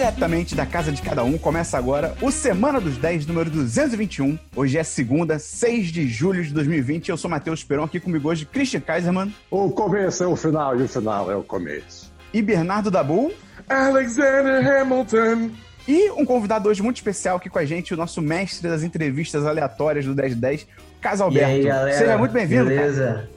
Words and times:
diretamente 0.00 0.54
da 0.54 0.64
casa 0.64 0.90
de 0.90 1.02
cada 1.02 1.22
um, 1.22 1.36
começa 1.36 1.76
agora 1.76 2.14
o 2.22 2.30
Semana 2.30 2.80
dos 2.80 2.96
10, 2.96 3.26
número 3.26 3.50
221. 3.50 4.38
Hoje 4.56 4.78
é 4.78 4.82
segunda, 4.82 5.38
6 5.38 5.88
de 5.88 6.08
julho 6.08 6.42
de 6.42 6.54
2020. 6.54 7.10
Eu 7.10 7.18
sou 7.18 7.30
Matheus 7.30 7.62
Peron, 7.62 7.84
aqui 7.84 8.00
comigo 8.00 8.26
hoje 8.30 8.46
Christian 8.46 8.80
Kaiserman. 8.80 9.30
O 9.50 9.68
começo 9.68 10.24
é 10.24 10.26
o 10.26 10.34
final 10.34 10.80
e 10.80 10.84
o 10.84 10.88
final 10.88 11.30
é 11.30 11.36
o 11.36 11.42
começo. 11.42 12.10
E 12.32 12.40
Bernardo 12.40 12.90
Dabu. 12.90 13.30
Alexander 13.68 14.66
Hamilton. 14.66 15.50
E 15.86 16.10
um 16.12 16.24
convidado 16.24 16.70
hoje 16.70 16.82
muito 16.82 16.96
especial 16.96 17.36
aqui 17.36 17.50
com 17.50 17.58
a 17.58 17.64
gente, 17.66 17.92
o 17.92 17.96
nosso 17.96 18.22
mestre 18.22 18.70
das 18.70 18.82
entrevistas 18.82 19.44
aleatórias 19.44 20.06
do 20.06 20.14
1010, 20.14 20.66
Casalberto. 20.98 21.50
E 21.50 21.54
aí, 21.56 21.62
galera? 21.62 21.98
Seja 21.98 22.16
muito 22.16 22.32
bem-vindo. 22.32 22.70
Beleza? 22.70 23.28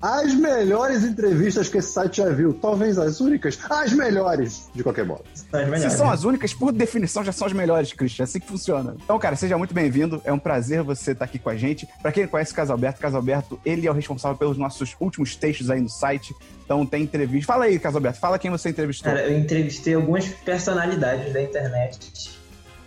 As 0.00 0.32
melhores 0.32 1.02
entrevistas 1.02 1.68
que 1.68 1.78
esse 1.78 1.92
site 1.92 2.18
já 2.18 2.28
viu, 2.28 2.54
talvez 2.54 2.98
as 2.98 3.20
únicas, 3.20 3.58
as 3.68 3.92
melhores, 3.92 4.70
de 4.72 4.84
qualquer 4.84 5.04
modo. 5.04 5.24
As 5.34 5.40
Se 5.40 5.66
melhores. 5.66 5.92
são 5.94 6.08
as 6.08 6.22
únicas, 6.22 6.54
por 6.54 6.70
definição, 6.70 7.24
já 7.24 7.32
são 7.32 7.48
as 7.48 7.52
melhores, 7.52 7.92
Christian. 7.92 8.22
É 8.22 8.24
assim 8.24 8.38
que 8.38 8.46
funciona. 8.46 8.94
Então, 9.02 9.18
cara, 9.18 9.34
seja 9.34 9.58
muito 9.58 9.74
bem-vindo. 9.74 10.22
É 10.24 10.32
um 10.32 10.38
prazer 10.38 10.84
você 10.84 11.10
estar 11.10 11.24
aqui 11.24 11.36
com 11.36 11.50
a 11.50 11.56
gente. 11.56 11.88
Pra 12.00 12.12
quem 12.12 12.22
não 12.22 12.30
conhece 12.30 12.52
o 12.52 12.54
Casalberto, 12.54 13.00
Casalberto, 13.00 13.60
ele 13.64 13.88
é 13.88 13.90
o 13.90 13.94
responsável 13.94 14.38
pelos 14.38 14.56
nossos 14.56 14.94
últimos 15.00 15.34
textos 15.34 15.68
aí 15.68 15.80
no 15.80 15.88
site. 15.88 16.32
Então 16.64 16.86
tem 16.86 17.02
entrevista. 17.02 17.52
Fala 17.52 17.64
aí, 17.64 17.76
Casalberto, 17.76 18.20
fala 18.20 18.38
quem 18.38 18.52
você 18.52 18.68
entrevistou. 18.68 19.10
Cara, 19.12 19.26
eu 19.26 19.36
entrevistei 19.36 19.94
algumas 19.94 20.28
personalidades 20.28 21.32
da 21.32 21.42
internet, 21.42 22.38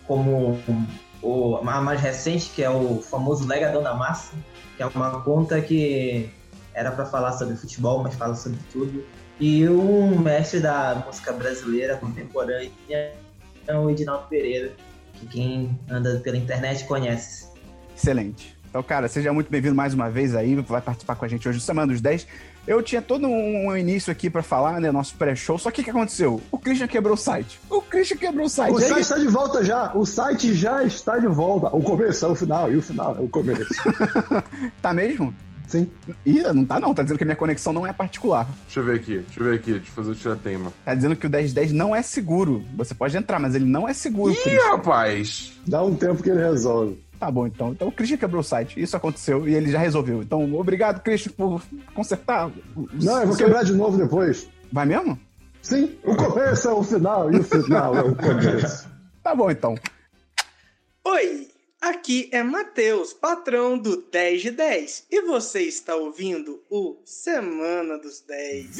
como 0.07 0.57
o, 1.21 1.57
a 1.57 1.81
mais 1.81 1.99
recente, 1.99 2.49
que 2.55 2.63
é 2.63 2.69
o 2.69 3.01
famoso 3.01 3.45
Legadão 3.45 3.83
da 3.83 3.93
Massa, 3.93 4.31
que 4.77 4.83
é 4.83 4.85
uma 4.85 5.21
conta 5.21 5.59
que 5.59 6.29
era 6.73 6.91
pra 6.91 7.05
falar 7.05 7.33
sobre 7.33 7.55
futebol, 7.55 8.01
mas 8.03 8.15
fala 8.15 8.35
sobre 8.35 8.59
tudo. 8.71 9.03
E 9.39 9.67
um 9.67 10.19
mestre 10.19 10.59
da 10.59 11.03
música 11.05 11.31
brasileira 11.33 11.97
contemporânea 11.97 12.71
é 12.91 13.13
o 13.75 13.89
Edinaldo 13.89 14.27
Pereira, 14.27 14.71
que 15.15 15.25
quem 15.25 15.79
anda 15.89 16.19
pela 16.23 16.37
internet 16.37 16.85
conhece. 16.85 17.47
Excelente. 17.95 18.55
Então, 18.69 18.81
cara, 18.81 19.09
seja 19.09 19.33
muito 19.33 19.51
bem-vindo 19.51 19.75
mais 19.75 19.93
uma 19.93 20.09
vez 20.09 20.33
aí, 20.33 20.55
vai 20.55 20.81
participar 20.81 21.15
com 21.15 21.25
a 21.25 21.27
gente 21.27 21.47
hoje 21.47 21.57
do 21.57 21.61
Semana 21.63 21.91
dos 21.91 21.99
10. 21.99 22.25
Eu 22.65 22.81
tinha 22.81 23.01
todo 23.01 23.27
um 23.27 23.75
início 23.75 24.09
aqui 24.11 24.29
pra 24.29 24.41
falar, 24.41 24.79
né, 24.79 24.91
nosso 24.91 25.15
pré-show, 25.15 25.57
só 25.57 25.69
que 25.71 25.81
o 25.81 25.83
que 25.83 25.89
aconteceu? 25.89 26.39
O 26.49 26.57
Christian 26.57 26.87
quebrou 26.87 27.15
o 27.15 27.17
site. 27.17 27.59
O 27.69 27.81
Christian 27.81 28.15
quebrou 28.17 28.45
o 28.45 28.49
site. 28.49 28.73
O 28.73 28.77
aí- 28.77 28.87
site 28.87 29.01
está 29.01 29.17
de 29.17 29.27
volta 29.27 29.61
já. 29.65 29.91
O 29.93 30.05
site 30.05 30.53
já 30.53 30.83
está 30.83 31.17
de 31.17 31.27
volta. 31.27 31.67
O 31.75 31.81
começo 31.81 32.23
é 32.23 32.27
o 32.29 32.35
final 32.35 32.71
e 32.71 32.77
o 32.77 32.81
final 32.81 33.17
é 33.17 33.19
o 33.19 33.27
começo. 33.27 33.65
Tá 34.81 34.93
mesmo? 34.93 35.35
Sim. 35.71 35.89
Ih, 36.25 36.43
não 36.53 36.65
tá 36.65 36.81
não, 36.81 36.93
tá 36.93 37.01
dizendo 37.01 37.17
que 37.17 37.23
a 37.23 37.27
minha 37.27 37.35
conexão 37.35 37.71
não 37.71 37.87
é 37.87 37.93
particular. 37.93 38.45
Deixa 38.65 38.81
eu 38.81 38.83
ver 38.83 38.95
aqui, 38.97 39.19
deixa 39.19 39.39
eu 39.39 39.43
ver 39.45 39.55
aqui, 39.55 39.71
deixa 39.71 39.87
eu 39.87 39.93
fazer 39.93 40.11
o 40.11 40.15
tiratema. 40.15 40.73
Tá 40.83 40.93
dizendo 40.93 41.15
que 41.15 41.25
o 41.25 41.29
1010 41.29 41.71
não 41.71 41.95
é 41.95 42.01
seguro. 42.01 42.61
Você 42.75 42.93
pode 42.93 43.15
entrar, 43.15 43.39
mas 43.39 43.55
ele 43.55 43.63
não 43.63 43.87
é 43.87 43.93
seguro. 43.93 44.33
Ih, 44.33 44.35
Christian. 44.35 44.69
rapaz! 44.69 45.53
Dá 45.65 45.81
um 45.81 45.95
tempo 45.95 46.21
que 46.21 46.29
ele 46.29 46.41
resolve. 46.41 47.01
Tá 47.17 47.31
bom, 47.31 47.47
então. 47.47 47.71
Então 47.71 47.87
o 47.87 47.91
Christian 47.91 48.17
quebrou 48.17 48.41
o 48.41 48.43
site. 48.43 48.81
Isso 48.81 48.97
aconteceu 48.97 49.47
e 49.47 49.55
ele 49.55 49.71
já 49.71 49.79
resolveu. 49.79 50.21
Então, 50.21 50.53
obrigado, 50.55 51.01
Christian, 51.01 51.31
por 51.31 51.61
consertar. 51.95 52.51
Não, 52.75 53.21
eu 53.21 53.27
vou 53.27 53.37
quebrar 53.37 53.63
de 53.63 53.71
novo 53.71 53.97
depois. 53.97 54.49
Vai 54.73 54.85
mesmo? 54.85 55.17
Sim. 55.61 55.95
O 56.03 56.15
começo 56.17 56.67
é 56.67 56.73
o 56.73 56.83
final 56.83 57.31
e 57.31 57.39
o 57.39 57.43
final 57.45 57.95
é 57.95 58.01
o 58.01 58.13
começo. 58.13 58.89
Tá 59.23 59.33
bom, 59.33 59.49
então. 59.49 59.75
Oi, 61.05 61.47
aqui 61.81 62.29
é 62.31 62.43
Matheus, 62.43 63.11
patrão 63.11 63.77
do 63.77 63.97
10 63.97 64.41
de 64.41 64.51
10, 64.51 65.07
e 65.09 65.21
você 65.21 65.63
está 65.63 65.95
ouvindo 65.95 66.63
o 66.69 66.97
Semana 67.03 67.97
dos 67.97 68.21
10. 68.21 68.77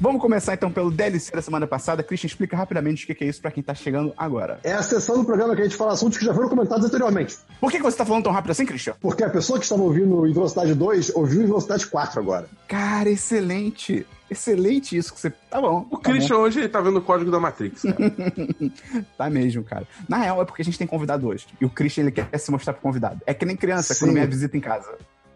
Vamos 0.00 0.20
começar 0.22 0.54
então 0.54 0.70
pelo 0.72 0.90
DLC 0.90 1.30
da 1.30 1.42
semana 1.42 1.66
passada. 1.66 2.02
Christian, 2.02 2.26
explica 2.28 2.56
rapidamente 2.56 3.04
o 3.04 3.14
que 3.14 3.22
é 3.22 3.26
isso 3.26 3.40
pra 3.40 3.50
quem 3.50 3.62
tá 3.62 3.74
chegando 3.74 4.14
agora. 4.16 4.58
É 4.64 4.72
a 4.72 4.82
sessão 4.82 5.18
do 5.18 5.24
programa 5.26 5.54
que 5.54 5.60
a 5.60 5.64
gente 5.64 5.76
fala 5.76 5.92
assuntos 5.92 6.16
que 6.16 6.24
já 6.24 6.32
foram 6.32 6.48
comentados 6.48 6.86
anteriormente. 6.86 7.36
Por 7.60 7.70
que, 7.70 7.76
que 7.76 7.82
você 7.82 7.98
tá 7.98 8.06
falando 8.06 8.24
tão 8.24 8.32
rápido 8.32 8.52
assim, 8.52 8.64
Christian? 8.64 8.94
Porque 8.98 9.22
a 9.22 9.28
pessoa 9.28 9.58
que 9.58 9.64
estava 9.66 9.82
ouvindo 9.82 10.26
em 10.26 10.32
velocidade 10.32 10.72
2 10.74 11.14
ouviu 11.14 11.42
em 11.42 11.46
velocidade 11.46 11.86
4 11.86 12.18
agora. 12.18 12.46
Cara, 12.66 13.10
excelente. 13.10 14.06
Excelente 14.30 14.96
isso 14.96 15.12
que 15.12 15.20
você. 15.20 15.30
Tá 15.50 15.60
bom. 15.60 15.86
O 15.90 15.98
tá 15.98 16.10
Christian 16.10 16.36
hoje 16.36 16.60
ele 16.60 16.68
tá 16.68 16.80
vendo 16.80 16.98
o 16.98 17.02
código 17.02 17.30
da 17.30 17.38
Matrix, 17.40 17.82
cara. 17.82 17.96
bom. 17.98 18.70
Tá 19.18 19.28
mesmo, 19.28 19.62
cara. 19.64 19.86
Na 20.08 20.16
real, 20.16 20.40
é 20.40 20.44
porque 20.46 20.62
a 20.62 20.64
gente 20.64 20.78
tem 20.78 20.86
convidado 20.86 21.26
hoje. 21.28 21.46
E 21.60 21.64
o 21.64 21.68
Christian, 21.68 22.04
ele 22.04 22.12
quer 22.12 22.38
se 22.38 22.50
mostrar 22.50 22.72
pro 22.72 22.80
convidado. 22.82 23.20
É 23.26 23.34
que 23.34 23.44
nem 23.44 23.56
criança, 23.56 23.92
Sim. 23.92 24.06
quando 24.06 24.14
me 24.14 24.26
visita 24.26 24.56
em 24.56 24.60
casa. 24.60 24.88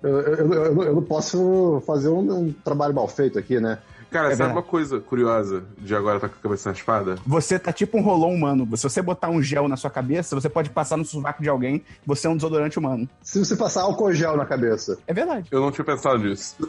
Eu, 0.03 0.20
eu- 0.20 0.53
eu- 0.53 0.82
eu 0.84 0.94
não 0.94 1.03
posso 1.03 1.82
fazer 1.86 2.08
um, 2.08 2.20
um 2.47 2.53
trabalho 2.53 2.94
mal 2.94 3.08
feito 3.08 3.38
aqui, 3.38 3.58
né? 3.58 3.78
Cara, 4.14 4.28
É 4.28 4.30
sabe 4.30 4.38
verdade. 4.44 4.56
uma 4.58 4.62
coisa 4.62 5.00
curiosa 5.00 5.64
de 5.76 5.92
agora 5.92 6.20
tá 6.20 6.28
com 6.28 6.36
a 6.38 6.42
cabeça 6.42 6.69
na 6.69 6.75
espada? 6.76 7.16
Você 7.26 7.58
tá 7.58 7.72
tipo 7.72 7.98
um 7.98 8.00
rolão 8.00 8.30
humano. 8.30 8.64
Se 8.76 8.84
você 8.84 9.02
botar 9.02 9.28
um 9.28 9.42
gel 9.42 9.66
na 9.66 9.76
sua 9.76 9.91
cabeça, 9.91 10.36
você 10.41 10.48
pode 10.48 10.70
passar 10.70 10.97
no 10.97 11.04
sovaco 11.04 11.42
de 11.42 11.48
alguém. 11.48 11.82
Você 12.06 12.28
é 12.28 12.30
um 12.30 12.36
desodorante 12.36 12.78
humano. 12.78 13.08
Se 13.20 13.41
você 13.41 13.56
passar 13.56 13.82
álcool 13.82 14.12
gel 14.14 14.36
na 14.36 14.47
cabeça. 14.47 14.98
É 15.08 15.12
verdade. 15.12 15.48
Eu 15.50 15.60
não 15.60 15.72
tinha 15.72 15.84
pensado 15.84 16.19
nisso. 16.19 16.54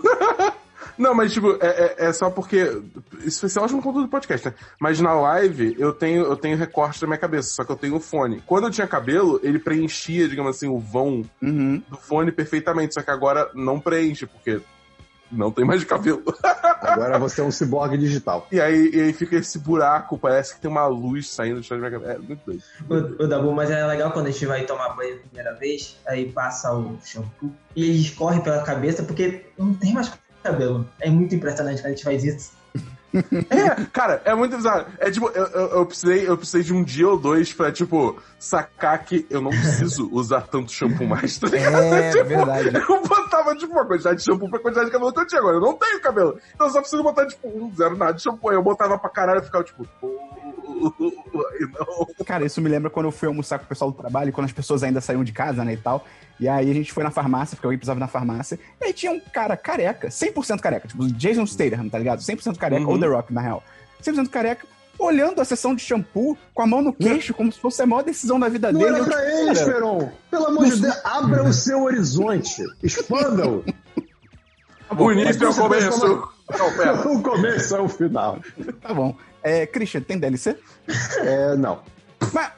Não, 0.98 1.14
mas 1.14 1.34
tipo, 1.34 1.58
é, 1.62 1.68
é- 1.68 2.06
é 2.08 2.14
só 2.14 2.30
porque. 2.30 2.82
Isso 3.26 3.42
vai 3.42 3.50
ser 3.50 3.60
ótimo 3.60 3.82
conteúdo 3.82 4.06
do 4.06 4.10
podcast, 4.10 4.48
né? 4.48 4.54
Mas 4.80 5.00
na 5.02 5.14
live 5.14 5.76
eu 5.78 5.92
tenho, 5.92 6.24
eu 6.24 6.38
tenho 6.38 6.58
recorte 6.58 7.02
da 7.02 7.08
minha 7.08 7.20
cabeça, 7.20 7.50
só 7.50 7.66
que 7.66 7.72
eu 7.72 7.76
tenho 7.76 7.96
um 7.96 8.00
fone. 8.00 8.42
Quando 8.46 8.66
eu 8.68 8.72
tinha 8.72 8.88
cabelo, 8.88 9.40
ele 9.44 9.60
preenchia, 9.60 10.28
digamos 10.30 10.56
assim, 10.56 10.70
o 10.70 10.80
vão 10.80 11.24
Uhum. 11.42 11.82
do 11.90 11.98
fone 11.98 12.32
perfeitamente, 12.32 12.94
só 12.94 13.02
que 13.02 13.12
agora 13.12 13.50
não 13.54 13.78
preenche, 13.80 14.26
porque 14.26 14.62
não 15.32 15.52
tem 15.52 15.66
mais 15.66 15.84
cabelo. 15.84 16.24
Agora 16.82 17.18
você 17.18 17.42
é 17.42 17.44
um 17.44 17.52
ciborgue 17.52 17.98
digital. 17.98 18.48
E 18.52 18.60
aí, 18.60 18.92
e 18.94 19.02
aí 19.02 19.14
fica 19.14 19.36
esse 19.38 19.60
buraco, 19.60 20.18
parece 20.18 20.56
que 20.56 20.62
tem 20.62 20.70
uma 20.70 20.86
luz 20.88 21.30
saindo 21.30 21.62
de 21.62 21.68
trás 21.68 21.82
da 21.82 21.90
minha 21.90 22.00
cabeça. 22.00 22.20
É 22.20 22.28
muito 22.28 22.42
doido. 22.46 22.64
O, 22.90 23.24
o 23.24 23.28
Dabu, 23.28 23.52
mas 23.54 23.70
é 23.70 23.86
legal 23.86 24.12
quando 24.12 24.28
a 24.28 24.32
gente 24.32 24.46
vai 24.46 24.66
tomar 24.66 24.90
banho 24.96 25.16
a 25.16 25.20
primeira 25.20 25.54
vez, 25.56 25.98
aí 26.08 26.32
passa 26.32 26.74
o 26.74 26.98
shampoo 27.04 27.52
e 27.76 27.84
ele 27.84 28.00
escorre 28.00 28.42
pela 28.42 28.62
cabeça 28.64 29.04
porque 29.04 29.46
não 29.58 29.74
tem 29.74 29.94
mais 29.94 30.12
cabelo. 30.44 30.88
É 31.00 31.10
muito 31.10 31.34
impressionante 31.34 31.82
quando 31.82 31.88
a 31.88 31.90
gente 31.96 32.04
faz 32.04 32.24
isso. 32.24 32.52
É, 33.50 33.86
cara, 33.94 34.22
é 34.26 34.34
muito 34.36 34.56
bizarro. 34.58 34.86
É 35.00 35.10
tipo, 35.10 35.28
eu, 35.30 35.46
eu, 35.46 35.68
eu 35.78 35.86
precisei, 35.86 36.28
eu 36.28 36.38
precisei 36.38 36.64
de 36.64 36.74
um 36.74 36.84
dia 36.84 37.08
ou 37.08 37.18
dois 37.18 37.54
pra, 37.54 37.72
tipo, 37.72 38.22
sacar 38.40 39.04
que 39.04 39.26
eu 39.30 39.42
não 39.42 39.52
preciso 39.52 40.10
usar 40.14 40.42
tanto 40.42 40.72
shampoo 40.72 41.06
mais, 41.08 41.38
tá 41.38 41.48
ligado? 41.48 41.76
É, 41.76 42.12
Tipo, 42.12 42.26
verdade. 42.26 42.78
Eu 42.90 43.02
botava, 43.04 43.56
tipo, 43.56 43.74
uma 43.74 43.86
quantidade 43.86 44.18
de 44.18 44.24
shampoo 44.24 44.50
pra 44.50 44.60
quantidade 44.60 44.88
de 44.88 44.92
cabelo 44.92 45.14
que 45.14 45.20
eu 45.20 45.28
tinha 45.28 45.42
agora. 45.42 45.58
Eu 45.58 45.62
não 45.62 45.74
tenho 45.74 46.02
cabelo. 46.02 46.40
Então 46.54 46.68
eu 46.68 46.74
só 46.74 46.80
preciso 46.80 47.04
botar, 47.04 47.26
tipo, 47.28 47.48
um 47.48 47.74
zero 47.76 47.98
nada 47.98 48.14
de 48.14 48.22
shampoo. 48.22 48.50
Aí 48.50 48.56
eu 48.56 48.64
botava 48.64 48.98
pra 48.98 49.10
caralho 49.10 49.42
e 49.42 49.46
ficava, 49.46 49.64
tipo... 49.64 49.88
Cara, 52.26 52.46
isso 52.46 52.62
me 52.62 52.70
lembra 52.70 52.90
quando 52.90 53.06
eu 53.08 53.12
fui 53.12 53.28
almoçar 53.28 53.60
com 53.60 53.66
o 53.66 53.68
pessoal 53.68 53.92
do 53.92 53.98
trabalho, 53.98 54.32
quando 54.34 54.46
as 54.46 54.52
pessoas 54.52 54.84
ainda 54.84 55.00
saíam 55.02 55.24
de 55.24 55.32
casa, 55.32 55.64
né, 55.64 55.74
e 55.74 55.78
tal. 55.78 56.06
E 56.40 56.48
aí 56.48 56.70
a 56.70 56.74
gente 56.74 56.92
foi 56.92 57.04
na 57.04 57.12
farmácia, 57.12 57.56
porque 57.56 57.66
alguém 57.68 57.78
precisava 57.78 58.00
ir 58.00 58.02
na 58.02 58.08
farmácia. 58.08 58.60
E 58.82 58.86
aí 58.86 58.94
tinha 58.94 59.12
um 59.12 59.20
cara 59.20 59.56
careca, 59.56 60.10
100% 60.10 60.60
careca, 60.60 60.88
tipo 60.88 61.08
Jason 61.14 61.46
Statham, 61.46 61.88
tá 61.90 61.98
ligado? 61.98 62.20
100% 62.22 62.58
careca, 62.58 62.84
Uhum. 62.86 62.92
ou 62.92 63.00
The 63.00 63.08
Rock, 63.08 63.34
na 63.34 63.42
real. 63.42 63.64
100% 64.04 64.30
careca, 64.30 64.68
olhando 65.00 65.40
a 65.42 65.46
sessão 65.46 65.74
de 65.76 65.82
shampoo 65.82 66.38
com 66.54 66.62
a 66.62 66.68
mão 66.68 66.82
no 66.82 66.94
queixo, 66.94 67.34
como 67.34 67.52
se 67.52 67.60
fosse 67.60 67.82
a 67.82 67.86
maior 67.86 68.04
decisão 68.04 68.40
da 68.40 68.50
vida 68.50 68.72
Não 68.72 68.80
dele. 68.80 68.96
era 68.96 69.00
Eu, 69.00 69.06
pra 69.06 69.18
tipo, 69.18 69.30
ele, 69.30 69.46
cara, 69.46 69.54
Esperon. 69.54 70.12
Pelo 70.32 70.46
amor 70.48 70.66
de 70.66 70.82
Deus, 70.82 70.98
abra 71.06 71.44
o 71.44 71.54
seu 71.54 71.84
horizonte. 71.84 72.64
Expanda-o. 72.84 73.64
O 74.98 75.12
início 75.12 75.44
é 75.46 75.50
o 75.50 75.56
começo. 75.56 76.35
Não, 76.50 76.72
pera. 76.78 76.94
O 77.10 77.22
começo 77.22 77.76
é 77.76 77.82
o 77.82 77.88
final. 77.88 78.40
Tá 78.82 78.94
bom. 78.94 79.16
É, 79.44 79.66
Christian, 79.66 80.02
tem 80.02 80.18
DLC? 80.18 80.56
É, 81.20 81.56
não. 81.56 81.82
Mas, 82.34 82.52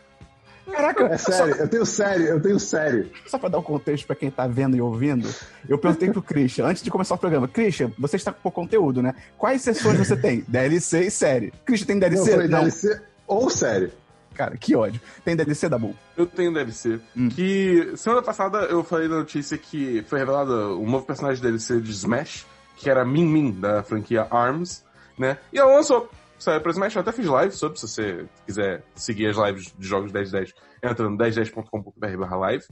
caraca, 0.72 1.06
É 1.06 1.18
sério, 1.18 1.56
eu 1.56 1.68
tenho 1.68 1.86
sério, 1.86 2.26
eu 2.28 2.42
tenho 2.42 2.60
sério. 2.60 3.10
Só, 3.26 3.32
só 3.32 3.38
pra 3.38 3.50
dar 3.50 3.60
um 3.60 3.64
contexto 3.64 4.06
pra 4.08 4.16
quem 4.16 4.30
tá 4.32 4.48
vendo 4.48 4.76
e 4.78 4.82
ouvindo, 4.82 5.30
eu 5.68 5.78
perguntei 5.78 6.10
pro 6.12 6.22
Christian, 6.22 6.66
antes 6.66 6.82
de 6.84 6.90
começar 6.92 7.16
o 7.16 7.18
programa, 7.18 7.48
Christian, 7.48 7.92
você 7.98 8.16
está 8.16 8.32
com 8.32 8.50
conteúdo, 8.52 9.02
né? 9.02 9.14
Quais 9.38 9.62
sessões 9.62 9.98
você 9.98 10.16
tem? 10.16 10.44
DLC 10.48 11.08
e 11.08 11.12
série. 11.12 11.54
Christian, 11.66 11.88
tem 11.88 11.96
Não 11.96 12.02
DLC? 12.10 12.32
foi 12.36 12.48
DLC 12.48 13.02
ou 13.26 13.50
série. 13.50 13.92
Cara, 14.34 14.56
que 14.56 14.76
ódio. 14.76 15.02
Tem 15.26 15.36
DLC 15.36 15.68
da 15.68 15.80
Bull? 15.80 15.96
Eu 16.16 16.28
tenho 16.28 16.54
DLC. 16.54 17.00
Que 17.36 17.92
semana 17.98 18.22
passada 18.22 18.60
eu 18.60 18.84
falei 18.84 19.08
na 19.08 19.16
notícia 19.16 19.58
que 19.58 20.06
foi 20.08 20.20
revelado 20.20 20.80
um 20.80 20.88
novo 20.90 21.06
personagem 21.06 21.38
de 21.42 21.48
DLC 21.48 21.82
de 21.82 21.92
Smash, 21.92 22.46
que 22.78 22.90
era 22.90 23.04
Min 23.04 23.26
Min, 23.26 23.52
da 23.52 23.84
franquia 23.84 24.28
ARMS, 24.30 24.86
né? 25.18 25.38
E 25.52 25.60
ela 25.60 25.76
lançou. 25.76 26.10
Saiu 26.40 26.62
pra 26.62 26.72
Smash, 26.72 26.96
eu 26.96 27.02
até 27.02 27.12
fiz 27.12 27.26
live 27.26 27.52
sobre, 27.52 27.80
se 27.80 27.88
você 27.88 28.26
quiser 28.46 28.84
seguir 28.94 29.28
as 29.28 29.38
lives 29.38 29.74
de 29.78 29.88
jogos 29.88 30.12
1010, 30.12 30.54
entra 30.84 31.10
no 31.10 31.18
1010.com.br 31.18 32.36
live. 32.40 32.64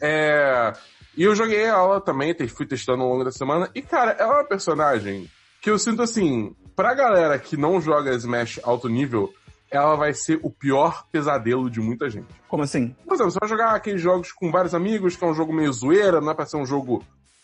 É... 0.00 0.72
E 1.16 1.24
eu 1.24 1.34
joguei 1.34 1.64
ela 1.64 2.00
também, 2.00 2.32
fui 2.46 2.64
testando 2.64 3.02
ao 3.02 3.08
longo 3.08 3.24
da 3.24 3.32
semana. 3.32 3.68
E, 3.74 3.82
cara, 3.82 4.12
ela 4.12 4.34
é 4.34 4.36
uma 4.36 4.44
personagem 4.44 5.28
que 5.60 5.68
eu 5.68 5.76
sinto 5.76 6.00
assim, 6.02 6.54
pra 6.76 6.94
galera 6.94 7.36
que 7.36 7.56
não 7.56 7.80
joga 7.80 8.14
Smash 8.14 8.60
alto 8.62 8.88
nível, 8.88 9.34
ela 9.68 9.96
vai 9.96 10.14
ser 10.14 10.38
o 10.42 10.50
pior 10.50 11.04
pesadelo 11.10 11.68
de 11.68 11.80
muita 11.80 12.08
gente. 12.08 12.28
Como 12.46 12.62
assim? 12.62 12.94
Por 13.04 13.14
exemplo, 13.14 13.32
você 13.32 13.38
vai 13.40 13.48
jogar 13.48 13.74
aqueles 13.74 14.00
jogos 14.00 14.32
com 14.32 14.52
vários 14.52 14.74
amigos, 14.74 15.16
que 15.16 15.24
é 15.24 15.26
um 15.26 15.34
jogo 15.34 15.52
meio 15.52 15.72
zoeira, 15.72 16.20
não 16.20 16.30
é 16.30 16.34
pra 16.34 16.46
ser 16.46 16.56
um 16.56 16.64
jogo, 16.64 17.02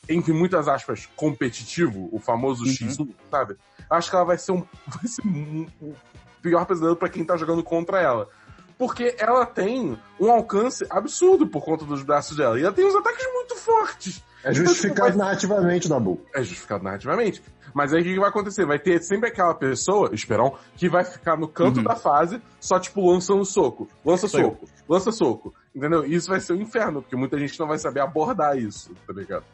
entre 0.09 0.33
muitas 0.33 0.69
aspas, 0.69 1.07
competitivo, 1.17 2.09
o 2.13 2.19
famoso 2.19 2.65
Uhum. 2.65 2.71
X1, 2.71 3.09
sabe? 3.31 3.57
Acho 3.91 4.11
que 4.11 4.17
ela 4.17 4.25
vai 4.25 4.39
ser 4.39 4.53
um. 4.53 4.65
Vai 4.87 5.07
ser 5.07 5.27
um, 5.27 5.67
um 5.83 5.95
pior 6.43 6.65
pesadelo 6.67 6.97
pra 6.97 7.09
quem 7.09 7.25
tá 7.25 7.37
jogando 7.37 7.63
contra 7.63 8.01
ela. 8.01 8.29
Porque 8.77 9.15
ela 9.19 9.47
tem 9.47 9.97
um 10.19 10.31
alcance 10.31 10.85
absurdo 10.91 11.47
por 11.47 11.65
conta 11.65 11.85
dos 11.85 12.03
braços 12.03 12.37
dela. 12.37 12.59
E 12.59 12.65
ela 12.65 12.73
tem 12.73 12.85
uns 12.85 12.95
ataques 12.97 13.25
muito 13.33 13.55
fortes. 13.57 14.23
É 14.43 14.51
Então, 14.51 14.65
justificado 14.65 14.95
tipo, 15.13 15.19
vai- 15.19 15.27
narrativamente, 15.27 15.89
Dabu. 15.89 16.21
é 16.35 16.43
justificado 16.43 16.83
narrativamente. 16.83 17.43
Mas 17.73 17.93
aí 17.95 18.01
o 18.03 18.05
que, 18.05 18.19
vai 18.19 18.29
acontecer? 18.29 18.67
Vai 18.67 18.79
ter 18.79 19.01
sempre 19.03 19.29
aquela 19.31 19.55
pessoa, 19.55 20.11
Esperão, 20.13 20.57
que 20.77 20.89
vai 20.89 21.05
ficar 21.05 21.37
no 21.37 21.49
canto 21.49 21.79
Uhum. 21.79 21.85
da 21.85 21.95
fase, 21.97 22.43
só 22.61 22.79
tipo 22.79 23.11
lançando 23.11 23.45
soco. 23.45 23.89
Lança 24.05 24.27
eu. 24.27 24.31
soco, 24.31 24.69
lança 24.89 25.13
soco. 25.13 25.55
Entendeu? 25.75 26.05
E 26.07 26.15
isso 26.15 26.29
vai 26.29 26.41
ser 26.41 26.53
um 26.53 26.61
inferno, 26.61 27.01
porque 27.01 27.17
muita 27.17 27.39
gente 27.39 27.59
não 27.59 27.67
vai 27.67 27.79
saber 27.79 28.01
abordar 28.01 28.57
isso, 28.59 28.93
tá 29.07 29.13
ligado? 29.13 29.45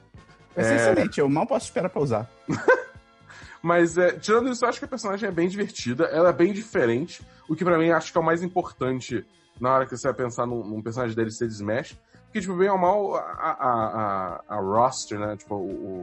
Vai 0.55 0.65
ser 0.65 0.73
É. 0.73 0.77
excelente, 0.77 1.21
eu 1.21 1.29
mal 1.29 1.47
posso 1.47 1.67
esperar 1.67 1.89
pra 1.89 2.01
usar. 2.03 2.29
Mas, 3.63 3.99
é, 3.99 4.13
tirando 4.13 4.49
isso, 4.51 4.65
eu 4.65 4.69
acho 4.69 4.79
que 4.79 4.85
a 4.87 4.89
personagem 4.89 5.29
é 5.29 5.33
bem 5.33 5.49
divertida, 5.49 6.05
ela 6.05 6.31
é 6.31 6.33
bem 6.33 6.53
diferente, 6.53 7.23
o 7.49 7.55
que 7.55 7.65
pra 7.65 7.77
mim 7.79 7.91
acho 7.91 8.11
que 8.11 8.17
é 8.17 8.21
o 8.21 8.25
mais 8.25 8.43
importante 8.43 9.25
na 9.61 9.75
hora 9.75 9.85
que 9.87 9.95
você 9.97 10.09
vai 10.09 10.17
pensar 10.17 10.47
num, 10.47 10.65
num 10.65 10.83
personagem 10.83 11.15
DLC 11.15 11.47
de 11.47 11.53
Smash. 11.53 11.97
Porque, 12.25 12.41
tipo, 12.41 12.55
bem 12.57 12.71
ou 12.71 12.79
mal, 12.79 13.17
a, 13.17 13.21
a, 13.21 14.41
a, 14.49 14.57
a 14.57 14.61
roster, 14.61 15.19
né? 15.19 15.37
Tipo, 15.37 15.57
o, 15.57 15.59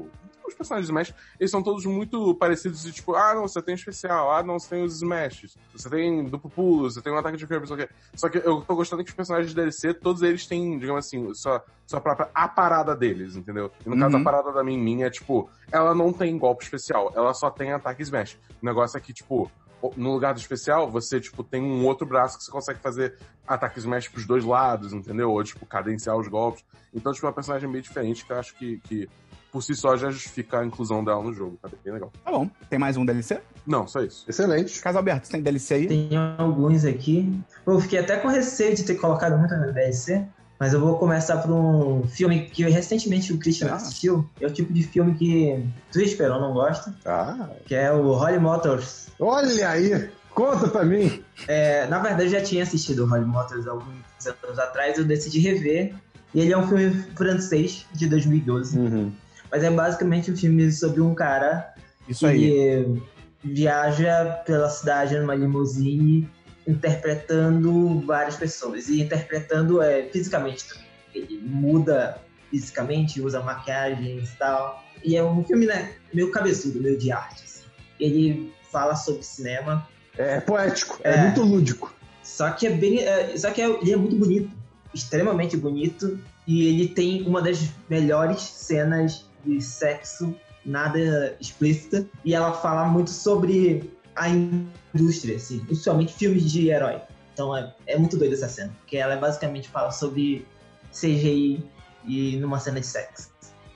o- 0.06 0.10
os 0.48 0.56
personagens 0.56 0.88
de 0.88 0.92
Smash, 0.92 1.14
eles 1.40 1.52
são 1.52 1.62
todos 1.62 1.86
muito 1.86 2.34
parecidos 2.36 2.84
de 2.84 2.92
tipo, 2.92 3.16
ah, 3.16 3.36
não, 3.36 3.48
você 3.48 3.62
tem 3.62 3.76
especial, 3.76 4.32
ah, 4.32 4.44
não, 4.44 4.60
você 4.60 4.70
tem 4.70 4.84
os 4.84 4.96
Smashes, 4.96 5.58
você 5.74 5.90
tem 5.90 6.24
duplo 6.26 6.50
pulo, 6.50 6.90
você 6.90 7.02
tem 7.02 7.12
um 7.12 7.18
ataque 7.18 7.38
de 7.38 7.48
sei 7.48 7.58
o 7.58 7.78
quê. 7.78 7.90
Só 8.16 8.30
que 8.30 8.38
eu 8.38 8.62
tô 8.62 8.76
gostando 8.76 9.04
que 9.04 9.10
os 9.10 9.16
personagens 9.16 9.50
de 9.50 9.56
DLC, 9.56 9.94
todos 9.94 10.22
eles 10.22 10.46
têm, 10.48 10.78
digamos 10.78 11.06
assim, 11.06 11.34
sua, 11.34 11.64
sua 11.86 12.02
própria 12.02 12.30
a 12.34 12.48
parada 12.48 12.96
deles, 12.96 13.36
entendeu? 13.36 13.72
E 13.86 13.90
no 13.90 13.98
caso, 13.98 14.16
Uhum. 14.16 14.22
a 14.22 14.24
parada 14.24 14.52
da 14.52 14.64
Min 14.64 14.78
Min 14.78 15.04
é, 15.04 15.10
tipo, 15.10 15.50
ela 15.72 15.94
não 15.94 16.14
tem 16.14 16.38
golpe 16.38 16.64
especial, 16.64 17.12
ela 17.16 17.34
só 17.34 17.50
tem 17.50 17.72
ataque 17.74 18.02
Smash. 18.02 18.38
O 18.62 18.66
negócio 18.66 18.98
é 18.98 19.02
que, 19.02 19.14
tipo, 19.14 19.52
no 19.96 20.14
lugar 20.14 20.34
do 20.34 20.40
especial, 20.40 20.90
você, 20.90 21.20
tipo, 21.20 21.44
tem 21.44 21.62
um 21.62 21.86
outro 21.86 22.08
braço 22.08 22.38
que 22.38 22.44
você 22.44 22.52
consegue 22.52 22.80
fazer 22.80 23.18
ataque 23.48 23.80
Smash 23.80 24.08
pros 24.08 24.26
dois 24.26 24.44
lados, 24.44 24.92
entendeu? 24.94 25.32
Ou, 25.32 25.44
tipo, 25.44 25.66
cadenciar 25.66 26.18
os 26.18 26.28
golpes. 26.28 26.66
Então, 26.94 27.14
tipo, 27.14 27.26
é 27.26 27.30
uma 27.30 27.36
personagem 27.36 27.70
bem 27.72 27.82
diferente 27.82 28.26
que 28.26 28.32
eu 28.32 28.40
acho 28.40 28.56
que, 28.56 28.80
que 28.80 29.10
por 29.52 29.62
si 29.64 29.76
só, 29.76 29.96
já 29.98 30.10
justifica 30.10 30.60
a 30.60 30.66
inclusão 30.66 31.04
dela 31.04 31.22
no 31.24 31.34
jogo. 31.34 31.58
Tá 31.62 31.70
bem 31.84 31.94
legal. 31.94 32.12
Tá 32.24 32.32
bom. 32.32 32.50
Tem 32.70 32.78
mais 32.78 32.98
um 32.98 33.06
DLC? 33.06 33.40
Não, 33.66 33.88
só 33.88 34.02
isso. 34.02 34.26
Excelente. 34.28 34.80
Caso 34.82 34.98
Alberto, 34.98 35.26
você 35.28 35.34
tem 35.34 35.42
DLC 35.42 35.74
aí? 35.74 35.88
Tem 35.88 36.10
alguns 36.38 36.86
aqui. 36.86 37.38
Eu 37.66 37.80
fiquei 37.80 38.00
até 38.00 38.18
com 38.18 38.28
receio 38.28 38.76
de 38.76 38.84
ter 38.84 38.96
colocado 38.96 39.38
muito 39.38 39.52
na 39.56 39.68
DLC, 39.68 40.24
mas 40.60 40.74
eu 40.74 40.80
vou 40.80 40.98
começar 40.98 41.38
por 41.38 41.52
um 41.52 42.04
filme 42.08 42.46
que 42.46 42.64
recentemente 42.64 43.34
o 43.34 43.38
Christian 43.38 43.70
Ah. 43.72 43.76
assistiu. 43.76 44.30
É 44.40 44.48
o 44.48 44.52
tipo 44.52 44.72
de 44.74 44.84
filme 44.84 45.14
que 45.16 45.66
tu 45.92 46.00
esperou 46.00 46.40
não 46.40 46.54
gosta, 46.54 46.96
Ah, 47.06 47.50
que 47.66 47.76
é 47.76 47.92
o 47.92 48.14
Holly 48.14 48.40
Motors. 48.40 49.08
olha 49.20 49.70
aí. 49.70 50.10
Conta 50.34 50.68
pra 50.68 50.86
mim. 50.86 51.24
É, 51.48 51.88
na 51.88 51.98
verdade, 52.00 52.26
eu 52.26 52.30
já 52.30 52.42
tinha 52.42 52.62
assistido 52.64 53.04
o 53.06 53.08
Holly 53.10 53.26
Motors 53.26 53.66
alguns 53.68 53.98
anos 54.44 54.60
atrás, 54.60 54.98
eu 54.98 55.04
decidi 55.04 55.40
rever. 55.40 55.96
E 56.34 56.42
ele 56.42 56.54
é 56.54 56.58
um 56.58 56.68
filme 56.68 56.92
francês 57.16 57.86
de 57.94 58.08
2012. 58.08 58.78
Uhum. 58.78 59.12
Mas 59.52 59.64
é 59.64 59.70
basicamente 59.72 60.32
um 60.32 60.36
filme 60.38 60.72
sobre 60.72 61.02
um 61.02 61.14
cara 61.16 61.74
Isso 62.08 62.26
aí. 62.28 62.40
que 62.40 63.02
viaja 63.44 64.42
pela 64.46 64.70
cidade 64.70 65.18
numa 65.18 65.36
limusine 65.36 66.30
interpretando 66.68 68.00
várias 68.06 68.36
pessoas. 68.36 68.88
E 68.90 69.02
interpretando 69.02 69.82
é, 69.82 70.04
fisicamente 70.04 70.66
também. 70.68 70.88
Ele 71.14 71.40
muda 71.44 72.18
fisicamente, 72.50 73.22
usa 73.22 73.42
maquiagens 73.42 74.30
e 74.32 74.36
tal. 74.38 74.84
E 75.04 75.16
é 75.16 75.24
um 75.24 75.44
filme, 75.44 75.66
né, 75.66 75.94
meio 76.14 76.32
cabeçudo, 76.32 76.80
meio 76.82 76.98
de 76.98 77.12
arte. 77.12 77.44
assim. 77.44 77.64
Ele 78.00 78.54
fala 78.72 78.96
sobre 78.96 79.24
cinema, 79.24 79.88
É 80.18 80.40
poético, 80.40 81.00
é, 81.04 81.12
É. 81.14 81.22
muito 81.24 81.44
lúdico. 81.44 81.94
só 82.24 82.50
que 82.52 82.66
é 82.68 82.72
bem. 82.72 83.00
é, 83.00 83.38
só 83.38 83.52
que 83.52 83.62
é- 83.62 83.70
ele 83.70 83.94
é 83.94 83.96
muito 83.96 84.16
bonito. 84.16 84.50
Extremamente 84.94 85.56
bonito. 85.56 86.20
E 86.48 86.68
ele 86.68 86.88
tem 86.88 87.22
uma 87.28 87.42
das 87.42 87.70
melhores 87.90 88.42
cenas 88.42 89.27
de 89.46 89.62
sexo, 89.62 90.36
nada 90.66 91.36
explícita. 91.40 92.06
E 92.24 92.34
ela 92.34 92.54
fala 92.54 92.86
muito 92.86 93.10
sobre 93.10 93.92
a 94.16 94.30
indústria, 94.30 95.36
assim, 95.36 95.60
principalmente 95.60 96.14
filmes 96.14 96.52
de 96.52 96.70
herói. 96.70 97.02
Então 97.34 97.56
é, 97.56 97.74
é 97.86 97.98
muito 97.98 98.18
doida 98.18 98.34
essa 98.34 98.50
cena. 98.50 98.74
Porque 98.80 98.98
ela 98.98 99.16
basicamente 99.16 99.70
fala 99.70 99.92
sobre 99.92 100.46
CGI 100.92 101.64
e 102.06 102.38
numa 102.38 102.60
cena 102.60 102.80
de 102.80 102.86
sexo. 102.88 103.30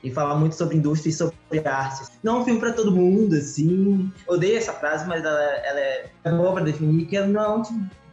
E 0.04 0.10
fala 0.10 0.36
muito 0.36 0.56
sobre 0.56 0.78
indústria 0.78 1.12
e 1.12 1.14
sobre 1.14 1.36
arte. 1.64 2.10
Não 2.24 2.38
é 2.38 2.40
um 2.40 2.46
filme 2.46 2.60
pra 2.60 2.74
todo 2.74 2.92
mundo, 2.92 3.36
assim. 3.36 4.12
Odeio 4.28 4.58
essa 4.58 4.74
frase, 4.74 5.08
mas 5.08 5.24
ela, 5.24 5.40
ela 5.40 5.80
é 5.80 6.32
boa 6.32 6.54
pra 6.54 6.64
definir 6.64 7.06
que 7.06 7.20
não 7.20 7.44
é 7.44 7.56
um 7.58 7.62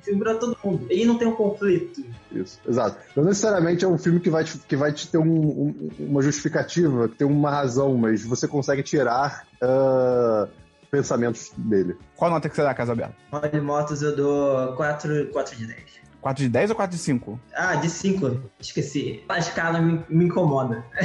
filme 0.08 0.22
pra 0.22 0.34
todo 0.34 0.56
mundo. 0.64 0.86
Ele 0.90 1.04
não 1.04 1.16
tem 1.18 1.28
um 1.28 1.34
conflito. 1.34 2.04
Isso, 2.32 2.58
exato. 2.66 2.96
Não 3.16 3.24
necessariamente 3.24 3.84
é 3.84 3.88
um 3.88 3.98
filme 3.98 4.20
que 4.20 4.30
vai 4.30 4.44
te, 4.44 4.58
que 4.58 4.76
vai 4.76 4.92
te 4.92 5.08
ter 5.08 5.18
um- 5.18 5.24
um- 5.24 5.90
uma 5.98 6.22
justificativa, 6.22 7.08
que 7.08 7.16
tem 7.16 7.26
uma 7.26 7.50
razão, 7.50 7.96
mas 7.96 8.24
você 8.24 8.46
consegue 8.48 8.82
tirar 8.82 9.46
ah, 9.62 10.46
pensamentos 10.90 11.52
dele. 11.56 11.96
Qual 12.16 12.30
nota 12.30 12.48
que 12.48 12.54
você 12.56 12.62
dá, 12.62 12.74
Caso 12.74 12.92
Alberto? 12.92 13.14
Holly 13.32 13.60
Motos 13.60 14.02
eu 14.02 14.14
dou 14.16 14.72
4, 14.74 15.28
4 15.32 15.56
de 15.56 15.66
10. 15.66 15.82
4 16.20 16.42
de 16.42 16.48
10 16.48 16.70
ou 16.70 16.76
4 16.76 16.96
de 16.96 17.02
5? 17.02 17.40
Ah, 17.54 17.76
de 17.76 17.88
5, 17.88 18.40
esqueci. 18.58 19.22
A 19.28 19.38
escala 19.38 19.80
me, 19.80 20.04
me 20.08 20.24
incomoda. 20.24 20.84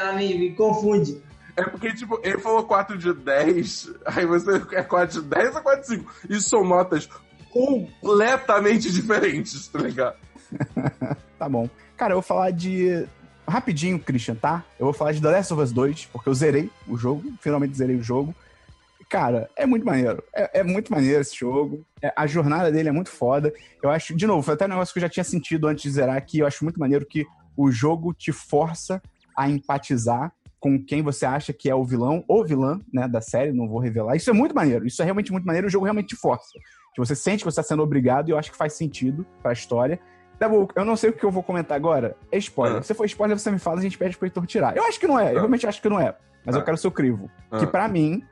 Ela 0.00 0.12
me, 0.14 0.36
me 0.38 0.54
confunde. 0.54 1.22
É 1.56 1.62
porque, 1.64 1.94
tipo, 1.94 2.20
ele 2.22 2.36
falou 2.38 2.64
4 2.64 2.98
de 2.98 3.14
10, 3.14 3.90
aí 4.04 4.26
você 4.26 4.60
é 4.72 4.82
4 4.82 5.22
de 5.22 5.28
10 5.28 5.56
ou 5.56 5.62
4 5.62 5.80
de 5.80 5.86
5. 5.86 6.12
Isso 6.28 6.48
são 6.50 6.62
notas 6.64 7.08
completamente 7.56 8.92
diferentes, 8.92 9.68
tá 9.68 9.78
ligado? 9.78 10.16
Tá 11.38 11.50
bom. 11.50 11.68
Cara, 11.98 12.12
eu 12.12 12.16
vou 12.16 12.22
falar 12.22 12.50
de. 12.50 13.06
Rapidinho, 13.46 13.98
Christian, 13.98 14.36
tá? 14.36 14.64
Eu 14.78 14.86
vou 14.86 14.94
falar 14.94 15.12
de 15.12 15.20
The 15.20 15.30
Last 15.30 15.52
of 15.52 15.62
Us 15.62 15.70
2, 15.70 16.06
porque 16.06 16.30
eu 16.30 16.34
zerei 16.34 16.70
o 16.88 16.96
jogo, 16.96 17.30
finalmente 17.42 17.76
zerei 17.76 17.94
o 17.94 18.02
jogo. 18.02 18.34
Cara, 19.08 19.50
é 19.54 19.66
muito 19.66 19.84
maneiro. 19.84 20.24
É, 20.34 20.60
é 20.60 20.62
muito 20.64 20.90
maneiro 20.90 21.20
esse 21.20 21.36
jogo. 21.36 21.84
É, 22.02 22.10
a 22.16 22.26
jornada 22.26 22.72
dele 22.72 22.88
é 22.88 22.92
muito 22.92 23.10
foda. 23.10 23.52
Eu 23.82 23.90
acho, 23.90 24.16
de 24.16 24.26
novo, 24.26 24.42
foi 24.42 24.54
até 24.54 24.64
um 24.64 24.70
negócio 24.70 24.94
que 24.94 24.98
eu 24.98 25.02
já 25.02 25.10
tinha 25.10 25.24
sentido 25.24 25.68
antes 25.68 25.82
de 25.82 25.90
zerar 25.90 26.16
aqui. 26.16 26.38
Eu 26.38 26.46
acho 26.46 26.64
muito 26.64 26.80
maneiro 26.80 27.04
que 27.04 27.26
o 27.54 27.70
jogo 27.70 28.14
te 28.14 28.32
força 28.32 29.00
a 29.36 29.48
empatizar 29.48 30.32
com 30.58 30.82
quem 30.82 31.02
você 31.02 31.24
acha 31.26 31.52
que 31.52 31.68
é 31.70 31.74
o 31.74 31.84
vilão 31.84 32.24
ou 32.26 32.44
vilã, 32.44 32.80
né, 32.92 33.06
da 33.06 33.20
série, 33.20 33.52
não 33.52 33.68
vou 33.68 33.78
revelar. 33.78 34.16
Isso 34.16 34.30
é 34.30 34.32
muito 34.32 34.54
maneiro. 34.54 34.86
Isso 34.86 35.00
é 35.02 35.04
realmente 35.04 35.30
muito 35.30 35.44
maneiro. 35.44 35.68
O 35.68 35.70
jogo 35.70 35.84
realmente 35.84 36.08
te 36.08 36.16
força. 36.16 36.58
Que 36.96 37.00
você 37.00 37.14
sente 37.14 37.40
que 37.40 37.44
você 37.44 37.60
está 37.60 37.62
sendo 37.62 37.82
obrigado 37.82 38.30
e 38.30 38.32
eu 38.32 38.38
acho 38.38 38.50
que 38.50 38.56
faz 38.56 38.72
sentido 38.72 39.26
pra 39.42 39.52
história. 39.52 40.00
Dabu, 40.40 40.66
eu 40.74 40.82
não 40.82 40.96
sei 40.96 41.10
o 41.10 41.12
que 41.12 41.22
eu 41.24 41.30
vou 41.30 41.42
comentar 41.42 41.76
agora. 41.76 42.16
É 42.32 42.38
spoiler. 42.38 42.78
Ah. 42.78 42.82
Se 42.82 42.94
for 42.94 43.04
spoiler, 43.04 43.38
você 43.38 43.50
me 43.50 43.58
fala 43.58 43.76
e 43.76 43.80
a 43.80 43.82
gente 43.82 43.98
pede 43.98 44.16
pro 44.16 44.26
Heitor 44.26 44.46
tirar. 44.46 44.74
Eu 44.74 44.82
acho 44.84 44.98
que 44.98 45.06
não 45.06 45.20
é. 45.20 45.24
Eu 45.26 45.36
Ah. 45.36 45.40
realmente 45.40 45.66
acho 45.66 45.82
que 45.82 45.90
não 45.90 46.00
é. 46.00 46.14
Mas 46.42 46.54
eu 46.54 46.62
Ah. 46.62 46.64
quero 46.64 46.74
o 46.74 46.78
seu 46.78 46.90
crivo. 46.90 47.30
Que 47.58 47.64
Ah. 47.64 47.66
pra 47.66 47.86
mim, 47.86 48.22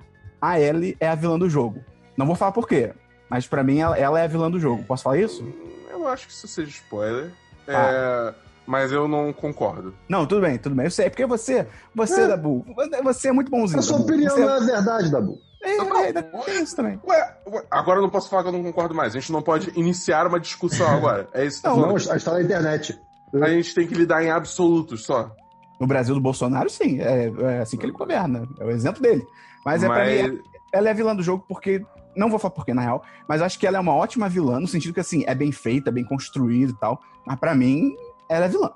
a 0.40 0.58
Ellie 0.58 0.96
é 0.98 1.06
a 1.06 1.14
vilã 1.14 1.38
do 1.38 1.46
jogo. 1.48 1.80
Não 2.16 2.24
vou 2.24 2.34
falar 2.36 2.52
por 2.52 2.66
quê. 2.66 2.94
Mas 3.28 3.46
pra 3.46 3.62
mim, 3.62 3.80
ela, 3.80 3.98
ela 3.98 4.18
é 4.18 4.24
a 4.24 4.28
vilã 4.28 4.50
do 4.50 4.58
jogo. 4.58 4.82
Posso 4.84 5.02
falar 5.02 5.18
isso? 5.18 5.46
Eu 5.90 5.98
não 5.98 6.08
acho 6.08 6.26
que 6.26 6.32
isso 6.32 6.48
seja 6.48 6.70
spoiler. 6.70 7.30
Tá. 7.66 7.72
É, 7.72 8.34
mas 8.66 8.92
eu 8.92 9.06
não 9.06 9.30
concordo. 9.30 9.94
Não, 10.08 10.26
tudo 10.26 10.40
bem, 10.40 10.56
tudo 10.56 10.74
bem. 10.74 10.86
Eu 10.86 10.90
sei. 10.90 11.06
É 11.06 11.10
porque 11.10 11.26
você, 11.26 11.66
você, 11.94 12.22
É. 12.22 12.28
Dabu, 12.28 12.64
você 13.02 13.28
é 13.28 13.32
muito 13.32 13.50
bonzinho. 13.50 13.78
A 13.80 13.82
sua 13.82 13.98
Dabu. 13.98 14.10
opinião 14.10 14.34
Você 14.34 14.44
não 14.44 14.54
é 14.56 14.60
verdade, 14.60 15.10
Dabu. 15.10 15.38
É, 15.64 15.76
Não, 15.76 15.96
é, 15.96 16.08
é, 16.10 16.22
tem 16.22 16.62
isso 16.62 16.76
também. 16.76 17.00
Ué, 17.06 17.36
ué, 17.46 17.64
agora 17.70 17.98
eu 17.98 18.02
não 18.02 18.10
posso 18.10 18.28
falar 18.28 18.42
que 18.42 18.48
eu 18.50 18.52
não 18.52 18.62
concordo 18.62 18.94
mais. 18.94 19.16
A 19.16 19.18
gente 19.18 19.32
não 19.32 19.42
pode 19.42 19.72
iniciar 19.74 20.26
uma 20.26 20.38
discussão 20.38 20.86
agora. 20.86 21.28
É 21.32 21.46
isso 21.46 21.62
que 21.62 21.68
Não, 21.68 21.94
a 21.94 21.96
está 21.96 22.32
na 22.32 22.42
internet. 22.42 23.00
A 23.42 23.48
gente 23.48 23.74
tem 23.74 23.86
que 23.86 23.94
lidar 23.94 24.22
em 24.22 24.30
absolutos 24.30 25.04
só. 25.04 25.34
No 25.80 25.86
Brasil 25.86 26.14
do 26.14 26.20
Bolsonaro, 26.20 26.68
sim. 26.70 27.00
É, 27.00 27.32
é 27.56 27.58
assim 27.60 27.76
que 27.76 27.84
ele 27.84 27.92
governa. 27.92 28.46
É 28.60 28.64
o 28.64 28.70
exemplo 28.70 29.02
dele. 29.02 29.26
Mas, 29.64 29.82
é 29.82 29.88
pra 29.88 30.04
mim, 30.04 30.40
ela 30.72 30.90
é 30.90 30.94
vilã 30.94 31.16
do 31.16 31.22
jogo 31.22 31.44
porque. 31.48 31.84
Não 32.16 32.30
vou 32.30 32.38
falar 32.38 32.52
porquê, 32.52 32.72
na 32.72 32.82
real, 32.82 33.02
mas 33.28 33.42
acho 33.42 33.58
que 33.58 33.66
ela 33.66 33.76
é 33.76 33.80
uma 33.80 33.92
ótima 33.92 34.28
vilã, 34.28 34.60
no 34.60 34.68
sentido 34.68 34.94
que, 34.94 35.00
assim, 35.00 35.24
é 35.26 35.34
bem 35.34 35.50
feita, 35.50 35.90
bem 35.90 36.04
construída 36.04 36.70
e 36.70 36.76
tal. 36.76 37.00
Mas 37.26 37.40
pra 37.40 37.56
mim, 37.56 37.96
ela 38.28 38.44
é 38.44 38.48
vilã. 38.48 38.70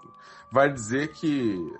Vai 0.50 0.72
dizer 0.72 1.12
que 1.12 1.72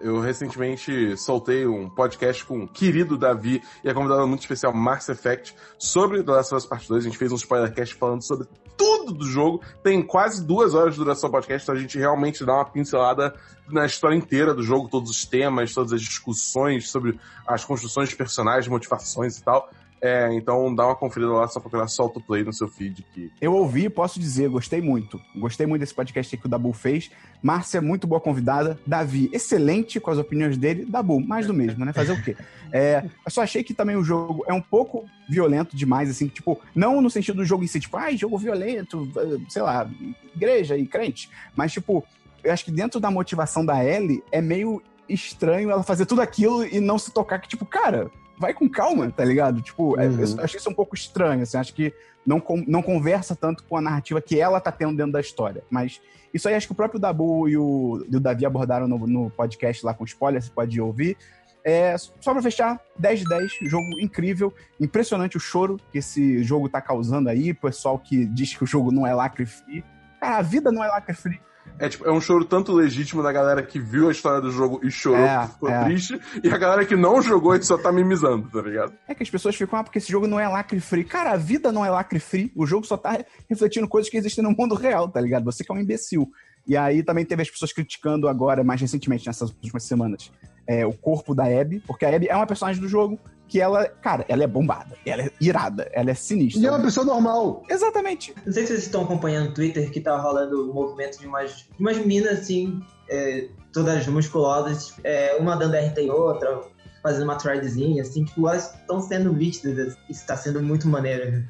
eu 0.00 0.20
recentemente 0.20 1.16
soltei 1.16 1.66
um 1.66 1.88
podcast 1.88 2.44
com 2.44 2.64
o 2.64 2.68
querido 2.68 3.16
Davi 3.16 3.62
e 3.82 3.88
a 3.88 3.94
convidada 3.94 4.26
muito 4.26 4.40
especial 4.40 4.72
Max 4.72 5.08
Effect 5.08 5.54
sobre 5.78 6.22
The 6.22 6.32
Last 6.32 6.54
of 6.54 6.62
Us 6.62 6.68
Part 6.68 6.88
2. 6.88 7.04
A 7.04 7.08
gente 7.08 7.18
fez 7.18 7.32
um 7.32 7.36
spoilercast 7.36 7.94
falando 7.94 8.22
sobre 8.22 8.46
tudo 8.76 9.12
do 9.12 9.26
jogo. 9.26 9.60
Tem 9.82 10.00
quase 10.02 10.44
duas 10.44 10.74
horas 10.74 10.94
de 10.94 11.00
duração 11.00 11.28
do 11.28 11.32
podcast, 11.32 11.64
então 11.64 11.74
a 11.74 11.78
gente 11.78 11.98
realmente 11.98 12.44
dá 12.44 12.54
uma 12.54 12.64
pincelada 12.64 13.34
na 13.68 13.84
história 13.84 14.16
inteira 14.16 14.54
do 14.54 14.62
jogo, 14.62 14.88
todos 14.88 15.10
os 15.10 15.24
temas, 15.24 15.74
todas 15.74 15.92
as 15.92 16.00
discussões 16.00 16.88
sobre 16.88 17.18
as 17.46 17.64
construções 17.64 18.08
de 18.08 18.16
personagens, 18.16 18.68
motivações 18.68 19.38
e 19.38 19.42
tal. 19.42 19.68
É, 20.00 20.32
então 20.32 20.72
dá 20.74 20.86
uma 20.86 20.94
conferida 20.94 21.32
lá, 21.32 21.48
só 21.48 21.58
procurar 21.58 21.88
solta 21.88 22.18
o 22.18 22.22
play 22.22 22.44
no 22.44 22.52
seu 22.52 22.68
feed. 22.68 23.04
Que... 23.12 23.32
Eu 23.40 23.54
ouvi 23.54 23.88
posso 23.88 24.20
dizer, 24.20 24.48
gostei 24.48 24.80
muito. 24.80 25.20
Gostei 25.36 25.66
muito 25.66 25.80
desse 25.80 25.94
podcast 25.94 26.36
que 26.36 26.46
o 26.46 26.48
Dabu 26.48 26.72
fez. 26.72 27.10
Márcia, 27.42 27.80
muito 27.80 28.06
boa 28.06 28.20
convidada. 28.20 28.78
Davi, 28.86 29.28
excelente 29.32 29.98
com 29.98 30.10
as 30.10 30.18
opiniões 30.18 30.56
dele. 30.56 30.84
Dabu, 30.84 31.20
mais 31.20 31.46
do 31.46 31.54
mesmo, 31.54 31.84
né? 31.84 31.92
Fazer 31.92 32.12
o 32.12 32.22
quê? 32.22 32.36
É, 32.72 33.04
eu 33.24 33.30
só 33.30 33.42
achei 33.42 33.64
que 33.64 33.74
também 33.74 33.96
o 33.96 34.04
jogo 34.04 34.44
é 34.46 34.52
um 34.52 34.60
pouco 34.60 35.06
violento 35.28 35.76
demais, 35.76 36.08
assim, 36.10 36.28
tipo, 36.28 36.60
não 36.74 37.00
no 37.00 37.10
sentido 37.10 37.36
do 37.36 37.44
jogo 37.44 37.64
em 37.64 37.66
si, 37.66 37.80
tipo, 37.80 37.96
ai, 37.96 38.16
jogo 38.16 38.38
violento, 38.38 39.08
sei 39.48 39.62
lá, 39.62 39.88
igreja 40.34 40.76
e 40.76 40.86
crente. 40.86 41.30
Mas, 41.56 41.72
tipo, 41.72 42.04
eu 42.44 42.52
acho 42.52 42.64
que 42.64 42.70
dentro 42.70 43.00
da 43.00 43.10
motivação 43.10 43.64
da 43.64 43.84
Ellie 43.84 44.22
é 44.30 44.40
meio 44.40 44.82
estranho 45.08 45.70
ela 45.70 45.82
fazer 45.82 46.06
tudo 46.06 46.20
aquilo 46.20 46.64
e 46.64 46.80
não 46.80 46.98
se 46.98 47.10
tocar 47.10 47.38
que, 47.38 47.48
tipo, 47.48 47.64
cara, 47.64 48.10
vai 48.38 48.54
com 48.54 48.68
calma, 48.68 49.10
tá 49.10 49.24
ligado? 49.24 49.60
Tipo, 49.60 49.98
é, 49.98 50.06
uhum. 50.06 50.20
eu 50.20 50.44
achei 50.44 50.58
isso 50.58 50.70
um 50.70 50.74
pouco 50.74 50.94
estranho, 50.94 51.42
assim, 51.42 51.56
acho 51.56 51.74
que 51.74 51.92
não, 52.26 52.42
não 52.66 52.82
conversa 52.82 53.34
tanto 53.34 53.64
com 53.64 53.76
a 53.76 53.80
narrativa 53.80 54.20
que 54.20 54.38
ela 54.38 54.60
tá 54.60 54.70
tendo 54.70 54.96
dentro 54.96 55.12
da 55.12 55.20
história. 55.20 55.62
Mas 55.70 56.00
isso 56.32 56.48
aí 56.48 56.54
acho 56.54 56.66
que 56.66 56.72
o 56.72 56.76
próprio 56.76 57.00
Dabu 57.00 57.48
e 57.48 57.56
o, 57.56 58.04
e 58.10 58.16
o 58.16 58.20
Davi 58.20 58.44
abordaram 58.44 58.86
no, 58.86 58.98
no 59.06 59.30
podcast 59.30 59.84
lá 59.84 59.94
com 59.94 60.04
spoiler, 60.04 60.42
você 60.42 60.50
pode 60.50 60.80
ouvir. 60.80 61.16
É, 61.64 61.96
só 61.98 62.32
pra 62.32 62.40
fechar, 62.40 62.80
10 62.98 63.20
de 63.20 63.24
10, 63.26 63.52
jogo 63.62 64.00
incrível, 64.00 64.54
impressionante 64.80 65.36
o 65.36 65.40
choro 65.40 65.78
que 65.90 65.98
esse 65.98 66.42
jogo 66.42 66.68
tá 66.68 66.80
causando 66.80 67.28
aí, 67.28 67.52
pessoal 67.52 67.98
que 67.98 68.24
diz 68.26 68.54
que 68.54 68.64
o 68.64 68.66
jogo 68.66 68.92
não 68.92 69.06
é 69.06 69.12
lacre 69.12 69.44
free. 69.44 69.84
Cara, 70.20 70.38
a 70.38 70.42
vida 70.42 70.70
não 70.70 70.82
é 70.82 70.88
lacre 70.88 71.14
free. 71.14 71.40
É, 71.78 71.88
tipo, 71.88 72.04
é 72.04 72.12
um 72.12 72.20
choro 72.20 72.44
tanto 72.44 72.72
legítimo 72.72 73.22
da 73.22 73.30
galera 73.30 73.62
que 73.62 73.78
viu 73.78 74.08
a 74.08 74.12
história 74.12 74.40
do 74.40 74.50
jogo 74.50 74.80
e 74.82 74.90
chorou, 74.90 75.24
é, 75.24 75.46
ficou 75.46 75.68
é. 75.68 75.84
triste, 75.84 76.20
e 76.42 76.48
a 76.48 76.58
galera 76.58 76.84
que 76.84 76.96
não 76.96 77.22
jogou 77.22 77.54
e 77.54 77.62
só 77.62 77.78
tá 77.78 77.92
mimizando, 77.92 78.48
tá 78.50 78.60
ligado? 78.60 78.92
É 79.06 79.14
que 79.14 79.22
as 79.22 79.30
pessoas 79.30 79.54
ficam, 79.54 79.78
ah, 79.78 79.84
porque 79.84 79.98
esse 79.98 80.10
jogo 80.10 80.26
não 80.26 80.40
é 80.40 80.48
lacre 80.48 80.80
free. 80.80 81.04
Cara, 81.04 81.32
a 81.32 81.36
vida 81.36 81.70
não 81.70 81.84
é 81.84 81.90
lacre 81.90 82.18
free. 82.18 82.52
O 82.56 82.66
jogo 82.66 82.86
só 82.86 82.96
tá 82.96 83.24
refletindo 83.48 83.88
coisas 83.88 84.10
que 84.10 84.16
existem 84.16 84.42
no 84.42 84.50
mundo 84.50 84.74
real, 84.74 85.08
tá 85.08 85.20
ligado? 85.20 85.44
Você 85.44 85.62
que 85.62 85.70
é 85.70 85.74
um 85.74 85.78
imbecil. 85.78 86.28
E 86.66 86.76
aí 86.76 87.02
também 87.02 87.24
teve 87.24 87.42
as 87.42 87.50
pessoas 87.50 87.72
criticando 87.72 88.28
agora, 88.28 88.62
mais 88.62 88.80
recentemente, 88.80 89.26
nessas 89.26 89.50
últimas 89.50 89.84
semanas, 89.84 90.30
é, 90.66 90.84
o 90.84 90.92
corpo 90.92 91.34
da 91.34 91.44
Abby, 91.44 91.80
porque 91.86 92.04
a 92.04 92.14
Abby 92.14 92.28
é 92.28 92.36
uma 92.36 92.46
personagem 92.46 92.82
do 92.82 92.88
jogo 92.88 93.18
que 93.48 93.60
ela, 93.60 93.88
cara, 93.88 94.24
ela 94.28 94.44
é 94.44 94.46
bombada, 94.46 94.96
ela 95.04 95.22
é 95.22 95.30
irada, 95.40 95.90
ela 95.92 96.10
é 96.10 96.14
sinistra. 96.14 96.62
E 96.62 96.66
é 96.66 96.70
uma 96.70 96.82
pessoa 96.82 97.04
normal. 97.04 97.64
Exatamente. 97.68 98.34
Não 98.44 98.52
sei 98.52 98.62
se 98.62 98.68
vocês 98.68 98.84
estão 98.84 99.02
acompanhando 99.02 99.50
o 99.50 99.54
Twitter, 99.54 99.90
que 99.90 100.00
tá 100.00 100.16
rolando 100.18 100.70
o 100.70 100.74
movimento 100.74 101.18
de 101.18 101.26
umas, 101.26 101.56
de 101.56 101.80
umas 101.80 101.96
minas, 101.98 102.40
assim, 102.40 102.80
é, 103.10 103.48
todas 103.72 104.06
musculosas, 104.06 104.94
é, 105.02 105.36
uma 105.36 105.56
dando 105.56 105.74
RT 105.74 105.98
em 105.98 106.10
outra, 106.10 106.60
fazendo 107.02 107.24
uma 107.24 107.36
threadzinha, 107.36 108.02
assim, 108.02 108.24
tipo, 108.24 108.46
elas 108.46 108.74
estão 108.74 109.00
sendo 109.00 109.32
vítimas, 109.32 109.96
isso 110.10 110.26
tá 110.26 110.36
sendo 110.36 110.62
muito 110.62 110.86
maneiro. 110.86 111.42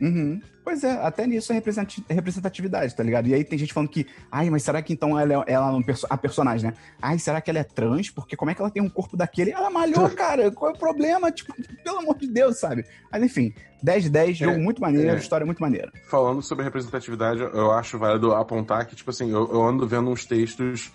Uhum. 0.00 0.40
Pois 0.70 0.84
é, 0.84 0.92
até 1.04 1.26
nisso 1.26 1.52
é 1.52 1.60
representatividade, 2.08 2.94
tá 2.94 3.02
ligado? 3.02 3.26
E 3.26 3.34
aí 3.34 3.42
tem 3.42 3.58
gente 3.58 3.72
falando 3.72 3.88
que, 3.88 4.06
ai, 4.30 4.48
mas 4.50 4.62
será 4.62 4.80
que 4.80 4.92
então 4.92 5.18
ela 5.18 5.42
é, 5.44 5.52
ela 5.52 5.76
é 5.76 5.94
a 6.08 6.16
personagem, 6.16 6.70
né? 6.70 6.76
Ai, 7.02 7.18
será 7.18 7.40
que 7.40 7.50
ela 7.50 7.58
é 7.58 7.64
trans? 7.64 8.08
Porque 8.08 8.36
como 8.36 8.52
é 8.52 8.54
que 8.54 8.62
ela 8.62 8.70
tem 8.70 8.80
um 8.80 8.88
corpo 8.88 9.16
daquele? 9.16 9.50
Ela 9.50 9.68
malhou, 9.68 10.08
cara, 10.14 10.48
qual 10.52 10.70
é 10.70 10.74
o 10.74 10.78
problema? 10.78 11.32
Tipo, 11.32 11.52
pelo 11.82 11.98
amor 11.98 12.16
de 12.18 12.28
Deus, 12.28 12.60
sabe? 12.60 12.84
Mas 13.10 13.20
enfim, 13.20 13.52
10 13.82 14.04
de 14.04 14.10
10, 14.10 14.36
jogo 14.36 14.52
é, 14.52 14.58
muito 14.58 14.80
maneiro, 14.80 15.10
é. 15.10 15.16
história 15.16 15.44
muito 15.44 15.58
maneira. 15.58 15.90
Falando 16.08 16.40
sobre 16.40 16.62
representatividade, 16.62 17.40
eu 17.40 17.72
acho 17.72 17.98
válido 17.98 18.32
apontar 18.32 18.86
que, 18.86 18.94
tipo 18.94 19.10
assim, 19.10 19.28
eu, 19.28 19.52
eu 19.52 19.64
ando 19.64 19.88
vendo 19.88 20.08
uns 20.08 20.24
textos, 20.24 20.92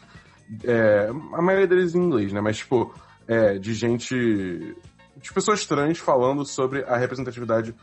é, 0.63 1.09
a 1.33 1.41
maioria 1.41 1.67
deles 1.67 1.93
em 1.93 1.99
inglês, 1.99 2.31
né? 2.31 2.39
Mas, 2.39 2.59
tipo, 2.59 2.95
é, 3.27 3.57
de 3.57 3.73
gente 3.73 4.73
de 5.17 5.33
pessoas 5.33 5.65
trans 5.65 5.97
falando 5.97 6.45
sobre 6.45 6.83
a 6.83 6.95
representatividade 6.95 7.73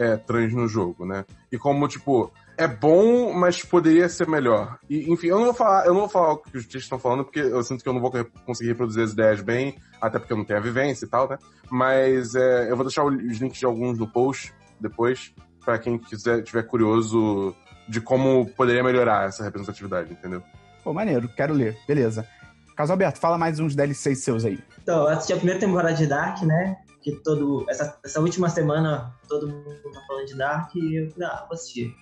é, 0.00 0.16
trans 0.16 0.54
no 0.54 0.66
jogo, 0.66 1.04
né? 1.04 1.26
E 1.52 1.58
como, 1.58 1.86
tipo, 1.86 2.32
é 2.56 2.66
bom, 2.66 3.34
mas 3.34 3.62
poderia 3.62 4.08
ser 4.08 4.26
melhor. 4.26 4.78
E, 4.88 5.12
enfim, 5.12 5.26
eu 5.26 5.36
não 5.36 5.44
vou 5.46 5.54
falar, 5.54 5.84
eu 5.84 5.92
não 5.92 6.00
vou 6.00 6.08
falar 6.08 6.32
o 6.32 6.38
que 6.38 6.56
os 6.56 6.64
textos 6.64 6.84
estão 6.84 6.98
falando, 6.98 7.22
porque 7.22 7.40
eu 7.40 7.62
sinto 7.62 7.82
que 7.82 7.88
eu 7.88 7.92
não 7.92 8.00
vou 8.00 8.10
conseguir 8.46 8.70
reproduzir 8.70 9.04
as 9.04 9.12
ideias 9.12 9.42
bem, 9.42 9.76
até 10.00 10.18
porque 10.18 10.32
eu 10.32 10.38
não 10.38 10.44
tenho 10.44 10.58
a 10.58 10.62
vivência 10.62 11.04
e 11.04 11.08
tal, 11.08 11.28
né? 11.28 11.36
Mas 11.70 12.34
é, 12.34 12.70
eu 12.70 12.76
vou 12.76 12.84
deixar 12.86 13.04
os 13.04 13.38
links 13.38 13.58
de 13.58 13.66
alguns 13.66 13.98
no 13.98 14.08
post 14.08 14.54
depois, 14.80 15.34
para 15.62 15.78
quem 15.78 15.98
quiser, 15.98 16.42
tiver 16.42 16.62
curioso 16.62 17.54
de 17.86 18.00
como 18.00 18.46
poderia 18.56 18.82
melhorar 18.82 19.28
essa 19.28 19.44
representatividade, 19.44 20.12
entendeu? 20.12 20.42
Pô, 20.82 20.94
maneiro, 20.94 21.28
quero 21.28 21.52
ler. 21.52 21.76
Beleza. 21.86 22.26
Caso 22.74 22.92
Alberto, 22.92 23.18
fala 23.18 23.36
mais 23.36 23.60
uns 23.60 23.74
DLCs 23.74 24.24
seus 24.24 24.44
aí. 24.46 24.58
Então, 24.82 25.02
eu 25.02 25.08
assisti 25.08 25.34
a 25.34 25.36
primeira 25.36 25.60
temporada 25.60 25.92
de 25.94 26.06
Dark, 26.06 26.40
né? 26.42 26.78
Que 27.02 27.12
todo 27.12 27.64
essa, 27.68 27.98
essa 28.04 28.20
última 28.20 28.48
semana 28.48 29.14
todo 29.28 29.48
mundo 29.48 29.92
tá 29.92 30.00
falando 30.06 30.26
de 30.26 30.34
Dark 30.36 30.74
e 30.74 30.96
eu 30.96 31.10
falei, 31.10 31.28
ah, 31.28 31.46
vou 31.48 31.54
assistir. 31.54 31.94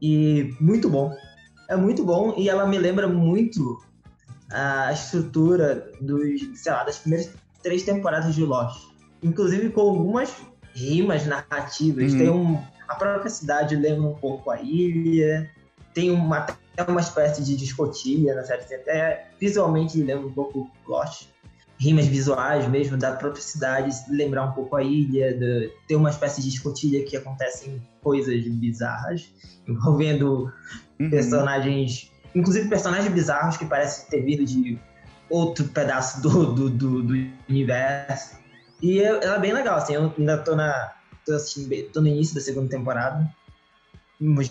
E 0.00 0.54
muito 0.60 0.88
bom. 0.88 1.12
É 1.68 1.76
muito 1.76 2.04
bom 2.04 2.34
e 2.36 2.48
ela 2.48 2.66
me 2.66 2.78
lembra 2.78 3.08
muito 3.08 3.82
a 4.52 4.92
estrutura 4.92 5.90
dos, 6.00 6.40
sei 6.54 6.72
lá, 6.72 6.84
das 6.84 6.98
primeiras 6.98 7.30
três 7.62 7.82
temporadas 7.82 8.34
de 8.34 8.44
Lost. 8.44 8.86
Inclusive 9.22 9.70
com 9.70 9.80
algumas 9.80 10.34
rimas 10.74 11.26
narrativas. 11.26 12.12
Uhum. 12.12 12.18
Tem 12.18 12.30
um, 12.30 12.62
a 12.86 12.94
própria 12.94 13.30
cidade 13.30 13.74
lembra 13.74 14.08
um 14.08 14.14
pouco 14.14 14.50
a 14.50 14.60
ilha. 14.60 15.50
Tem 15.92 16.10
uma, 16.10 16.46
até 16.76 16.90
uma 16.90 17.00
espécie 17.00 17.42
de 17.42 17.56
discotilha 17.56 18.34
na 18.34 18.44
série. 18.44 18.62
Até 18.74 19.30
visualmente 19.40 20.00
lembra 20.02 20.26
um 20.26 20.32
pouco 20.32 20.70
Lost 20.86 21.33
rimas 21.78 22.06
visuais 22.06 22.68
mesmo 22.68 22.96
da 22.96 23.12
própria 23.12 23.42
cidade, 23.42 23.90
lembrar 24.08 24.44
um 24.46 24.52
pouco 24.52 24.76
a 24.76 24.82
ilha, 24.82 25.36
de, 25.36 25.72
ter 25.88 25.96
uma 25.96 26.10
espécie 26.10 26.40
de 26.42 26.48
escotilha 26.48 27.04
que 27.04 27.16
acontecem 27.16 27.82
coisas 28.02 28.46
bizarras, 28.46 29.32
envolvendo 29.66 30.52
uhum. 31.00 31.10
personagens, 31.10 32.10
inclusive 32.34 32.68
personagens 32.68 33.12
bizarros 33.12 33.56
que 33.56 33.64
parecem 33.64 34.08
ter 34.08 34.22
vindo 34.22 34.44
de 34.44 34.78
outro 35.28 35.64
pedaço 35.68 36.22
do, 36.22 36.54
do, 36.54 36.70
do, 36.70 37.02
do 37.02 37.14
universo. 37.48 38.38
E 38.82 39.00
ela 39.00 39.36
é 39.36 39.38
bem 39.38 39.52
legal, 39.52 39.76
assim, 39.76 39.94
eu 39.94 40.12
ainda 40.18 40.38
tô 40.38 40.54
na. 40.54 40.92
tô 41.24 41.34
assistindo, 41.34 41.90
tô 41.90 42.00
no 42.00 42.08
início 42.08 42.34
da 42.34 42.40
segunda 42.40 42.68
temporada. 42.68 43.28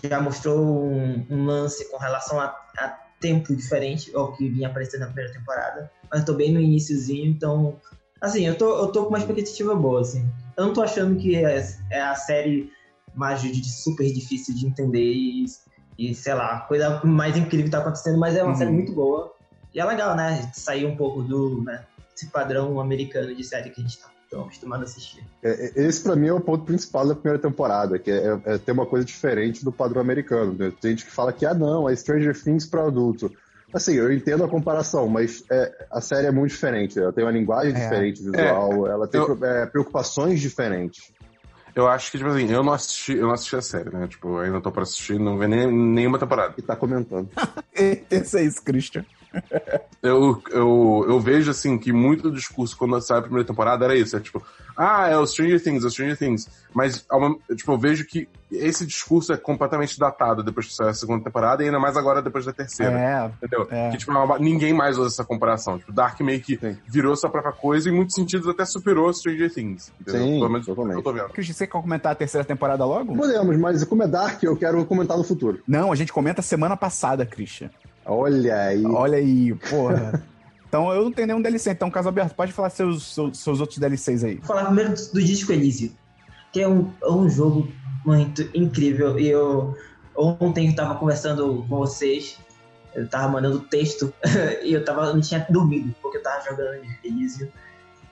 Já 0.02 0.20
mostrou 0.20 0.60
um, 0.60 1.26
um 1.30 1.44
lance 1.44 1.90
com 1.90 1.96
relação 1.96 2.40
a, 2.40 2.46
a 2.78 3.03
tempo 3.24 3.56
diferente 3.56 4.14
ao 4.14 4.36
que 4.36 4.48
vinha 4.48 4.68
aparecendo 4.68 5.00
na 5.00 5.06
primeira 5.06 5.32
temporada 5.32 5.90
mas 6.14 6.20
eu 6.20 6.26
tô 6.26 6.34
bem 6.34 6.52
no 6.52 6.60
iníciozinho, 6.60 7.26
então. 7.26 7.76
Assim, 8.20 8.46
eu 8.46 8.56
tô, 8.56 8.78
eu 8.78 8.86
tô 8.92 9.02
com 9.02 9.08
uma 9.08 9.18
expectativa 9.18 9.74
boa, 9.74 10.00
assim. 10.00 10.24
Eu 10.56 10.66
não 10.66 10.72
tô 10.72 10.80
achando 10.80 11.16
que 11.16 11.34
é, 11.34 11.66
é 11.90 12.00
a 12.00 12.14
série 12.14 12.70
mais 13.12 13.42
de 13.42 13.68
super 13.68 14.10
difícil 14.12 14.54
de 14.54 14.64
entender 14.64 15.12
e, 15.12 15.44
e, 15.98 16.14
sei 16.14 16.34
lá, 16.34 16.60
coisa 16.60 17.00
mais 17.04 17.36
incrível 17.36 17.64
que 17.64 17.70
tá 17.72 17.78
acontecendo, 17.78 18.16
mas 18.16 18.36
é 18.36 18.44
uma 18.44 18.52
uhum. 18.52 18.56
série 18.56 18.70
muito 18.70 18.92
boa. 18.92 19.34
E 19.74 19.80
é 19.80 19.84
legal, 19.84 20.14
né? 20.14 20.48
Sair 20.54 20.86
um 20.86 20.96
pouco 20.96 21.20
do 21.22 21.62
né, 21.64 21.84
esse 22.16 22.28
padrão 22.28 22.78
americano 22.78 23.34
de 23.34 23.42
série 23.42 23.70
que 23.70 23.80
a 23.80 23.84
gente 23.84 23.98
tá 23.98 24.08
tão 24.34 24.42
acostumado 24.42 24.80
a 24.80 24.84
assistir. 24.84 25.24
É, 25.42 25.72
é 25.76 25.86
esse, 25.86 26.02
para 26.02 26.16
mim, 26.16 26.26
é 26.26 26.32
o 26.32 26.40
ponto 26.40 26.64
principal 26.64 27.06
da 27.06 27.14
primeira 27.14 27.40
temporada, 27.40 27.98
que 27.98 28.10
é, 28.10 28.40
é, 28.44 28.58
ter 28.58 28.72
uma 28.72 28.84
coisa 28.84 29.04
diferente 29.04 29.64
do 29.64 29.70
padrão 29.70 30.00
americano. 30.00 30.54
Né? 30.58 30.72
Tem 30.80 30.90
gente 30.90 31.04
que 31.04 31.10
fala 31.12 31.32
que, 31.32 31.46
ah, 31.46 31.54
não, 31.54 31.88
é 31.88 31.94
Stranger 31.94 32.34
Things 32.40 32.66
para 32.66 32.84
adulto. 32.84 33.30
Assim, 33.72 33.94
eu 33.94 34.12
entendo 34.12 34.44
a 34.44 34.48
comparação, 34.48 35.08
mas 35.08 35.44
é, 35.50 35.86
a 35.90 36.00
série 36.00 36.26
é 36.26 36.30
muito 36.32 36.50
diferente. 36.50 36.98
Ela 36.98 37.12
tem 37.12 37.24
uma 37.24 37.30
linguagem 37.30 37.74
é. 37.74 37.80
diferente 37.80 38.22
visual, 38.22 38.86
é, 38.86 38.90
ela 38.90 39.06
tem 39.06 39.20
eu... 39.20 39.38
é, 39.44 39.66
preocupações 39.66 40.40
diferentes. 40.40 41.12
Eu 41.74 41.88
acho 41.88 42.12
que, 42.12 42.18
tipo 42.18 42.30
assim, 42.30 42.48
eu 42.48 42.62
não 42.62 42.72
assisti, 42.72 43.14
eu 43.16 43.26
não 43.26 43.34
assisti 43.34 43.56
a 43.56 43.62
série, 43.62 43.90
né? 43.90 44.06
Tipo, 44.06 44.38
ainda 44.38 44.60
tô 44.60 44.70
pra 44.70 44.84
assistir, 44.84 45.18
não 45.18 45.36
vê 45.36 45.48
nem, 45.48 45.66
nenhuma 45.72 46.20
temporada. 46.20 46.54
E 46.56 46.62
tá 46.62 46.76
comentando. 46.76 47.28
Pensa 48.08 48.40
isso, 48.40 48.62
Christian. 48.62 49.04
Eu, 50.02 50.42
eu, 50.50 51.06
eu 51.08 51.20
vejo, 51.20 51.50
assim, 51.50 51.78
que 51.78 51.92
muito 51.92 52.30
do 52.30 52.36
discurso 52.36 52.76
quando 52.76 53.00
sai 53.00 53.18
a 53.18 53.22
primeira 53.22 53.46
temporada 53.46 53.84
era 53.84 53.96
isso. 53.96 54.16
É 54.16 54.20
tipo, 54.20 54.42
ah, 54.76 55.08
é 55.08 55.16
o 55.16 55.26
Stranger 55.26 55.62
Things, 55.62 55.84
é 55.84 55.86
o 55.86 55.90
Stranger 55.90 56.18
Things. 56.18 56.48
Mas, 56.72 57.06
tipo, 57.56 57.72
eu 57.72 57.78
vejo 57.78 58.04
que 58.06 58.28
esse 58.50 58.86
discurso 58.86 59.32
é 59.32 59.36
completamente 59.36 59.98
datado 59.98 60.42
depois 60.42 60.66
que 60.66 60.74
sai 60.74 60.88
a 60.90 60.94
segunda 60.94 61.24
temporada 61.24 61.62
e 61.62 61.66
ainda 61.66 61.78
mais 61.78 61.96
agora 61.96 62.22
depois 62.22 62.44
da 62.44 62.52
terceira. 62.52 62.98
É, 62.98 63.26
entendeu? 63.26 63.66
É. 63.70 63.90
Que, 63.90 63.98
tipo, 63.98 64.12
é 64.12 64.38
ninguém 64.38 64.72
mais 64.72 64.98
usa 64.98 65.08
essa 65.08 65.24
comparação. 65.24 65.78
Tipo, 65.78 65.92
Dark 65.92 66.20
meio 66.20 66.40
que 66.40 66.56
Sim. 66.56 66.76
virou 66.86 67.16
sua 67.16 67.30
própria 67.30 67.52
coisa 67.52 67.88
e 67.88 67.92
em 67.92 67.94
muitos 67.94 68.14
sentidos 68.14 68.48
até 68.48 68.64
superou 68.64 69.12
Stranger 69.12 69.52
Things. 69.52 69.92
Entendeu? 70.00 70.22
Sim, 70.22 70.38
Pelo 70.38 70.50
menos 70.50 70.66
totalmente. 70.66 70.96
eu 70.96 71.02
tô 71.02 71.12
vendo. 71.12 71.28
Christian, 71.30 71.54
você 71.54 71.66
quer 71.66 71.72
comentar 71.72 72.12
a 72.12 72.14
terceira 72.14 72.44
temporada 72.44 72.84
logo? 72.84 73.16
Podemos, 73.16 73.56
mas 73.58 73.84
como 73.84 74.02
é 74.02 74.08
Dark, 74.08 74.42
eu 74.42 74.56
quero 74.56 74.84
comentar 74.84 75.16
no 75.16 75.24
futuro. 75.24 75.60
Não, 75.66 75.92
a 75.92 75.96
gente 75.96 76.12
comenta 76.12 76.42
semana 76.42 76.76
passada, 76.76 77.24
Christian. 77.24 77.70
Olha 78.06 78.56
aí. 78.62 78.84
Olha 78.84 79.18
aí, 79.18 79.54
porra. 79.54 80.22
Então 80.66 80.92
eu 80.92 81.04
não 81.04 81.12
tenho 81.12 81.28
nenhum 81.28 81.40
DLC. 81.40 81.70
Então, 81.70 81.88
caso 81.88 82.08
aberto, 82.08 82.34
pode 82.34 82.52
falar 82.52 82.68
seus, 82.68 83.14
seus, 83.14 83.38
seus 83.38 83.60
outros 83.60 83.78
DLCs 83.78 84.24
aí. 84.24 84.34
Vou 84.38 84.44
falar 84.44 84.64
primeiro 84.64 84.92
do, 84.92 85.12
do 85.12 85.22
Disco 85.22 85.52
Elysium, 85.52 85.92
que 86.52 86.60
é 86.60 86.66
um, 86.66 86.90
é 87.00 87.10
um 87.12 87.30
jogo 87.30 87.68
muito 88.04 88.42
incrível. 88.52 89.16
E 89.16 89.28
eu 89.28 89.76
ontem 90.16 90.68
eu 90.68 90.74
tava 90.74 90.96
conversando 90.96 91.64
com 91.68 91.78
vocês, 91.78 92.38
eu 92.92 93.08
tava 93.08 93.28
mandando 93.28 93.60
texto 93.60 94.12
e 94.64 94.72
eu 94.72 94.84
tava, 94.84 95.12
não 95.12 95.20
tinha 95.20 95.46
dormido, 95.48 95.94
porque 96.02 96.18
eu 96.18 96.22
tava 96.24 96.44
jogando 96.44 96.80
Elysium. 97.04 97.48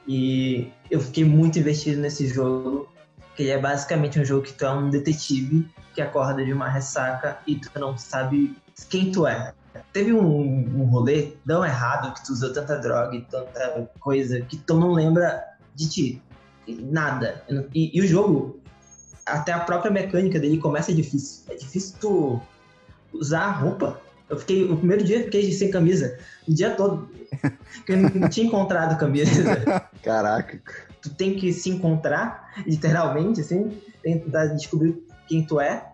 E 0.06 0.70
eu 0.90 1.00
fiquei 1.00 1.24
muito 1.24 1.58
investido 1.58 2.00
nesse 2.00 2.26
jogo, 2.26 2.88
que 3.36 3.42
ele 3.42 3.50
é 3.50 3.58
basicamente 3.58 4.18
um 4.18 4.24
jogo 4.24 4.42
que 4.42 4.52
tu 4.52 4.64
é 4.64 4.72
um 4.72 4.90
detetive 4.90 5.68
que 5.94 6.00
acorda 6.00 6.44
de 6.44 6.52
uma 6.52 6.68
ressaca 6.68 7.38
e 7.46 7.56
tu 7.56 7.70
não 7.78 7.96
sabe 7.96 8.56
quem 8.88 9.12
tu 9.12 9.26
é. 9.26 9.52
Teve 9.92 10.12
um, 10.12 10.80
um 10.80 10.84
rolê 10.86 11.32
tão 11.46 11.64
errado 11.64 12.14
que 12.14 12.24
tu 12.24 12.32
usou 12.32 12.52
tanta 12.52 12.78
droga 12.78 13.14
e 13.14 13.22
tanta 13.22 13.90
coisa 14.00 14.40
que 14.40 14.56
tu 14.56 14.78
não 14.78 14.92
lembra 14.92 15.44
de 15.74 15.88
ti. 15.88 16.22
Nada. 16.66 17.44
E, 17.74 17.96
e 17.96 18.00
o 18.00 18.06
jogo, 18.06 18.60
até 19.26 19.52
a 19.52 19.60
própria 19.60 19.90
mecânica 19.90 20.38
dele 20.38 20.58
começa 20.58 20.94
difícil. 20.94 21.44
É 21.50 21.56
difícil 21.56 21.96
tu 22.00 22.40
usar 23.12 23.42
a 23.42 23.50
roupa. 23.50 24.00
Eu 24.28 24.38
fiquei, 24.38 24.64
o 24.64 24.76
primeiro 24.76 25.04
dia 25.04 25.18
eu 25.18 25.24
fiquei 25.24 25.52
sem 25.52 25.70
camisa, 25.70 26.18
o 26.48 26.54
dia 26.54 26.70
todo. 26.70 27.10
Porque 27.76 27.92
eu 27.92 27.98
não 27.98 28.28
tinha 28.28 28.46
encontrado 28.46 28.98
camisa. 28.98 29.30
Caraca. 30.02 30.60
Tu 31.02 31.10
tem 31.10 31.34
que 31.34 31.52
se 31.52 31.68
encontrar, 31.68 32.52
literalmente, 32.66 33.40
assim, 33.40 33.78
tentar 34.02 34.46
descobrir 34.46 35.04
quem 35.26 35.44
tu 35.44 35.60
é, 35.60 35.91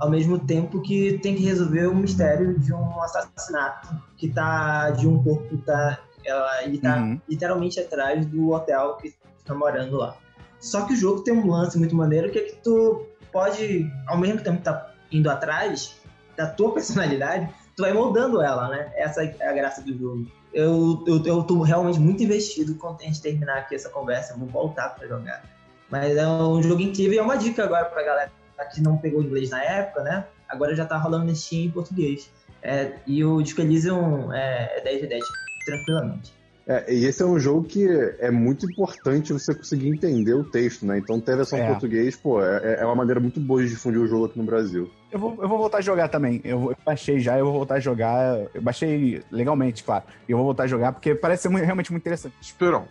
ao 0.00 0.10
mesmo 0.10 0.38
tempo 0.38 0.80
que 0.80 1.18
tem 1.22 1.34
que 1.34 1.42
resolver 1.44 1.86
o 1.86 1.94
mistério 1.94 2.58
de 2.58 2.72
um 2.72 3.02
assassinato 3.02 3.88
que 4.16 4.28
tá 4.28 4.90
de 4.90 5.06
um 5.08 5.22
corpo 5.22 5.48
que 5.48 5.56
tá 5.58 5.98
ela, 6.24 6.62
ele 6.64 6.78
tá 6.78 6.96
Uhum. 6.96 7.20
literalmente 7.28 7.80
atrás 7.80 8.26
do 8.26 8.50
hotel 8.50 8.96
que 8.96 9.14
tá 9.44 9.54
morando 9.54 9.96
lá. 9.96 10.16
Só 10.60 10.84
que 10.86 10.92
o 10.92 10.96
jogo 10.96 11.22
tem 11.22 11.32
um 11.34 11.46
lance 11.50 11.78
muito 11.78 11.94
maneiro 11.94 12.30
que 12.30 12.38
é 12.38 12.42
que 12.42 12.56
tu 12.56 13.06
pode, 13.32 13.90
ao 14.06 14.18
mesmo 14.18 14.40
tempo 14.42 14.58
que 14.58 14.64
tá 14.64 14.92
indo 15.10 15.30
atrás 15.30 15.96
da 16.36 16.46
tua 16.46 16.72
personalidade, 16.74 17.48
tu 17.76 17.82
vai 17.82 17.92
moldando 17.92 18.42
ela, 18.42 18.68
né? 18.68 18.92
Essa 18.96 19.24
é 19.24 19.48
a 19.48 19.52
graça 19.52 19.80
do 19.82 19.96
jogo. 19.96 20.26
Eu, 20.52 21.02
eu, 21.06 21.22
eu 21.24 21.42
tô 21.42 21.62
realmente 21.62 22.00
muito 22.00 22.22
investido 22.22 22.74
quando 22.74 23.00
a 23.00 23.04
gente 23.04 23.20
terminar 23.22 23.58
aqui 23.58 23.74
essa 23.74 23.88
conversa. 23.88 24.32
Eu 24.34 24.38
vou 24.38 24.48
voltar 24.48 24.90
pra 24.90 25.06
jogar. 25.06 25.42
Mas 25.90 26.16
é 26.16 26.26
um 26.26 26.62
jogo 26.62 26.82
incrível 26.82 27.14
e 27.14 27.18
é 27.18 27.22
uma 27.22 27.36
dica 27.36 27.64
agora 27.64 27.84
pra 27.86 28.02
galera 28.02 28.30
que 28.64 28.80
não 28.82 28.96
pegou 28.98 29.22
inglês 29.22 29.50
na 29.50 29.62
época, 29.62 30.02
né? 30.02 30.24
Agora 30.48 30.74
já 30.74 30.84
tá 30.84 30.96
rolando 30.96 31.26
no 31.26 31.34
Steam 31.36 31.64
em 31.66 31.70
português. 31.70 32.30
É, 32.62 32.92
e 33.06 33.24
o 33.24 33.40
Disco 33.42 33.60
Elysium 33.60 34.32
é, 34.32 34.78
é 34.78 34.80
10 34.82 35.00
de 35.02 35.06
10, 35.06 35.24
tranquilamente. 35.64 36.36
É, 36.66 36.92
e 36.92 37.06
esse 37.06 37.22
é 37.22 37.24
um 37.24 37.38
jogo 37.38 37.64
que 37.64 37.86
é 38.18 38.30
muito 38.30 38.66
importante 38.66 39.32
você 39.32 39.54
conseguir 39.54 39.88
entender 39.88 40.34
o 40.34 40.44
texto, 40.44 40.84
né? 40.84 40.98
Então 40.98 41.18
ter 41.18 41.32
a 41.32 41.36
versão 41.36 41.58
em 41.58 41.62
É. 41.62 41.66
português, 41.66 42.14
pô, 42.14 42.42
é, 42.44 42.80
é 42.80 42.84
uma 42.84 42.94
maneira 42.94 43.18
muito 43.20 43.40
boa 43.40 43.62
de 43.62 43.70
difundir 43.70 43.98
o 43.98 44.06
jogo 44.06 44.26
aqui 44.26 44.38
no 44.38 44.44
Brasil. 44.44 44.90
Eu 45.10 45.18
vou, 45.18 45.38
eu 45.40 45.48
vou 45.48 45.56
voltar 45.56 45.78
a 45.78 45.80
jogar 45.80 46.08
também. 46.08 46.42
Eu, 46.44 46.58
vou- 46.58 46.70
eu 46.72 46.76
baixei 46.84 47.20
já, 47.20 47.38
eu 47.38 47.46
vou 47.46 47.54
voltar 47.54 47.76
a 47.76 47.80
jogar. 47.80 48.38
Eu 48.52 48.60
baixei 48.60 49.22
legalmente, 49.30 49.82
claro. 49.82 50.04
E 50.28 50.32
eu 50.32 50.36
vou 50.36 50.44
voltar 50.44 50.64
a 50.64 50.66
jogar 50.66 50.92
porque 50.92 51.14
parece 51.14 51.44
ser 51.44 51.48
mu- 51.48 51.56
realmente 51.56 51.90
muito 51.90 52.02
interessante. 52.02 52.34
Esperão, 52.42 52.86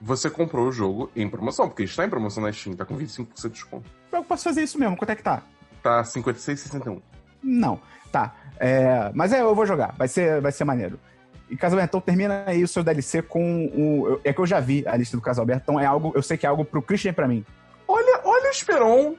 você 0.00 0.28
comprou 0.28 0.68
o 0.68 0.72
jogo 0.72 1.10
em 1.14 1.28
promoção, 1.28 1.68
porque 1.68 1.84
está 1.84 2.04
em 2.04 2.10
promoção 2.10 2.42
na 2.42 2.52
Steam, 2.52 2.76
tá 2.76 2.84
com 2.84 2.96
25% 2.96 3.42
de 3.42 3.48
desconto. 3.50 3.90
Eu 4.12 4.24
posso 4.24 4.44
fazer 4.44 4.62
isso 4.62 4.78
mesmo. 4.78 4.96
Quanto 4.96 5.10
é 5.10 5.16
que 5.16 5.22
tá? 5.22 5.42
Tá 5.82 6.02
56,61. 6.02 7.00
Não. 7.42 7.80
Tá. 8.10 8.34
É, 8.58 9.10
mas 9.14 9.32
é, 9.32 9.40
eu 9.40 9.54
vou 9.54 9.66
jogar. 9.66 9.94
Vai 9.98 10.08
ser, 10.08 10.40
vai 10.40 10.52
ser 10.52 10.64
maneiro. 10.64 10.98
E 11.50 11.56
Casalberto, 11.56 11.90
então 11.90 12.00
termina 12.00 12.44
aí 12.46 12.62
o 12.62 12.68
seu 12.68 12.82
DLC 12.82 13.22
com 13.22 13.66
o. 13.66 14.20
É 14.24 14.32
que 14.32 14.40
eu 14.40 14.46
já 14.46 14.60
vi 14.60 14.84
a 14.86 14.96
lista 14.96 15.16
do 15.16 15.22
Casalberto, 15.22 15.62
então 15.64 15.78
é 15.78 15.84
algo. 15.84 16.12
Eu 16.14 16.22
sei 16.22 16.36
que 16.36 16.46
é 16.46 16.48
algo 16.48 16.64
pro 16.64 16.80
Christian 16.80 17.10
e 17.10 17.12
pra 17.12 17.28
mim. 17.28 17.44
Olha, 17.86 18.20
olha 18.24 18.48
o 18.48 18.50
Esperon 18.50 19.14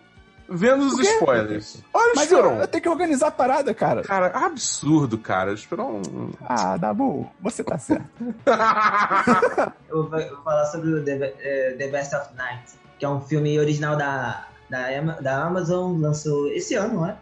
vendo 0.49 0.85
os 0.85 0.99
spoilers. 0.99 1.83
Olha 1.93 2.13
o 2.13 2.15
Mas 2.15 2.31
eu, 2.31 2.39
Esperon. 2.39 2.61
eu 2.61 2.67
tenho 2.67 2.81
que 2.83 2.89
organizar 2.89 3.27
a 3.27 3.31
parada, 3.31 3.73
cara. 3.73 4.01
Cara, 4.03 4.27
absurdo, 4.27 5.17
cara. 5.17 5.51
O 5.51 5.53
Esperon. 5.53 6.01
Ah, 6.41 6.77
Dabu, 6.77 7.29
você 7.41 7.63
tá 7.63 7.77
certo. 7.77 8.05
Eu 9.89 10.09
vou, 10.09 10.19
eu 10.19 10.35
vou 10.35 10.43
falar 10.43 10.65
sobre 10.65 10.89
o 10.89 11.03
The, 11.03 11.33
eh, 11.39 11.75
The 11.77 11.87
Best 11.87 12.13
of 12.15 12.35
Night, 12.35 12.73
que 12.99 13.05
é 13.05 13.09
um 13.09 13.21
filme 13.21 13.57
original 13.57 13.95
da, 13.95 14.45
da, 14.69 14.99
da 15.21 15.43
Amazon, 15.45 16.01
lançou 16.01 16.47
esse 16.49 16.75
ano, 16.75 16.95
não 16.95 17.05
é? 17.05 17.17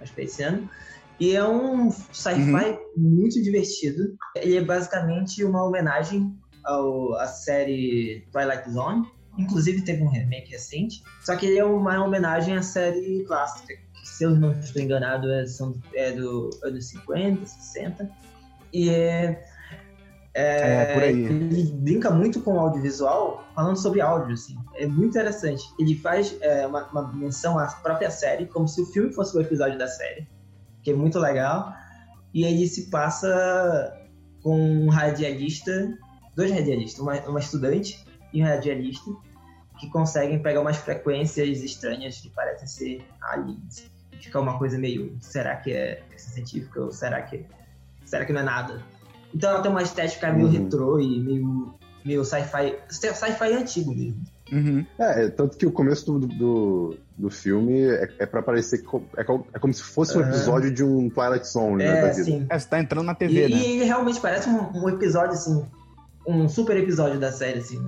Acho 0.00 0.10
que 0.10 0.14
foi 0.16 0.24
esse 0.24 0.42
ano. 0.42 0.68
E 1.18 1.34
é 1.34 1.42
um 1.44 1.90
sci-fi 1.90 2.78
muito 2.96 3.42
divertido. 3.42 4.14
Ele 4.36 4.58
é 4.58 4.60
basicamente 4.62 5.42
uma 5.42 5.64
homenagem 5.64 6.36
ao, 6.64 7.14
à 7.14 7.26
série 7.26 8.26
Twilight 8.30 8.70
Zone. 8.70 9.10
Inclusive 9.38 9.82
teve 9.82 10.02
um 10.02 10.08
remake 10.08 10.50
recente. 10.50 11.02
Só 11.20 11.36
que 11.36 11.46
ele 11.46 11.58
é 11.58 11.64
uma 11.64 12.04
homenagem 12.04 12.56
à 12.56 12.62
série 12.62 13.24
clássica, 13.24 13.74
que 13.74 14.08
se 14.08 14.24
eu 14.24 14.30
não 14.30 14.52
estou 14.58 14.82
enganado 14.82 15.30
é, 15.30 15.46
são, 15.46 15.80
é 15.94 16.12
do 16.12 16.50
anos 16.64 16.88
50, 16.88 17.46
60. 17.46 18.10
E 18.72 18.90
é, 18.90 19.44
É, 20.34 20.94
por 20.94 21.02
aí. 21.02 21.24
ele 21.24 21.72
brinca 21.72 22.10
muito 22.10 22.40
com 22.40 22.54
o 22.54 22.60
audiovisual, 22.60 23.44
falando 23.54 23.76
sobre 23.76 24.00
áudio, 24.00 24.34
assim. 24.34 24.56
É 24.74 24.86
muito 24.86 25.08
interessante. 25.10 25.64
Ele 25.78 25.94
faz 25.96 26.36
é, 26.40 26.66
uma, 26.66 26.84
uma 26.90 27.12
menção 27.12 27.58
à 27.58 27.66
própria 27.66 28.10
série, 28.10 28.46
como 28.46 28.68
se 28.68 28.80
o 28.80 28.86
filme 28.86 29.12
fosse 29.12 29.36
o 29.36 29.40
episódio 29.40 29.78
da 29.78 29.88
série, 29.88 30.28
que 30.82 30.90
é 30.90 30.94
muito 30.94 31.18
legal. 31.18 31.72
E 32.32 32.44
ele 32.44 32.66
se 32.66 32.90
passa 32.90 33.96
com 34.42 34.56
um 34.56 34.88
radialista, 34.88 35.96
dois 36.36 36.52
radialistas, 36.52 37.00
uma, 37.00 37.14
uma 37.28 37.40
estudante 37.40 38.04
e 38.32 38.42
um 38.42 38.46
radialista, 38.46 39.10
que 39.78 39.88
conseguem 39.90 40.40
pegar 40.42 40.60
umas 40.60 40.76
frequências 40.78 41.62
estranhas 41.62 42.18
que 42.18 42.30
parecem 42.30 42.66
ser 42.66 43.04
aliens. 43.22 43.86
E 44.12 44.16
fica 44.16 44.40
uma 44.40 44.58
coisa 44.58 44.76
meio, 44.78 45.16
será 45.20 45.56
que 45.56 45.72
é 45.72 46.02
científica 46.16 46.80
ou 46.80 46.90
será 46.90 47.22
que, 47.22 47.44
será 48.04 48.24
que 48.24 48.32
não 48.32 48.40
é 48.40 48.44
nada? 48.44 48.82
Então 49.34 49.50
ela 49.50 49.62
tem 49.62 49.70
uma 49.70 49.82
estética 49.82 50.32
meio 50.32 50.46
Uhum. 50.46 50.52
retrô 50.52 50.98
e 50.98 51.20
meio, 51.20 51.74
meio 52.04 52.24
sci-fi, 52.24 52.76
sci-fi 52.88 53.52
antigo 53.52 53.94
mesmo. 53.94 54.22
Uhum. 54.50 54.84
É, 54.98 55.24
é, 55.24 55.28
tanto 55.28 55.58
que 55.58 55.66
o 55.66 55.70
começo 55.70 56.10
do, 56.10 56.26
do, 56.26 56.96
do 57.18 57.30
filme 57.30 57.82
é, 57.82 58.10
é 58.20 58.26
pra 58.26 58.40
parecer 58.42 58.82
é, 59.16 59.20
é 59.20 59.58
como 59.58 59.74
se 59.74 59.82
fosse 59.82 60.16
um 60.16 60.20
Aham. 60.22 60.30
episódio 60.30 60.72
de 60.72 60.82
um 60.82 61.10
Twilight 61.10 61.46
Zone, 61.46 61.76
né, 61.76 61.98
É, 61.98 62.00
da 62.00 62.08
vida. 62.08 62.24
sim. 62.24 62.46
É, 62.48 62.58
você 62.58 62.66
tá 62.68 62.80
entrando 62.80 63.04
na 63.04 63.12
E, 63.12 63.16
TV, 63.18 63.46
e 63.46 63.50
né? 63.50 63.58
ele 63.58 63.84
realmente 63.84 64.18
parece 64.20 64.48
um, 64.48 64.72
um 64.84 64.88
episódio, 64.88 65.32
assim, 65.32 65.66
um 66.26 66.48
super 66.48 66.76
episódio 66.78 67.20
da 67.20 67.30
série, 67.30 67.58
assim. 67.58 67.78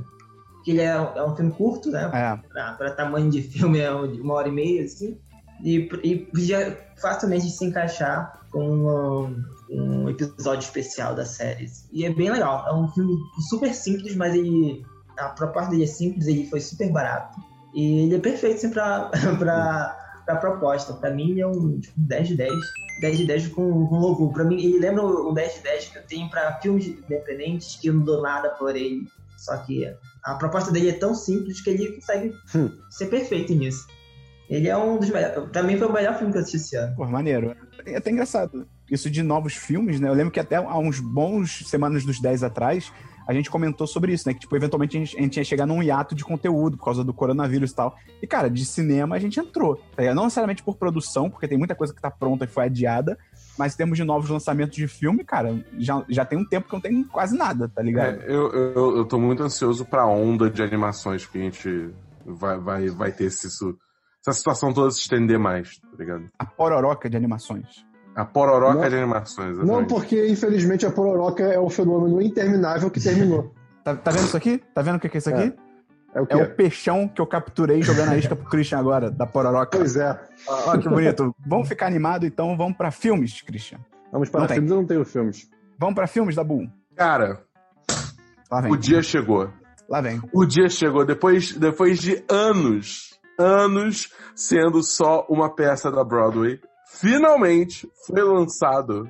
Né? 0.60 0.64
Que 0.64 0.70
ele 0.72 0.80
é, 0.80 0.86
é 0.88 1.22
um 1.24 1.34
filme 1.36 1.52
curto, 1.52 1.90
né? 1.90 2.10
É. 2.12 2.48
Pra, 2.48 2.72
pra 2.72 2.90
tamanho 2.92 3.30
de 3.30 3.42
filme 3.42 3.78
é 3.78 3.92
um- 3.94 4.20
uma 4.20 4.34
hora 4.34 4.48
e 4.48 4.52
meia, 4.52 4.84
assim. 4.84 5.18
E, 5.62 5.88
e 6.02 6.16
podia 6.16 6.78
facilmente 7.00 7.48
se 7.50 7.64
encaixar 7.64 8.40
com 8.50 8.64
um, 8.66 9.44
um 9.70 10.08
episódio 10.08 10.64
especial 10.64 11.14
da 11.14 11.24
série. 11.24 11.66
E 11.92 12.04
é 12.04 12.10
bem 12.12 12.30
legal. 12.30 12.66
É 12.66 12.74
um 12.74 12.88
filme 12.88 13.14
super 13.48 13.72
simples, 13.74 14.14
mas 14.16 14.34
ele. 14.34 14.84
A 15.18 15.28
proposta 15.28 15.70
dele 15.70 15.84
é 15.84 15.86
simples, 15.86 16.26
ele 16.26 16.46
foi 16.46 16.60
super 16.60 16.90
barato. 16.90 17.38
E 17.74 18.04
ele 18.04 18.16
é 18.16 18.18
perfeito 18.18 18.56
assim, 18.56 18.70
pra, 18.70 19.10
pra, 19.38 20.22
pra 20.24 20.36
proposta. 20.36 20.94
Pra 20.94 21.10
mim, 21.10 21.30
ele 21.32 21.42
é 21.42 21.46
um 21.46 21.78
tipo, 21.78 21.92
10 22.00 22.28
de 22.28 22.36
10. 22.36 22.52
10 23.02 23.18
de 23.18 23.26
10 23.26 23.48
com, 23.48 23.86
com 23.86 23.98
louvor. 23.98 24.32
Pra 24.32 24.44
mim, 24.44 24.56
ele 24.62 24.78
lembra 24.78 25.04
um 25.04 25.32
10 25.34 25.54
de 25.56 25.60
10 25.60 25.88
que 25.88 25.98
eu 25.98 26.02
tenho 26.06 26.30
pra 26.30 26.54
filmes 26.60 26.86
independentes 26.86 27.76
que 27.76 27.88
eu 27.88 27.94
não 27.94 28.02
dou 28.02 28.22
nada 28.22 28.48
por 28.50 28.74
ele. 28.74 29.06
Só 29.36 29.56
que 29.58 29.84
a 30.24 30.34
proposta 30.34 30.70
dele 30.72 30.90
é 30.90 30.92
tão 30.92 31.14
simples 31.14 31.60
que 31.60 31.70
ele 31.70 31.92
consegue 31.92 32.34
Hum. 32.54 32.70
ser 32.90 33.06
perfeito 33.06 33.54
nisso. 33.54 33.86
Ele 34.48 34.68
é 34.68 34.76
um 34.76 34.98
dos 34.98 35.08
melhores. 35.08 35.48
Pra 35.50 35.62
mim 35.62 35.78
foi 35.78 35.86
o 35.86 35.92
melhor 35.92 36.16
filme 36.16 36.32
que 36.32 36.38
eu 36.38 36.42
assisti 36.42 36.56
esse 36.56 36.76
ano. 36.76 36.96
Pô, 36.96 37.06
maneiro. 37.06 37.54
É 37.86 37.96
até 37.96 38.10
engraçado. 38.10 38.66
Isso 38.90 39.08
de 39.08 39.22
novos 39.22 39.54
filmes, 39.54 40.00
né? 40.00 40.08
Eu 40.08 40.12
lembro 40.14 40.32
que 40.32 40.40
até 40.40 40.56
há 40.56 40.76
uns 40.76 40.98
bons 40.98 41.62
semanas 41.68 42.04
dos 42.04 42.20
10 42.20 42.42
atrás, 42.42 42.92
a 43.28 43.32
gente 43.32 43.48
comentou 43.48 43.86
sobre 43.86 44.12
isso, 44.12 44.26
né? 44.26 44.34
Que, 44.34 44.40
tipo, 44.40 44.56
eventualmente 44.56 44.96
a 44.96 45.00
gente, 45.00 45.16
a 45.16 45.20
gente 45.22 45.36
ia 45.36 45.44
chegar 45.44 45.66
num 45.66 45.80
hiato 45.80 46.16
de 46.16 46.24
conteúdo 46.24 46.76
por 46.76 46.84
causa 46.84 47.04
do 47.04 47.14
coronavírus 47.14 47.70
e 47.70 47.74
tal. 47.76 47.96
E, 48.20 48.26
cara, 48.26 48.50
de 48.50 48.64
cinema 48.64 49.14
a 49.14 49.18
gente 49.20 49.38
entrou. 49.38 49.80
Tá? 49.94 50.12
Não 50.12 50.24
necessariamente 50.24 50.64
por 50.64 50.74
produção, 50.76 51.30
porque 51.30 51.46
tem 51.46 51.56
muita 51.56 51.76
coisa 51.76 51.94
que 51.94 52.02
tá 52.02 52.10
pronta 52.10 52.44
e 52.44 52.48
foi 52.48 52.64
adiada. 52.64 53.16
Mas 53.60 53.74
em 53.74 53.76
termos 53.76 53.98
de 53.98 54.04
novos 54.04 54.30
lançamentos 54.30 54.74
de 54.74 54.88
filme, 54.88 55.22
cara, 55.22 55.54
já, 55.78 56.02
já 56.08 56.24
tem 56.24 56.38
um 56.38 56.44
tempo 56.46 56.66
que 56.66 56.72
não 56.72 56.80
tem 56.80 57.04
quase 57.04 57.36
nada, 57.36 57.68
tá 57.68 57.82
ligado? 57.82 58.22
É, 58.22 58.24
eu, 58.26 58.50
eu, 58.50 58.96
eu 58.96 59.04
tô 59.04 59.18
muito 59.18 59.42
ansioso 59.42 59.84
pra 59.84 60.06
onda 60.06 60.48
de 60.48 60.62
animações 60.62 61.26
que 61.26 61.36
a 61.36 61.42
gente 61.42 61.90
vai, 62.24 62.58
vai, 62.58 62.88
vai 62.88 63.12
ter 63.12 63.28
se 63.30 63.48
isso, 63.48 63.76
essa 64.26 64.32
situação 64.34 64.72
toda 64.72 64.90
se 64.90 65.00
estender 65.00 65.38
mais, 65.38 65.78
tá 65.78 65.88
ligado? 65.98 66.30
A 66.38 66.46
pororoca 66.46 67.10
de 67.10 67.18
animações. 67.18 67.84
A 68.16 68.24
pororoca 68.24 68.80
Não- 68.80 68.88
de 68.88 68.96
animações. 68.96 69.58
Não, 69.58 69.64
exatamente. 69.64 69.88
porque 69.90 70.26
infelizmente 70.26 70.86
a 70.86 70.90
Pororoca 70.90 71.42
é 71.42 71.60
um 71.60 71.68
fenômeno 71.68 72.22
interminável 72.22 72.90
que 72.90 72.98
terminou. 72.98 73.54
Tá, 73.84 73.96
tá 73.96 74.10
vendo 74.10 74.24
isso 74.24 74.36
aqui? 74.36 74.62
Tá 74.74 74.82
vendo 74.82 74.96
o 74.96 75.00
que 75.00 75.08
que 75.08 75.16
é 75.16 75.20
isso 75.20 75.30
aqui? 75.30 75.42
É 75.42 75.69
o 76.18 76.26
quê? 76.26 76.34
É, 76.34 76.36
o 76.42 76.54
peixão 76.56 77.06
que 77.06 77.20
eu 77.20 77.26
capturei 77.26 77.82
jogando 77.82 78.10
a 78.12 78.16
isca 78.16 78.34
pro 78.34 78.48
Christian 78.48 78.78
agora, 78.78 79.10
da 79.10 79.26
pororoca. 79.26 79.76
Pois 79.78 79.94
é. 79.96 80.18
Ó, 80.48 80.76
que 80.78 80.88
bonito. 80.88 81.34
vamos 81.46 81.68
ficar 81.68 81.86
animado, 81.86 82.24
então 82.26 82.56
vamos 82.56 82.76
pra 82.76 82.90
filmes, 82.90 83.42
Christian. 83.42 83.78
Vamos 84.10 84.28
para 84.28 84.40
Não 84.40 84.46
tem. 84.48 84.54
filmes, 84.56 84.70
eu 84.72 84.76
não 84.78 84.86
tenho 84.86 85.04
filmes. 85.04 85.48
Vamos 85.78 85.94
pra 85.94 86.06
filmes, 86.08 86.34
Dabu? 86.34 86.66
Cara, 86.96 87.42
Lá 88.50 88.60
vem. 88.62 88.72
o 88.72 88.76
dia 88.76 89.02
chegou. 89.02 89.48
Lá 89.88 90.00
vem. 90.00 90.20
O 90.32 90.44
dia 90.44 90.68
chegou 90.68 91.04
depois, 91.04 91.52
depois 91.56 92.00
de 92.00 92.24
anos, 92.28 93.20
anos 93.38 94.12
sendo 94.34 94.82
só 94.82 95.24
uma 95.28 95.54
peça 95.54 95.90
da 95.90 96.02
Broadway. 96.02 96.58
Finalmente 96.92 97.88
foi 98.06 98.22
lançado 98.22 99.08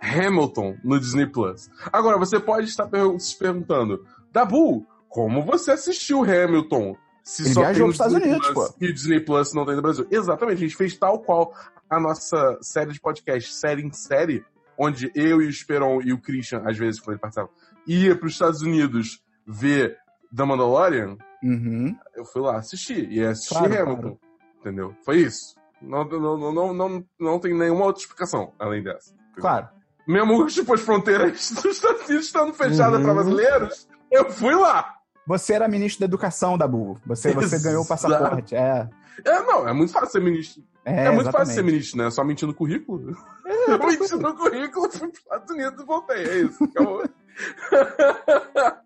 Hamilton 0.00 0.76
no 0.84 1.00
Disney 1.00 1.26
Plus. 1.26 1.70
Agora, 1.92 2.18
você 2.18 2.38
pode 2.38 2.68
estar 2.68 2.88
se 3.18 3.38
perguntando, 3.38 4.04
Dabu, 4.30 4.86
como 5.14 5.42
você 5.44 5.70
assistiu 5.72 6.22
Hamilton? 6.24 6.96
Se 7.22 7.42
Ele 7.44 7.54
só 7.54 7.60
viajou 7.60 7.74
tem 7.74 7.80
no 7.80 7.86
pros 7.86 7.94
Estados 7.94 8.14
Unidos, 8.28 8.50
Plus 8.50 8.68
pô. 8.68 8.74
e 8.80 8.88
o 8.90 8.92
Disney 8.92 9.20
Plus 9.20 9.54
não 9.54 9.64
tem 9.64 9.76
no 9.76 9.82
Brasil. 9.82 10.06
Exatamente, 10.10 10.56
a 10.58 10.60
gente 10.66 10.76
fez 10.76 10.96
tal 10.98 11.20
qual 11.20 11.54
a 11.88 12.00
nossa 12.00 12.58
série 12.60 12.92
de 12.92 13.00
podcast, 13.00 13.52
série 13.54 13.82
em 13.82 13.92
série, 13.92 14.44
onde 14.78 15.10
eu 15.14 15.40
e 15.40 15.46
o 15.46 15.48
Esperon 15.48 16.00
e 16.02 16.12
o 16.12 16.20
Christian, 16.20 16.62
às 16.66 16.76
vezes, 16.76 17.00
quando 17.00 17.12
ele 17.14 17.20
participava, 17.20 17.48
ia 17.86 18.16
para 18.16 18.26
os 18.26 18.32
Estados 18.32 18.60
Unidos 18.60 19.22
ver 19.46 19.96
The 20.36 20.44
Mandalorian, 20.44 21.16
Uhum. 21.42 21.94
eu 22.16 22.24
fui 22.24 22.42
lá 22.42 22.56
assistir. 22.56 23.10
E 23.12 23.22
assisti 23.24 23.54
Claro, 23.54 23.66
Hamilton. 23.72 24.00
claro. 24.00 24.18
Entendeu? 24.60 24.94
Foi 25.04 25.18
isso. 25.18 25.54
Não, 25.80 26.04
não, 26.04 26.38
não, 26.38 26.52
não, 26.52 26.74
não, 26.74 27.04
não 27.20 27.38
tem 27.38 27.54
nenhuma 27.56 27.84
outra 27.84 28.00
explicação 28.02 28.52
além 28.58 28.82
dessa. 28.82 29.12
entendeu? 29.14 29.40
Claro. 29.42 29.68
Mesmo 30.08 30.46
tipo, 30.46 30.74
as 30.74 30.80
fronteiras 30.80 31.50
dos 31.56 31.64
Estados 31.66 32.06
Unidos 32.08 32.26
estando 32.26 32.52
fechadas 32.54 32.98
Uhum. 32.98 33.04
para 33.04 33.14
brasileiros, 33.14 33.88
eu 34.10 34.30
fui 34.30 34.54
lá. 34.54 34.93
Você 35.26 35.54
era 35.54 35.68
ministro 35.68 36.00
da 36.00 36.06
educação, 36.06 36.58
Dabu. 36.58 36.98
Você, 37.06 37.32
você 37.32 37.58
ganhou 37.60 37.82
o 37.82 37.88
passaporte. 37.88 38.54
É. 38.54 38.88
É, 39.24 39.42
não, 39.42 39.68
é 39.68 39.72
muito 39.72 39.92
fácil 39.92 40.10
ser 40.10 40.20
ministro. 40.20 40.62
É, 40.84 40.90
É, 40.90 41.10
muito 41.10 41.22
exatamente. 41.22 41.32
fácil 41.32 41.54
ser 41.54 41.62
ministro, 41.62 41.98
né? 41.98 42.10
Só 42.10 42.24
mentir 42.24 42.46
no 42.46 42.54
currículo. 42.54 43.16
eu 43.68 43.78
menti 43.78 44.14
no 44.16 44.34
currículo, 44.34 44.90
fui 44.90 45.00
para 45.00 45.08
os 45.08 45.18
Estados 45.18 45.50
Unidos 45.50 45.82
e 45.82 45.86
voltei. 45.86 46.24
É 46.24 46.38
isso. 46.38 46.64
Acabou. 46.64 47.04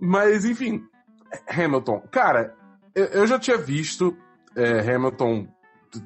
Mas, 0.00 0.44
enfim, 0.44 0.84
Hamilton. 1.48 2.02
Cara, 2.10 2.54
eu, 2.94 3.04
eu 3.06 3.26
já 3.26 3.38
tinha 3.38 3.56
visto 3.56 4.16
é, 4.56 4.80
Hamilton 4.94 5.48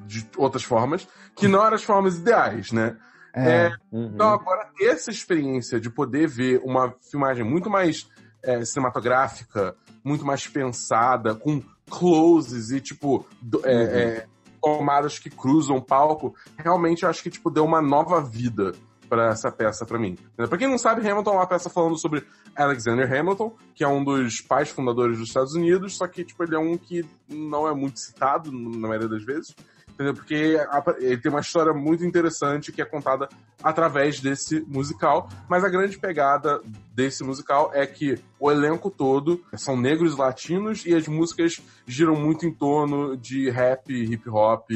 de 0.05 0.29
outras 0.37 0.63
formas, 0.63 1.07
que 1.35 1.47
não 1.47 1.65
eram 1.65 1.75
as 1.75 1.83
formas 1.83 2.17
ideais, 2.17 2.71
né? 2.71 2.97
É. 3.33 3.71
Uhum. 3.91 4.11
Então, 4.13 4.29
agora, 4.29 4.69
ter 4.75 4.85
essa 4.85 5.11
experiência 5.11 5.79
de 5.79 5.89
poder 5.89 6.27
ver 6.27 6.59
uma 6.63 6.93
filmagem 7.09 7.43
muito 7.43 7.69
mais 7.69 8.09
é, 8.43 8.63
cinematográfica, 8.65 9.75
muito 10.03 10.25
mais 10.25 10.47
pensada, 10.47 11.35
com 11.35 11.61
closes 11.89 12.71
e, 12.71 12.79
tipo, 12.81 13.25
do- 13.41 13.61
é, 13.65 13.75
Uhum. 13.75 13.83
é, 13.83 14.27
tomadas 14.61 15.17
que 15.19 15.29
cruzam 15.29 15.77
o 15.77 15.81
palco, 15.81 16.35
realmente 16.57 17.03
eu 17.03 17.09
acho 17.09 17.23
que, 17.23 17.29
tipo, 17.29 17.49
deu 17.49 17.63
uma 17.63 17.81
nova 17.81 18.21
vida 18.21 18.73
pra 19.09 19.29
essa 19.29 19.49
peça 19.49 19.85
pra 19.85 19.97
mim. 19.97 20.17
Pra 20.35 20.57
quem 20.57 20.67
não 20.67 20.77
sabe, 20.77 20.99
Hamilton 21.07 21.31
é 21.31 21.35
uma 21.37 21.47
peça 21.47 21.69
falando 21.69 21.97
sobre 21.97 22.25
Alexander 22.53 23.09
Hamilton, 23.09 23.55
que 23.73 23.83
é 23.83 23.87
um 23.87 24.03
dos 24.03 24.41
pais 24.41 24.67
fundadores 24.69 25.17
dos 25.17 25.29
Estados 25.29 25.53
Unidos, 25.53 25.95
só 25.95 26.05
que, 26.07 26.25
tipo, 26.25 26.43
ele 26.43 26.55
é 26.55 26.59
um 26.59 26.77
que 26.77 27.05
não 27.29 27.65
é 27.67 27.73
muito 27.73 27.99
citado 27.99 28.51
na 28.51 28.87
maioria 28.87 29.07
das 29.07 29.23
vezes. 29.23 29.55
Entendeu? 29.97 30.13
Porque 30.13 30.59
ele 30.99 31.17
tem 31.17 31.31
uma 31.31 31.41
história 31.41 31.73
muito 31.73 32.05
interessante 32.05 32.71
que 32.71 32.83
é 32.83 32.85
contada 32.85 33.27
através 33.63 34.19
desse 34.19 34.59
musical. 34.67 35.27
Mas 35.49 35.63
a 35.63 35.69
grande 35.69 35.97
pegada 35.97 36.61
desse 36.93 37.23
musical 37.23 37.71
é 37.73 37.83
que 37.87 38.19
o 38.39 38.51
elenco 38.51 38.91
todo 38.91 39.43
são 39.55 39.75
negros 39.75 40.13
e 40.13 40.17
latinos 40.17 40.85
e 40.85 40.93
as 40.93 41.07
músicas 41.07 41.59
giram 41.87 42.15
muito 42.15 42.45
em 42.45 42.53
torno 42.53 43.17
de 43.17 43.49
rap, 43.49 43.91
hip 43.91 44.29
hop, 44.29 44.69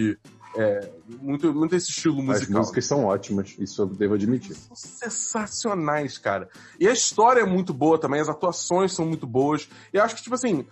é, 0.57 0.91
muito, 1.21 1.53
muito 1.53 1.75
esse 1.75 1.91
estilo 1.91 2.17
As 2.21 2.25
musical. 2.25 2.57
músicas 2.57 2.85
são 2.85 3.05
ótimas, 3.05 3.55
isso 3.59 3.83
eu 3.83 3.85
devo 3.85 4.15
admitir. 4.15 4.55
São 4.55 4.75
sensacionais, 4.75 6.17
cara. 6.17 6.49
E 6.79 6.87
a 6.87 6.91
história 6.91 7.41
é 7.41 7.45
muito 7.45 7.73
boa 7.73 7.99
também, 7.99 8.19
as 8.19 8.27
atuações 8.27 8.91
são 8.91 9.05
muito 9.05 9.27
boas. 9.27 9.69
E 9.93 9.97
eu 9.97 10.03
acho 10.03 10.15
que, 10.15 10.23
tipo 10.23 10.33
assim, 10.33 10.65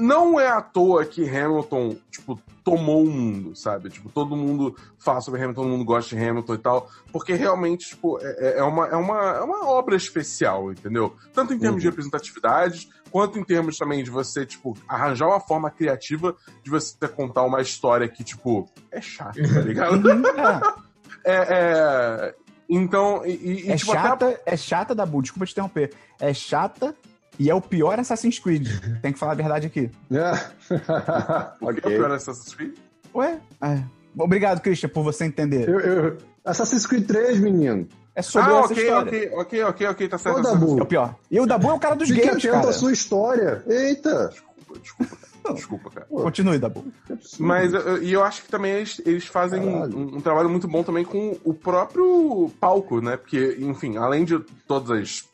não 0.00 0.40
é 0.40 0.48
à 0.48 0.60
toa 0.60 1.04
que 1.04 1.22
Hamilton, 1.28 1.96
tipo, 2.10 2.40
tomou 2.64 3.04
o 3.04 3.10
mundo, 3.10 3.54
sabe? 3.56 3.88
Tipo, 3.90 4.08
todo 4.10 4.36
mundo 4.36 4.76
fala 4.98 5.20
sobre 5.20 5.40
Hamilton, 5.42 5.62
todo 5.62 5.70
mundo 5.70 5.84
gosta 5.84 6.14
de 6.16 6.22
Hamilton 6.28 6.54
e 6.54 6.58
tal, 6.58 6.90
porque 7.12 7.34
realmente, 7.34 7.88
tipo, 7.90 8.18
é, 8.20 8.58
é 8.58 8.62
uma, 8.62 8.86
é, 8.88 8.96
uma, 8.96 9.18
é 9.36 9.40
uma 9.40 9.66
obra 9.68 9.96
especial, 9.96 10.70
entendeu? 10.72 11.16
Tanto 11.32 11.54
em 11.54 11.58
termos 11.58 11.80
de 11.80 11.86
Uhum. 11.86 11.90
representatividade, 11.92 12.88
quanto 13.10 13.38
em 13.38 13.44
termos 13.44 13.76
também 13.78 14.04
de 14.04 14.10
você, 14.10 14.44
tipo, 14.46 14.76
arranjar 14.88 15.26
uma 15.28 15.40
forma 15.40 15.70
criativa 15.70 16.36
de 16.62 16.70
você 16.70 16.96
contar 17.08 17.42
uma 17.44 17.60
história 17.60 18.08
que, 18.08 18.22
tipo, 18.22 18.68
é 18.90 19.00
chata, 19.00 19.40
tá 19.42 19.60
ligado? 19.60 20.08
É. 21.24 21.24
é, 21.24 21.46
é... 21.50 22.34
Então, 22.72 23.26
e, 23.26 23.64
e- 23.66 23.70
É 23.72 23.76
tipo, 23.76 23.90
até 23.92 24.00
chata, 24.02 24.40
é 24.46 24.56
chata, 24.56 24.94
Dabu. 24.94 25.20
Desculpa 25.22 25.44
te 25.44 25.50
interromper. 25.52 25.92
É 26.20 26.32
chata 26.32 26.94
e 27.38 27.50
é 27.50 27.54
o 27.54 27.60
pior 27.60 27.98
Assassin's 27.98 28.38
Creed. 28.38 28.68
Tem 29.02 29.12
que 29.12 29.18
falar 29.18 29.32
a 29.32 29.36
verdade 29.36 29.66
aqui. 29.66 29.90
O 31.60 31.72
que 31.72 31.80
é 31.86 31.88
o 31.88 31.96
pior 31.96 32.10
Assassin's 32.12 32.54
Creed? 32.54 32.74
Ué? 33.14 33.38
É. 33.62 33.82
Obrigado, 34.18 34.60
Christian, 34.60 34.88
por 34.88 35.02
você 35.02 35.24
entender. 35.24 35.68
Eu, 35.68 35.80
eu... 35.80 36.18
Assassin's 36.44 36.86
Creed 36.86 37.06
3, 37.06 37.40
menino. 37.40 37.88
É 38.14 38.22
sobre 38.22 38.50
ah, 38.52 38.58
essa 38.58 38.72
ok, 38.72 38.82
história. 38.82 39.02
ok, 39.02 39.30
ok, 39.34 39.64
ok, 39.64 39.86
ok, 39.86 40.08
tá 40.08 40.18
certo. 40.18 40.38
Ô, 40.38 40.42
tá 40.42 40.48
certo. 40.50 40.60
Dabu. 40.60 40.78
É 40.78 40.82
o 40.82 40.86
pior. 40.86 41.14
E 41.30 41.40
o 41.40 41.46
Dabu 41.46 41.70
é 41.70 41.72
o 41.72 41.78
cara 41.78 41.94
dos 41.94 42.08
Fique 42.08 42.26
games, 42.26 42.42
cara. 42.42 42.68
à 42.68 42.72
sua 42.72 42.92
história. 42.92 43.62
Eita. 43.66 44.28
Desculpa, 44.28 44.80
desculpa, 44.80 45.16
cara. 45.16 45.54
Desculpa, 45.54 45.90
cara. 45.90 46.06
Continue, 46.06 46.58
Dabu. 46.58 46.84
Mas 47.38 47.72
eu- 47.72 48.02
e 48.02 48.12
eu 48.12 48.22
acho 48.24 48.42
que 48.42 48.48
também 48.48 48.72
eles, 48.72 49.00
eles 49.06 49.24
fazem 49.26 49.62
um, 49.62 50.16
um 50.16 50.20
trabalho 50.20 50.50
muito 50.50 50.66
bom 50.68 50.82
também 50.82 51.04
com 51.04 51.38
o 51.44 51.54
próprio 51.54 52.50
palco, 52.60 53.00
né? 53.00 53.16
Porque, 53.16 53.56
enfim, 53.60 53.96
além 53.96 54.24
de 54.24 54.38
todas 54.66 54.90
as 54.90 55.29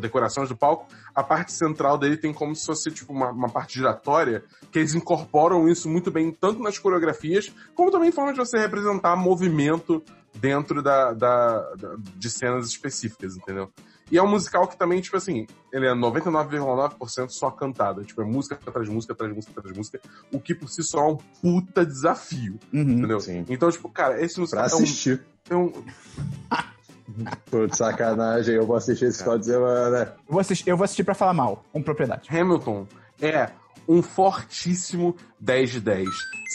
decorações 0.00 0.48
do 0.48 0.56
palco, 0.56 0.86
a 1.14 1.22
parte 1.22 1.52
central 1.52 1.96
dele 1.98 2.16
tem 2.16 2.32
como 2.32 2.54
se 2.54 2.66
fosse 2.66 2.90
tipo 2.90 3.12
uma, 3.12 3.30
uma 3.30 3.48
parte 3.48 3.74
giratória, 3.74 4.44
que 4.72 4.78
eles 4.78 4.94
incorporam 4.94 5.68
isso 5.68 5.88
muito 5.88 6.10
bem, 6.10 6.30
tanto 6.32 6.62
nas 6.62 6.78
coreografias, 6.78 7.52
como 7.74 7.90
também 7.90 8.08
em 8.08 8.12
forma 8.12 8.32
de 8.32 8.38
você 8.38 8.58
representar 8.58 9.14
movimento 9.16 10.02
dentro 10.34 10.82
da, 10.82 11.12
da- 11.12 11.60
da- 11.74 11.96
de 12.16 12.28
cenas 12.30 12.66
específicas, 12.66 13.36
entendeu? 13.36 13.70
E 14.10 14.18
é 14.18 14.22
um 14.22 14.28
musical 14.28 14.66
que 14.68 14.76
também, 14.76 15.00
tipo 15.00 15.16
assim, 15.16 15.46
ele 15.72 15.86
é 15.86 15.94
99,9% 15.94 17.30
só 17.30 17.50
cantada. 17.50 18.02
Tipo, 18.04 18.20
é 18.20 18.24
música 18.24 18.54
atrás 18.66 18.86
de 18.86 18.92
música, 18.94 19.12
atrás 19.14 19.30
de 19.30 19.36
música, 19.36 19.52
atrás 19.58 19.72
de 19.72 19.78
música. 19.78 20.00
O 20.30 20.38
que 20.38 20.54
por 20.54 20.68
si 20.68 20.82
só 20.82 20.98
é 21.00 21.12
um 21.12 21.16
puta 21.40 21.86
desafio, 21.86 22.58
Uhum. 22.72 22.80
entendeu? 22.82 23.18
Sim. 23.20 23.46
Então, 23.48 23.70
tipo, 23.70 23.88
cara, 23.88 24.20
esse 24.22 24.34
Pra 24.34 24.42
musical 24.42 24.64
é 24.66 24.72
um, 24.74 24.76
assistir. 24.82 25.24
é 25.48 25.56
um- 25.56 25.72
De 27.08 27.76
sacanagem, 27.76 28.54
eu 28.54 28.66
vou 28.66 28.76
assistir 28.76 29.06
esse 29.06 29.22
final 29.22 29.38
de 29.38 29.46
semana. 29.46 30.14
Eu 30.26 30.32
vou 30.32 30.40
assistir, 30.40 30.68
eu 30.70 30.76
vou 30.76 30.84
assistir 30.84 31.04
pra 31.04 31.14
falar 31.14 31.34
mal, 31.34 31.62
com 31.72 31.82
propriedade. 31.82 32.28
Hamilton 32.34 32.86
é 33.20 33.48
um 33.88 34.02
fortíssimo 34.02 35.14
10 35.38 35.70
de 35.72 35.80
10. 35.80 36.08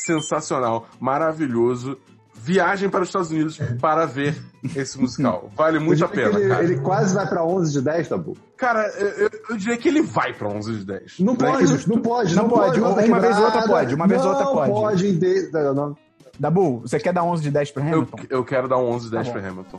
Sensacional, 0.05 0.87
maravilhoso. 0.99 1.97
Viagem 2.41 2.89
para 2.89 3.01
os 3.01 3.09
Estados 3.09 3.29
Unidos 3.31 3.59
para 3.81 4.05
ver 4.05 4.33
esse 4.75 4.97
musical. 4.97 5.51
Vale 5.57 5.77
muito 5.77 6.01
Eu 6.01 6.07
a 6.07 6.09
pena, 6.09 6.39
ele, 6.39 6.47
cara. 6.49 6.63
ele 6.63 6.79
quase 6.79 7.13
vai 7.13 7.27
pra 7.27 7.43
11 7.43 7.73
de 7.73 7.81
10, 7.81 8.07
Tabu. 8.07 8.37
Cara, 8.55 8.87
eu, 8.97 9.07
eu- 9.25 9.29
eu 9.49 9.57
diria 9.57 9.77
que 9.77 9.89
ele 9.89 10.01
vai 10.01 10.33
para 10.33 10.47
11 10.47 10.73
de 10.79 10.85
10. 10.85 11.19
Não 11.19 11.33
é 11.33 11.35
pode, 11.35 11.67
justo. 11.67 11.89
não 11.89 11.99
pode, 12.01 12.33
Não 12.35 12.43
não, 12.43 12.49
pode, 12.49 12.79
pode. 12.79 13.09
uma 13.11 13.19
vez 13.19 13.37
ou 13.37 13.43
outra 13.43 13.67
pode, 13.67 13.93
uma 13.95 14.07
vez 14.07 14.21
ou 14.23 14.29
outra 14.29 14.45
não 14.45 14.53
pode. 14.53 14.71
pode. 14.71 15.11
de- 15.17 15.51
não, 15.51 15.73
não. 15.73 15.97
Dabu, 16.39 16.79
você 16.79 16.97
quer 16.97 17.11
dar 17.11 17.23
11 17.25 17.43
de 17.43 17.51
10 17.51 17.71
pro 17.71 17.83
Eu, 17.83 17.87
Hamilton? 17.93 18.17
eu 18.29 18.45
quero 18.45 18.69
dar 18.69 18.77
um 18.77 18.85
11 18.89 19.05
de 19.05 19.11
10 19.11 19.27
Tá 19.27 19.33
para 19.33 19.47
Hamilton. 19.49 19.77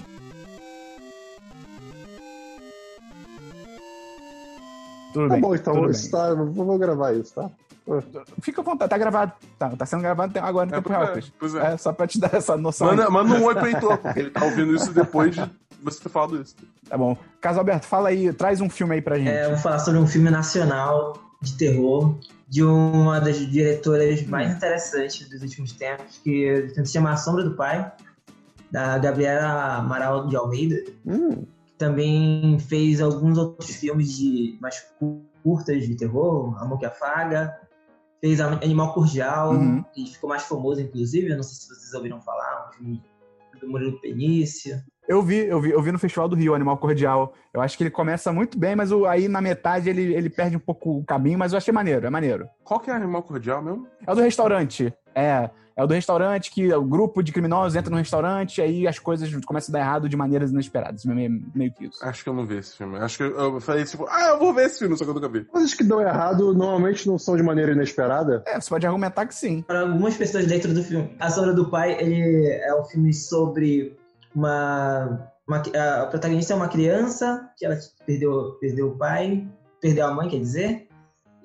Tudo 5.12 5.28
Tá 5.28 5.34
bem. 5.34 5.40
bom, 5.40 5.54
então, 5.54 5.74
tudo 5.74 5.90
isso 5.90 6.10
tá, 6.10 6.28
eu 6.28 6.52
vou 6.52 6.78
gravar 6.78 7.12
isso, 7.14 7.34
tá? 7.34 7.42
bem. 7.86 8.22
Fica 8.40 8.60
à 8.60 8.64
vontade, 8.64 8.90
tá 8.90 8.98
gravado. 8.98 9.32
Tá, 9.58 9.70
tá 9.70 9.84
sendo 9.86 10.02
gravado 10.02 10.38
agora 10.38 10.66
no 10.66 10.72
É, 10.72 10.76
tempo 10.76 10.88
real, 10.88 11.02
é, 11.02 11.18
é. 11.18 11.72
É, 11.72 11.76
só 11.76 11.92
pra 11.92 12.06
te 12.06 12.20
dar 12.20 12.32
essa 12.34 12.56
noção. 12.56 12.86
Manda, 12.88 13.10
manda 13.10 13.34
um 13.34 13.42
oi 13.44 13.54
pro 13.54 13.66
Heitor, 13.68 13.98
porque 13.98 14.20
ele 14.20 14.30
tá 14.30 14.44
ouvindo 14.44 14.74
isso 14.74 14.92
depois 14.92 15.34
de 15.34 15.50
você 15.82 16.00
ter 16.00 16.08
falado 16.08 16.40
isso. 16.40 16.54
Tá 16.88 16.96
bom. 16.96 17.16
Caso 17.40 17.58
Alberto, 17.58 17.86
fala 17.86 18.10
aí, 18.10 18.32
traz 18.32 18.60
um 18.60 18.70
filme 18.70 18.94
aí 18.94 19.02
pra 19.02 19.18
gente. 19.18 19.30
É, 19.30 19.46
eu 19.46 19.50
vou 19.50 19.58
falar 19.58 19.80
sobre 19.80 19.98
um 19.98 20.06
filme 20.06 20.30
nacional 20.30 21.14
de 21.42 21.56
terror 21.56 22.14
de 22.48 22.62
uma 22.62 23.18
das 23.20 23.38
diretoras 23.38 24.22
mais 24.26 24.52
interessantes 24.54 25.28
dos 25.28 25.40
últimos 25.42 25.72
tempos, 25.72 26.20
que 26.22 26.68
se 26.74 26.86
chama 26.92 27.12
A 27.12 27.16
Sombra 27.16 27.42
do 27.44 27.52
Pai, 27.56 27.90
da 28.70 28.98
Gabriela 28.98 29.76
Amaral 29.76 30.26
de 30.26 30.36
Almeida. 30.36 30.76
Hum, 31.06 31.44
Também 31.84 32.58
fez 32.58 33.00
alguns 33.00 33.38
outros 33.38 33.74
filmes 33.74 34.14
de 34.14 34.58
mais 34.60 34.80
cu- 34.98 35.24
curtas 35.42 35.88
de 35.88 35.96
terror, 35.96 36.54
Amor 36.62 36.78
que 36.78 36.84
Afaga. 36.84 37.58
Fez 38.20 38.38
Animal 38.38 38.92
Cordial, 38.92 39.54
Uhum. 39.54 39.82
que 39.94 40.04
ficou 40.12 40.28
mais 40.28 40.42
famoso, 40.42 40.78
inclusive. 40.82 41.30
Eu 41.30 41.36
não 41.36 41.42
sei 41.42 41.54
se 41.54 41.68
vocês 41.68 41.94
ouviram 41.94 42.20
falar, 42.20 42.68
um 42.68 42.72
filme 42.74 43.02
do 43.58 43.66
Murilo 43.66 43.98
Penício. 43.98 44.76
Eu 45.08 45.22
vi, 45.22 45.36
eu 45.46 45.58
vi, 45.58 45.70
eu 45.70 45.80
vi 45.80 45.90
no 45.90 45.98
Festival 45.98 46.28
do 46.28 46.36
Rio, 46.36 46.54
Animal 46.54 46.76
Cordial. 46.76 47.32
Eu 47.54 47.62
acho 47.62 47.78
que 47.78 47.82
ele 47.82 47.90
começa 47.90 48.30
muito 48.30 48.58
bem, 48.58 48.76
mas 48.76 48.92
o- 48.92 49.06
aí 49.06 49.26
na 49.26 49.40
metade 49.40 49.88
ele, 49.88 50.14
ele 50.14 50.28
perde 50.28 50.58
um 50.58 50.60
pouco 50.60 50.98
o 50.98 51.04
caminho, 51.04 51.38
mas 51.38 51.52
eu 51.52 51.56
achei 51.56 51.72
maneiro, 51.72 52.06
é 52.06 52.10
maneiro. 52.10 52.46
Qual 52.62 52.78
que 52.78 52.90
é 52.90 52.94
Animal 52.94 53.22
Cordial 53.22 53.62
mesmo? 53.62 53.88
É 54.06 54.12
o 54.12 54.14
do 54.14 54.20
restaurante. 54.20 54.92
É, 55.14 55.48
é 55.80 55.84
o 55.84 55.86
do 55.86 55.94
restaurante 55.94 56.50
que 56.50 56.72
o 56.72 56.84
grupo 56.84 57.22
de 57.22 57.32
criminosos 57.32 57.74
entra 57.74 57.90
no 57.90 57.96
restaurante 57.96 58.58
e 58.58 58.62
aí 58.62 58.86
as 58.86 58.98
coisas 58.98 59.30
começam 59.44 59.74
a 59.74 59.78
dar 59.78 59.84
errado 59.84 60.08
de 60.08 60.16
maneiras 60.16 60.50
inesperadas. 60.50 61.04
Meio, 61.04 61.42
meio 61.54 61.72
que 61.72 61.86
isso. 61.86 62.04
Acho 62.04 62.22
que 62.22 62.28
eu 62.28 62.34
não 62.34 62.46
vi 62.46 62.58
esse 62.58 62.76
filme. 62.76 62.98
Acho 62.98 63.16
que 63.16 63.22
eu, 63.22 63.54
eu 63.54 63.60
falei 63.60 63.84
tipo, 63.84 64.06
ah, 64.08 64.30
eu 64.30 64.38
vou 64.38 64.52
ver 64.52 64.66
esse 64.66 64.78
filme, 64.78 64.96
só 64.96 65.04
que 65.04 65.10
eu 65.10 65.14
nunca 65.14 65.28
vi. 65.28 65.44
Coisas 65.44 65.74
que 65.74 65.84
dão 65.84 66.00
errado 66.00 66.52
normalmente 66.54 67.06
não 67.06 67.18
são 67.18 67.36
de 67.36 67.42
maneira 67.42 67.72
inesperada. 67.72 68.42
É, 68.46 68.60
você 68.60 68.68
pode 68.68 68.86
argumentar 68.86 69.26
que 69.26 69.34
sim. 69.34 69.62
Para 69.62 69.80
algumas 69.80 70.16
pessoas 70.16 70.46
dentro 70.46 70.72
do 70.74 70.82
filme. 70.82 71.14
A 71.18 71.30
Sombra 71.30 71.52
do 71.52 71.70
Pai, 71.70 71.96
ele 72.00 72.46
é 72.46 72.74
um 72.74 72.84
filme 72.84 73.12
sobre 73.14 73.96
uma... 74.34 75.30
uma 75.46 75.58
a 75.58 76.06
protagonista 76.06 76.52
é 76.52 76.56
uma 76.56 76.68
criança 76.68 77.50
que 77.56 77.64
ela 77.64 77.78
perdeu, 78.06 78.58
perdeu 78.60 78.88
o 78.88 78.96
pai, 78.96 79.46
perdeu 79.80 80.06
a 80.06 80.14
mãe, 80.14 80.28
quer 80.28 80.38
dizer, 80.38 80.88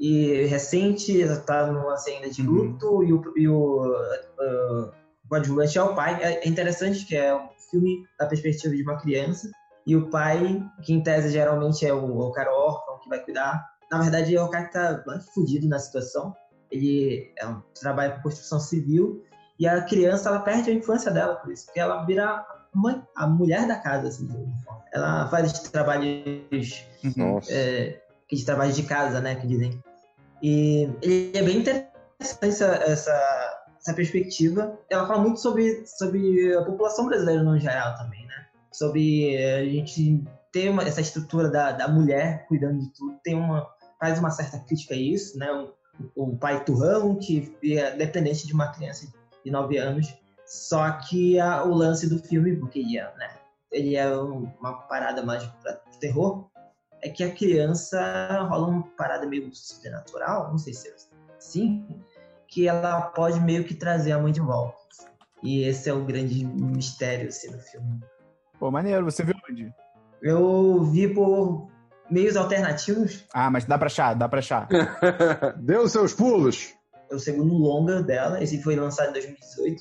e 0.08 0.46
recente, 0.46 1.20
ela 1.20 1.38
tá 1.38 1.66
numa 1.66 1.98
cena 1.98 2.30
de 2.30 2.44
luto 2.44 3.04
e 3.04 3.12
o, 3.12 3.34
e 3.36 3.48
o 3.48 3.88
uh, 3.88 4.92
coadjuvante 5.28 5.80
é 5.80 5.82
o 5.82 5.96
pai. 5.96 6.22
É 6.22 6.48
interessante 6.48 7.06
que 7.06 7.16
é 7.16 7.36
um 7.36 7.50
filme 7.72 8.06
da 8.20 8.28
perspectiva 8.28 8.76
de 8.76 8.84
uma 8.84 8.98
criança 8.98 9.50
e 9.84 9.96
o 9.96 10.08
pai, 10.12 10.64
que 10.84 10.94
em 10.94 11.02
tese 11.02 11.32
geralmente 11.32 11.88
é 11.88 11.92
o, 11.92 12.20
o 12.20 12.32
cara 12.32 12.54
órfão 12.54 13.00
que 13.00 13.10
vai 13.10 13.20
cuidar, 13.20 13.66
na 13.92 14.00
verdade 14.00 14.36
é 14.36 14.42
o 14.42 14.48
cara 14.48 14.66
que 14.66 14.74
tá 14.74 15.04
fudido 15.34 15.68
na 15.68 15.80
situação. 15.80 16.36
Ele 16.70 17.34
é 17.40 17.48
um, 17.48 17.64
trabalha 17.82 18.16
com 18.16 18.22
construção 18.22 18.60
civil 18.60 19.24
e 19.58 19.68
a 19.68 19.82
criança 19.82 20.30
ela 20.30 20.40
perde 20.40 20.70
a 20.70 20.74
infância 20.74 21.10
dela 21.10 21.36
por 21.38 21.52
isso, 21.52 21.66
porque 21.66 21.80
ela 21.80 22.06
vira 22.06 22.46
mãe, 22.72 23.02
a 23.16 23.26
mulher 23.26 23.68
da 23.68 23.78
casa, 23.78 24.10
assim, 24.10 24.30
ela 24.94 25.28
faz 25.30 25.52
trabalhos 25.70 26.86
é, 27.50 28.00
de 28.32 28.46
trabalho 28.46 28.72
de 28.72 28.84
casa, 28.84 29.20
né, 29.20 29.34
que 29.34 29.48
dizem. 29.48 29.82
E 30.42 30.90
ele 31.02 31.32
é 31.38 31.42
bem 31.42 31.58
interessante 31.58 31.96
essa, 32.20 32.66
essa, 32.66 33.66
essa, 33.80 33.94
perspectiva. 33.94 34.78
Ela 34.90 35.08
fala 35.08 35.22
muito 35.22 35.40
sobre, 35.40 35.86
sobre 35.86 36.56
a 36.56 36.64
população 36.64 37.06
brasileira 37.06 37.44
no 37.44 37.58
geral 37.60 37.96
também, 37.96 38.26
né? 38.26 38.46
Sobre 38.72 39.38
a 39.38 39.66
gente 39.66 40.24
ter 40.52 40.70
uma, 40.70 40.84
essa 40.84 41.02
estrutura 41.02 41.50
da, 41.50 41.72
da 41.72 41.88
mulher 41.88 42.46
cuidando 42.48 42.80
de 42.80 42.94
tudo, 42.94 43.20
tem 43.24 43.36
uma, 43.36 43.68
faz 44.00 44.20
uma 44.20 44.32
certa 44.32 44.60
crítica 44.60 44.94
a 44.94 44.98
isso, 44.98 45.38
né? 45.38 45.48
O, 46.16 46.36
pai 46.36 46.64
turrão, 46.66 47.16
que 47.16 47.58
é 47.64 47.96
dependente 47.96 48.46
de 48.46 48.54
uma 48.54 48.72
criança 48.72 49.08
de 49.44 49.52
9 49.52 49.78
anos. 49.78 50.14
Só 50.46 50.92
que 50.92 51.40
a, 51.40 51.64
o 51.64 51.74
lance 51.74 52.08
do 52.10 52.20
filme, 52.20 52.56
porque 52.58 52.80
ele 52.80 52.98
é, 52.98 53.04
né, 53.18 53.30
ele 53.72 53.96
é 53.96 54.16
uma 54.16 54.74
parada 54.88 55.24
mais 55.24 55.44
para 55.44 55.74
terror, 56.00 56.50
é 57.06 57.10
que 57.10 57.24
a 57.24 57.32
criança 57.32 58.48
rola 58.50 58.68
uma 58.68 58.84
parada 58.98 59.28
meio 59.28 59.54
sobrenatural, 59.54 60.50
não 60.50 60.58
sei 60.58 60.74
se 60.74 60.88
é 60.88 60.96
assim, 61.38 61.86
que 62.48 62.68
ela 62.68 63.00
pode 63.02 63.40
meio 63.40 63.64
que 63.64 63.76
trazer 63.76 64.12
a 64.12 64.20
mãe 64.20 64.32
de 64.32 64.40
volta. 64.40 64.76
E 65.44 65.64
esse 65.64 65.88
é 65.88 65.94
o 65.94 66.04
grande 66.04 66.44
mistério 66.44 67.28
assim, 67.28 67.52
no 67.52 67.60
filme. 67.60 68.00
Pô, 68.60 68.72
maneiro, 68.72 69.06
você 69.06 69.24
viu 69.24 69.36
onde? 69.48 69.72
Eu 70.20 70.84
vi 70.86 71.14
por 71.14 71.70
meios 72.10 72.36
alternativos. 72.36 73.24
Ah, 73.32 73.52
mas 73.52 73.66
dá 73.66 73.78
pra 73.78 73.86
achar, 73.86 74.16
dá 74.16 74.28
pra 74.28 74.40
achar. 74.40 74.68
Deu 75.62 75.88
seus 75.88 76.12
pulos. 76.12 76.74
É 77.12 77.14
o 77.14 77.20
segundo 77.20 77.54
longa 77.54 78.02
dela, 78.02 78.42
esse 78.42 78.64
foi 78.64 78.76
lançado 78.76 79.10
em 79.10 79.14
2018. 79.14 79.80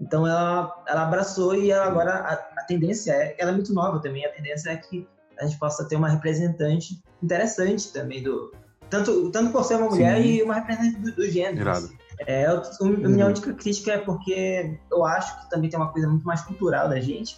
Então 0.00 0.26
ela, 0.26 0.82
ela 0.88 1.02
abraçou 1.04 1.54
e 1.54 1.70
ela 1.70 1.86
agora 1.86 2.12
a, 2.12 2.32
a 2.32 2.64
tendência 2.66 3.12
é, 3.12 3.36
ela 3.38 3.52
é 3.52 3.54
muito 3.54 3.72
nova 3.72 4.00
também, 4.00 4.26
a 4.26 4.32
tendência 4.32 4.70
é 4.70 4.76
que 4.76 5.08
a 5.38 5.46
gente 5.46 5.58
possa 5.58 5.84
ter 5.84 5.96
uma 5.96 6.08
representante 6.08 7.02
interessante 7.22 7.92
também 7.92 8.22
do. 8.22 8.52
Tanto, 8.88 9.30
tanto 9.30 9.50
por 9.50 9.64
ser 9.64 9.76
uma 9.76 9.88
mulher 9.90 10.22
Sim. 10.22 10.28
e 10.28 10.42
uma 10.42 10.54
representante 10.54 11.00
do, 11.00 11.12
do 11.12 11.28
gênero. 11.28 11.60
Irado. 11.60 11.90
É, 12.20 12.46
a 12.46 12.62
minha 12.84 13.26
uhum. 13.26 13.32
única 13.32 13.52
crítica 13.52 13.92
é 13.92 13.98
porque 13.98 14.78
eu 14.90 15.04
acho 15.04 15.42
que 15.42 15.50
também 15.50 15.68
tem 15.68 15.78
uma 15.78 15.92
coisa 15.92 16.08
muito 16.08 16.24
mais 16.24 16.40
cultural 16.42 16.88
da 16.88 17.00
gente. 17.00 17.36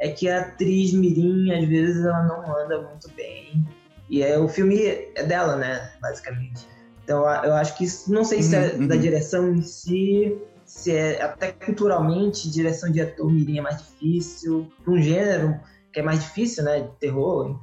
É 0.00 0.10
que 0.10 0.28
a 0.28 0.40
atriz 0.40 0.92
Mirim, 0.92 1.52
às 1.52 1.66
vezes, 1.66 2.04
ela 2.04 2.24
não 2.24 2.56
anda 2.56 2.82
muito 2.82 3.10
bem. 3.14 3.66
E 4.08 4.22
é, 4.22 4.38
o 4.38 4.48
filme 4.48 4.84
é 5.14 5.22
dela, 5.24 5.56
né? 5.56 5.92
Basicamente. 6.00 6.66
Então 7.04 7.20
eu 7.42 7.54
acho 7.54 7.76
que 7.76 7.86
não 8.08 8.22
sei 8.22 8.42
se 8.42 8.54
é 8.54 8.74
uhum, 8.74 8.86
da 8.86 8.94
uhum. 8.94 9.00
direção 9.00 9.48
em 9.54 9.62
si, 9.62 10.36
se 10.66 10.94
é 10.94 11.22
até 11.22 11.52
culturalmente, 11.52 12.50
direção 12.50 12.92
de 12.92 13.00
ator 13.00 13.32
Mirim 13.32 13.58
é 13.58 13.62
mais 13.62 13.78
difícil. 13.78 14.70
Um 14.86 15.00
gênero 15.00 15.58
que 15.98 16.00
é 16.00 16.02
mais 16.02 16.20
difícil, 16.20 16.62
né? 16.62 16.80
De 16.80 16.88
terror. 17.00 17.58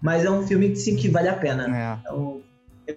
Mas 0.00 0.24
é 0.24 0.30
um 0.30 0.46
filme 0.46 0.70
que 0.70 0.76
sim 0.76 0.94
que 0.96 1.08
vale 1.08 1.28
a 1.28 1.34
pena. 1.34 1.66
É. 1.76 1.98
Então, 2.00 2.40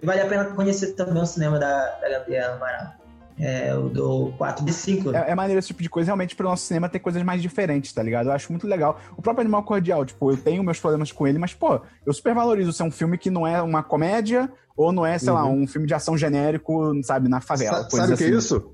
vale 0.02 0.20
a 0.20 0.26
pena 0.26 0.44
conhecer 0.46 0.92
também 0.92 1.20
o 1.20 1.26
cinema 1.26 1.58
da, 1.58 1.98
da 2.00 2.08
Gabriela 2.08 2.54
Amaral. 2.54 2.94
É, 3.36 3.74
o 3.74 3.88
do 3.88 4.32
4 4.38 4.64
de 4.64 4.72
5. 4.72 5.10
É, 5.10 5.30
é 5.32 5.34
maneiro 5.34 5.58
esse 5.58 5.66
tipo 5.66 5.82
de 5.82 5.90
coisa, 5.90 6.06
realmente, 6.06 6.36
pro 6.36 6.48
nosso 6.48 6.64
cinema 6.64 6.88
ter 6.88 7.00
coisas 7.00 7.20
mais 7.24 7.42
diferentes, 7.42 7.92
tá 7.92 8.00
ligado? 8.00 8.28
Eu 8.28 8.32
acho 8.32 8.52
muito 8.52 8.68
legal. 8.68 9.00
O 9.16 9.22
próprio 9.22 9.40
Animal 9.40 9.64
Cordial, 9.64 10.04
tipo, 10.04 10.30
eu 10.30 10.36
tenho 10.36 10.62
meus 10.62 10.78
problemas 10.78 11.10
com 11.10 11.26
ele, 11.26 11.38
mas, 11.38 11.52
pô, 11.52 11.80
eu 12.06 12.12
super 12.12 12.32
valorizo 12.32 12.72
ser 12.72 12.84
um 12.84 12.92
filme 12.92 13.18
que 13.18 13.30
não 13.30 13.44
é 13.44 13.60
uma 13.60 13.82
comédia 13.82 14.48
ou 14.76 14.92
não 14.92 15.04
é, 15.04 15.18
sei 15.18 15.30
uhum. 15.30 15.34
lá, 15.34 15.44
um 15.46 15.66
filme 15.66 15.88
de 15.88 15.94
ação 15.94 16.16
genérico, 16.16 16.92
sabe, 17.02 17.28
na 17.28 17.40
favela. 17.40 17.82
Sa 17.90 17.90
sabe 17.90 18.14
o 18.14 18.16
que 18.16 18.22
é 18.22 18.28
assim. 18.28 18.38
isso? 18.38 18.72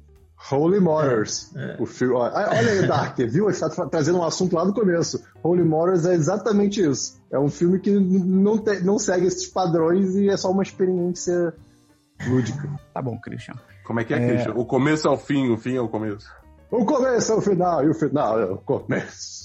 Holy 0.50 0.81
Motors. 0.81 1.55
É, 1.55 1.72
é. 1.72 1.76
O 1.79 1.87
filme, 1.87 2.14
olha 2.14 2.48
aí, 2.48 2.87
Dark, 2.87 3.16
viu? 3.18 3.50
Está 3.50 3.68
trazendo 3.87 4.18
um 4.18 4.24
assunto 4.24 4.55
lá 4.57 4.64
do 4.64 4.72
começo. 4.72 5.22
Holy 5.42 5.62
Motors 5.62 6.07
é 6.07 6.14
exatamente 6.14 6.81
isso. 6.81 7.20
É 7.31 7.38
um 7.38 7.48
filme 7.48 7.79
que 7.79 7.90
não, 7.90 8.59
te, 8.59 8.81
não 8.81 8.98
segue 8.98 9.26
esses 9.26 9.46
padrões 9.46 10.14
e 10.16 10.29
é 10.29 10.37
só 10.37 10.50
uma 10.50 10.62
experiência 10.62 11.53
lúdica. 12.26 12.68
Tá 12.94 13.03
bom, 13.03 13.18
Christian. 13.20 13.55
Como 13.85 14.00
é 14.00 14.05
que 14.05 14.14
é, 14.14 14.22
é... 14.22 14.29
Christian? 14.29 14.55
O 14.55 14.64
começo 14.64 15.07
é 15.07 15.11
o 15.11 15.16
fim, 15.16 15.50
o 15.50 15.59
fim 15.59 15.76
é 15.76 15.81
o 15.81 15.88
começo. 15.88 16.26
O 16.70 16.85
começo 16.85 17.33
é 17.33 17.35
o 17.35 17.40
final 17.40 17.85
e 17.85 17.88
o 17.90 17.94
final 17.94 18.40
é 18.40 18.44
o 18.44 18.57
começo. 18.57 19.40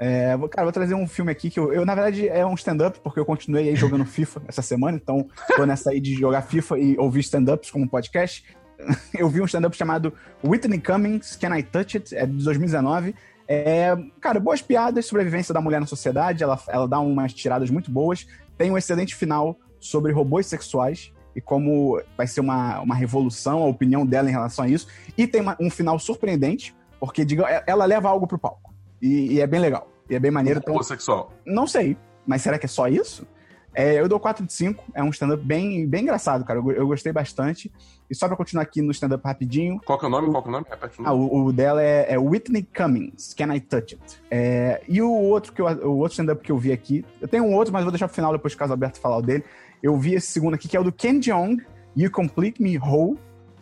É, 0.00 0.36
cara, 0.50 0.64
vou 0.64 0.72
trazer 0.72 0.94
um 0.94 1.08
filme 1.08 1.32
aqui 1.32 1.50
que 1.50 1.58
eu, 1.58 1.72
eu 1.72 1.84
na 1.84 1.92
verdade, 1.92 2.28
é 2.28 2.46
um 2.46 2.54
stand-up, 2.54 3.00
porque 3.00 3.18
eu 3.18 3.24
continuei 3.24 3.68
aí 3.68 3.74
jogando 3.74 4.04
FIFA 4.06 4.42
essa 4.46 4.62
semana, 4.62 4.96
então 4.96 5.26
tô 5.56 5.66
nessa 5.66 5.90
aí 5.90 6.00
de 6.00 6.14
jogar 6.14 6.42
FIFA 6.42 6.78
e 6.78 6.96
ouvir 6.98 7.20
stand-ups 7.20 7.70
como 7.70 7.88
podcast. 7.88 8.44
eu 9.16 9.28
vi 9.28 9.40
um 9.40 9.44
stand-up 9.44 9.76
chamado 9.76 10.12
Whitney 10.44 10.80
Cummings, 10.80 11.36
Can 11.36 11.56
I 11.56 11.62
Touch 11.62 11.96
It? 11.96 12.16
É 12.16 12.26
de 12.26 12.44
2019. 12.44 13.14
É, 13.46 13.96
cara, 14.20 14.38
boas 14.38 14.60
piadas, 14.60 15.06
sobrevivência 15.06 15.54
da 15.54 15.60
mulher 15.60 15.80
na 15.80 15.86
sociedade, 15.86 16.42
ela, 16.42 16.60
ela 16.68 16.86
dá 16.86 17.00
umas 17.00 17.32
tiradas 17.32 17.70
muito 17.70 17.90
boas. 17.90 18.26
Tem 18.56 18.70
um 18.70 18.76
excelente 18.76 19.14
final 19.14 19.58
sobre 19.80 20.12
robôs 20.12 20.46
sexuais 20.46 21.12
e 21.34 21.40
como 21.40 22.02
vai 22.16 22.26
ser 22.26 22.40
uma, 22.40 22.80
uma 22.80 22.94
revolução, 22.94 23.62
a 23.62 23.66
opinião 23.66 24.04
dela 24.04 24.28
em 24.28 24.32
relação 24.32 24.64
a 24.64 24.68
isso. 24.68 24.88
E 25.16 25.26
tem 25.26 25.40
uma, 25.40 25.56
um 25.60 25.70
final 25.70 25.98
surpreendente, 25.98 26.74
porque 27.00 27.24
diga, 27.24 27.44
ela 27.66 27.84
leva 27.84 28.08
algo 28.08 28.26
pro 28.26 28.38
palco. 28.38 28.74
E, 29.00 29.34
e 29.34 29.40
é 29.40 29.46
bem 29.46 29.60
legal. 29.60 29.88
E 30.10 30.14
é 30.14 30.18
bem 30.18 30.30
maneiro. 30.30 30.60
Robô 30.60 30.72
então, 30.72 30.82
sexual. 30.82 31.32
Não 31.46 31.66
sei, 31.66 31.96
mas 32.26 32.42
será 32.42 32.58
que 32.58 32.66
é 32.66 32.68
só 32.68 32.88
isso? 32.88 33.26
É, 33.74 34.00
eu 34.00 34.08
dou 34.08 34.18
4 34.18 34.44
de 34.44 34.52
5, 34.52 34.82
é 34.94 35.02
um 35.02 35.10
stand-up 35.10 35.42
bem, 35.44 35.86
bem 35.86 36.02
engraçado, 36.02 36.44
cara. 36.44 36.58
Eu, 36.58 36.70
eu, 36.72 36.86
gostei 36.86 37.12
bastante. 37.12 37.70
E 38.10 38.14
só 38.14 38.26
pra 38.26 38.36
continuar 38.36 38.62
aqui 38.62 38.80
no 38.80 38.90
stand-up 38.90 39.22
rapidinho. 39.24 39.80
Qual 39.84 39.98
que 39.98 40.04
é 40.04 40.08
o 40.08 40.10
nome? 40.10 40.30
Qual 40.30 40.42
que 40.42 40.48
é 40.48 40.50
o 40.50 40.52
nome? 40.52 40.66
Repete 40.68 41.00
o 41.00 41.02
nome. 41.02 41.14
Ah, 41.14 41.18
o, 41.18 41.46
o 41.46 41.52
dela 41.52 41.82
é, 41.82 42.14
é, 42.14 42.18
Whitney 42.18 42.66
Cummings, 42.74 43.34
Can 43.34 43.54
I 43.54 43.60
Touch 43.60 43.94
It? 43.94 44.22
É, 44.30 44.82
e 44.88 45.02
o 45.02 45.10
outro, 45.10 45.52
que 45.52 45.60
eu, 45.60 45.66
o 45.66 45.98
outro 45.98 46.12
stand-up 46.12 46.42
que 46.42 46.52
eu 46.52 46.58
vi 46.58 46.72
aqui, 46.72 47.04
eu 47.20 47.28
tenho 47.28 47.44
um 47.44 47.54
outro, 47.54 47.72
mas 47.72 47.82
vou 47.82 47.92
deixar 47.92 48.08
pro 48.08 48.14
final 48.14 48.32
depois 48.32 48.54
que 48.54 48.56
o 48.56 48.60
caso 48.60 48.72
Alberto 48.72 48.98
falar 48.98 49.18
o 49.18 49.22
dele. 49.22 49.44
Eu 49.82 49.96
vi 49.96 50.14
esse 50.14 50.28
segundo 50.28 50.54
aqui, 50.54 50.66
que 50.66 50.76
é 50.76 50.80
o 50.80 50.84
do 50.84 50.92
Ken 50.92 51.20
Jeong, 51.20 51.62
You 51.96 52.10
Complete 52.10 52.62
Me 52.62 52.78
Whole. 52.78 53.18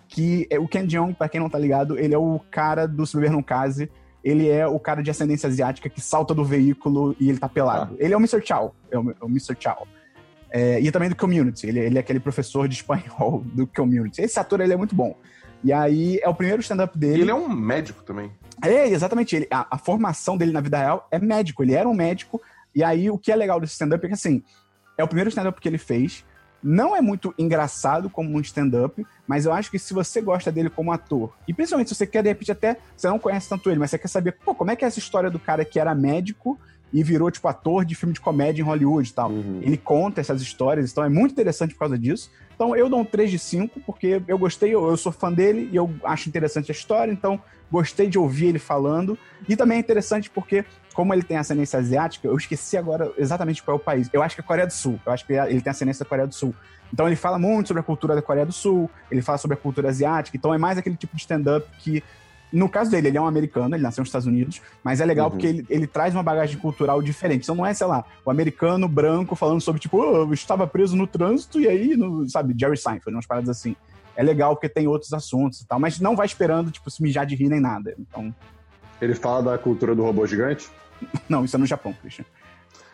Que 0.08 0.46
é, 0.50 0.58
o 0.58 0.68
Ken 0.68 0.88
Jeong, 0.88 1.14
pra 1.14 1.28
quem 1.28 1.40
não 1.40 1.50
tá 1.50 1.58
ligado, 1.58 1.98
ele 1.98 2.14
é 2.14 2.18
o 2.18 2.40
cara 2.50 2.86
do 2.86 3.04
Se 3.04 3.16
Beber 3.16 3.32
Não 3.32 3.42
Case 3.42 3.90
ele 4.26 4.48
é 4.48 4.66
o 4.66 4.80
cara 4.80 5.04
de 5.04 5.08
ascendência 5.08 5.46
asiática 5.46 5.88
que 5.88 6.00
salta 6.00 6.34
do 6.34 6.44
veículo 6.44 7.14
e 7.20 7.28
ele 7.28 7.38
tá 7.38 7.48
pelado. 7.48 7.94
Ah. 7.94 7.96
Ele 7.96 8.12
é 8.12 8.16
o 8.16 8.18
Mr. 8.18 8.44
Chow. 8.44 8.74
É 8.90 8.98
o, 8.98 9.10
é 9.12 9.14
o 9.20 9.26
Mr. 9.26 9.56
Chow. 9.56 9.86
É, 10.56 10.80
e 10.80 10.90
também 10.90 11.10
do 11.10 11.14
Community. 11.14 11.66
Ele, 11.66 11.80
ele, 11.80 11.98
é 11.98 12.00
aquele 12.00 12.18
professor 12.18 12.66
de 12.66 12.76
espanhol 12.76 13.44
do 13.52 13.66
Community. 13.66 14.22
Esse 14.22 14.40
ator, 14.40 14.62
ele 14.62 14.72
é 14.72 14.76
muito 14.76 14.94
bom. 14.94 15.14
E 15.62 15.70
aí, 15.70 16.18
é 16.22 16.28
o 16.30 16.34
primeiro 16.34 16.62
stand-up 16.62 16.96
dele. 16.96 17.20
Ele 17.20 17.30
é 17.30 17.34
um 17.34 17.46
médico 17.46 18.02
também. 18.02 18.32
É, 18.64 18.88
exatamente. 18.88 19.36
Ele, 19.36 19.46
a, 19.50 19.66
a, 19.72 19.76
formação 19.76 20.34
dele 20.34 20.52
na 20.52 20.62
vida 20.62 20.78
real 20.78 21.06
é 21.10 21.18
médico. 21.18 21.62
Ele 21.62 21.74
era 21.74 21.86
um 21.86 21.92
médico. 21.92 22.40
E 22.74 22.82
aí, 22.82 23.10
o 23.10 23.18
que 23.18 23.30
é 23.30 23.36
legal 23.36 23.60
desse 23.60 23.74
stand-up 23.74 24.02
é 24.02 24.08
que, 24.08 24.14
assim, 24.14 24.42
é 24.96 25.04
o 25.04 25.06
primeiro 25.06 25.28
stand-up 25.28 25.60
que 25.60 25.68
ele 25.68 25.76
fez. 25.76 26.24
Não 26.62 26.96
é 26.96 27.02
muito 27.02 27.34
engraçado 27.38 28.08
como 28.08 28.34
um 28.34 28.40
stand-up, 28.40 29.06
mas 29.26 29.44
eu 29.44 29.52
acho 29.52 29.70
que 29.70 29.78
se 29.78 29.92
você 29.92 30.22
gosta 30.22 30.50
dele 30.50 30.70
como 30.70 30.90
ator, 30.90 31.34
e 31.46 31.52
principalmente 31.52 31.88
se 31.88 31.94
você 31.94 32.06
quer, 32.06 32.22
de 32.22 32.30
repente, 32.30 32.50
até, 32.50 32.78
você 32.96 33.06
não 33.08 33.18
conhece 33.18 33.46
tanto 33.46 33.68
ele, 33.68 33.78
mas 33.78 33.90
você 33.90 33.98
quer 33.98 34.08
saber, 34.08 34.32
pô, 34.42 34.54
como 34.54 34.70
é 34.70 34.76
que 34.76 34.86
é 34.86 34.88
essa 34.88 34.98
história 34.98 35.30
do 35.30 35.38
cara 35.38 35.66
que 35.66 35.78
era 35.78 35.94
médico 35.94 36.58
e 36.96 37.02
virou, 37.02 37.30
tipo, 37.30 37.46
ator 37.46 37.84
de 37.84 37.94
filme 37.94 38.14
de 38.14 38.20
comédia 38.22 38.62
em 38.62 38.64
Hollywood 38.64 39.06
e 39.06 39.12
tal. 39.12 39.28
Uhum. 39.28 39.60
Ele 39.60 39.76
conta 39.76 40.18
essas 40.18 40.40
histórias, 40.40 40.90
então 40.90 41.04
é 41.04 41.10
muito 41.10 41.32
interessante 41.32 41.74
por 41.74 41.80
causa 41.80 41.98
disso. 41.98 42.30
Então 42.54 42.74
eu 42.74 42.88
dou 42.88 43.00
um 43.00 43.04
3 43.04 43.30
de 43.30 43.38
5, 43.38 43.80
porque 43.80 44.22
eu 44.26 44.38
gostei, 44.38 44.74
eu, 44.74 44.88
eu, 44.88 44.96
sou 44.96 45.12
fã 45.12 45.30
dele 45.30 45.68
e 45.70 45.76
eu 45.76 45.94
acho 46.02 46.26
interessante 46.26 46.72
a 46.72 46.74
história, 46.74 47.12
então 47.12 47.38
gostei 47.70 48.08
de 48.08 48.18
ouvir 48.18 48.46
ele 48.46 48.58
falando. 48.58 49.18
E 49.46 49.54
também 49.54 49.76
é 49.76 49.80
interessante 49.80 50.30
porque, 50.30 50.64
como 50.94 51.12
ele 51.12 51.22
tem 51.22 51.36
ascendência 51.36 51.78
asiática, 51.78 52.26
eu 52.26 52.34
esqueci 52.34 52.78
agora 52.78 53.12
exatamente 53.18 53.62
qual 53.62 53.76
é 53.76 53.78
o 53.78 53.82
país. 53.82 54.08
Eu 54.10 54.22
acho 54.22 54.34
que 54.34 54.40
é 54.40 54.44
a 54.44 54.46
Coreia 54.46 54.66
do 54.66 54.72
Sul. 54.72 54.98
Eu 55.04 55.12
acho 55.12 55.26
que 55.26 55.34
ele 55.34 55.60
tem 55.60 55.70
ascendência 55.70 56.02
da 56.02 56.08
Coreia 56.08 56.26
do 56.26 56.34
Sul. 56.34 56.54
Então 56.90 57.06
ele 57.06 57.16
fala 57.16 57.38
muito 57.38 57.66
sobre 57.66 57.80
a 57.80 57.84
cultura 57.84 58.14
da 58.14 58.22
Coreia 58.22 58.46
do 58.46 58.52
Sul, 58.52 58.90
ele 59.10 59.20
fala 59.20 59.36
sobre 59.36 59.54
a 59.54 59.60
cultura 59.60 59.90
asiática, 59.90 60.34
então 60.34 60.54
é 60.54 60.56
mais 60.56 60.78
aquele 60.78 60.96
tipo 60.96 61.14
de 61.14 61.20
stand-up 61.20 61.68
que 61.80 62.02
no 62.56 62.68
caso 62.68 62.90
dele, 62.90 63.08
ele 63.08 63.18
é 63.18 63.20
um 63.20 63.26
americano, 63.26 63.76
ele 63.76 63.82
nasceu 63.82 64.00
nos 64.00 64.08
Estados 64.08 64.26
Unidos, 64.26 64.62
mas 64.82 65.00
é 65.00 65.04
legal 65.04 65.26
uhum. 65.26 65.32
porque 65.32 65.46
ele, 65.46 65.66
ele 65.68 65.86
traz 65.86 66.14
uma 66.14 66.22
bagagem 66.22 66.58
cultural 66.58 67.02
diferente. 67.02 67.42
Então 67.42 67.54
não 67.54 67.66
é, 67.66 67.74
sei 67.74 67.86
lá, 67.86 68.04
o 68.24 68.30
americano 68.30 68.88
branco 68.88 69.36
falando 69.36 69.60
sobre, 69.60 69.80
tipo, 69.80 69.98
oh, 69.98 70.16
eu 70.16 70.32
estava 70.32 70.66
preso 70.66 70.96
no 70.96 71.06
trânsito 71.06 71.60
e 71.60 71.68
aí, 71.68 71.96
no, 71.96 72.28
sabe, 72.28 72.54
Jerry 72.58 72.76
Seinfeld, 72.76 73.14
umas 73.14 73.26
paradas 73.26 73.50
assim. 73.50 73.76
É 74.16 74.22
legal 74.22 74.56
porque 74.56 74.70
tem 74.70 74.86
outros 74.86 75.12
assuntos 75.12 75.60
e 75.60 75.66
tal, 75.66 75.78
mas 75.78 76.00
não 76.00 76.16
vai 76.16 76.24
esperando, 76.24 76.70
tipo, 76.70 76.90
se 76.90 77.02
mijar 77.02 77.26
de 77.26 77.34
rir 77.34 77.50
nem 77.50 77.60
nada. 77.60 77.94
Então. 77.98 78.34
Ele 79.00 79.14
fala 79.14 79.42
da 79.42 79.58
cultura 79.58 79.94
do 79.94 80.02
robô 80.02 80.26
gigante? 80.26 80.68
não, 81.28 81.44
isso 81.44 81.56
é 81.56 81.58
no 81.58 81.66
Japão, 81.66 81.92
Christian. 82.00 82.24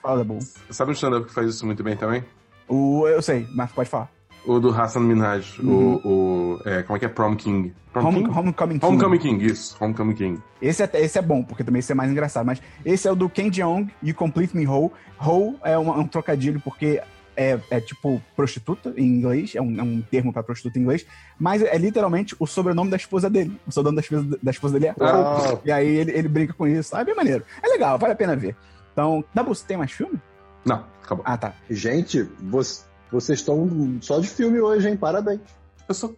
Fala 0.03 0.18
da 0.18 0.25
boa. 0.25 0.40
Sabe 0.70 0.90
um 0.90 0.94
stand-up 0.94 1.27
que 1.27 1.33
faz 1.33 1.48
isso 1.48 1.64
muito 1.64 1.85
bem 1.85 1.96
também? 1.96 2.25
O, 2.68 3.07
eu 3.07 3.22
sei, 3.22 3.46
mas 3.55 3.70
pode 3.70 3.88
falar. 3.88 4.11
O 4.44 4.59
do 4.59 4.70
Hassan 4.70 5.00
Minhaj, 5.00 5.61
uhum. 5.61 6.00
o, 6.05 6.57
o 6.57 6.62
é, 6.64 6.83
como 6.83 6.96
é 6.96 6.98
que 7.00 7.07
é? 7.07 7.09
Prom 7.09 7.37
King. 7.37 7.72
Prom 7.92 8.07
Home, 8.07 8.24
King? 8.24 8.31
Homecoming 8.31 8.78
King. 8.78 8.87
Homecoming 8.87 9.18
King, 9.18 9.46
isso. 9.46 9.76
Homecoming 9.78 10.14
King. 10.14 10.42
Esse 10.61 10.83
é, 10.83 10.90
esse 10.94 11.18
é 11.18 11.22
bom, 11.22 11.42
porque 11.44 11.62
também 11.62 11.81
esse 11.81 11.92
é 11.92 11.94
mais 11.94 12.11
engraçado. 12.11 12.44
Mas 12.44 12.61
esse 12.85 13.07
é 13.07 13.12
o 13.12 13.14
do 13.14 13.28
Ken 13.28 13.52
Jeong, 13.52 13.88
You 14.02 14.14
Complete 14.14 14.57
Me 14.57 14.66
Whole. 14.66 14.90
Whole 15.24 15.57
é 15.62 15.78
um, 15.78 15.90
um 16.00 16.07
trocadilho, 16.07 16.61
porque 16.61 17.00
é, 17.37 17.59
é, 17.70 17.81
tipo 17.81 18.20
prostituta 18.37 18.92
em 18.96 19.07
inglês, 19.07 19.55
é 19.55 19.61
um, 19.61 19.78
é 19.78 19.83
um 19.83 20.02
termo 20.02 20.33
para 20.33 20.42
prostituta 20.42 20.78
em 20.78 20.83
inglês, 20.83 21.07
mas 21.38 21.62
é 21.62 21.76
literalmente 21.78 22.35
o 22.38 22.46
sobrenome 22.46 22.90
da 22.90 22.96
esposa 22.96 23.31
dele. 23.31 23.59
O 23.66 23.72
sobrenome 23.72 23.96
da 23.96 24.02
esposa, 24.02 24.38
da 24.42 24.50
esposa 24.50 24.74
dele 24.74 24.87
é 24.88 24.94
oh. 24.98 25.59
E 25.64 25.72
aí 25.72 25.87
ele, 25.87 26.12
ele 26.12 26.28
brinca 26.28 26.52
com 26.52 26.66
isso. 26.66 26.96
Ah, 26.96 27.00
é 27.00 27.05
bem 27.05 27.14
maneiro. 27.14 27.44
É 27.62 27.68
legal, 27.68 27.98
vale 27.98 28.12
a 28.12 28.16
pena 28.16 28.37
ver. 28.37 28.57
Então, 28.92 29.24
Dabu, 29.35 29.55
você 29.55 29.66
tem 29.66 29.76
mais 29.76 29.92
filme? 29.92 30.20
Não, 30.64 30.85
acabou. 31.02 31.24
Ah, 31.26 31.37
tá. 31.37 31.55
Gente, 31.68 32.28
você 32.40 32.85
vocês 33.12 33.40
estão 33.40 33.68
só 34.01 34.18
de 34.18 34.27
filme 34.27 34.61
hoje, 34.61 34.88
hein? 34.88 34.96
Parabéns. 34.96 35.40
Eu 35.88 35.94
sou. 35.94 36.16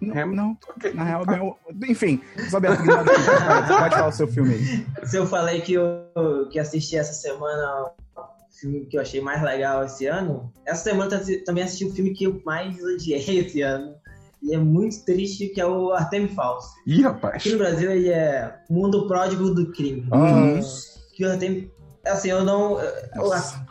Não, 0.00 0.26
não. 0.26 0.58
Okay. 0.76 0.92
na 0.92 1.04
real, 1.04 1.24
bem, 1.72 1.92
enfim, 1.92 2.20
Roberto, 2.50 2.84
pode 2.84 3.94
falar 3.94 4.08
o 4.08 4.12
seu 4.12 4.28
filme 4.28 4.54
aí. 4.54 5.06
Se 5.06 5.16
eu 5.16 5.26
falei 5.26 5.62
que 5.62 5.72
eu 5.72 6.04
que 6.50 6.58
assisti 6.58 6.98
essa 6.98 7.14
semana 7.14 7.90
o 8.14 8.54
filme 8.60 8.84
que 8.84 8.98
eu 8.98 9.00
achei 9.00 9.22
mais 9.22 9.42
legal 9.42 9.82
esse 9.82 10.04
ano, 10.06 10.52
essa 10.66 10.84
semana 10.84 11.18
também 11.46 11.64
assisti 11.64 11.86
o 11.86 11.94
filme 11.94 12.12
que 12.12 12.24
eu 12.24 12.42
mais 12.44 12.76
odiei 12.82 13.38
esse 13.38 13.62
ano. 13.62 13.94
E 14.42 14.54
é 14.54 14.58
muito 14.58 15.04
triste, 15.04 15.48
que 15.48 15.60
é 15.60 15.66
o 15.66 15.92
Artemis 15.92 16.34
Falso. 16.34 16.74
Ih, 16.86 17.02
rapaz. 17.02 17.36
Aqui 17.36 17.52
no 17.52 17.58
Brasil 17.58 17.90
ele 17.90 18.10
é 18.10 18.54
Mundo 18.68 19.06
Pródigo 19.06 19.54
do 19.54 19.70
Crime. 19.72 20.06
Uhum. 20.12 20.60
Que 21.14 21.24
o 21.24 21.30
Artemis 21.30 21.70
assim, 22.04 22.30
eu 22.30 22.44
não. 22.44 22.78
Nossa. 23.14 23.64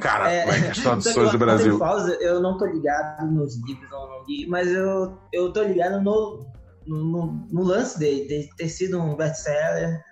Cara, 0.00 0.32
é, 0.32 0.38
é 0.38 0.70
as 0.70 0.78
traduções 0.82 1.32
do 1.32 1.38
Brasil. 1.38 1.78
Eu 2.20 2.40
não 2.40 2.56
tô 2.58 2.66
ligado 2.66 3.26
nos 3.26 3.56
livros, 3.66 3.90
não 3.90 4.24
li, 4.26 4.46
mas 4.46 4.68
eu, 4.68 5.18
eu 5.32 5.52
tô 5.52 5.62
ligado 5.62 6.02
no, 6.02 6.46
no, 6.86 7.46
no 7.50 7.62
lance 7.62 7.98
dele, 7.98 8.26
de 8.26 8.56
ter 8.56 8.68
sido 8.68 9.00
um 9.00 9.16
best-seller. 9.16 10.02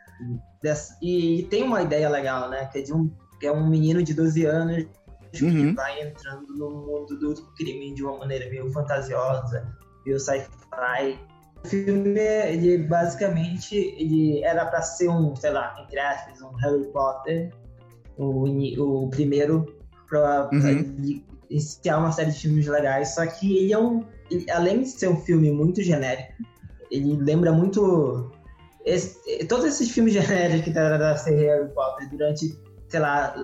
E, 1.02 1.40
e, 1.40 1.42
tem 1.44 1.62
uma 1.62 1.82
ideia 1.82 2.08
legal, 2.08 2.48
né? 2.48 2.66
Que 2.66 2.78
é, 2.78 2.82
de 2.82 2.92
um, 2.92 3.10
que 3.38 3.46
é 3.46 3.52
um 3.52 3.68
menino 3.68 4.02
de 4.02 4.14
12 4.14 4.44
anos 4.46 4.86
uhum. 5.42 5.70
que 5.70 5.72
vai 5.74 6.00
entrando 6.02 6.46
no 6.54 6.70
mundo 6.70 7.18
do 7.18 7.34
crime 7.54 7.94
de 7.94 8.02
uma 8.02 8.18
maneira 8.18 8.48
meio 8.48 8.70
fantasiosa, 8.72 9.66
meio 10.04 10.18
sci-fi. 10.18 10.48
O 11.64 11.68
filme, 11.68 12.18
ele 12.18 12.78
basicamente 12.78 13.76
ele 13.76 14.42
era 14.42 14.66
para 14.66 14.82
ser 14.82 15.08
um, 15.08 15.34
sei 15.36 15.50
lá, 15.50 15.74
entre 15.82 15.98
aspas, 15.98 16.40
um 16.42 16.54
Harry 16.56 16.84
Potter 16.92 17.52
o, 18.16 19.04
o 19.04 19.08
primeiro 19.10 19.66
para 20.08 20.48
uhum. 20.52 21.22
iniciar 21.50 21.98
uma 21.98 22.12
série 22.12 22.30
de 22.30 22.40
filmes 22.40 22.66
legais. 22.66 23.14
Só 23.14 23.26
que 23.26 23.56
ele 23.58 23.72
é 23.72 23.78
um. 23.78 24.04
Ele, 24.30 24.50
além 24.50 24.82
de 24.82 24.88
ser 24.88 25.08
um 25.08 25.16
filme 25.16 25.50
muito 25.50 25.82
genérico, 25.82 26.32
ele 26.90 27.16
lembra 27.16 27.52
muito. 27.52 28.30
Esse, 28.84 29.44
todos 29.46 29.64
esses 29.64 29.90
filmes 29.90 30.14
genéricos 30.14 30.64
que 30.64 30.70
da 30.70 31.16
série 31.16 31.46
Harry 31.46 31.68
Potter 31.72 32.08
durante, 32.10 32.58
sei 32.88 33.00
lá, 33.00 33.34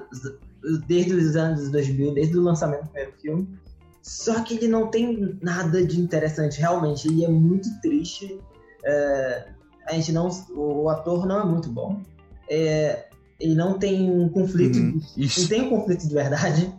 desde 0.87 1.15
os 1.15 1.37
anos 1.37 1.71
2000, 1.71 2.15
desde 2.15 2.39
o 2.39 2.43
lançamento 2.43 2.85
do 2.85 2.91
primeiro 2.91 3.13
filme. 3.21 3.59
Só 4.03 4.43
que 4.43 4.55
ele 4.55 4.67
não 4.67 4.89
tem 4.89 5.39
nada 5.41 5.85
de 5.85 6.01
interessante, 6.01 6.59
realmente. 6.59 7.07
Ele 7.07 7.25
é 7.25 7.29
muito 7.29 7.69
triste. 7.81 8.41
É, 8.85 9.49
a 9.87 9.95
gente 9.95 10.13
não. 10.13 10.29
O 10.51 10.89
ator 10.89 11.25
não 11.25 11.41
é 11.41 11.45
muito 11.45 11.69
bom. 11.69 12.01
É, 12.51 13.07
ele 13.43 13.57
não 13.57 13.77
tem 13.77 14.09
um 14.09 14.29
conflito, 14.29 14.79
uhum. 14.79 15.01
não 15.17 15.49
tem 15.49 15.63
um 15.63 15.71
conflito 15.71 16.07
de 16.07 16.15
verdade. 16.15 16.73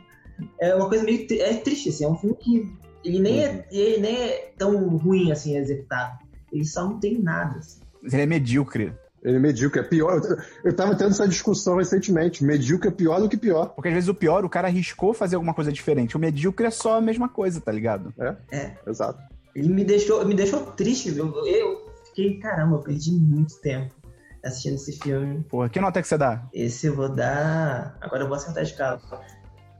É 0.60 0.73
uma 0.73 0.88
coisa 0.88 1.04
meio 1.04 1.28
é 1.30 1.54
triste, 1.56 1.89
assim, 1.89 2.06
é 2.06 2.08
um 2.08 2.15
filme 2.15 2.36
que 2.38 2.71
ele 3.04 3.19
nem, 3.19 3.43
é, 3.43 3.49
uhum. 3.49 3.58
é, 3.58 3.76
ele 3.76 4.02
nem 4.02 4.15
é 4.15 4.54
tão 4.58 4.97
ruim 4.97 5.32
assim 5.32 5.58
executado. 5.58 6.19
Ele 6.52 6.65
só 6.65 6.86
não 6.86 6.99
tem 6.99 7.21
nada. 7.21 7.60
Assim. 7.60 7.82
Ele 8.02 8.21
é 8.21 8.26
medíocre. 8.26 8.93
Ele 9.21 9.38
é 9.38 9.39
medíocre, 9.39 9.82
é 9.82 9.84
pior. 9.84 10.21
Eu 10.63 10.76
tava 10.76 10.95
tendo 10.95 11.12
essa 11.12 11.28
discussão 11.28 11.78
recentemente. 11.78 12.43
Medíocre 12.43 12.89
é 12.89 12.91
pior 12.91 13.19
do 13.19 13.30
que 13.30 13.38
pior. 13.38 13.69
Porque 13.69 13.89
às 13.89 13.93
vezes 13.93 14.10
o 14.10 14.13
pior, 14.13 14.45
o 14.45 14.49
cara 14.49 14.67
arriscou 14.67 15.13
fazer 15.13 15.36
alguma 15.36 15.54
coisa 15.54 15.71
diferente. 15.71 16.15
O 16.15 16.19
medíocre 16.19 16.67
é 16.67 16.69
só 16.69 16.97
a 16.97 17.02
mesma 17.02 17.28
coisa, 17.28 17.60
tá 17.60 17.71
ligado? 17.71 18.13
É. 18.19 18.36
É. 18.52 18.78
Exato. 18.88 19.19
Ele 19.56 19.69
me 19.69 19.84
deixou, 19.84 20.26
me 20.26 20.36
deixou 20.36 20.62
triste, 20.71 21.12
viu? 21.12 21.34
Eu 21.45 21.86
fiquei, 22.06 22.38
caramba, 22.39 22.76
eu 22.78 22.80
perdi 22.80 23.12
muito 23.12 23.60
tempo 23.62 24.02
assistindo 24.43 24.75
esse 24.75 24.97
filme. 24.99 25.43
Porra, 25.43 25.69
que 25.69 25.79
nota 25.79 26.01
que 26.01 26.08
você 26.08 26.17
dá? 26.17 26.43
Esse 26.53 26.88
eu 26.88 26.95
vou 26.95 27.10
dar. 27.10 27.97
Agora 28.01 28.23
eu 28.23 28.27
vou 28.27 28.36
acertar 28.36 28.63
de 28.63 28.73
cara. 28.73 28.99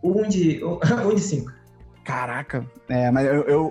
Um 0.04 0.28
de. 0.28 0.62
Um 0.64 1.16
de 1.16 1.22
cinco. 1.22 1.52
Caraca, 2.04 2.70
é, 2.90 3.10
mas 3.10 3.26
eu 3.26 3.44
eu, 3.44 3.70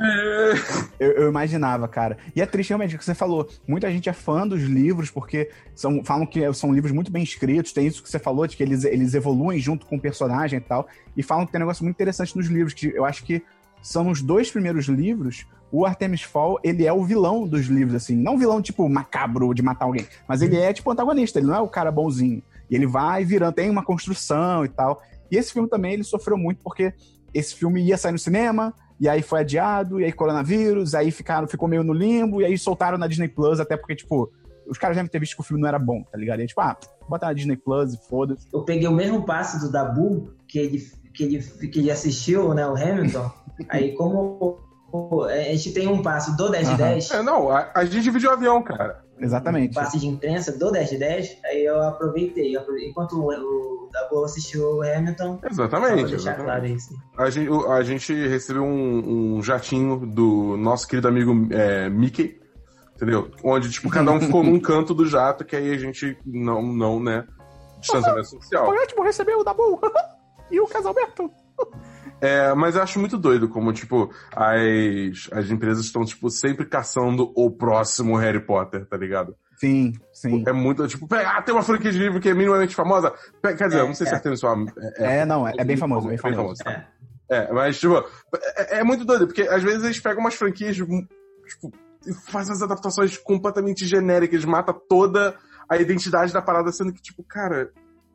eu, 0.99 1.13
eu, 1.13 1.29
imaginava, 1.29 1.87
cara. 1.87 2.17
E 2.35 2.41
é 2.41 2.47
triste 2.47 2.71
realmente 2.71 2.97
o 2.97 2.99
que 2.99 3.05
você 3.05 3.15
falou. 3.15 3.47
Muita 3.69 3.91
gente 3.91 4.09
é 4.09 4.13
fã 4.13 4.47
dos 4.49 4.63
livros 4.63 5.11
porque 5.11 5.51
são, 5.75 6.03
falam 6.03 6.25
que 6.25 6.51
são 6.55 6.73
livros 6.73 6.93
muito 6.93 7.13
bem 7.13 7.23
escritos. 7.23 7.73
Tem 7.73 7.87
isso 7.87 8.03
que 8.03 8.09
você 8.09 8.19
falou, 8.19 8.47
de 8.47 8.57
que 8.57 8.63
eles, 8.63 8.85
eles 8.85 9.13
evoluem 9.13 9.59
junto 9.59 9.85
com 9.85 9.97
o 9.97 10.01
personagem 10.01 10.59
e 10.59 10.63
tal. 10.63 10.89
E 11.15 11.23
falam 11.23 11.45
que 11.45 11.53
tem 11.53 11.59
um 11.59 11.65
negócio 11.65 11.85
muito 11.85 11.97
interessante 11.97 12.35
nos 12.35 12.47
livros, 12.47 12.73
que 12.73 12.87
eu 12.87 13.05
acho 13.05 13.23
que 13.23 13.43
são 13.83 14.09
os 14.09 14.23
dois 14.23 14.51
primeiros 14.51 14.87
livros 14.87 15.47
o 15.73 15.87
Artemis 15.87 16.23
Fall, 16.23 16.61
ele 16.63 16.85
é 16.85 16.93
o 16.93 17.03
vilão 17.03 17.49
dos 17.49 17.67
livros, 17.67 17.95
assim. 17.95 18.15
Não 18.15 18.37
vilão, 18.37 18.61
tipo, 18.61 18.87
macabro 18.91 19.55
de 19.55 19.63
matar 19.63 19.87
alguém, 19.87 20.07
mas 20.29 20.43
ele 20.43 20.59
é, 20.59 20.71
tipo, 20.71 20.91
antagonista, 20.91 21.39
ele 21.39 21.47
não 21.47 21.55
é 21.55 21.61
o 21.61 21.67
cara 21.67 21.91
bonzinho. 21.91 22.43
E 22.71 22.77
ele 22.77 22.87
vai 22.87 23.25
virando, 23.25 23.55
tem 23.55 23.71
uma 23.71 23.83
construção 23.83 24.67
e 24.67 24.69
tal. 24.69 25.03
E 25.31 25.37
esse 25.37 25.51
filme 25.51 25.69
também, 25.69 25.95
ele 25.95 26.05
sofreu 26.05 26.37
muito 26.37 26.63
porque 26.63 26.93
esse 27.33 27.55
filme 27.55 27.83
ia 27.83 27.97
sair 27.97 28.13
no 28.13 28.19
cinema, 28.19 28.75
e 29.01 29.09
aí 29.09 29.23
foi 29.23 29.41
adiado, 29.41 29.99
e 29.99 30.05
aí 30.05 30.13
coronavírus, 30.13 30.95
aí 30.95 31.11
ficaram, 31.11 31.49
ficou 31.49 31.67
meio 31.67 31.83
no 31.83 31.95
limbo, 31.95 32.43
e 32.43 32.45
aí 32.45 32.59
soltaram 32.59 32.99
na 32.99 33.07
Disney 33.07 33.29
Plus, 33.29 33.59
até 33.59 33.75
porque, 33.75 33.97
tipo, 33.97 34.31
os 34.67 34.77
caras 34.77 34.97
devem 34.97 35.11
ter 35.11 35.19
visto 35.19 35.35
que 35.35 35.41
o 35.41 35.45
filme 35.45 35.63
não 35.63 35.69
era 35.69 35.79
bom, 35.79 36.03
tá 36.03 36.19
ligado? 36.19 36.41
E 36.41 36.43
aí, 36.43 36.49
tipo, 36.49 36.61
ah, 36.61 36.77
bota 37.09 37.27
na 37.27 37.33
Disney 37.33 37.57
Plus 37.57 37.95
e 37.95 38.09
foda-se. 38.09 38.47
Eu 38.53 38.63
peguei 38.63 38.87
o 38.87 38.93
mesmo 38.93 39.25
passo 39.25 39.59
do 39.59 39.73
Dabu, 39.73 40.35
que 40.47 40.59
ele, 40.59 40.87
que 41.15 41.25
ele, 41.25 41.43
que 41.43 41.79
ele 41.79 41.91
assistiu, 41.91 42.53
né, 42.53 42.67
o 42.67 42.77
Hamilton. 42.77 43.31
aí, 43.71 43.95
como 43.95 44.61
a 45.27 45.53
gente 45.53 45.73
tem 45.73 45.89
um 45.89 46.03
passe 46.03 46.37
do 46.37 46.51
10 46.51 46.69
de 46.69 46.77
10. 46.77 47.11
É, 47.11 47.23
não, 47.23 47.51
a, 47.51 47.71
a 47.75 47.85
gente 47.85 48.03
dividiu 48.03 48.31
o 48.31 48.33
avião, 48.33 48.63
cara. 48.63 49.03
Exatamente. 49.19 49.71
Um 49.71 49.83
passe 49.83 49.99
de 49.99 50.07
imprensa 50.07 50.57
do 50.59 50.71
10 50.71 50.91
de 50.91 50.99
10, 50.99 51.39
aí 51.45 51.65
eu 51.65 51.81
aproveitei. 51.83 52.57
enquanto 52.89 53.13
o, 53.13 53.29
o 53.29 53.89
Dabu 53.93 54.25
assistiu 54.25 54.79
o 54.79 54.83
Hamilton. 54.83 55.39
Exatamente. 55.49 56.11
deixar 56.11 56.15
exatamente. 56.15 56.45
claro 56.45 56.67
isso. 56.67 56.95
A 57.17 57.31
gente, 57.31 57.51
a 57.69 57.83
gente 57.83 58.29
recebeu 58.29 58.65
um, 58.65 59.37
um 59.37 59.43
jatinho 59.43 59.99
do 60.07 60.57
nosso 60.57 60.89
querido 60.89 61.09
amigo 61.09 61.33
é, 61.53 61.89
Mickey, 61.89 62.41
entendeu? 62.97 63.31
Onde, 63.45 63.71
tipo, 63.71 63.89
cada 63.89 64.11
um 64.11 64.21
ficou 64.21 64.43
num 64.43 64.59
canto 64.61 64.93
do 64.93 65.07
jato, 65.07 65.45
que 65.45 65.55
aí 65.55 65.73
a 65.73 65.79
gente 65.79 66.19
não, 66.27 66.63
não 66.63 67.01
né? 67.01 67.27
Distanciamento 67.81 68.29
social. 68.29 68.67
Foi 68.67 68.79
ótimo 68.79 69.03
receber 69.03 69.35
o 69.35 69.45
Dabu 69.45 69.81
e 70.51 70.61
o 70.61 70.67
Casalberto. 70.67 71.31
É, 72.23 72.55
mas 72.55 72.77
eu 72.77 72.83
acho 72.83 73.01
muito 73.01 73.19
doido 73.19 73.49
como, 73.49 73.73
tipo, 73.73 74.09
as, 74.31 75.29
as 75.33 75.51
empresas 75.51 75.85
estão, 75.85 76.05
tipo, 76.05 76.31
sempre 76.31 76.65
caçando 76.65 77.33
o 77.35 77.51
próximo 77.51 78.17
Harry 78.17 78.39
Potter, 78.39 78.87
tá 78.87 78.97
ligado? 78.97 79.35
Sim, 79.57 79.93
sim. 80.13 80.45
É 80.47 80.53
muito, 80.53 80.87
tipo, 80.87 81.09
ah, 81.13 81.43
tem 81.43 81.53
uma 81.53 81.65
franquia 81.65 81.91
de 81.91 81.99
livro 81.99 82.21
que 82.21 82.29
é 82.29 82.35
minimamente 82.35 82.77
famosa. 82.77 83.13
Quer 83.43 83.67
dizer, 83.67 83.79
é, 83.79 83.81
eu 83.81 83.89
não 83.89 83.95
sei 83.95 84.07
é. 84.07 84.09
se 84.09 84.15
a 84.15 84.19
Artemis 84.19 84.41
é, 84.45 85.05
é, 85.05 85.19
é, 85.19 85.25
não, 85.27 85.49
é, 85.49 85.53
é 85.59 85.65
bem 85.65 85.77
famoso, 85.77 86.07
bem 86.07 86.17
famoso. 86.17 86.63
Bem 86.65 86.75
famoso. 86.75 86.87
É. 87.29 87.37
é. 87.37 87.53
mas, 87.53 87.81
tipo, 87.81 87.97
é, 88.57 88.79
é, 88.79 88.85
muito 88.85 89.05
doido, 89.05 89.27
porque 89.27 89.43
às 89.43 89.63
vezes 89.65 89.83
eles 89.83 89.99
pegam 89.99 90.21
umas 90.21 90.35
franquias, 90.35 90.77
tipo, 90.77 91.73
e 92.07 92.15
fazem 92.31 92.53
as 92.53 92.63
adaptações 92.63 93.17
completamente 93.19 93.85
genéricas, 93.85 94.45
mata 94.45 94.73
toda 94.73 95.35
a 95.69 95.77
identidade 95.77 96.33
da 96.33 96.41
parada, 96.41 96.71
sendo 96.71 96.93
que, 96.93 97.03
tipo, 97.03 97.25
cara, 97.25 97.73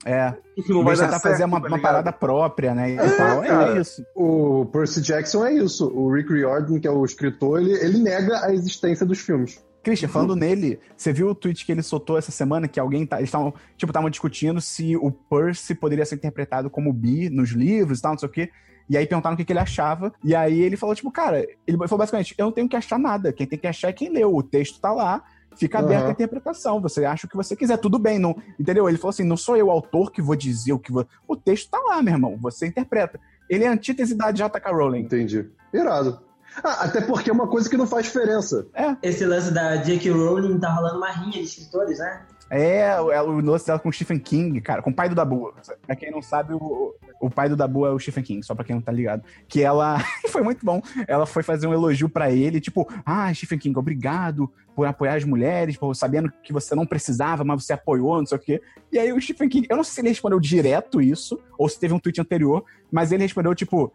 é. 0.07 0.33
Não 0.69 0.83
vai 0.83 0.95
tentar 0.95 1.19
fazer 1.19 1.43
uma, 1.43 1.59
tá 1.59 1.67
uma 1.67 1.79
parada 1.79 2.13
própria, 2.13 2.73
né? 2.73 2.91
É, 2.91 2.95
é, 2.95 3.77
é, 3.77 3.81
isso. 3.81 4.01
O 4.15 4.65
Percy 4.67 5.01
Jackson 5.01 5.45
é 5.45 5.53
isso. 5.53 5.91
O 5.93 6.11
Rick 6.13 6.31
Riordan, 6.31 6.79
que 6.79 6.87
é 6.87 6.91
o 6.91 7.03
escritor, 7.03 7.59
ele, 7.59 7.73
ele 7.73 7.97
nega 7.97 8.45
a 8.45 8.53
existência 8.53 9.05
dos 9.05 9.19
filmes. 9.19 9.61
Christian, 9.83 10.09
falando 10.09 10.35
nele, 10.35 10.79
você 10.95 11.13
viu 11.13 11.29
o 11.29 11.35
tweet 11.35 11.65
que 11.65 11.71
ele 11.71 11.81
soltou 11.81 12.17
essa 12.17 12.31
semana 12.31 12.67
que 12.67 12.79
alguém 12.79 13.05
tá. 13.05 13.17
Eles 13.17 13.27
estavam, 13.27 13.53
tipo, 13.75 13.91
estavam 13.91 14.09
discutindo 14.09 14.59
se 14.59 14.95
o 14.95 15.11
Percy 15.11 15.75
poderia 15.75 16.05
ser 16.05 16.15
interpretado 16.15 16.69
como 16.69 16.91
bi 16.91 17.29
nos 17.29 17.51
livros 17.51 17.99
e 17.99 18.01
tal, 18.01 18.11
não 18.13 18.19
sei 18.19 18.27
o 18.27 18.31
quê. 18.31 18.49
E 18.89 18.97
aí 18.97 19.05
perguntaram 19.05 19.33
o 19.33 19.37
que, 19.37 19.43
que 19.43 19.51
ele 19.51 19.59
achava. 19.59 20.13
E 20.23 20.33
aí 20.33 20.59
ele 20.61 20.77
falou, 20.77 20.95
tipo, 20.95 21.11
cara, 21.11 21.45
ele 21.65 21.77
falou 21.77 21.99
basicamente: 21.99 22.33
eu 22.37 22.45
não 22.45 22.51
tenho 22.51 22.69
que 22.69 22.75
achar 22.75 22.97
nada. 22.97 23.33
Quem 23.33 23.45
tem 23.45 23.59
que 23.59 23.67
achar 23.67 23.89
é 23.89 23.93
quem 23.93 24.09
leu. 24.09 24.33
O 24.33 24.43
texto 24.43 24.79
tá 24.79 24.91
lá. 24.91 25.23
Fica 25.57 25.79
aberta 25.79 26.03
Uhum. 26.03 26.09
a 26.09 26.11
interpretação. 26.11 26.81
Você 26.81 27.03
acha 27.05 27.25
o 27.25 27.29
que 27.29 27.35
você 27.35 27.55
quiser, 27.55 27.77
tudo 27.77 27.97
bem, 27.99 28.19
não. 28.19 28.35
Entendeu? 28.59 28.87
Ele 28.87 28.97
falou 28.97 29.09
assim: 29.09 29.23
não 29.23 29.37
sou 29.37 29.57
eu, 29.57 29.67
o 29.67 29.71
autor, 29.71 30.11
que 30.11 30.21
vou 30.21 30.35
dizer 30.35 30.73
o 30.73 30.79
que 30.79 30.91
vou. 30.91 31.05
O 31.27 31.35
texto 31.35 31.69
tá 31.69 31.79
lá, 31.79 32.01
meu 32.01 32.13
irmão. 32.13 32.37
Você 32.41 32.67
interpreta. 32.67 33.19
Ele 33.49 33.63
é 33.63 33.67
a 33.67 33.71
antítese 33.71 34.15
da 34.15 34.31
J.K. 34.31 34.71
Rowling. 34.71 34.99
Entendi. 35.01 35.49
Irado. 35.73 36.19
Ah, 36.63 36.85
até 36.85 37.01
porque 37.01 37.29
é 37.29 37.33
uma 37.33 37.47
coisa 37.47 37.69
que 37.69 37.77
não 37.77 37.85
faz 37.85 38.05
diferença. 38.05 38.67
Esse 39.03 39.25
lance 39.25 39.51
da 39.53 39.75
J.K. 39.77 40.09
Rowling 40.11 40.59
tá 40.59 40.73
rolando 40.73 40.97
uma 40.97 41.11
rinha 41.11 41.31
de 41.31 41.41
escritores, 41.43 41.99
né? 41.99 42.21
É, 42.49 42.79
é 42.89 43.21
o 43.21 43.41
lance 43.41 43.65
dela 43.65 43.79
com 43.79 43.89
o 43.89 43.93
Stephen 43.93 44.19
King, 44.19 44.61
cara, 44.61 44.81
com 44.81 44.89
o 44.89 44.93
pai 44.93 45.09
do 45.09 45.15
Dabu. 45.15 45.53
Pra 45.85 45.95
quem 45.95 46.11
não 46.11 46.21
sabe, 46.21 46.53
o, 46.53 46.95
o 47.19 47.29
pai 47.29 47.49
do 47.49 47.55
Dabu 47.55 47.85
é 47.85 47.91
o 47.91 47.99
Stephen 47.99 48.23
King, 48.23 48.45
só 48.45 48.55
pra 48.55 48.63
quem 48.63 48.75
não 48.75 48.81
tá 48.81 48.91
ligado. 48.91 49.23
Que 49.47 49.61
ela. 49.61 49.97
foi 50.29 50.41
muito 50.41 50.65
bom. 50.65 50.81
Ela 51.07 51.25
foi 51.25 51.43
fazer 51.43 51.67
um 51.67 51.73
elogio 51.73 52.09
pra 52.09 52.31
ele, 52.31 52.61
tipo, 52.61 52.87
ah, 53.05 53.33
Stephen 53.33 53.59
King, 53.59 53.77
obrigado 53.77 54.51
por 54.75 54.85
apoiar 54.85 55.15
as 55.15 55.23
mulheres, 55.23 55.75
por 55.75 55.95
sabendo 55.95 56.31
que 56.43 56.53
você 56.53 56.75
não 56.75 56.85
precisava, 56.85 57.43
mas 57.43 57.65
você 57.65 57.73
apoiou, 57.73 58.19
não 58.19 58.25
sei 58.25 58.37
o 58.37 58.41
quê. 58.41 58.61
E 58.91 58.99
aí 58.99 59.11
o 59.11 59.19
Stephen 59.19 59.49
King, 59.49 59.67
eu 59.69 59.75
não 59.75 59.83
sei 59.83 59.95
se 59.95 60.01
ele 60.01 60.09
respondeu 60.09 60.39
direto 60.39 61.01
isso, 61.01 61.39
ou 61.57 61.67
se 61.67 61.79
teve 61.79 61.93
um 61.93 61.99
tweet 61.99 62.21
anterior, 62.21 62.63
mas 62.91 63.11
ele 63.11 63.23
respondeu, 63.23 63.55
tipo, 63.55 63.91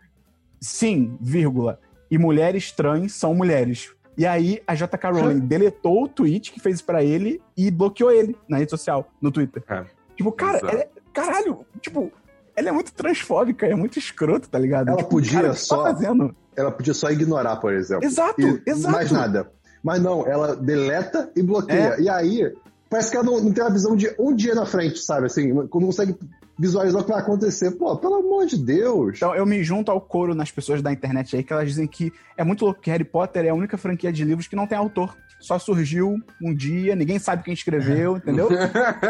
sim, 0.61 1.17
vírgula, 1.21 1.79
e 2.11 2.19
mulheres 2.19 2.73
trans 2.73 3.15
são 3.15 3.35
mulheres. 3.35 3.95
E 4.17 4.27
aí 4.27 4.61
a 4.67 4.75
JK 4.75 5.07
Rowling 5.13 5.41
deletou 5.41 6.05
o 6.05 6.09
tweet 6.09 6.53
que 6.53 6.61
fez 6.61 6.83
pra 6.83 7.03
ele 7.03 7.41
e 7.57 7.71
bloqueou 7.71 8.11
ele 8.13 8.37
na 8.49 8.59
rede 8.59 8.71
social, 8.71 9.11
no 9.21 9.31
Twitter. 9.31 9.63
É. 9.69 9.85
Tipo, 10.17 10.31
cara, 10.33 10.59
é- 10.71 10.89
caralho, 11.13 11.65
tipo, 11.81 12.13
ela 12.55 12.69
é 12.69 12.73
muito 12.73 12.93
transfóbica, 12.93 13.67
é 13.67 13.75
muito 13.75 13.99
escroto, 13.99 14.49
tá 14.49 14.59
ligado? 14.59 14.89
Ela 14.89 14.99
tipo, 14.99 15.09
podia 15.11 15.33
cara, 15.41 15.55
você 15.55 15.65
só- 15.65 15.83
Tá 15.85 15.91
fazendo? 15.95 16.37
Ela 16.55 16.71
podia 16.71 16.93
só 16.93 17.11
ignorar, 17.11 17.57
por 17.57 17.73
exemplo. 17.73 18.05
Exato, 18.05 18.41
E 18.41 18.63
exato. 18.67 18.95
Mais 18.95 19.11
nada. 19.11 19.51
Mas 19.83 20.01
não, 20.03 20.27
ela 20.27 20.55
deleta 20.55 21.31
e 21.35 21.43
bloqueia. 21.43 21.95
É. 21.99 22.01
E 22.03 22.09
aí, 22.09 22.53
parece 22.91 23.11
que 23.11 23.17
ela 23.17 23.25
não, 23.25 23.41
não 23.41 23.53
tem 23.53 23.65
uma 23.65 23.71
visão 23.73 23.97
de 23.97 24.15
um 24.19 24.35
dia 24.35 24.55
na 24.55 24.67
frente, 24.67 24.99
sabe? 24.99 25.27
Assim, 25.27 25.53
não 25.53 25.67
consegue 25.67 26.15
visualizar 26.63 27.01
o 27.03 27.05
que 27.05 27.11
vai 27.11 27.21
acontecer. 27.21 27.73
Pô, 27.73 27.97
pelo 27.97 28.15
amor 28.15 28.47
de 28.47 28.57
Deus. 28.57 29.17
Então 29.17 29.35
eu 29.35 29.45
me 29.45 29.65
junto 29.65 29.91
ao 29.91 30.01
coro 30.01 30.33
nas 30.35 30.51
pessoas 30.53 30.81
da 30.81 30.93
internet 30.93 31.35
aí 31.35 31.43
que 31.43 31.53
elas 31.53 31.69
dizem 31.69 31.89
que 31.89 32.13
é 32.37 32.45
muito 32.45 32.65
louco 32.65 32.81
que 32.81 32.89
Harry 32.91 33.03
Potter 33.05 33.45
é 33.45 33.49
a 33.49 33.55
única 33.55 33.77
franquia 33.77 34.13
de 34.13 34.25
livros 34.25 34.47
que 34.47 34.55
não 34.55 34.67
tem 34.67 34.79
autor. 34.79 35.17
Só 35.41 35.59
surgiu 35.59 36.21
um 36.41 36.55
dia, 36.55 36.95
ninguém 36.95 37.19
sabe 37.19 37.43
quem 37.43 37.53
escreveu, 37.53 38.17
entendeu? 38.19 38.49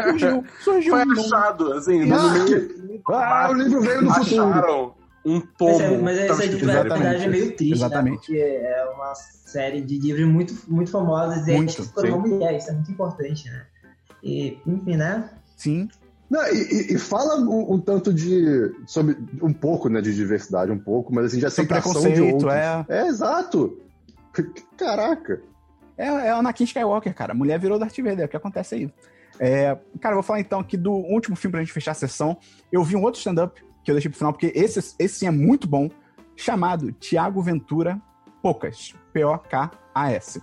Surgiu, 0.07 0.43
surgiu. 0.61 0.93
Foi 0.97 1.23
achado, 1.23 1.73
assim, 1.73 2.05
no 2.05 2.15
Ah, 2.15 2.33
meio. 2.33 3.01
Ah, 3.07 3.47
o 3.51 3.53
livro 3.53 3.81
veio 3.81 4.01
no 4.01 4.11
futuro. 4.15 4.41
Acharam 4.41 4.95
um 5.23 5.35
Mas, 5.35 5.47
tomo. 5.57 5.79
é, 5.79 5.97
mas 5.99 6.17
tava 6.27 6.31
essa 6.33 6.47
de 6.47 6.55
escrito 6.55 6.69
Exatamente. 6.71 7.01
verdade 7.03 7.23
é 7.23 7.27
meio 7.27 7.55
triste, 7.55 7.73
Exatamente. 7.73 8.13
né? 8.15 8.17
Porque 8.17 8.37
é 8.39 8.85
uma 8.95 9.13
série 9.15 9.81
de 9.81 9.99
livros 9.99 10.25
muito, 10.27 10.55
muito 10.67 10.89
famosos 10.89 11.45
e 11.47 11.51
aí 11.51 11.57
Muito, 11.57 11.83
sim. 11.83 12.09
mulher, 12.09 12.57
isso 12.57 12.69
é 12.71 12.73
muito 12.73 12.91
importante, 12.91 13.47
né? 13.47 13.65
E, 14.23 14.57
enfim, 14.65 14.97
né? 14.97 15.29
Sim, 15.55 15.87
Não, 16.33 16.43
e, 16.47 16.95
e- 16.95 16.97
fala 16.97 17.39
um, 17.39 17.73
um 17.73 17.79
tanto 17.79 18.11
de. 18.11 18.73
sobre 18.87 19.15
um 19.39 19.53
pouco, 19.53 19.87
né, 19.87 20.01
de 20.01 20.15
diversidade, 20.15 20.71
um 20.71 20.79
pouco, 20.79 21.13
mas 21.13 21.25
assim, 21.25 21.35
de 21.35 21.41
sem 21.51 21.63
aceitação 21.63 22.11
de 22.11 22.21
outros. 22.23 22.51
é. 22.51 22.83
É, 22.89 23.07
exato. 23.07 23.79
Caraca. 24.75 25.43
É, 25.95 26.07
é 26.07 26.31
Anakin 26.31 26.63
Skywalker, 26.63 27.13
cara. 27.13 27.33
A 27.33 27.35
mulher 27.35 27.59
virou 27.59 27.77
Darth 27.77 27.95
Vader, 27.97 28.21
é 28.21 28.25
o 28.25 28.27
que 28.27 28.35
acontece 28.35 28.73
aí. 28.73 28.93
É, 29.39 29.77
cara, 30.01 30.13
eu 30.13 30.17
vou 30.17 30.23
falar 30.23 30.39
então 30.39 30.59
aqui 30.59 30.75
do 30.75 30.91
último 30.91 31.35
filme 31.35 31.51
pra 31.51 31.61
gente 31.61 31.71
fechar 31.71 31.91
a 31.91 31.95
sessão. 31.95 32.35
Eu 32.71 32.83
vi 32.83 32.95
um 32.95 33.03
outro 33.03 33.19
stand-up 33.19 33.63
que 33.83 33.91
eu 33.91 33.93
deixei 33.93 34.09
pro 34.09 34.17
final, 34.17 34.33
porque 34.33 34.51
esse, 34.55 34.79
esse 34.97 35.19
sim 35.19 35.27
é 35.27 35.31
muito 35.31 35.67
bom, 35.67 35.87
chamado 36.35 36.91
Tiago 36.93 37.43
Ventura 37.43 38.01
Poucas. 38.41 38.95
P-O-K-A-S. 39.13 40.41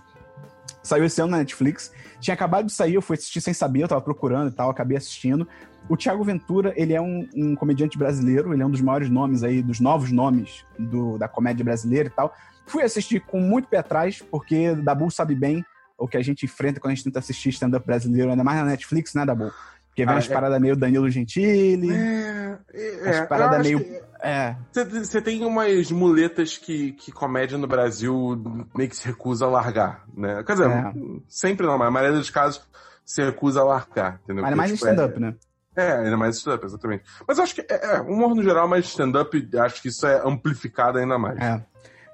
Saiu 0.81 1.03
esse 1.03 1.21
ano 1.21 1.31
na 1.31 1.37
Netflix. 1.39 1.91
Tinha 2.19 2.33
acabado 2.33 2.67
de 2.67 2.71
sair, 2.71 2.93
eu 2.95 3.01
fui 3.01 3.15
assistir 3.15 3.41
sem 3.41 3.53
saber, 3.53 3.83
eu 3.83 3.87
tava 3.87 4.01
procurando 4.01 4.49
e 4.49 4.55
tal, 4.55 4.69
acabei 4.69 4.97
assistindo. 4.97 5.47
O 5.89 5.97
Tiago 5.97 6.23
Ventura, 6.23 6.73
ele 6.77 6.93
é 6.93 7.01
um, 7.01 7.27
um 7.35 7.55
comediante 7.55 7.97
brasileiro, 7.97 8.53
ele 8.53 8.61
é 8.63 8.65
um 8.65 8.69
dos 8.71 8.81
maiores 8.81 9.09
nomes 9.09 9.43
aí, 9.43 9.61
dos 9.61 9.79
novos 9.79 10.11
nomes 10.11 10.65
do- 10.79 11.17
da 11.17 11.27
comédia 11.27 11.65
brasileira 11.65 12.07
e 12.07 12.11
tal. 12.11 12.33
Fui 12.65 12.83
assistir 12.83 13.19
com 13.21 13.39
muito 13.41 13.67
pé 13.67 13.77
atrás, 13.79 14.21
porque 14.31 14.73
Dabu 14.75 15.11
sabe 15.11 15.35
bem 15.35 15.65
o 15.97 16.07
que 16.07 16.15
a 16.17 16.21
gente 16.21 16.45
enfrenta 16.45 16.79
quando 16.79 16.91
a 16.93 16.95
gente 16.95 17.03
tenta 17.03 17.19
assistir 17.19 17.49
stand-up 17.49 17.85
brasileiro, 17.85 18.31
ainda 18.31 18.43
mais 18.43 18.59
na 18.59 18.65
Netflix, 18.65 19.13
né, 19.13 19.25
Dabu? 19.25 19.51
Porque 19.89 20.05
vem 20.05 20.13
Ah, 20.13 20.15
umas 20.15 20.29
é. 20.29 20.33
paradas 20.33 20.61
meio 20.61 20.75
Danilo 20.75 21.09
Gentili, 21.09 21.91
É, 21.91 22.57
é, 22.73 23.01
umas 23.03 23.17
eu 23.19 23.27
paradas 23.27 23.61
meio. 23.61 23.83
que 23.83 24.01
É, 24.23 24.55
Você 24.71 25.19
tem 25.19 25.43
umas 25.43 25.91
muletas 25.91 26.57
que, 26.57 26.93
que 26.93 27.11
comédia 27.11 27.57
no 27.57 27.67
Brasil 27.67 28.39
meio 28.77 28.89
que 28.89 28.95
se 28.95 29.05
recusa 29.07 29.45
a 29.45 29.49
largar, 29.49 30.05
né? 30.15 30.41
Quer 30.43 30.53
dizer, 30.53 30.69
É. 30.69 30.93
sempre 31.27 31.65
não, 31.65 31.77
mas 31.77 31.87
a 31.87 31.91
maioria 31.91 32.17
dos 32.17 32.29
casos 32.29 32.61
se 33.03 33.21
recusa 33.23 33.59
a 33.61 33.63
largar, 33.63 34.21
entendeu? 34.23 34.45
ainda 34.45 34.55
mais 34.55 34.71
em 34.71 34.75
Porque, 34.77 34.89
tipo, 34.91 35.01
stand-up, 35.01 35.19
né? 35.19 35.35
É, 35.75 35.93
ainda 35.93 36.17
mais 36.17 36.37
stand-up, 36.37 36.65
exatamente. 36.65 37.03
Mas 37.27 37.37
eu 37.37 37.43
acho 37.43 37.55
que, 37.55 37.61
é, 37.61 37.95
é, 37.95 38.01
humor 38.01 38.35
no 38.35 38.43
geral, 38.43 38.67
mas 38.67 38.85
stand-up, 38.85 39.49
acho 39.59 39.81
que 39.81 39.87
isso 39.87 40.05
é 40.05 40.21
amplificado 40.25 40.97
ainda 40.97 41.17
mais. 41.17 41.39
É. 41.39 41.63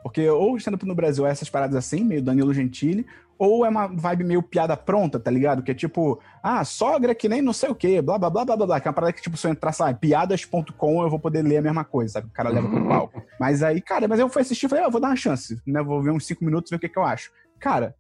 Porque 0.04 0.30
ou 0.30 0.56
stand-up 0.58 0.86
no 0.86 0.96
Brasil 0.96 1.26
é 1.26 1.32
essas 1.32 1.50
paradas 1.50 1.76
assim, 1.76 2.04
meio 2.04 2.22
Danilo 2.22 2.54
Gentili, 2.54 3.06
ou 3.38 3.66
é 3.66 3.70
uma 3.70 3.88
vibe 3.88 4.24
meio 4.24 4.42
piada 4.42 4.76
pronta, 4.76 5.20
tá 5.20 5.30
ligado? 5.30 5.62
Que 5.62 5.72
é 5.72 5.74
tipo, 5.74 6.20
ah, 6.42 6.64
sogra 6.66 7.14
que 7.14 7.30
nem 7.30 7.42
não 7.42 7.54
sei 7.54 7.70
o 7.70 7.76
quê, 7.76 8.02
blá 8.02 8.18
blá 8.18 8.30
blá 8.30 8.46
blá 8.46 8.58
blá. 8.58 8.80
Que 8.80 8.88
é 8.88 8.90
uma 8.90 8.96
parada 8.96 9.14
que, 9.14 9.22
tipo, 9.22 9.38
se 9.38 9.46
eu 9.48 9.52
entrar, 9.52 9.72
sabe, 9.72 10.00
piadas.com, 10.00 11.04
eu 11.04 11.10
vou 11.10 11.20
poder 11.20 11.44
ler 11.44 11.58
a 11.58 11.62
mesma 11.62 11.84
coisa, 11.84 12.14
sabe? 12.14 12.28
O 12.28 12.32
cara 12.32 12.50
leva 12.50 12.68
pro 12.68 12.88
palco. 12.88 13.22
Mas 13.40 13.62
aí, 13.62 13.82
cara, 13.82 14.08
mas 14.08 14.20
eu 14.20 14.30
fui 14.30 14.42
assistir 14.42 14.66
e 14.66 14.70
falei, 14.70 14.86
ah, 14.86 14.88
eu 14.88 14.92
vou 14.92 15.02
dar 15.02 15.10
uma 15.10 15.16
chance, 15.16 15.62
né? 15.66 15.82
Vou 15.84 16.02
ver 16.02 16.12
uns 16.12 16.26
cinco 16.26 16.44
minutos 16.44 16.72
e 16.72 16.74
ver 16.74 16.78
o 16.78 16.80
que, 16.80 16.90
que 16.90 16.98
eu 16.98 17.04
acho. 17.04 17.32
Cara, 17.60 17.96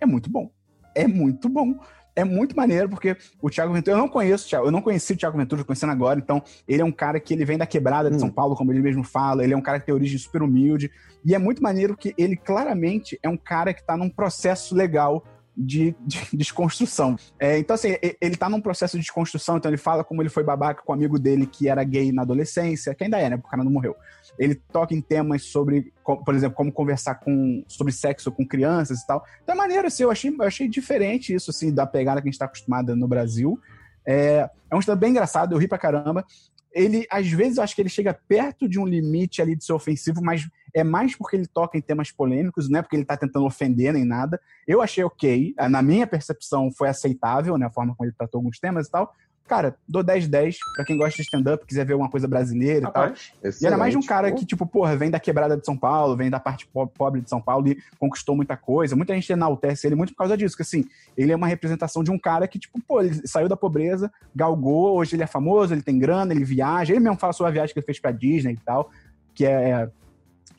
é 0.00 0.06
muito 0.06 0.30
bom. 0.30 0.50
É 0.94 1.06
muito 1.06 1.48
bom. 1.48 1.78
É 2.18 2.24
muito 2.24 2.56
maneiro, 2.56 2.88
porque 2.88 3.16
o 3.40 3.48
Thiago 3.48 3.72
Ventura, 3.72 3.96
eu 3.96 4.00
não 4.00 4.08
conheço 4.08 4.44
o 4.44 4.48
Thiago, 4.48 4.66
eu 4.66 4.72
não 4.72 4.82
conheci 4.82 5.12
o 5.12 5.16
Thiago 5.16 5.38
Ventura, 5.38 5.62
conhecendo 5.62 5.92
agora, 5.92 6.18
então 6.18 6.42
ele 6.66 6.82
é 6.82 6.84
um 6.84 6.90
cara 6.90 7.20
que 7.20 7.32
ele 7.32 7.44
vem 7.44 7.56
da 7.56 7.64
quebrada 7.64 8.10
de 8.10 8.16
Hum. 8.16 8.18
São 8.18 8.30
Paulo, 8.30 8.56
como 8.56 8.72
ele 8.72 8.82
mesmo 8.82 9.04
fala, 9.04 9.44
ele 9.44 9.54
é 9.54 9.56
um 9.56 9.62
cara 9.62 9.78
que 9.78 9.86
tem 9.86 9.94
origem 9.94 10.18
super 10.18 10.42
humilde, 10.42 10.90
e 11.24 11.32
é 11.32 11.38
muito 11.38 11.62
maneiro 11.62 11.96
que 11.96 12.12
ele 12.18 12.36
claramente 12.36 13.16
é 13.22 13.28
um 13.28 13.36
cara 13.36 13.72
que 13.72 13.84
tá 13.84 13.96
num 13.96 14.10
processo 14.10 14.74
legal 14.74 15.24
de, 15.56 15.94
de 16.04 16.20
desconstrução. 16.34 17.16
É, 17.38 17.56
então, 17.58 17.74
assim, 17.74 17.96
ele 18.20 18.36
tá 18.36 18.48
num 18.48 18.60
processo 18.60 18.96
de 18.96 19.02
desconstrução, 19.02 19.56
então 19.56 19.70
ele 19.70 19.78
fala 19.78 20.02
como 20.02 20.20
ele 20.20 20.28
foi 20.28 20.42
babaca 20.42 20.82
com 20.84 20.92
um 20.92 20.94
amigo 20.94 21.18
dele 21.18 21.46
que 21.46 21.68
era 21.68 21.82
gay 21.84 22.12
na 22.12 22.22
adolescência, 22.22 22.94
que 22.94 23.04
ainda 23.04 23.18
é, 23.18 23.30
né? 23.30 23.36
Porque 23.36 23.48
o 23.48 23.50
cara 23.50 23.64
não 23.64 23.70
morreu. 23.70 23.94
Ele 24.38 24.54
toca 24.54 24.94
em 24.94 25.00
temas 25.00 25.44
sobre, 25.44 25.92
por 26.04 26.34
exemplo, 26.34 26.56
como 26.56 26.72
conversar 26.72 27.16
com, 27.16 27.64
sobre 27.66 27.92
sexo 27.92 28.30
com 28.30 28.46
crianças 28.46 29.00
e 29.00 29.06
tal. 29.06 29.24
Então 29.42 29.54
é 29.54 29.58
maneiro, 29.58 29.86
assim, 29.86 30.04
eu 30.04 30.10
achei, 30.10 30.30
eu 30.30 30.42
achei 30.42 30.68
diferente 30.68 31.34
isso, 31.34 31.50
assim, 31.50 31.72
da 31.72 31.86
pegada 31.86 32.20
que 32.22 32.28
a 32.28 32.30
gente 32.30 32.38
tá 32.38 32.44
acostumado 32.44 32.94
no 32.94 33.08
Brasil. 33.08 33.58
É, 34.06 34.48
é 34.70 34.76
um 34.76 34.80
stand 34.80 34.96
bem 34.96 35.10
engraçado, 35.10 35.54
eu 35.54 35.58
ri 35.58 35.66
pra 35.66 35.78
caramba. 35.78 36.24
Ele, 36.72 37.06
às 37.10 37.28
vezes, 37.28 37.56
eu 37.56 37.64
acho 37.64 37.74
que 37.74 37.82
ele 37.82 37.88
chega 37.88 38.14
perto 38.28 38.68
de 38.68 38.78
um 38.78 38.86
limite 38.86 39.42
ali 39.42 39.56
de 39.56 39.64
ser 39.64 39.72
ofensivo, 39.72 40.22
mas 40.22 40.48
é 40.74 40.84
mais 40.84 41.16
porque 41.16 41.36
ele 41.36 41.46
toca 41.46 41.76
em 41.76 41.80
temas 41.80 42.12
polêmicos, 42.12 42.68
não 42.68 42.78
é 42.78 42.82
porque 42.82 42.96
ele 42.96 43.04
tá 43.04 43.16
tentando 43.16 43.46
ofender 43.46 43.92
nem 43.92 44.04
nada. 44.04 44.40
Eu 44.66 44.80
achei 44.80 45.02
ok, 45.02 45.54
na 45.70 45.82
minha 45.82 46.06
percepção 46.06 46.70
foi 46.70 46.88
aceitável, 46.88 47.56
né, 47.56 47.66
a 47.66 47.70
forma 47.70 47.94
como 47.96 48.08
ele 48.08 48.16
tratou 48.16 48.38
alguns 48.38 48.58
temas 48.58 48.86
e 48.86 48.90
tal. 48.90 49.12
Cara, 49.48 49.74
dou 49.88 50.04
10-10 50.04 50.56
pra 50.76 50.84
quem 50.84 50.96
gosta 50.96 51.16
de 51.16 51.22
stand-up, 51.22 51.64
quiser 51.66 51.84
ver 51.86 51.94
alguma 51.94 52.10
coisa 52.10 52.28
brasileira 52.28 52.86
e 52.86 52.92
tal. 52.92 53.04
Rapaz, 53.04 53.32
E 53.60 53.66
era 53.66 53.78
mais 53.78 53.92
de 53.92 53.96
um 53.96 54.00
Excelente. 54.00 54.06
cara 54.06 54.30
que, 54.32 54.44
tipo, 54.44 54.66
porra, 54.66 54.94
vem 54.94 55.10
da 55.10 55.18
quebrada 55.18 55.56
de 55.56 55.64
São 55.64 55.76
Paulo, 55.76 56.14
vem 56.16 56.28
da 56.28 56.38
parte 56.38 56.66
po- 56.66 56.86
pobre 56.86 57.22
de 57.22 57.30
São 57.30 57.40
Paulo 57.40 57.66
e 57.66 57.78
conquistou 57.98 58.36
muita 58.36 58.56
coisa. 58.56 58.94
Muita 58.94 59.14
gente 59.14 59.32
enaltece 59.32 59.86
ele 59.86 59.94
muito 59.94 60.10
por 60.12 60.18
causa 60.18 60.36
disso, 60.36 60.54
que 60.54 60.62
assim, 60.62 60.84
ele 61.16 61.32
é 61.32 61.36
uma 61.36 61.46
representação 61.46 62.04
de 62.04 62.10
um 62.10 62.18
cara 62.18 62.46
que, 62.46 62.58
tipo, 62.58 62.78
pô, 62.86 63.00
ele 63.00 63.26
saiu 63.26 63.48
da 63.48 63.56
pobreza, 63.56 64.12
galgou, 64.36 64.96
hoje 64.98 65.16
ele 65.16 65.22
é 65.22 65.26
famoso, 65.26 65.72
ele 65.72 65.82
tem 65.82 65.98
grana, 65.98 66.32
ele 66.34 66.44
viaja, 66.44 66.92
ele 66.92 67.00
mesmo 67.00 67.18
fala 67.18 67.32
sobre 67.32 67.48
a 67.50 67.54
viagem 67.54 67.72
que 67.72 67.80
ele 67.80 67.86
fez 67.86 67.98
pra 67.98 68.10
Disney 68.12 68.52
e 68.52 68.58
tal, 68.58 68.90
que 69.34 69.46
é, 69.46 69.88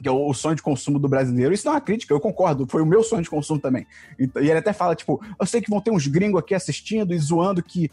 que 0.02 0.08
é 0.08 0.12
o 0.12 0.34
sonho 0.34 0.56
de 0.56 0.62
consumo 0.62 0.98
do 0.98 1.08
brasileiro. 1.10 1.54
Isso 1.54 1.66
não 1.66 1.74
é 1.74 1.76
uma 1.76 1.82
crítica, 1.82 2.14
eu 2.14 2.20
concordo, 2.20 2.66
foi 2.68 2.82
o 2.82 2.86
meu 2.86 3.04
sonho 3.04 3.22
de 3.22 3.30
consumo 3.30 3.60
também. 3.60 3.86
E 4.18 4.30
ele 4.36 4.54
até 4.54 4.72
fala, 4.74 4.96
tipo, 4.96 5.22
eu 5.40 5.46
sei 5.46 5.62
que 5.62 5.70
vão 5.70 5.82
ter 5.82 5.92
uns 5.92 6.08
gringos 6.08 6.40
aqui 6.40 6.56
assistindo 6.56 7.14
e 7.14 7.18
zoando 7.20 7.62
que 7.62 7.92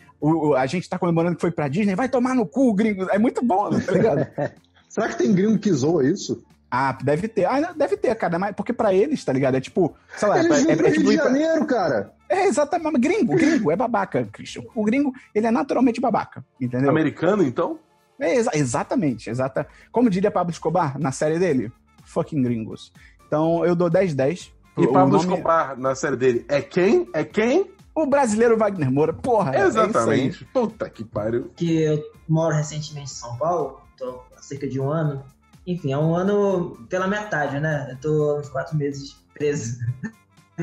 a 0.57 0.67
gente 0.67 0.89
tá 0.89 0.99
comemorando 0.99 1.35
que 1.37 1.41
foi 1.41 1.51
pra 1.51 1.69
Disney, 1.69 1.95
vai 1.95 2.09
tomar 2.09 2.35
no 2.35 2.47
cu, 2.47 2.73
gringo. 2.75 3.09
É 3.11 3.19
muito 3.19 3.45
bom, 3.45 3.71
tá 3.71 3.93
ligado? 3.93 4.27
Será 4.89 5.09
que 5.09 5.19
tem 5.19 5.35
gringo 5.35 5.59
que 5.59 5.73
zoa 5.73 6.07
isso? 6.09 6.43
Ah, 6.71 6.97
deve 7.03 7.29
ter. 7.29 7.45
Ah, 7.45 7.73
deve 7.77 7.97
ter, 7.97 8.15
cara. 8.17 8.39
Mas 8.39 8.55
porque 8.55 8.73
pra 8.73 8.93
eles, 8.93 9.25
tá 9.25 9.33
ligado? 9.33 9.57
É 9.57 9.61
tipo, 9.61 9.95
sei 10.17 10.29
lá, 10.29 10.39
Eles 10.39 10.51
é, 10.51 10.63
vêm 10.65 10.73
é, 10.73 10.77
pro 10.77 10.87
é 10.87 10.91
Rio 10.91 10.99
tipo. 10.99 11.09
de 11.11 11.15
ir 11.15 11.19
pra- 11.19 11.27
Janeiro, 11.27 11.67
cara. 11.67 12.13
É 12.29 12.47
exatamente. 12.47 12.99
Gringo, 12.99 13.37
gringo, 13.37 13.71
é 13.71 13.77
babaca, 13.77 14.29
Christian. 14.33 14.63
O 14.75 14.83
gringo, 14.85 15.13
ele 15.35 15.47
é 15.47 15.51
naturalmente 15.51 16.01
babaca, 16.01 16.45
entendeu? 16.61 16.91
americano, 16.91 17.43
então? 17.45 17.79
É, 18.19 18.35
exa- 18.35 18.51
exatamente, 18.55 19.31
exata. 19.31 19.67
Como 19.93 20.11
diria 20.11 20.31
Pablo 20.31 20.51
Escobar 20.51 20.99
na 20.99 21.13
série 21.13 21.39
dele, 21.39 21.71
fucking 22.17 22.43
gringos. 22.43 22.93
Então 23.27 23.65
eu 23.65 23.77
dou 23.77 23.91
10-10. 23.91 24.51
E 24.79 24.87
Pablo 24.89 25.17
nome- 25.19 25.33
Escobar, 25.35 25.79
na 25.79 25.95
série 25.95 26.17
dele, 26.17 26.45
é 26.49 26.61
quem? 26.61 27.09
É 27.15 27.25
quem? 27.25 27.71
O 27.95 28.05
brasileiro 28.07 28.57
Wagner 28.59 28.91
Moura, 28.91 29.13
porra. 29.13 29.55
é. 29.57 29.61
Exatamente. 29.67 30.45
Puta 30.47 30.89
que 30.91 31.03
pariu. 31.05 31.51
que 31.57 31.81
eu 31.83 32.03
moro 32.29 32.55
recentemente 32.55 33.11
em 33.11 33.15
São 33.15 33.37
Paulo, 33.39 33.81
tô 33.97 34.21
há 34.37 34.43
cerca 34.43 34.67
de 34.69 34.79
um 34.81 34.91
ano. 34.91 35.23
Enfim, 35.67 35.93
é 35.93 35.99
um 35.99 36.15
ano 36.15 36.77
pela 36.89 37.07
metade, 37.09 37.59
né? 37.59 37.89
Eu 37.93 37.97
tô 37.99 38.39
uns 38.39 38.49
quatro 38.49 38.77
meses 38.77 39.17
preso. 39.35 39.79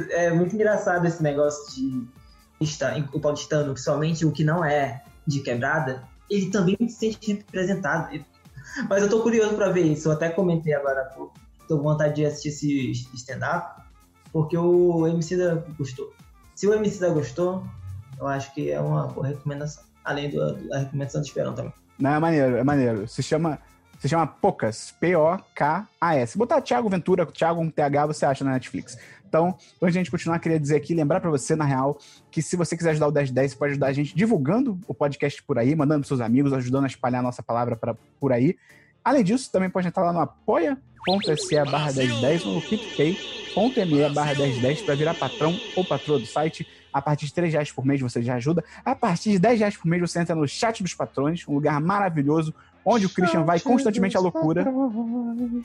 É 0.09 0.31
muito 0.31 0.55
engraçado 0.55 1.05
esse 1.05 1.21
negócio 1.21 1.71
de 1.75 2.03
estar, 2.59 2.97
o 3.13 3.19
paulistano, 3.19 3.73
principalmente 3.73 4.25
o 4.25 4.31
que 4.31 4.43
não 4.43 4.65
é 4.65 5.03
de 5.27 5.39
quebrada, 5.41 6.03
ele 6.27 6.49
também 6.49 6.75
se 6.89 6.95
sente 7.11 7.33
representado. 7.33 8.09
Mas 8.89 9.03
eu 9.03 9.09
tô 9.09 9.21
curioso 9.21 9.53
pra 9.53 9.69
ver 9.69 9.83
isso. 9.83 10.07
Eu 10.07 10.13
até 10.13 10.29
comentei 10.29 10.73
agora 10.73 11.01
há 11.01 11.05
pouco. 11.13 11.33
Tô 11.67 11.77
com 11.77 11.83
vontade 11.83 12.15
de 12.15 12.25
assistir 12.25 12.91
esse 12.91 13.07
stand-up, 13.15 13.81
porque 14.31 14.57
o 14.57 15.07
MC 15.07 15.37
da 15.37 15.55
gostou. 15.77 16.11
Se 16.55 16.67
o 16.67 16.73
MC 16.73 16.99
da 16.99 17.09
gostou, 17.09 17.63
eu 18.19 18.27
acho 18.27 18.53
que 18.53 18.69
é 18.71 18.79
uma 18.79 19.07
boa 19.07 19.27
recomendação. 19.27 19.83
Além 20.03 20.29
do- 20.29 20.67
da 20.69 20.79
recomendação 20.79 21.21
do 21.21 21.25
Esperão 21.27 21.53
também. 21.53 21.73
Não, 21.97 22.11
é 22.13 22.19
maneiro, 22.19 22.57
é 22.57 22.63
maneiro. 22.63 23.07
Se 23.07 23.23
chama, 23.23 23.57
se 23.99 24.09
chama 24.09 24.27
Poucas, 24.27 24.91
P-O-K-A-S. 24.99 26.37
Botar 26.37 26.61
Thiago 26.61 26.89
Ventura, 26.89 27.25
Thiago 27.25 27.59
com 27.61 27.69
TH, 27.69 28.05
você 28.07 28.25
acha 28.25 28.43
na 28.43 28.51
Netflix. 28.51 28.97
Então, 29.27 29.47
antes 29.81 29.93
de 29.93 29.99
a 29.99 30.01
gente 30.03 30.11
continuar, 30.11 30.37
queria 30.39 30.59
dizer 30.59 30.75
aqui, 30.75 30.93
lembrar 30.93 31.19
pra 31.19 31.29
você, 31.29 31.55
na 31.55 31.65
real, 31.65 31.97
que 32.29 32.41
se 32.41 32.55
você 32.55 32.77
quiser 32.77 32.91
ajudar 32.91 33.07
o 33.07 33.11
1010, 33.11 33.51
você 33.51 33.57
pode 33.57 33.71
ajudar 33.71 33.87
a 33.87 33.93
gente 33.93 34.15
divulgando 34.15 34.77
o 34.87 34.93
podcast 34.93 35.41
por 35.41 35.57
aí, 35.57 35.75
mandando 35.75 36.01
pros 36.01 36.09
seus 36.09 36.21
amigos, 36.21 36.53
ajudando 36.53 36.83
a 36.83 36.87
espalhar 36.87 37.19
a 37.19 37.23
nossa 37.23 37.41
palavra 37.41 37.75
pra, 37.75 37.95
por 38.19 38.31
aí. 38.31 38.55
Além 39.03 39.23
disso, 39.23 39.51
também 39.51 39.69
pode 39.69 39.87
entrar 39.87 40.03
lá 40.03 40.13
no 40.13 40.19
apoia.se 41.03 41.63
barra 41.65 41.91
1010 41.91 42.45
ou 42.45 42.53
no 42.55 42.61
picpay.me 42.61 44.09
barra 44.09 44.33
1010 44.33 44.81
para 44.83 44.95
virar 44.95 45.13
patrão 45.13 45.59
ou 45.75 45.83
patroa 45.83 46.17
do 46.17 46.25
site. 46.25 46.65
A 46.91 47.01
partir 47.01 47.25
de 47.25 47.33
3 47.33 47.53
reais 47.53 47.71
por 47.71 47.85
mês 47.85 47.99
você 47.99 48.21
já 48.21 48.35
ajuda. 48.35 48.63
A 48.85 48.95
partir 48.95 49.31
de 49.31 49.39
10 49.39 49.59
reais 49.59 49.77
por 49.77 49.87
mês 49.87 50.01
você 50.01 50.19
entra 50.19 50.35
no 50.35 50.47
chat 50.47 50.81
dos 50.81 50.93
patrões, 50.93 51.43
um 51.47 51.55
lugar 51.55 51.79
maravilhoso, 51.81 52.53
onde 52.85 53.05
o 53.05 53.09
Christian 53.09 53.43
vai 53.43 53.59
constantemente 53.59 54.15
à 54.15 54.19
loucura. 54.19 54.65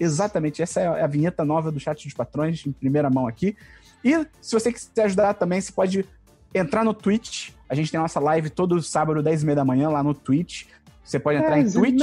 Exatamente, 0.01 0.63
essa 0.63 0.81
é 0.81 1.03
a 1.03 1.07
vinheta 1.07 1.45
nova 1.45 1.71
do 1.71 1.79
chat 1.79 2.03
dos 2.03 2.15
patrões, 2.15 2.67
em 2.67 2.73
primeira 2.73 3.11
mão 3.11 3.27
aqui. 3.27 3.57
E 4.03 4.27
se 4.41 4.53
você 4.53 4.73
quiser 4.73 5.05
ajudar 5.05 5.35
também, 5.35 5.61
você 5.61 5.71
pode 5.71 6.05
entrar 6.55 6.83
no 6.83 6.95
Twitch. 6.95 7.51
A 7.69 7.75
gente 7.75 7.91
tem 7.91 7.99
a 7.99 8.03
nossa 8.03 8.21
live 8.21 8.49
todo 8.49 8.81
sábado, 8.83 9.23
10 9.23 9.43
e 9.43 9.47
meia 9.47 9.57
da 9.57 9.65
manhã, 9.65 9.91
lá 9.91 10.03
no 10.03 10.15
Twitch. 10.15 10.65
Você 11.05 11.19
pode 11.19 11.39
entrar 11.39 11.59
em 11.59 11.71
Twitch 11.71 12.01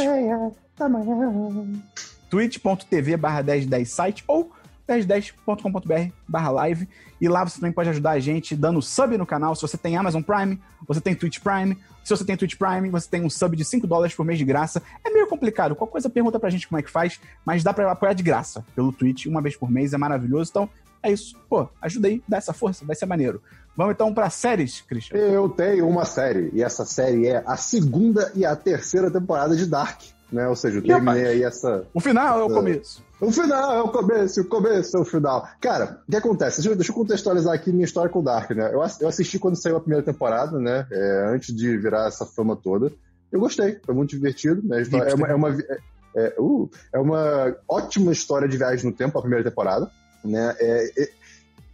twitch.tv 2.30 3.17
barra 3.17 3.43
1010 3.43 3.89
site 3.89 4.23
ou 4.28 4.51
1010.com.br 4.88 6.11
barra 6.28 6.51
live. 6.51 6.88
E 7.19 7.28
lá 7.28 7.43
você 7.43 7.55
também 7.59 7.71
pode 7.71 7.89
ajudar 7.89 8.11
a 8.11 8.19
gente 8.19 8.55
dando 8.55 8.82
sub 8.82 9.17
no 9.17 9.26
canal. 9.26 9.55
Se 9.55 9.61
você 9.61 9.78
tem 9.78 9.97
Amazon 9.97 10.21
Prime, 10.21 10.61
você 10.88 11.01
tem 11.01 11.15
Twitch 11.15 11.39
Prime. 11.39 11.78
Se 12.03 12.15
você 12.15 12.23
tem 12.23 12.38
Twitch 12.38 12.55
Prime, 12.55 12.89
você 12.89 13.09
tem 13.09 13.23
um 13.23 13.30
sub 13.30 13.55
de 13.55 13.65
5 13.65 13.88
dólares 13.88 14.15
por 14.15 14.26
mês 14.26 14.38
de 14.38 14.45
graça. 14.45 14.82
É 15.03 15.09
meio 15.09 15.28
complicado. 15.28 15.76
Qualquer 15.76 15.93
coisa 15.93 16.09
pergunta 16.09 16.39
pra 16.39 16.49
gente 16.49 16.67
como 16.67 16.80
é 16.80 16.84
que 16.84 16.91
faz, 16.91 17.19
mas 17.43 17.63
dá 17.63 17.73
pra 17.73 17.91
apoiar 17.91 18.13
de 18.13 18.21
graça 18.21 18.65
pelo 18.76 18.91
Twitch 18.91 19.26
uma 19.26 19.41
vez 19.41 19.55
por 19.55 19.71
mês. 19.71 19.93
É 19.93 19.97
maravilhoso. 19.97 20.51
Então, 20.51 20.69
é 21.01 21.11
isso. 21.11 21.36
Pô, 21.49 21.67
ajuda 21.82 22.07
aí, 22.07 22.21
dá 22.28 22.38
essa 22.38 22.53
força, 22.53 22.86
vai 22.86 22.95
ser 22.95 23.05
maneiro. 23.05 23.41
Vamos 23.76 23.93
então 23.93 24.13
pra 24.13 24.30
séries, 24.30 24.82
Christian. 24.82 25.17
Eu 25.17 25.49
tenho 25.49 25.88
uma 25.88 26.05
série, 26.05 26.49
e 26.53 26.63
essa 26.63 26.86
série 26.86 27.28
é 27.28 27.43
a 27.45 27.57
segunda 27.57 28.32
e 28.34 28.45
a 28.45 28.55
terceira 28.55 29.11
temporada 29.11 29.55
de 29.55 29.65
Dark. 29.65 30.01
Né? 30.32 30.47
Ou 30.47 30.55
seja, 30.55 30.80
eu 30.80 30.82
terminei 30.84 31.26
aí 31.28 31.43
essa. 31.43 31.86
O 31.93 31.99
final 31.99 32.39
é 32.39 32.43
o 32.43 32.49
começo. 32.49 33.03
O 33.21 33.32
final 33.32 33.71
é 33.76 33.82
o 33.82 33.89
começo, 33.89 34.41
o 34.41 34.45
começo 34.45 34.97
é 34.97 34.99
o 34.99 35.05
final. 35.05 35.47
Cara, 35.61 36.01
o 36.07 36.11
que 36.11 36.17
acontece? 36.17 36.57
Deixa 36.57 36.71
eu, 36.71 36.76
deixa 36.76 36.91
eu 36.91 36.95
contextualizar 36.95 37.53
aqui 37.53 37.71
minha 37.71 37.86
história 37.86 38.09
com 38.11 38.19
o 38.19 38.23
Dark, 38.23 38.49
né? 38.51 38.71
Eu, 38.73 38.82
eu 39.01 39.07
assisti 39.07 39.38
quando 39.39 39.55
saiu 39.55 39.78
a 39.78 39.80
primeira 39.80 40.03
temporada, 40.03 40.59
né? 40.59 40.86
É, 40.91 41.30
antes 41.34 41.55
de 41.55 41.78
virar 41.78 42.07
essa 42.07 42.26
fama 42.26 42.55
toda. 42.55 42.91
Eu 43.32 43.39
gostei, 43.39 43.80
foi 43.86 43.93
muito 43.95 44.09
divertido, 44.09 44.61
né? 44.67 44.82
História- 44.82 45.11
É 45.11 45.13
uma, 45.15 45.28
é, 45.28 45.36
uma, 45.36 45.49
é, 45.49 45.82
é, 46.15 46.36
uh, 46.39 46.69
é 46.93 46.99
uma 46.99 47.55
ótima 47.69 48.11
história 48.11 48.47
de 48.47 48.57
viagem 48.57 48.86
no 48.89 48.91
tempo, 48.95 49.17
a 49.17 49.21
primeira 49.21 49.43
temporada, 49.47 49.89
né? 50.23 50.55
É, 50.59 51.03
é- 51.03 51.09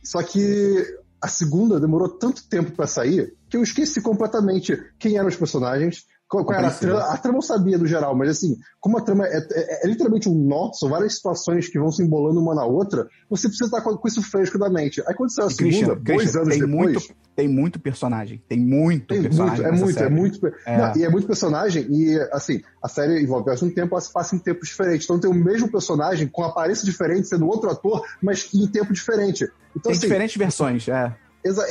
só 0.03 0.21
que 0.21 0.83
a 1.21 1.27
segunda 1.27 1.79
demorou 1.79 2.09
tanto 2.09 2.43
tempo 2.49 2.71
pra 2.71 2.87
sair 2.87 3.33
que 3.49 3.55
eu 3.55 3.61
esqueci 3.63 4.01
completamente 4.01 4.75
quem 4.97 5.17
eram 5.17 5.27
os 5.27 5.35
personagens, 5.35 6.05
qual, 6.31 6.45
qual 6.45 6.57
era 6.57 6.69
a 6.69 6.71
trama. 6.71 6.99
A 7.01 7.17
trama 7.17 7.37
eu 7.39 7.41
sabia 7.41 7.77
do 7.77 7.85
geral, 7.85 8.15
mas 8.15 8.29
assim, 8.29 8.55
como 8.79 8.97
a 8.97 9.01
trama 9.01 9.27
é, 9.27 9.37
é- 9.37 9.85
é 9.85 9.87
literalmente 9.87 10.29
um 10.29 10.33
nó, 10.33 10.71
são 10.71 10.89
várias 10.89 11.15
situações 11.15 11.67
que 11.67 11.77
vão 11.77 11.91
se 11.91 12.01
embolando 12.01 12.39
uma 12.39 12.55
na 12.55 12.63
outra, 12.65 13.05
você 13.29 13.49
precisa 13.49 13.65
estar 13.65 13.81
com, 13.81 13.97
com 13.97 14.07
isso 14.07 14.21
fresco 14.21 14.57
da 14.57 14.69
mente. 14.69 15.03
Aí 15.05 15.13
quando 15.13 15.29
saiu 15.33 15.49
a 15.49 15.51
E, 15.51 15.55
Christian, 15.55 15.79
segunda, 15.87 16.01
dois 16.01 16.17
Christian, 16.21 16.41
anos 16.41 16.53
tem 16.57 16.65
depois. 16.65 16.93
muito, 16.93 17.15
tem 17.35 17.47
muito 17.49 17.79
personagem. 17.79 18.41
Tem 18.47 18.57
muito 18.59 19.07
Tem 19.07 19.19
muito, 19.19 19.29
personagem. 19.35 19.65
é 19.65 19.71
muito, 19.71 19.99
é 19.99 20.09
muito. 20.09 20.47
É. 20.65 20.77
Não, 20.77 20.95
e 20.97 21.03
é 21.03 21.09
muito 21.09 21.27
personagem, 21.27 21.85
e 21.91 22.17
assim, 22.31 22.61
a 22.81 22.87
série 22.87 23.21
envolve 23.21 23.49
no 23.61 23.71
tempo, 23.73 23.93
ela 23.93 24.01
se 24.01 24.13
passa 24.13 24.33
em 24.35 24.39
tempos 24.39 24.69
diferentes. 24.69 25.03
Então 25.05 25.19
tem 25.19 25.29
o 25.29 25.33
mesmo 25.33 25.69
personagem 25.69 26.27
com 26.27 26.43
aparência 26.43 26.85
diferente, 26.85 27.27
sendo 27.27 27.45
outro 27.45 27.69
ator, 27.69 28.01
mas 28.23 28.49
em 28.53 28.65
tempo 28.67 28.93
diferente. 28.93 29.43
Então, 29.71 29.83
Tem 29.83 29.91
assim, 29.91 30.01
diferentes 30.01 30.35
versões, 30.37 30.87
é. 30.87 31.13
Exa 31.43 31.65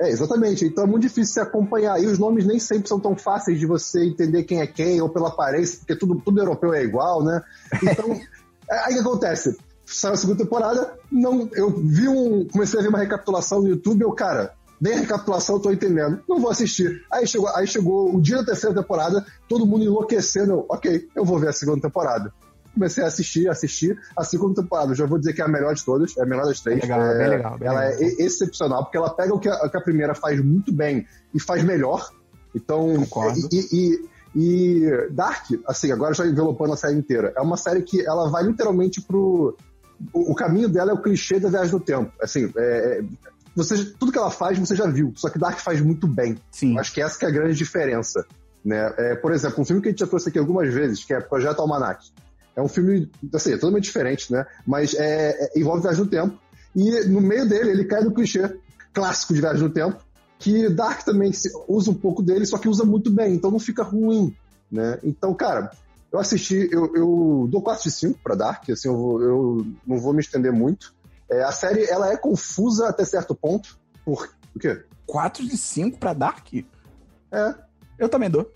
é, 0.00 0.10
exatamente. 0.10 0.64
Então 0.64 0.84
é 0.84 0.86
muito 0.86 1.02
difícil 1.02 1.34
se 1.34 1.40
acompanhar. 1.40 2.02
E 2.02 2.06
os 2.06 2.18
nomes 2.18 2.44
nem 2.44 2.58
sempre 2.58 2.88
são 2.88 2.98
tão 2.98 3.16
fáceis 3.16 3.58
de 3.58 3.66
você 3.66 4.04
entender 4.04 4.42
quem 4.44 4.60
é 4.60 4.66
quem, 4.66 5.00
ou 5.00 5.08
pela 5.08 5.28
aparência, 5.28 5.78
porque 5.78 5.94
tudo, 5.94 6.20
tudo 6.24 6.40
europeu 6.40 6.74
é 6.74 6.82
igual, 6.82 7.22
né? 7.22 7.42
Então, 7.82 8.12
é, 8.70 8.78
aí 8.86 8.94
que 8.94 9.00
acontece? 9.00 9.56
Saiu 9.84 10.14
a 10.14 10.16
segunda 10.16 10.42
temporada, 10.42 10.94
não, 11.12 11.48
eu 11.52 11.70
vi 11.70 12.08
um. 12.08 12.46
Comecei 12.48 12.80
a 12.80 12.82
ver 12.82 12.88
uma 12.88 12.98
recapitulação 12.98 13.62
no 13.62 13.68
YouTube, 13.68 14.02
eu, 14.02 14.10
cara, 14.10 14.52
nem 14.80 14.94
a 14.94 14.98
recapitulação 14.98 15.56
eu 15.56 15.62
tô 15.62 15.70
entendendo, 15.70 16.20
não 16.28 16.40
vou 16.40 16.50
assistir. 16.50 17.04
Aí 17.10 17.24
chegou, 17.26 17.48
aí 17.48 17.66
chegou 17.68 18.12
o 18.12 18.20
dia 18.20 18.38
da 18.38 18.46
terceira 18.46 18.74
temporada, 18.74 19.24
todo 19.48 19.64
mundo 19.64 19.84
enlouquecendo, 19.84 20.66
ok, 20.68 21.08
eu 21.14 21.24
vou 21.24 21.38
ver 21.38 21.48
a 21.48 21.52
segunda 21.52 21.80
temporada. 21.80 22.32
Comecei 22.76 23.02
a 23.02 23.06
assistir, 23.06 23.48
assistir. 23.48 23.98
A 24.14 24.22
segunda 24.22 24.60
temporada, 24.60 24.94
já 24.94 25.06
vou 25.06 25.18
dizer 25.18 25.32
que 25.32 25.40
é 25.40 25.44
a 25.44 25.48
melhor 25.48 25.74
de 25.74 25.82
todas, 25.82 26.14
é 26.14 26.22
a 26.22 26.26
melhor 26.26 26.44
das 26.44 26.60
três. 26.60 26.82
Legal, 26.82 27.00
é, 27.02 27.18
bem 27.18 27.28
legal, 27.28 27.58
bem 27.58 27.68
ela 27.68 27.80
legal. 27.80 28.02
é 28.02 28.04
e- 28.04 28.22
excepcional, 28.22 28.84
porque 28.84 28.98
ela 28.98 29.08
pega 29.08 29.34
o 29.34 29.38
que 29.40 29.48
a, 29.48 29.64
o 29.64 29.70
que 29.70 29.76
a 29.78 29.80
primeira 29.80 30.14
faz 30.14 30.38
muito 30.44 30.70
bem 30.70 31.06
e 31.34 31.40
faz 31.40 31.64
melhor. 31.64 32.06
Então, 32.54 32.94
Concordo. 32.96 33.48
e, 33.50 33.66
e- 33.72 34.16
e 34.38 35.08
Dark, 35.12 35.46
assim, 35.66 35.90
agora 35.90 36.12
já 36.12 36.26
envelopando 36.26 36.74
a 36.74 36.76
série 36.76 36.94
inteira, 36.94 37.32
é 37.34 37.40
uma 37.40 37.56
série 37.56 37.80
que 37.80 38.06
ela 38.06 38.28
vai 38.28 38.42
literalmente 38.42 39.00
pro. 39.00 39.56
O, 40.12 40.32
o 40.32 40.34
caminho 40.34 40.68
dela 40.68 40.90
é 40.90 40.94
o 40.94 41.00
clichê 41.00 41.40
da 41.40 41.48
viagem 41.48 41.72
no 41.72 41.80
tempo. 41.80 42.12
Assim, 42.20 42.52
é, 42.54 43.00
é, 43.00 43.04
você, 43.54 43.82
tudo 43.98 44.12
que 44.12 44.18
ela 44.18 44.30
faz 44.30 44.58
você 44.58 44.76
já 44.76 44.86
viu, 44.86 45.14
só 45.16 45.30
que 45.30 45.38
Dark 45.38 45.58
faz 45.60 45.80
muito 45.80 46.06
bem. 46.06 46.36
Sim. 46.50 46.78
Acho 46.78 46.92
que 46.92 47.00
essa 47.00 47.18
que 47.18 47.24
é 47.24 47.28
a 47.28 47.30
grande 47.32 47.54
diferença. 47.54 48.26
Né? 48.62 48.92
É, 48.98 49.14
por 49.14 49.32
exemplo, 49.32 49.62
um 49.62 49.64
filme 49.64 49.80
que 49.80 49.88
a 49.88 49.90
gente 49.92 50.00
já 50.00 50.06
trouxe 50.06 50.28
aqui 50.28 50.38
algumas 50.38 50.74
vezes, 50.74 51.02
que 51.04 51.14
é 51.14 51.20
Projeto 51.20 51.60
Almanac. 51.60 52.04
É 52.56 52.62
um 52.62 52.68
filme, 52.68 53.10
assim, 53.34 53.52
é 53.52 53.56
totalmente 53.56 53.84
diferente, 53.84 54.32
né? 54.32 54.46
Mas 54.66 54.94
é, 54.94 55.30
é- 55.44 55.58
envolve 55.60 55.82
viagem 55.82 56.02
no 56.02 56.10
tempo. 56.10 56.38
E 56.74 57.04
no 57.06 57.20
meio 57.20 57.46
dele, 57.48 57.70
ele 57.70 57.84
cai 57.84 58.02
no 58.02 58.12
clichê 58.14 58.58
clássico 58.94 59.34
de 59.34 59.40
viagem 59.42 59.62
no 59.62 59.70
tempo, 59.70 59.98
que 60.38 60.68
Dark 60.70 61.02
também 61.04 61.30
usa 61.68 61.90
um 61.90 61.94
pouco 61.94 62.22
dele, 62.22 62.46
só 62.46 62.56
que 62.58 62.68
usa 62.68 62.84
muito 62.84 63.10
bem, 63.10 63.34
então 63.34 63.50
não 63.50 63.58
fica 63.58 63.82
ruim, 63.82 64.34
né? 64.72 64.98
Então, 65.04 65.34
cara, 65.34 65.70
eu 66.10 66.18
assisti, 66.18 66.68
eu, 66.72 66.94
eu 66.96 67.46
dou 67.50 67.60
4 67.60 67.82
de 67.84 67.90
5 67.90 68.18
pra 68.22 68.34
Dark, 68.34 68.68
assim, 68.70 68.88
eu, 68.88 68.96
vou- 68.96 69.22
eu 69.22 69.66
não 69.86 69.98
vou 69.98 70.14
me 70.14 70.20
estender 70.20 70.50
muito. 70.52 70.94
É, 71.30 71.42
a 71.42 71.52
série, 71.52 71.84
ela 71.84 72.10
é 72.10 72.16
confusa 72.16 72.88
até 72.88 73.04
certo 73.04 73.34
ponto, 73.34 73.78
por... 74.04 74.30
O 74.54 74.58
quê? 74.58 74.82
4 75.06 75.46
de 75.46 75.56
5 75.58 75.98
pra 75.98 76.14
Dark? 76.14 76.46
É, 77.30 77.54
Eu 77.98 78.08
também 78.08 78.30
dou. 78.30 78.50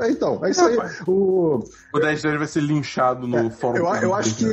É, 0.00 0.10
então, 0.10 0.44
é 0.44 0.50
isso 0.50 0.64
aí. 0.64 0.76
O, 1.06 1.64
O 1.92 1.98
10 1.98 2.22
10 2.22 2.38
vai 2.38 2.46
ser 2.46 2.60
linchado 2.60 3.26
no 3.26 3.50
fórum. 3.50 3.78
eu, 3.78 3.94
eu 4.02 4.14
acho 4.14 4.34
que 4.36 4.44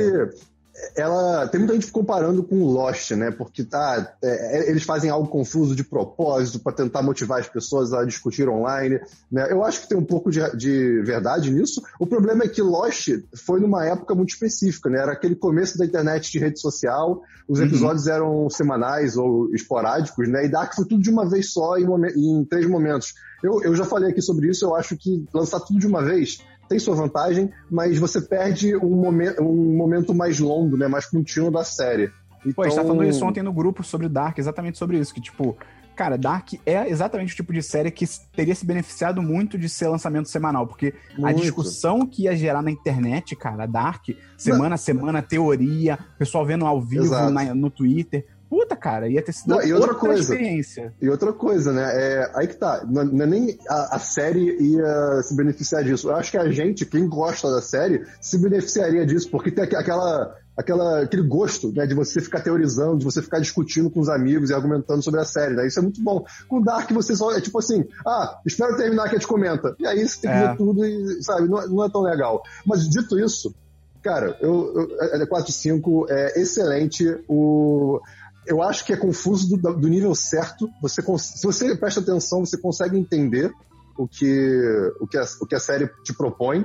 ela 0.94 1.46
tem 1.48 1.58
muita 1.58 1.74
gente 1.74 1.90
comparando 1.90 2.42
com 2.42 2.64
Lost, 2.64 3.10
né? 3.12 3.30
Porque 3.30 3.64
tá, 3.64 4.14
é, 4.22 4.70
eles 4.70 4.82
fazem 4.82 5.10
algo 5.10 5.28
confuso 5.28 5.74
de 5.74 5.84
propósito 5.84 6.58
para 6.58 6.72
tentar 6.72 7.02
motivar 7.02 7.40
as 7.40 7.48
pessoas 7.48 7.92
a 7.92 8.04
discutir 8.04 8.48
online. 8.48 9.00
Né? 9.30 9.46
Eu 9.50 9.64
acho 9.64 9.82
que 9.82 9.88
tem 9.88 9.98
um 9.98 10.04
pouco 10.04 10.30
de, 10.30 10.40
de 10.56 11.02
verdade 11.02 11.50
nisso. 11.50 11.82
O 11.98 12.06
problema 12.06 12.44
é 12.44 12.48
que 12.48 12.62
Lost 12.62 13.08
foi 13.34 13.60
numa 13.60 13.84
época 13.86 14.14
muito 14.14 14.30
específica, 14.30 14.88
né? 14.90 15.00
Era 15.00 15.12
aquele 15.12 15.34
começo 15.34 15.78
da 15.78 15.84
internet 15.84 16.30
de 16.30 16.38
rede 16.38 16.60
social, 16.60 17.22
os 17.48 17.58
Uhum. 17.60 17.66
episódios 17.66 18.06
eram 18.06 18.50
semanais 18.50 19.16
ou 19.16 19.54
esporádicos, 19.54 20.28
né? 20.28 20.44
E 20.46 20.48
Dark 20.48 20.74
foi 20.74 20.84
tudo 20.84 21.02
de 21.02 21.10
uma 21.10 21.28
vez 21.28 21.52
só 21.52 21.76
em, 21.78 21.86
em 22.16 22.44
três 22.44 22.66
momentos. 22.68 23.14
Eu, 23.42 23.62
eu 23.62 23.74
já 23.74 23.84
falei 23.84 24.10
aqui 24.10 24.22
sobre 24.22 24.48
isso, 24.48 24.64
eu 24.64 24.74
acho 24.74 24.96
que 24.96 25.24
lançar 25.32 25.60
tudo 25.60 25.78
de 25.78 25.86
uma 25.86 26.02
vez 26.02 26.38
tem 26.68 26.78
sua 26.78 26.94
vantagem, 26.94 27.50
mas 27.70 27.98
você 27.98 28.20
perde 28.20 28.76
um, 28.76 28.90
momen 28.90 29.30
um 29.40 29.76
momento 29.76 30.14
mais 30.14 30.38
longo, 30.38 30.76
né? 30.76 30.88
Mais 30.88 31.06
contínuo 31.06 31.50
da 31.50 31.64
série. 31.64 32.10
Então, 32.40 32.52
Pô, 32.54 32.62
a 32.62 32.68
gente 32.68 32.76
tá 32.76 32.84
falando 32.84 33.04
isso 33.04 33.24
ontem 33.24 33.42
no 33.42 33.52
grupo 33.52 33.82
sobre 33.82 34.08
Dark, 34.08 34.38
exatamente 34.38 34.78
sobre 34.78 34.98
isso, 34.98 35.12
que 35.12 35.20
tipo, 35.20 35.56
cara, 35.96 36.16
Dark 36.16 36.52
é 36.64 36.88
exatamente 36.88 37.32
o 37.32 37.36
tipo 37.36 37.52
de 37.52 37.60
série 37.62 37.90
que 37.90 38.04
teria 38.36 38.54
se 38.54 38.64
beneficiado 38.64 39.20
muito 39.20 39.58
de 39.58 39.68
ser 39.68 39.88
lançamento 39.88 40.28
semanal, 40.28 40.66
porque 40.66 40.94
a 41.16 41.20
Muito. 41.22 41.40
discussão 41.40 42.06
que 42.06 42.24
ia 42.24 42.36
gerar 42.36 42.62
na 42.62 42.70
internet, 42.70 43.34
cara, 43.34 43.66
Dark, 43.66 44.04
semana 44.36 44.76
a 44.76 44.78
semana, 44.78 45.22
teoria, 45.22 45.98
pessoal 46.18 46.46
vendo 46.46 46.64
ao 46.66 46.80
vivo 46.80 47.12
na- 47.30 47.54
no 47.54 47.68
Twitter, 47.70 48.24
puta, 48.48 48.76
cara, 48.76 49.08
ia 49.08 49.22
ter 49.22 49.32
sido 49.32 49.48
Não, 49.50 49.62
e 49.62 49.72
outra 49.72 49.92
outra 49.92 49.94
coisa. 50.08 50.20
experiência. 50.22 50.94
E 51.00 51.08
outra 51.08 51.32
coisa, 51.32 51.72
né? 51.72 51.90
É, 51.94 52.32
aí 52.34 52.46
que 52.46 52.56
tá. 52.56 52.84
Não, 52.88 53.04
não 53.04 53.22
é 53.24 53.26
nem 53.26 53.58
a, 53.68 53.96
a 53.96 53.98
série 53.98 54.56
ia 54.60 55.22
se 55.22 55.34
beneficiar 55.36 55.82
disso. 55.84 56.08
Eu 56.10 56.16
acho 56.16 56.30
que 56.30 56.38
a 56.38 56.50
gente, 56.50 56.86
quem 56.86 57.08
gosta 57.08 57.50
da 57.50 57.60
série, 57.60 58.04
se 58.20 58.38
beneficiaria 58.38 59.04
disso, 59.06 59.30
porque 59.30 59.50
tem 59.50 59.64
aqu- 59.64 59.76
aquela, 59.76 60.34
aquela, 60.56 61.02
aquele 61.02 61.22
gosto 61.26 61.72
né, 61.72 61.86
de 61.86 61.94
você 61.94 62.20
ficar 62.20 62.40
teorizando, 62.40 62.98
de 62.98 63.04
você 63.04 63.20
ficar 63.20 63.38
discutindo 63.40 63.90
com 63.90 64.00
os 64.00 64.08
amigos 64.08 64.50
e 64.50 64.54
argumentando 64.54 65.02
sobre 65.02 65.20
a 65.20 65.24
série. 65.24 65.54
Né? 65.54 65.66
Isso 65.66 65.78
é 65.78 65.82
muito 65.82 66.02
bom. 66.02 66.24
Com 66.48 66.62
Dark, 66.62 66.90
você 66.92 67.14
só 67.16 67.32
é 67.36 67.40
tipo 67.40 67.58
assim: 67.58 67.84
ah, 68.06 68.38
espero 68.46 68.76
terminar 68.76 69.04
que 69.08 69.16
a 69.16 69.18
gente 69.18 69.26
comenta. 69.28 69.74
E 69.78 69.86
aí 69.86 70.06
você 70.06 70.20
tem 70.20 70.30
que 70.30 70.36
É. 70.36 70.48
ver 70.50 70.56
tudo 70.56 70.84
e, 70.86 71.22
sabe, 71.22 71.48
não, 71.48 71.60
é- 71.60 71.66
não 71.66 71.84
é 71.84 71.90
tão 71.90 72.02
legal. 72.02 72.42
Mas 72.64 72.88
dito 72.88 73.18
isso, 73.18 73.54
cara, 74.02 74.36
eu, 74.40 74.72
eu, 75.00 75.20
é 75.20 75.26
4 75.26 75.46
de 75.48 75.52
5, 75.52 76.06
é 76.08 76.40
excelente. 76.40 77.04
O, 77.28 78.00
eu 78.46 78.62
acho 78.62 78.84
que 78.84 78.92
é 78.92 78.96
confuso 78.96 79.56
do, 79.56 79.74
do 79.74 79.88
nível 79.88 80.14
certo. 80.14 80.68
Você, 80.80 81.02
se 81.18 81.46
você 81.46 81.76
presta 81.76 82.00
atenção, 82.00 82.44
você 82.44 82.58
consegue 82.58 82.96
entender 82.98 83.52
o 83.96 84.06
que, 84.06 84.92
o 85.00 85.06
que, 85.06 85.18
a, 85.18 85.24
o 85.40 85.46
que 85.46 85.54
a 85.54 85.60
série 85.60 85.90
te 86.04 86.14
propõe. 86.14 86.64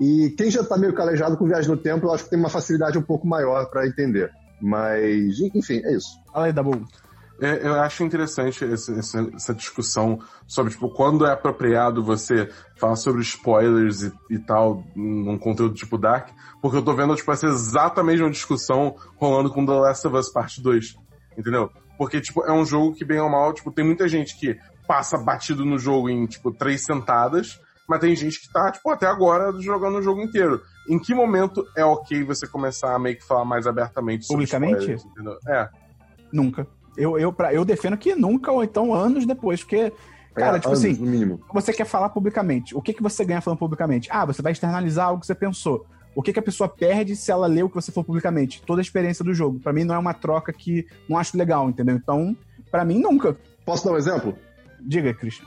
E 0.00 0.30
quem 0.36 0.50
já 0.50 0.64
tá 0.64 0.78
meio 0.78 0.94
calejado 0.94 1.36
com 1.36 1.46
Viagem 1.46 1.70
no 1.70 1.76
Tempo, 1.76 2.06
eu 2.06 2.12
acho 2.12 2.24
que 2.24 2.30
tem 2.30 2.38
uma 2.38 2.48
facilidade 2.48 2.96
um 2.96 3.02
pouco 3.02 3.26
maior 3.26 3.66
para 3.66 3.86
entender. 3.86 4.30
Mas, 4.60 5.38
enfim, 5.54 5.80
é 5.84 5.94
isso. 5.94 6.08
Fala 6.32 6.46
aí, 6.46 6.52
Dabu. 6.52 6.86
É, 7.40 7.66
eu 7.66 7.80
acho 7.80 8.04
interessante 8.04 8.62
essa 8.64 9.54
discussão 9.54 10.20
sobre 10.46 10.72
tipo, 10.72 10.90
quando 10.90 11.24
é 11.24 11.32
apropriado 11.32 12.04
você 12.04 12.50
falar 12.76 12.96
sobre 12.96 13.22
spoilers 13.22 14.02
e, 14.02 14.12
e 14.28 14.38
tal 14.38 14.84
num 14.94 15.38
conteúdo 15.38 15.74
tipo 15.74 15.96
Dark, 15.96 16.28
porque 16.60 16.76
eu 16.76 16.82
tô 16.82 16.94
vendo 16.94 17.16
tipo, 17.16 17.32
essa 17.32 17.46
exata 17.46 18.04
mesma 18.04 18.30
discussão 18.30 18.94
rolando 19.16 19.50
com 19.50 19.64
The 19.64 19.72
Last 19.72 20.06
of 20.06 20.16
Us 20.18 20.28
Parte 20.28 20.60
2. 20.60 20.98
Entendeu? 21.36 21.70
Porque, 21.98 22.20
tipo, 22.20 22.42
é 22.44 22.52
um 22.52 22.64
jogo 22.64 22.94
que, 22.94 23.04
bem 23.04 23.20
ou 23.20 23.28
mal, 23.28 23.52
tipo, 23.52 23.70
tem 23.70 23.84
muita 23.84 24.08
gente 24.08 24.38
que 24.38 24.58
passa 24.86 25.18
batido 25.18 25.64
no 25.64 25.78
jogo 25.78 26.08
em, 26.08 26.26
tipo, 26.26 26.50
três 26.52 26.84
sentadas, 26.84 27.60
mas 27.88 28.00
tem 28.00 28.14
gente 28.16 28.40
que 28.40 28.52
tá, 28.52 28.70
tipo, 28.72 28.90
até 28.90 29.06
agora 29.06 29.52
jogando 29.60 29.98
o 29.98 30.02
jogo 30.02 30.20
inteiro. 30.22 30.60
Em 30.88 30.98
que 30.98 31.14
momento 31.14 31.64
é 31.76 31.84
ok 31.84 32.24
você 32.24 32.46
começar 32.46 32.94
a 32.94 32.98
meio 32.98 33.16
que 33.16 33.26
falar 33.26 33.44
mais 33.44 33.66
abertamente 33.66 34.24
sobre 34.26 34.44
Publicamente? 34.44 34.78
spoilers, 34.92 35.04
entendeu? 35.04 35.36
É. 35.48 35.68
Nunca. 36.32 36.66
Eu, 36.96 37.18
eu, 37.18 37.32
pra- 37.32 37.52
eu 37.54 37.64
defendo 37.64 37.96
que 37.96 38.14
nunca, 38.14 38.50
ou 38.50 38.64
então 38.64 38.92
anos 38.94 39.26
depois, 39.26 39.62
porque, 39.62 39.92
cara, 40.34 40.56
É, 40.56 40.60
tipo 40.60 40.68
anos, 40.68 40.84
assim, 40.84 41.38
você 41.52 41.72
quer 41.72 41.84
falar 41.84 42.08
publicamente. 42.10 42.76
O 42.76 42.82
que, 42.82 42.92
que 42.92 43.02
você 43.02 43.24
ganha 43.24 43.40
falando 43.40 43.58
publicamente? 43.58 44.08
Ah, 44.10 44.24
você 44.24 44.42
vai 44.42 44.52
externalizar 44.52 45.06
algo 45.08 45.20
que 45.20 45.26
você 45.26 45.34
pensou. 45.34 45.86
O 46.14 46.22
que, 46.22 46.32
que 46.32 46.38
a 46.38 46.42
pessoa 46.42 46.68
perde 46.68 47.14
se 47.16 47.30
ela 47.30 47.46
lê 47.46 47.62
o 47.62 47.68
que 47.68 47.74
você 47.74 47.92
falou 47.92 48.04
publicamente? 48.04 48.62
Toda 48.66 48.80
a 48.80 48.82
experiência 48.82 49.24
do 49.24 49.32
jogo. 49.32 49.60
Pra 49.60 49.72
mim 49.72 49.84
não 49.84 49.94
é 49.94 49.98
uma 49.98 50.12
troca 50.14 50.52
que 50.52 50.86
não 51.08 51.16
acho 51.16 51.36
legal, 51.38 51.68
entendeu? 51.68 51.94
Então, 51.96 52.36
pra 52.70 52.84
mim 52.84 52.98
nunca. 53.00 53.36
Posso 53.64 53.84
dar 53.84 53.92
um 53.92 53.96
exemplo? 53.96 54.36
Diga, 54.80 55.14
Christian. 55.14 55.46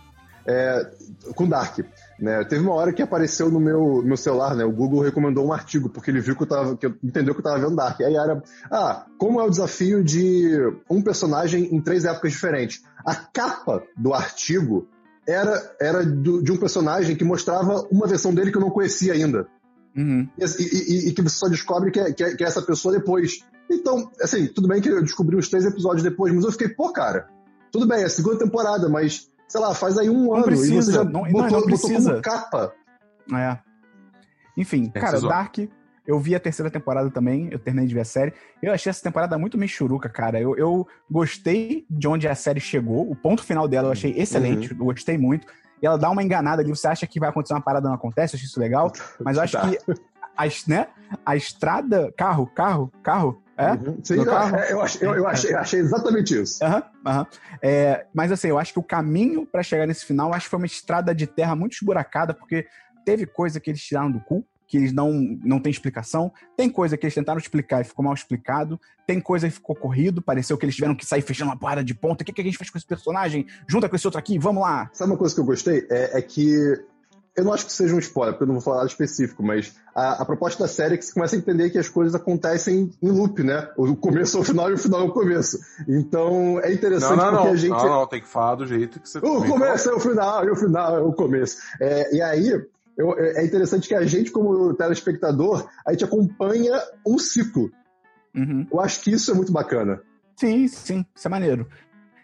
com 1.35 1.47
Dark. 1.47 1.79
Né? 2.19 2.43
Teve 2.45 2.61
uma 2.61 2.73
hora 2.73 2.93
que 2.93 3.01
apareceu 3.01 3.49
no 3.49 3.59
meu, 3.59 4.01
meu 4.03 4.15
celular, 4.15 4.55
né? 4.55 4.63
O 4.63 4.71
Google 4.71 5.01
recomendou 5.01 5.45
um 5.45 5.51
artigo, 5.53 5.89
porque 5.89 6.11
ele 6.11 6.21
viu 6.21 6.35
que 6.35 6.43
eu 6.43 6.47
tava. 6.47 6.77
que 6.77 6.85
eu 6.85 6.93
entendeu 7.03 7.33
que 7.33 7.39
eu 7.39 7.43
tava 7.43 7.59
vendo 7.59 7.75
Dark. 7.75 7.99
Aí 8.01 8.15
era. 8.15 8.41
Ah, 8.71 9.05
como 9.17 9.41
é 9.41 9.43
o 9.43 9.49
desafio 9.49 10.03
de 10.03 10.51
um 10.89 11.01
personagem 11.01 11.73
em 11.75 11.81
três 11.81 12.05
épocas 12.05 12.31
diferentes? 12.31 12.83
A 13.05 13.15
capa 13.15 13.83
do 13.97 14.13
artigo 14.13 14.87
era, 15.27 15.75
era 15.81 16.05
do- 16.05 16.41
de 16.41 16.51
um 16.51 16.57
personagem 16.57 17.15
que 17.15 17.23
mostrava 17.23 17.85
uma 17.91 18.07
versão 18.07 18.33
dele 18.33 18.51
que 18.51 18.57
eu 18.57 18.61
não 18.61 18.69
conhecia 18.69 19.13
ainda. 19.13 19.47
Uhum. 19.95 20.27
E, 20.37 20.43
e- 20.43 20.93
e- 21.05 21.09
e 21.09 21.13
que 21.13 21.21
você 21.21 21.35
só 21.37 21.47
descobre 21.47 21.91
que 21.91 21.99
é, 21.99 22.11
que 22.13 22.23
é- 22.23 22.35
que 22.35 22.43
é 22.43 22.47
essa 22.47 22.61
pessoa 22.61 22.93
depois. 22.93 23.39
Então, 23.69 24.11
assim, 24.21 24.47
tudo 24.47 24.67
bem 24.67 24.81
que 24.81 24.89
eu 24.89 25.01
descobri 25.01 25.35
os 25.35 25.49
três 25.49 25.65
episódios 25.65 26.03
depois, 26.03 26.33
mas 26.33 26.43
eu 26.43 26.51
fiquei, 26.51 26.69
pô, 26.69 26.91
cara, 26.91 27.27
tudo 27.71 27.87
bem, 27.87 28.01
é 28.01 28.05
a 28.05 28.09
segunda 28.09 28.37
temporada, 28.37 28.89
mas, 28.89 29.29
sei 29.47 29.61
lá, 29.61 29.73
faz 29.73 29.97
aí 29.97 30.09
um 30.09 30.33
ano 30.33 30.43
e 30.43 30.45
precisa, 30.47 30.81
você 30.81 30.91
já 30.93 31.03
não- 31.03 31.11
não, 31.11 31.21
botou, 31.23 31.41
não 31.41 31.49
botou 31.49 31.63
precisa. 31.65 32.09
como 32.11 32.21
capa. 32.21 32.73
É. 33.33 33.57
Enfim, 34.57 34.91
É, 34.93 34.99
cara. 34.99 35.19
Dark, 35.21 35.57
eu 36.05 36.19
vi 36.19 36.35
a 36.35 36.39
terceira 36.39 36.69
temporada 36.69 37.09
também, 37.09 37.47
eu 37.51 37.57
terminei 37.57 37.87
de 37.87 37.93
ver 37.95 38.01
a 38.01 38.05
série. 38.05 38.33
Eu 38.61 38.73
achei 38.73 38.89
essa 38.89 39.01
temporada 39.01 39.37
muito 39.37 39.57
michuruca, 39.57 40.09
cara. 40.09 40.39
Eu, 40.39 40.55
eu 40.57 40.87
gostei 41.09 41.85
de 41.89 42.07
onde 42.07 42.27
a 42.27 42.35
série 42.35 42.59
chegou, 42.59 43.09
o 43.09 43.15
ponto 43.15 43.43
final 43.43 43.67
dela 43.67 43.87
eu 43.87 43.91
achei 43.93 44.11
excelente, 44.17 44.71
eu 44.71 44.77
gostei 44.85 45.17
muito. 45.17 45.47
E 45.83 45.85
ela 45.85 45.97
dá 45.97 46.09
uma 46.09 46.23
enganada 46.23 46.61
ali, 46.61 46.69
você 46.69 46.87
acha 46.87 47.05
que 47.05 47.19
vai 47.19 47.27
acontecer 47.27 47.53
uma 47.53 47.61
parada, 47.61 47.89
não 47.89 47.95
acontece, 47.95 48.33
eu 48.33 48.37
achei 48.37 48.47
isso 48.47 48.57
legal. 48.57 48.89
Mas 49.19 49.35
eu 49.35 49.43
acho 49.43 49.51
Tá. 49.51 49.69
que 49.69 49.77
a, 50.37 50.45
né, 50.65 50.87
a 51.25 51.35
estrada. 51.35 52.09
Carro, 52.17 52.47
carro, 52.47 52.89
carro. 53.03 53.43
É? 53.57 53.71
Uhum. 53.73 53.99
Sim, 54.01 54.15
eu, 54.15 54.25
carro? 54.25 54.57
eu, 54.57 54.81
achei, 54.81 55.07
eu, 55.07 55.13
eu 55.13 55.27
achei, 55.27 55.53
achei 55.53 55.79
exatamente 55.81 56.41
isso. 56.41 56.63
Aham, 56.63 56.83
aham. 57.05 57.27
É, 57.61 58.07
mas 58.15 58.31
assim, 58.31 58.47
eu 58.47 58.57
acho 58.57 58.71
que 58.71 58.79
o 58.79 58.83
caminho 58.83 59.45
pra 59.45 59.61
chegar 59.61 59.85
nesse 59.85 60.05
final, 60.05 60.29
eu 60.29 60.33
acho 60.33 60.45
que 60.45 60.49
foi 60.51 60.57
uma 60.57 60.65
estrada 60.65 61.13
de 61.13 61.27
terra 61.27 61.53
muito 61.53 61.73
esburacada, 61.73 62.33
porque 62.33 62.65
teve 63.05 63.25
coisa 63.25 63.59
que 63.59 63.69
eles 63.69 63.83
tiraram 63.83 64.09
do 64.09 64.21
cu, 64.21 64.43
que 64.67 64.77
eles 64.77 64.91
não, 64.91 65.11
não 65.43 65.59
tem 65.59 65.71
explicação. 65.71 66.31
Tem 66.55 66.69
coisa 66.69 66.97
que 66.97 67.05
eles 67.05 67.13
tentaram 67.13 67.39
explicar 67.39 67.81
e 67.81 67.83
ficou 67.83 68.03
mal 68.03 68.13
explicado. 68.13 68.79
Tem 69.05 69.19
coisa 69.19 69.47
que 69.47 69.53
ficou 69.53 69.75
corrido, 69.75 70.21
pareceu 70.21 70.57
que 70.57 70.65
eles 70.65 70.75
tiveram 70.75 70.95
que 70.95 71.05
sair 71.05 71.21
fechando 71.21 71.51
uma 71.51 71.57
porrada 71.57 71.83
de 71.83 71.93
ponta. 71.93 72.23
O 72.23 72.25
que, 72.25 72.33
que 72.33 72.41
a 72.41 72.43
gente 72.43 72.57
faz 72.57 72.69
com 72.69 72.77
esse 72.77 72.87
personagem? 72.87 73.45
Junta 73.67 73.89
com 73.89 73.95
esse 73.95 74.07
outro 74.07 74.19
aqui, 74.19 74.39
vamos 74.39 74.63
lá. 74.63 74.89
Sabe 74.93 75.11
uma 75.11 75.17
coisa 75.17 75.35
que 75.35 75.41
eu 75.41 75.45
gostei? 75.45 75.85
É, 75.89 76.17
é 76.17 76.21
que. 76.21 76.55
Eu 77.35 77.43
não 77.43 77.51
acho 77.51 77.65
que 77.65 77.73
seja 77.73 77.95
um 77.95 77.99
spoiler, 77.99 78.33
porque 78.33 78.43
eu 78.43 78.47
não 78.47 78.53
vou 78.53 78.61
falar 78.61 78.77
nada 78.77 78.89
específico, 78.89 79.41
mas 79.41 79.73
a, 79.95 80.21
a 80.21 80.25
proposta 80.25 80.61
da 80.61 80.69
série 80.69 80.93
é 80.93 80.97
que 80.97 81.03
você 81.03 81.13
começa 81.13 81.35
a 81.35 81.39
entender 81.39 81.71
que 81.71 81.79
as 81.79 81.89
coisas 81.89 82.13
acontecem 82.13 82.91
em 83.01 83.09
loop, 83.09 83.41
né? 83.41 83.69
O 83.75 83.95
começo 83.95 84.37
é 84.37 84.39
o 84.39 84.43
final 84.43 84.69
e 84.69 84.73
o 84.73 84.77
final 84.77 85.01
é 85.01 85.03
o 85.05 85.11
começo. 85.11 85.59
Então 85.87 86.59
é 86.59 86.67
Não, 86.67 86.73
interessante 86.75 87.17
não, 87.17 87.31
porque 87.31 87.47
não. 87.47 87.53
a 87.53 87.55
gente. 87.55 87.71
Não, 87.71 87.89
não, 87.89 88.07
tem 88.07 88.21
que 88.21 88.27
falar 88.27 88.55
do 88.55 88.67
jeito 88.67 88.99
que 88.99 89.09
você 89.09 89.17
O 89.17 89.43
começo 89.45 89.89
é 89.89 89.93
o 89.93 89.99
final, 89.99 90.45
e 90.45 90.51
o 90.51 90.55
final 90.55 90.95
é 90.95 91.01
o 91.01 91.11
começo. 91.11 91.57
É, 91.81 92.15
e 92.15 92.21
aí, 92.21 92.63
eu- 92.97 93.17
é 93.17 93.43
interessante 93.45 93.87
que 93.87 93.95
a 93.95 94.05
gente, 94.05 94.31
como 94.31 94.73
telespectador, 94.73 95.67
a 95.85 95.91
gente 95.91 96.03
acompanha 96.03 96.79
um 97.05 97.17
ciclo. 97.17 97.71
Uhum. 98.35 98.67
Eu 98.71 98.79
acho 98.79 99.01
que 99.01 99.11
isso 99.11 99.31
é 99.31 99.33
muito 99.33 99.51
bacana. 99.51 100.01
Sim, 100.35 100.67
sim, 100.67 101.05
isso 101.15 101.27
é 101.27 101.29
maneiro. 101.29 101.67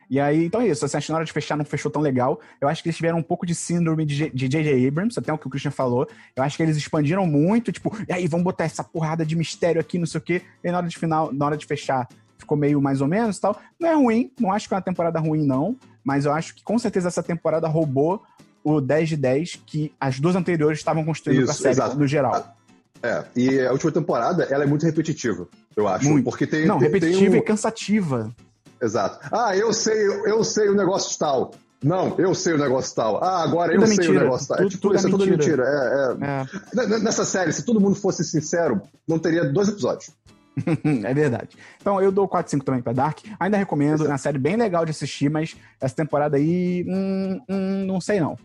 E 0.09 0.20
aí, 0.20 0.45
então 0.45 0.59
é 0.61 0.67
isso. 0.67 0.84
Assim, 0.84 0.97
acho 0.97 1.05
que 1.05 1.11
na 1.11 1.17
hora 1.20 1.26
de 1.26 1.32
fechar 1.32 1.55
não 1.55 1.63
fechou 1.63 1.91
tão 1.91 2.01
legal. 2.01 2.39
Eu 2.59 2.67
acho 2.67 2.82
que 2.82 2.89
eles 2.89 2.95
tiveram 2.97 3.20
um 3.20 3.24
pouco 3.24 3.45
de 3.45 3.53
síndrome 3.53 4.03
de 4.05 4.32
J.J. 4.34 4.88
Abrams, 4.88 5.20
até 5.20 5.32
o 5.32 5.38
que 5.38 5.45
o 5.45 5.49
Christian 5.51 5.70
falou. 5.70 6.07
Eu 6.36 6.41
acho 6.41 6.57
que 6.57 6.63
eles 6.63 6.76
expandiram 6.78 7.28
muito, 7.28 7.72
tipo, 7.72 7.95
e 8.07 8.11
aí, 8.11 8.28
vamos 8.28 8.43
botar 8.43 8.63
essa 8.63 8.84
porrada 8.84 9.24
de 9.24 9.36
mistério 9.36 9.80
aqui, 9.80 9.99
não 9.99 10.07
sei 10.07 10.17
o 10.17 10.24
quê. 10.24 10.41
E 10.63 10.72
na 10.72 10.80
hora 10.80 10.88
de 10.88 10.97
final, 10.97 11.32
na 11.32 11.45
hora 11.45 11.55
de 11.57 11.65
fechar, 11.67 12.07
ficou 12.39 12.57
meio 12.57 12.82
mais 12.82 13.01
ou 13.01 13.07
menos 13.07 13.38
e 13.38 13.41
tal. 13.41 13.61
Não 13.80 13.88
é 13.88 13.93
ruim, 13.93 14.32
não 14.39 14.51
acho 14.51 14.67
que 14.67 14.74
é 14.74 14.78
uma 14.78 14.82
temporada 14.82 15.20
ruim, 15.20 15.45
não. 15.45 15.78
Mas 16.03 16.26
eu 16.26 16.34
acho 16.34 16.55
que 16.55 16.63
com 16.63 16.80
certeza 16.80 17.07
essa 17.09 17.22
temporada 17.22 17.67
roubou 17.67 18.24
o 18.64 18.80
10 18.82 19.10
de 19.10 19.18
10 19.18 19.60
que 19.66 19.91
as 19.99 20.20
duas 20.20 20.36
anteriores 20.36 20.80
estavam 20.80 21.03
construindo 21.05 21.43
pra 21.43 21.53
Isso, 21.53 21.62
série, 21.62 21.74
exato. 21.76 21.97
no 21.97 22.07
geral. 22.07 22.55
É, 23.01 23.24
e 23.36 23.62
a 23.62 23.72
última 23.72 23.91
temporada, 23.91 24.43
ela 24.49 24.64
é 24.64 24.68
muito 24.68 24.86
repetitiva, 24.86 25.47
eu 25.76 25.88
acho. 25.88 26.10
Muito. 26.10 26.26
Porque 26.26 26.45
tem. 26.45 26.66
não, 26.66 26.78
tem- 26.80 26.88
repetitiva 26.89 27.32
tem 27.32 27.39
um- 27.39 27.43
e 27.43 27.45
cansativa. 27.45 28.36
Exato. 28.82 29.20
Ah, 29.32 29.55
eu 29.55 29.72
sei, 29.74 30.05
eu 30.07 30.43
sei 30.43 30.70
o 30.70 30.76
negócio 30.76 31.18
tal. 31.18 31.51
Não, 31.82 32.14
eu 32.20 32.36
sei 32.36 32.53
o 32.53 32.57
negócio 32.57 32.93
tal. 32.93 33.24
Ah, 33.24 33.41
agora 33.41 33.72
Tudo 33.72 33.86
eu 33.86 33.91
é 33.91 33.95
sei 33.95 34.10
o 34.10 34.14
negócio 34.14 34.47
tal. 34.49 34.57
Tudo- 34.57 34.68
é, 34.68 34.70
tipo, 34.70 34.82
tudo 34.82 34.93
é 34.93 34.97
isso 34.97 35.07
é 35.07 35.12
tudo 35.12 35.26
mentira. 35.28 35.64
É, 35.66 36.26
é. 36.26 36.84
É. 36.84 36.99
Nessa 36.99 37.24
série, 37.24 37.53
se 37.53 37.64
todo 37.64 37.80
mundo 37.80 37.95
fosse 37.95 38.22
sincero, 38.26 38.82
não 39.07 39.18
teria 39.18 39.45
dois 39.45 39.70
episódios. 39.70 40.12
é 41.05 41.14
verdade. 41.14 41.49
Então 41.80 42.01
eu 42.01 42.12
dou 42.12 42.28
4 42.28 42.51
5 42.51 42.66
também 42.66 42.82
pra 42.82 42.91
Dark. 42.91 43.20
Ainda 43.39 43.55
recomendo, 43.55 44.05
é 44.05 44.10
uma 44.10 44.18
série 44.18 44.38
bem 44.38 44.57
legal 44.57 44.84
de 44.84 44.91
assistir, 44.91 45.30
mas 45.30 45.55
essa 45.80 45.95
temporada 45.95 46.36
aí, 46.36 46.86
hum, 46.86 47.39
hum, 47.49 47.86
não 47.86 48.01
sei 48.01 48.20
não. 48.20 48.38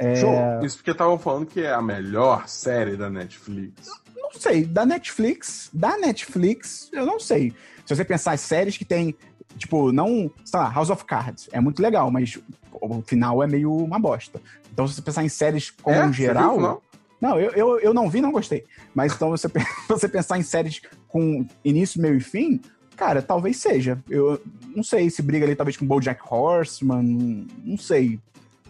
É, 0.00 0.16
Show. 0.16 0.34
Isso 0.64 0.78
porque 0.78 0.92
estavam 0.92 1.18
falando 1.18 1.44
que 1.44 1.60
é 1.60 1.72
a 1.74 1.82
melhor 1.82 2.48
série 2.48 2.96
da 2.96 3.10
Netflix. 3.10 3.86
não 4.16 4.32
sei, 4.32 4.64
da 4.64 4.86
Netflix, 4.86 5.68
da 5.72 5.98
Netflix, 5.98 6.88
eu 6.90 7.04
não 7.04 7.20
sei. 7.20 7.52
Se 7.84 7.94
você 7.94 8.04
pensar 8.04 8.34
em 8.34 8.38
séries 8.38 8.78
que 8.78 8.84
tem, 8.84 9.14
tipo, 9.58 9.92
não, 9.92 10.30
sei 10.44 10.58
lá, 10.58 10.70
House 10.70 10.88
of 10.88 11.04
Cards, 11.04 11.50
é 11.52 11.60
muito 11.60 11.82
legal, 11.82 12.10
mas 12.10 12.38
o 12.72 13.02
final 13.02 13.42
é 13.42 13.46
meio 13.46 13.70
uma 13.76 13.98
bosta. 13.98 14.40
Então 14.72 14.88
se 14.88 14.94
você 14.94 15.02
pensar 15.02 15.22
em 15.22 15.28
séries 15.28 15.70
como 15.70 15.96
É? 15.96 16.12
geral, 16.12 16.52
viu, 16.52 16.62
não? 16.62 16.82
Não, 17.20 17.38
eu, 17.38 17.50
eu, 17.50 17.80
eu 17.80 17.92
não 17.92 18.08
vi, 18.08 18.22
não 18.22 18.32
gostei. 18.32 18.64
Mas 18.94 19.12
então 19.12 19.28
você, 19.28 19.48
você 19.86 20.08
pensar 20.08 20.38
em 20.38 20.42
séries 20.42 20.80
com 21.08 21.46
início, 21.62 22.00
meio 22.00 22.16
e 22.16 22.20
fim, 22.20 22.58
cara, 22.96 23.20
talvez 23.20 23.58
seja. 23.58 23.98
Eu 24.08 24.40
não 24.74 24.82
sei 24.82 25.10
se 25.10 25.20
briga 25.20 25.44
ali 25.44 25.54
talvez 25.54 25.76
com 25.76 25.86
BoJack 25.86 26.22
Horseman, 26.26 27.46
não 27.62 27.76
sei. 27.76 28.18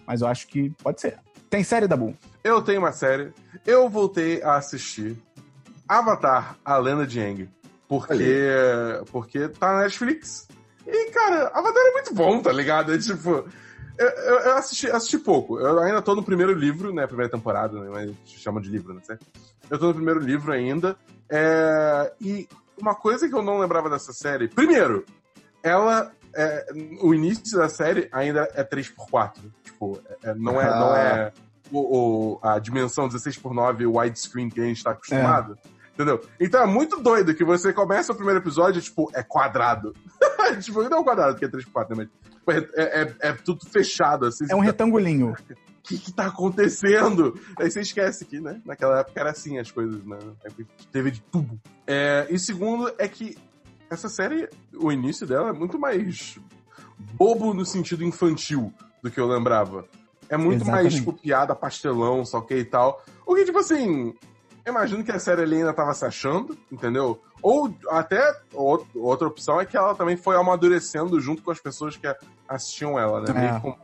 Mas 0.06 0.20
eu 0.20 0.28
acho 0.28 0.46
que 0.46 0.70
pode 0.82 1.00
ser. 1.00 1.18
Tem 1.48 1.64
série 1.64 1.88
da 1.88 1.96
Boom? 1.96 2.14
Eu 2.44 2.62
tenho 2.62 2.78
uma 2.78 2.92
série. 2.92 3.32
Eu 3.66 3.88
voltei 3.88 4.42
a 4.42 4.56
assistir 4.56 5.16
Avatar, 5.88 6.56
a 6.64 6.76
Lenda 6.78 7.06
de 7.06 7.20
Aang. 7.20 7.48
Porque, 7.88 8.46
porque 9.10 9.48
tá 9.48 9.72
na 9.72 9.82
Netflix. 9.82 10.46
E, 10.86 11.10
cara, 11.10 11.48
Avatar 11.48 11.82
é 11.82 11.92
muito 11.92 12.14
bom, 12.14 12.40
tá 12.40 12.52
ligado? 12.52 12.94
É 12.94 12.98
tipo. 12.98 13.44
Eu, 13.98 14.08
eu, 14.08 14.38
eu 14.38 14.56
assisti, 14.56 14.88
assisti 14.88 15.18
pouco. 15.18 15.58
Eu 15.58 15.78
ainda 15.80 16.00
tô 16.00 16.14
no 16.14 16.22
primeiro 16.22 16.52
livro, 16.54 16.94
né? 16.94 17.06
Primeira 17.06 17.30
temporada, 17.30 17.78
né? 17.80 17.88
Mas 17.90 18.12
chama 18.24 18.60
de 18.60 18.70
livro, 18.70 18.94
não 18.94 19.02
sei. 19.02 19.18
Eu 19.68 19.78
tô 19.78 19.88
no 19.88 19.94
primeiro 19.94 20.20
livro 20.20 20.52
ainda. 20.52 20.96
É, 21.28 22.12
e 22.20 22.48
uma 22.80 22.94
coisa 22.94 23.28
que 23.28 23.34
eu 23.34 23.42
não 23.42 23.58
lembrava 23.58 23.90
dessa 23.90 24.12
série. 24.12 24.48
Primeiro, 24.48 25.04
ela. 25.62 26.12
É, 26.34 26.66
o 27.00 27.14
início 27.14 27.58
da 27.58 27.68
série 27.68 28.08
ainda 28.12 28.48
é 28.54 28.64
3x4. 28.64 29.38
Tipo, 29.62 30.00
é, 30.22 30.34
não 30.34 30.60
é, 30.60 30.68
ah. 30.68 30.78
não 30.78 30.96
é 30.96 31.32
o, 31.72 31.78
o, 31.78 32.38
a 32.42 32.58
dimensão 32.58 33.08
16x9 33.08 33.86
widescreen 33.86 34.48
que 34.48 34.60
a 34.60 34.64
gente 34.64 34.82
tá 34.82 34.90
acostumado. 34.92 35.58
É. 35.64 35.80
Entendeu? 35.94 36.20
Então 36.38 36.62
é 36.62 36.66
muito 36.66 37.00
doido 37.00 37.34
que 37.34 37.44
você 37.44 37.72
começa 37.72 38.12
o 38.12 38.16
primeiro 38.16 38.40
episódio, 38.40 38.80
tipo, 38.80 39.10
é 39.12 39.22
quadrado. 39.22 39.94
tipo, 40.60 40.82
não 40.82 40.96
é 40.96 41.00
um 41.00 41.04
quadrado, 41.04 41.36
que 41.36 41.44
é 41.44 41.48
3x4, 41.48 41.96
né? 41.96 42.08
Mas 42.46 42.62
tipo, 42.62 42.80
é, 42.80 43.02
é, 43.02 43.14
é, 43.20 43.32
tudo 43.32 43.66
fechado, 43.66 44.26
assim. 44.26 44.46
É 44.48 44.54
um 44.54 44.60
retangulinho. 44.60 45.32
O 45.32 45.36
que, 45.82 45.98
que 45.98 46.12
tá 46.12 46.26
acontecendo? 46.26 47.38
Aí 47.58 47.70
você 47.70 47.80
esquece 47.80 48.24
que, 48.24 48.40
né? 48.40 48.60
Naquela 48.64 49.00
época 49.00 49.20
era 49.20 49.30
assim 49.30 49.58
as 49.58 49.70
coisas, 49.70 50.02
né? 50.04 50.18
Teve 50.90 51.10
de 51.10 51.20
tudo. 51.20 51.60
É, 51.86 52.26
e 52.30 52.38
segundo 52.38 52.92
é 52.98 53.06
que 53.06 53.36
essa 53.90 54.08
série, 54.08 54.48
o 54.74 54.92
início 54.92 55.26
dela 55.26 55.50
é 55.50 55.52
muito 55.52 55.78
mais 55.78 56.38
bobo 57.14 57.52
no 57.52 57.66
sentido 57.66 58.04
infantil 58.04 58.72
do 59.02 59.10
que 59.10 59.18
eu 59.18 59.26
lembrava. 59.26 59.84
É 60.28 60.36
muito 60.36 60.62
Exatamente. 60.62 60.82
mais, 60.82 60.94
tipo, 60.94 61.12
piada, 61.12 61.54
pastelão, 61.56 62.24
só 62.24 62.40
que 62.40 62.54
e 62.54 62.64
tal. 62.64 63.02
O 63.26 63.34
que, 63.34 63.44
tipo 63.44 63.58
assim, 63.58 64.14
imagino 64.64 65.02
que 65.02 65.10
a 65.10 65.18
série 65.18 65.42
ali 65.42 65.56
ainda 65.56 65.72
tava 65.72 65.92
se 65.92 66.04
achando, 66.04 66.56
entendeu? 66.70 67.20
Ou 67.42 67.74
até 67.88 68.22
outra 68.54 69.26
opção 69.26 69.60
é 69.60 69.66
que 69.66 69.76
ela 69.76 69.94
também 69.94 70.16
foi 70.16 70.36
amadurecendo 70.36 71.20
junto 71.20 71.42
com 71.42 71.50
as 71.50 71.58
pessoas 71.58 71.96
que 71.96 72.06
assistiam 72.48 72.98
ela, 72.98 73.20
né? 73.20 73.26
É. 73.30 73.32
Meio 73.32 73.60
como 73.60 73.78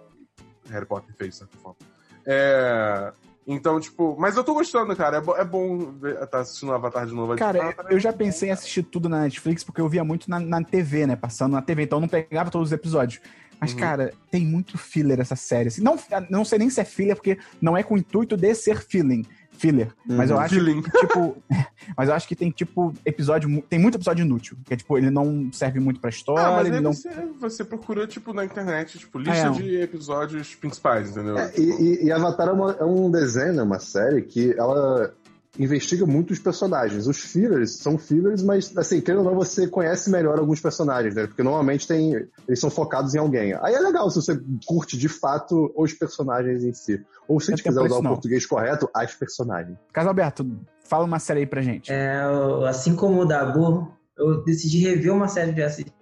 Harry 0.71 0.87
Potter 0.87 1.15
fez, 1.17 1.31
de 1.31 1.37
certa 1.39 1.57
forma. 1.59 1.79
É... 2.25 3.13
Então, 3.47 3.79
tipo, 3.79 4.17
mas 4.19 4.37
eu 4.37 4.43
tô 4.43 4.55
gostando, 4.55 4.95
cara. 4.97 5.19
É, 5.19 5.21
bo 5.21 5.37
é 5.37 5.45
bom 5.45 5.95
estar 6.03 6.27
tá 6.27 6.39
assistindo 6.41 6.71
o 6.71 6.73
Avatar 6.73 7.07
de 7.07 7.15
novo. 7.15 7.37
Cara, 7.37 7.75
ah, 7.79 7.85
eu 7.91 8.01
já 8.01 8.13
pensei 8.13 8.49
em 8.49 8.53
assistir 8.53 8.83
tudo 8.83 9.09
na 9.09 9.21
Netflix 9.21 9.63
porque 9.63 9.81
eu 9.81 9.89
via 9.89 10.03
muito 10.03 10.29
na, 10.29 10.41
na 10.41 10.63
TV, 10.65 11.07
né? 11.07 11.15
Passando 11.15 11.53
na 11.53 11.63
TV, 11.63 11.85
então 11.85 11.99
eu 11.99 12.01
não 12.01 12.09
pegava 12.09 12.51
todos 12.51 12.69
os 12.69 12.73
episódios. 12.73 13.21
Mas, 13.61 13.73
uhum. 13.73 13.79
cara, 13.79 14.13
tem 14.31 14.45
muito 14.45 14.77
filler 14.77 15.21
essa 15.21 15.37
série. 15.37 15.69
Assim, 15.69 15.81
não, 15.81 15.97
não 16.29 16.45
sei 16.45 16.59
nem 16.59 16.69
se 16.69 16.81
é 16.81 16.85
filler, 16.85 17.15
porque 17.15 17.39
não 17.61 17.77
é 17.77 17.83
com 17.83 17.95
o 17.95 17.99
intuito 17.99 18.37
de 18.37 18.55
ser 18.55 18.81
feeling 18.81 19.25
filler. 19.57 19.89
Uhum. 20.09 20.17
Mas 20.17 20.31
eu 20.31 20.39
acho 20.39 20.55
Feeling. 20.55 20.83
que, 20.83 20.91
tipo. 20.91 21.37
mas 21.97 22.09
eu 22.09 22.15
acho 22.15 22.29
que 22.29 22.37
tem, 22.37 22.51
tipo, 22.51 22.95
episódio. 23.05 23.63
Tem 23.69 23.79
muito 23.79 23.97
episódio 23.97 24.25
inútil. 24.25 24.57
Que 24.65 24.75
é, 24.75 24.77
tipo, 24.77 24.97
ele 24.97 25.11
não 25.11 25.51
serve 25.53 25.81
muito 25.81 26.01
pra 26.01 26.11
história. 26.11 26.47
Ah, 26.47 26.57
mas 26.57 26.67
ele 26.67 26.81
não... 26.81 26.93
você, 26.93 27.11
você 27.41 27.65
procura, 27.65 28.07
tipo, 28.07 28.33
na 28.33 28.45
internet, 28.45 28.99
tipo, 28.99 29.19
lista 29.19 29.47
é, 29.47 29.51
de 29.51 29.81
episódios 29.81 30.55
principais, 30.55 31.11
entendeu? 31.11 31.39
É, 31.39 31.53
e, 31.59 32.07
e, 32.07 32.13
Avatar 32.13 32.49
é, 32.49 32.53
uma, 32.53 32.73
é 32.73 32.85
um 32.85 33.11
desenho, 33.11 33.61
é 33.61 33.63
uma 33.63 33.79
série 33.79 34.23
que 34.23 34.55
ela 34.59 35.13
investiga 35.59 36.07
muito 36.07 36.33
os 36.33 36.39
personagens. 36.39 37.07
Os 37.07 37.19
fillers 37.19 37.77
são 37.77 37.99
fillers, 37.99 38.43
mas, 38.43 38.77
assim, 38.77 39.01
querendo 39.01 39.25
ou 39.25 39.25
não, 39.25 39.35
você 39.35 39.67
conhece 39.67 40.11
melhor 40.11 40.39
alguns 40.39 40.61
personagens, 40.61 41.15
né? 41.15 41.27
Porque 41.27 41.43
normalmente 41.43 41.87
tem, 41.87 42.15
eles 42.47 42.61
são 42.61 42.71
focados 42.71 43.15
em 43.15 43.19
alguém. 43.19 43.55
Aí 43.61 43.75
é 43.75 43.81
legal 43.81 44.11
se 44.11 44.17
você 44.17 44.41
curte 44.67 44.97
de 44.97 45.09
fato 45.09 45.73
os 45.77 45.93
personagens 45.93 46.65
em 46.65 46.73
si. 46.73 47.05
Ou 47.29 47.41
se 47.41 47.51
a 47.51 47.57
gente 47.57 47.65
quiser 47.65 47.81
usar 47.81 47.99
o 47.99 48.03
português 48.03 48.47
correto, 48.47 48.89
as 48.95 49.15
personagens. 49.15 49.77
Caso 49.93 50.09
Alberto, 50.09 50.47
fala 50.85 51.05
uma 51.05 51.19
série 51.19 51.41
aí 51.41 51.47
pra 51.47 51.63
gente. 51.63 51.93
É, 51.93 52.23
assim 52.69 52.95
como 52.95 53.23
o 53.23 53.25
Dabu, 53.25 53.93
eu 54.17 54.45
decidi 54.45 54.79
rever 54.79 55.13
uma 55.13 55.29
série 55.29 55.53
de 55.53 55.63
assistir 55.63 55.93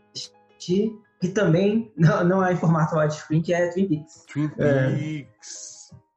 que 1.21 1.29
também 1.29 1.91
não, 1.97 2.25
não 2.25 2.45
é 2.47 2.53
em 2.53 2.57
formato 2.57 2.97
widescreen, 2.97 3.41
que 3.41 3.55
é 3.55 3.71
Twin 3.71 3.89
Peaks. 3.89 4.25
Twin 4.31 4.49
Peaks. 4.49 4.59
É, 4.61 5.27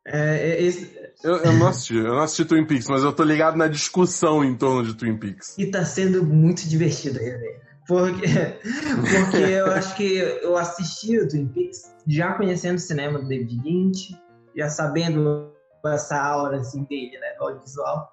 é, 0.08 0.52
é, 0.52 0.64
esse... 0.64 0.90
eu, 1.22 1.36
eu, 1.36 1.54
não 1.54 1.68
assisti, 1.68 1.96
eu 1.98 2.14
não 2.14 2.20
assisti 2.20 2.46
Twin 2.46 2.66
Peaks, 2.66 2.88
mas 2.88 3.04
eu 3.04 3.12
tô 3.12 3.24
ligado 3.24 3.58
na 3.58 3.68
discussão 3.68 4.44
em 4.44 4.56
torno 4.56 4.86
de 4.86 4.96
Twin 4.96 5.18
Peaks. 5.18 5.58
E 5.58 5.66
tá 5.66 5.84
sendo 5.84 6.24
muito 6.24 6.68
divertido 6.68 7.20
rever. 7.20 7.62
Porque, 7.86 8.26
porque 8.26 9.38
eu 9.38 9.72
acho 9.72 9.96
que 9.96 10.16
eu 10.16 10.58
assisti 10.58 11.20
o 11.20 11.28
Twin 11.28 11.48
Peaks 11.48 11.94
já 12.08 12.34
conhecendo 12.34 12.78
o 12.78 12.80
cinema 12.80 13.20
do 13.20 13.28
David 13.28 13.62
Lynch, 13.62 14.18
já 14.56 14.70
sabendo 14.70 15.52
essa 15.86 16.18
aura 16.22 16.58
assim, 16.58 16.84
dele, 16.86 17.18
né, 17.20 17.36
audiovisual. 17.40 18.10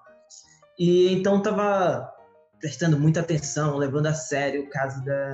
E 0.77 1.13
então 1.13 1.41
tava 1.41 2.13
prestando 2.59 2.99
muita 2.99 3.21
atenção, 3.21 3.77
levando 3.77 4.07
a 4.07 4.13
sério 4.13 4.63
o 4.63 4.69
caso 4.69 5.03
da, 5.05 5.33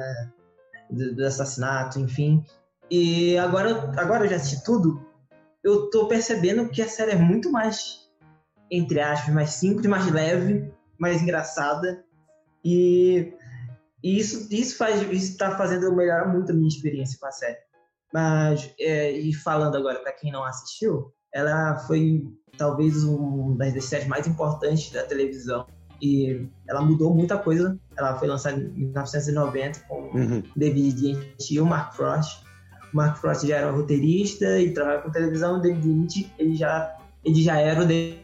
do, 0.89 1.15
do 1.15 1.25
assassinato, 1.25 1.99
enfim. 1.99 2.43
E 2.89 3.37
agora, 3.37 3.91
agora 3.97 4.25
eu 4.25 4.29
já 4.29 4.35
assisti 4.35 4.63
tudo, 4.63 5.01
eu 5.63 5.89
tô 5.89 6.07
percebendo 6.07 6.69
que 6.69 6.81
a 6.81 6.87
série 6.87 7.11
é 7.11 7.15
muito 7.15 7.51
mais, 7.51 8.09
entre 8.69 8.99
aspas, 8.99 9.33
mais 9.33 9.51
simples, 9.51 9.85
mais 9.85 10.11
leve, 10.11 10.71
mais 10.99 11.21
engraçada. 11.21 12.03
E, 12.63 13.33
e 14.03 14.19
isso, 14.19 14.47
isso, 14.51 14.77
faz, 14.77 15.01
isso 15.11 15.37
tá 15.37 15.57
fazendo 15.57 15.85
eu 15.85 15.95
melhorar 15.95 16.27
muito 16.27 16.51
a 16.51 16.55
minha 16.55 16.67
experiência 16.67 17.17
com 17.19 17.27
a 17.27 17.31
série. 17.31 17.57
Mas, 18.13 18.73
é, 18.79 19.11
e 19.11 19.33
falando 19.33 19.77
agora 19.77 19.99
para 19.99 20.11
quem 20.11 20.31
não 20.31 20.43
assistiu, 20.43 21.13
ela 21.33 21.77
foi 21.79 22.27
talvez 22.57 23.03
uma 23.03 23.55
das 23.71 23.85
séries 23.85 24.07
mais 24.07 24.27
importantes 24.27 24.91
da 24.91 25.03
televisão. 25.03 25.65
E 26.01 26.47
ela 26.67 26.81
mudou 26.81 27.13
muita 27.13 27.37
coisa. 27.37 27.79
Ela 27.95 28.17
foi 28.17 28.27
lançada 28.27 28.59
em 28.59 28.85
1990 28.85 29.81
com 29.87 30.01
uhum. 30.13 30.43
David 30.55 30.99
Lynch 30.99 31.53
e 31.53 31.59
o 31.59 31.65
Mark 31.65 31.93
Frost. 31.93 32.43
Mark 32.93 33.17
Frost 33.17 33.47
já 33.47 33.57
era 33.57 33.71
roteirista 33.71 34.59
e 34.59 34.73
trabalha 34.73 35.01
com 35.01 35.11
televisão, 35.11 35.57
o 35.57 35.61
David 35.61 35.87
Lynch, 35.87 36.33
ele 36.37 36.55
já, 36.55 36.97
ele 37.23 37.41
já 37.41 37.57
era 37.57 37.81
o 37.81 37.85
David, 37.85 38.21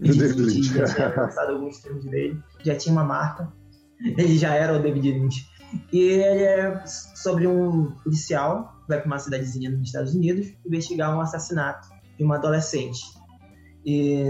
David 0.00 0.40
Lynch, 0.40 0.72
já 0.74 0.84
tinha 0.84 1.14
lançado 1.14 1.52
alguns 1.52 1.80
filmes 1.80 2.04
dele, 2.04 2.42
já 2.64 2.74
tinha 2.76 2.92
uma 2.92 3.04
marca, 3.04 3.52
ele 4.00 4.36
já 4.38 4.54
era 4.54 4.78
o 4.78 4.82
David 4.82 5.12
Lynch. 5.12 5.50
E 5.92 6.00
ele 6.00 6.42
é 6.42 6.84
sobre 6.86 7.46
um 7.46 7.92
policial 8.02 8.74
que 8.82 8.88
vai 8.88 8.98
para 8.98 9.06
uma 9.06 9.18
cidadezinha 9.18 9.70
nos 9.70 9.88
Estados 9.88 10.14
Unidos 10.14 10.52
investigar 10.66 11.16
um 11.16 11.20
assassinato 11.20 11.88
de 12.18 12.24
uma 12.24 12.36
adolescente. 12.36 13.00
E 13.86 14.24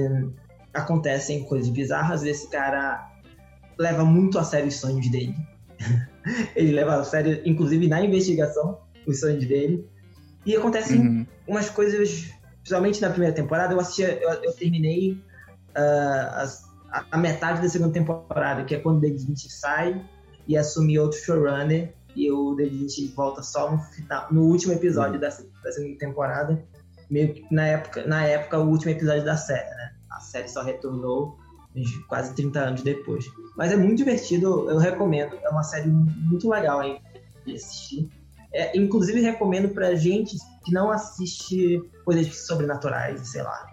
acontecem 0.75 1.45
coisas 1.45 1.71
bizarras, 1.71 2.25
esse 2.25 2.49
cara 2.51 3.11
leva 3.79 4.05
muito 4.05 4.39
a 4.39 4.45
sério 4.45 4.69
os 4.69 4.77
sonhos 4.77 5.09
dele. 5.11 5.35
ele 6.55 6.73
leva 6.73 6.97
a 6.97 7.05
sério, 7.05 7.41
inclusive 7.45 7.89
na 7.89 8.05
investigação, 8.05 8.79
os 9.07 9.21
sonhos 9.21 9.47
dele. 9.47 9.89
E 10.45 10.57
acontecem 10.57 11.01
uhum. 11.01 11.27
umas 11.47 11.69
coisas, 11.69 12.31
principalmente 12.59 13.01
na 13.01 13.11
primeira 13.11 13.35
temporada, 13.35 13.75
eu 13.75 13.81
assisti, 13.81 14.03
eu, 14.03 14.31
eu 14.31 14.53
terminei 14.53 15.13
uh, 15.13 16.49
a, 16.91 17.05
a, 17.13 17.19
metade 17.19 17.61
da 17.61 17.69
segunda 17.69 17.93
temporada, 17.93 18.65
que 18.65 18.75
é 18.75 18.79
quando 18.79 18.99
o 18.99 19.01
David 19.01 19.27
Lynch 19.27 19.51
sai 19.51 20.03
e 20.49 20.57
assume 20.57 20.99
outro 20.99 21.19
showrunner, 21.19 21.93
e 22.17 22.31
o 22.31 22.55
David 22.55 22.79
Lynch 22.79 23.15
volta 23.15 23.43
só 23.43 23.71
no, 23.71 23.79
final, 23.79 24.27
no 24.31 24.43
último 24.45 24.73
episódio 24.73 25.15
uhum. 25.15 25.21
da, 25.21 25.29
da 25.29 25.73
segunda 25.73 25.99
temporada, 25.99 26.65
meio 27.11 27.35
que 27.35 27.55
na 27.55 27.67
época, 27.67 28.07
na 28.07 28.25
época 28.25 28.59
o 28.59 28.69
último 28.69 28.93
episódio 28.93 29.25
da 29.25 29.37
série, 29.37 29.69
né? 29.69 29.95
A 30.11 30.21
série 30.21 30.49
só 30.49 30.63
retornou 30.63 31.39
quase 32.09 32.35
30 32.35 32.61
anos 32.61 32.83
depois. 32.83 33.25
Mas 33.57 33.73
é 33.73 33.77
muito 33.77 33.99
divertido, 33.99 34.69
eu 34.71 34.79
recomendo. 34.79 35.37
É 35.43 35.49
uma 35.49 35.63
série 35.63 35.89
muito 35.89 36.49
legal 36.49 36.81
aí 36.81 37.01
de 37.47 37.55
assistir. 37.55 38.11
É, 38.53 38.77
inclusive, 38.77 39.21
recomendo 39.21 39.69
pra 39.69 39.95
gente 39.95 40.37
que 40.65 40.73
não 40.73 40.91
assiste 40.91 41.81
coisas 42.05 42.47
sobrenaturais, 42.47 43.29
sei 43.29 43.43
lá. 43.43 43.67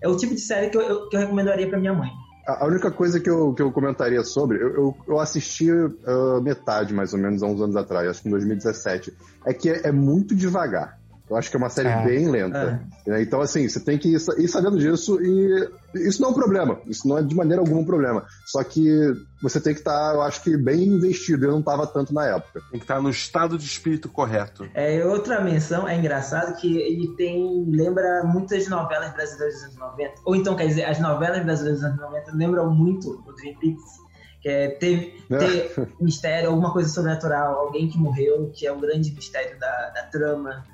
É 0.00 0.08
o 0.08 0.16
tipo 0.16 0.34
de 0.34 0.40
série 0.40 0.70
que 0.70 0.76
eu, 0.76 1.08
que 1.08 1.16
eu 1.16 1.20
recomendaria 1.20 1.68
pra 1.68 1.78
minha 1.78 1.92
mãe. 1.92 2.10
A 2.46 2.66
única 2.66 2.90
coisa 2.90 3.20
que 3.20 3.28
eu, 3.28 3.52
que 3.52 3.62
eu 3.62 3.70
comentaria 3.70 4.22
sobre, 4.24 4.60
eu, 4.60 4.74
eu, 4.74 4.96
eu 5.06 5.20
assisti 5.20 5.70
uh, 5.70 6.40
metade, 6.42 6.92
mais 6.94 7.12
ou 7.12 7.18
menos, 7.18 7.42
há 7.42 7.46
uns 7.46 7.60
anos 7.60 7.76
atrás, 7.76 8.08
acho 8.08 8.22
que 8.22 8.28
em 8.28 8.30
2017, 8.30 9.14
é 9.46 9.52
que 9.52 9.68
é, 9.68 9.88
é 9.88 9.92
muito 9.92 10.34
devagar. 10.34 10.99
Eu 11.30 11.36
acho 11.36 11.48
que 11.48 11.56
é 11.56 11.58
uma 11.58 11.70
série 11.70 11.88
é. 11.88 12.04
bem 12.04 12.28
lenta. 12.28 12.82
É. 13.06 13.10
Né? 13.10 13.22
Então, 13.22 13.40
assim, 13.40 13.68
você 13.68 13.78
tem 13.78 13.96
que 13.96 14.08
ir 14.08 14.48
sabendo 14.48 14.76
disso 14.76 15.22
e 15.22 15.70
isso 15.94 16.20
não 16.20 16.30
é 16.30 16.32
um 16.32 16.34
problema. 16.34 16.80
Isso 16.86 17.06
não 17.06 17.18
é 17.18 17.22
de 17.22 17.36
maneira 17.36 17.62
alguma 17.62 17.80
um 17.80 17.84
problema. 17.84 18.26
Só 18.46 18.64
que 18.64 19.12
você 19.40 19.60
tem 19.60 19.72
que 19.72 19.78
estar, 19.78 20.10
tá, 20.10 20.14
eu 20.14 20.22
acho 20.22 20.42
que, 20.42 20.56
bem 20.56 20.82
investido. 20.82 21.46
Eu 21.46 21.52
não 21.52 21.60
estava 21.60 21.86
tanto 21.86 22.12
na 22.12 22.26
época. 22.26 22.60
Tem 22.72 22.80
que 22.80 22.84
estar 22.84 22.96
tá 22.96 23.00
no 23.00 23.10
estado 23.10 23.56
de 23.56 23.64
espírito 23.64 24.08
correto. 24.08 24.68
É, 24.74 25.04
outra 25.06 25.40
menção, 25.40 25.86
é 25.86 25.96
engraçado 25.96 26.60
que 26.60 26.78
ele 26.78 27.14
tem. 27.16 27.64
lembra 27.70 28.24
muitas 28.24 28.66
novelas 28.66 29.12
brasileiras 29.12 29.54
dos 29.54 29.64
anos 29.64 29.76
90. 29.76 30.14
Ou 30.24 30.34
então, 30.34 30.56
quer 30.56 30.66
dizer, 30.66 30.84
as 30.84 30.98
novelas 30.98 31.44
brasileiras 31.44 31.80
dos 31.80 31.88
anos 31.88 32.00
90 32.00 32.32
lembram 32.34 32.74
muito 32.74 33.22
o 33.24 33.32
Dream 33.34 33.56
Peaks. 33.60 34.00
Que 34.42 34.48
é 34.48 34.68
ter, 34.68 35.22
ter 35.28 35.88
mistério, 36.00 36.48
alguma 36.48 36.72
coisa 36.72 36.88
sobrenatural, 36.88 37.56
alguém 37.56 37.88
que 37.88 37.98
morreu, 37.98 38.50
que 38.54 38.66
é 38.66 38.72
o 38.72 38.80
grande 38.80 39.12
mistério 39.12 39.58
da, 39.60 39.90
da 39.90 40.02
trama 40.04 40.64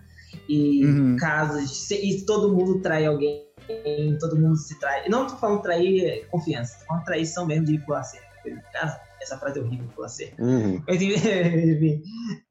e 0.49 0.85
uhum. 0.85 1.17
casos, 1.17 1.91
e 1.91 2.25
todo 2.25 2.55
mundo 2.55 2.81
trai 2.81 3.07
alguém, 3.07 3.47
todo 4.21 4.37
mundo 4.37 4.57
se 4.57 4.79
trai. 4.79 5.09
Não 5.09 5.27
tô 5.27 5.37
falando 5.37 5.63
trair 5.63 6.27
confiança, 6.31 6.79
tô 6.81 6.87
falando 6.87 7.05
traição 7.05 7.47
mesmo 7.47 7.67
de 7.67 7.79
pular 7.79 8.03
cerca. 8.03 8.27
Cara, 8.73 9.01
essa 9.21 9.37
frase 9.39 9.59
é 9.59 9.63
horrível, 9.63 9.89
pular 9.95 10.09
cerca. 10.09 10.43
Uhum. 10.43 10.83
Enfim, 10.89 12.03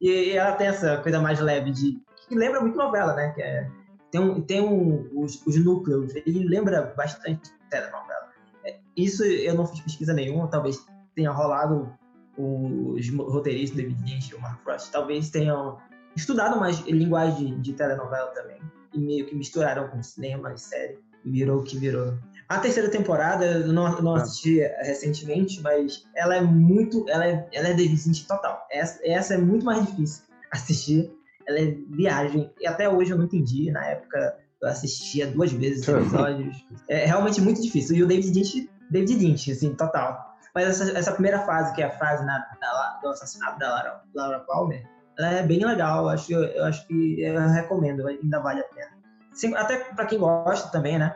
e 0.01 0.31
ela 0.31 0.53
tem 0.53 0.67
essa 0.67 0.97
coisa 0.97 1.19
mais 1.19 1.39
leve 1.39 1.71
de. 1.71 1.99
que 2.27 2.35
lembra 2.35 2.61
muito 2.61 2.77
novela, 2.77 3.13
né? 3.13 3.31
Que 3.33 3.41
é, 3.41 3.67
tem 4.11 4.21
um, 4.21 4.41
tem 4.41 4.61
um, 4.61 5.09
os, 5.13 5.45
os 5.45 5.55
núcleos, 5.63 6.15
ele 6.15 6.47
lembra 6.47 6.93
bastante 6.95 7.51
telenovela. 7.69 8.29
É, 8.65 8.77
isso 8.95 9.23
eu 9.23 9.55
não 9.55 9.65
fiz 9.65 9.81
pesquisa 9.81 10.13
nenhuma, 10.13 10.47
talvez 10.47 10.85
tenha 11.15 11.31
rolado 11.31 11.93
os 12.37 13.09
roteiristas, 13.09 13.77
David 13.77 14.01
Lynch 14.03 14.31
e 14.31 14.35
o 14.35 14.41
Mark 14.41 14.61
Frost, 14.61 14.91
talvez 14.91 15.29
tenham 15.29 15.77
estudado 16.15 16.59
mais 16.59 16.79
linguagem 16.81 17.59
de 17.61 17.73
telenovela 17.73 18.27
também. 18.31 18.59
E 18.93 18.99
meio 18.99 19.25
que 19.25 19.35
misturaram 19.35 19.89
com 19.89 20.01
cinema 20.01 20.53
e 20.53 20.57
série. 20.57 20.99
E 21.23 21.31
virou 21.31 21.59
o 21.59 21.63
que 21.63 21.77
virou. 21.77 22.17
A 22.47 22.59
terceira 22.59 22.89
temporada, 22.89 23.45
eu 23.45 23.73
não, 23.73 24.01
não 24.01 24.15
assisti 24.15 24.59
recentemente, 24.81 25.61
mas 25.61 26.05
ela 26.15 26.35
é 26.35 26.41
muito. 26.41 27.05
Ela 27.09 27.27
é, 27.27 27.49
ela 27.51 27.69
é 27.69 27.73
deficiente 27.73 28.27
total. 28.27 28.65
Essa, 28.71 28.99
essa 29.03 29.33
é 29.33 29.37
muito 29.37 29.65
mais 29.65 29.85
difícil 29.85 30.23
assistir. 30.53 31.11
Ela 31.47 31.59
é 31.59 31.75
viagem. 31.89 32.51
E 32.59 32.67
até 32.67 32.87
hoje 32.87 33.11
eu 33.11 33.17
não 33.17 33.25
entendi. 33.25 33.71
Na 33.71 33.83
época 33.85 34.37
eu 34.61 34.69
assistia 34.69 35.27
duas 35.27 35.51
vezes 35.51 35.87
os 35.87 35.89
episódios. 35.89 36.65
É 36.87 37.05
realmente 37.05 37.41
muito 37.41 37.61
difícil. 37.61 37.95
E 37.95 38.03
o 38.03 38.07
David 38.07 38.31
Lynch, 38.31 38.69
David 38.89 39.25
Lynch, 39.25 39.51
assim, 39.51 39.73
total. 39.73 40.35
Mas 40.53 40.69
essa, 40.69 40.97
essa 40.97 41.11
primeira 41.11 41.39
fase, 41.39 41.73
que 41.73 41.81
é 41.81 41.85
a 41.85 41.91
fase 41.91 42.25
na, 42.25 42.39
da, 42.61 42.99
do 43.01 43.09
assassinato 43.09 43.59
da 43.59 43.69
Laura, 43.69 44.01
Laura 44.13 44.39
Palmer, 44.41 44.87
é 45.17 45.43
bem 45.43 45.65
legal. 45.65 46.03
Eu 46.03 46.09
acho, 46.09 46.33
eu 46.33 46.63
acho 46.65 46.87
que 46.87 47.21
eu 47.21 47.39
recomendo, 47.49 48.07
ainda 48.07 48.39
vale 48.39 48.61
a 48.61 48.63
pena. 48.63 48.91
Sim, 49.33 49.53
até 49.55 49.77
para 49.77 50.05
quem 50.05 50.19
gosta 50.19 50.69
também, 50.69 50.97
né? 50.97 51.15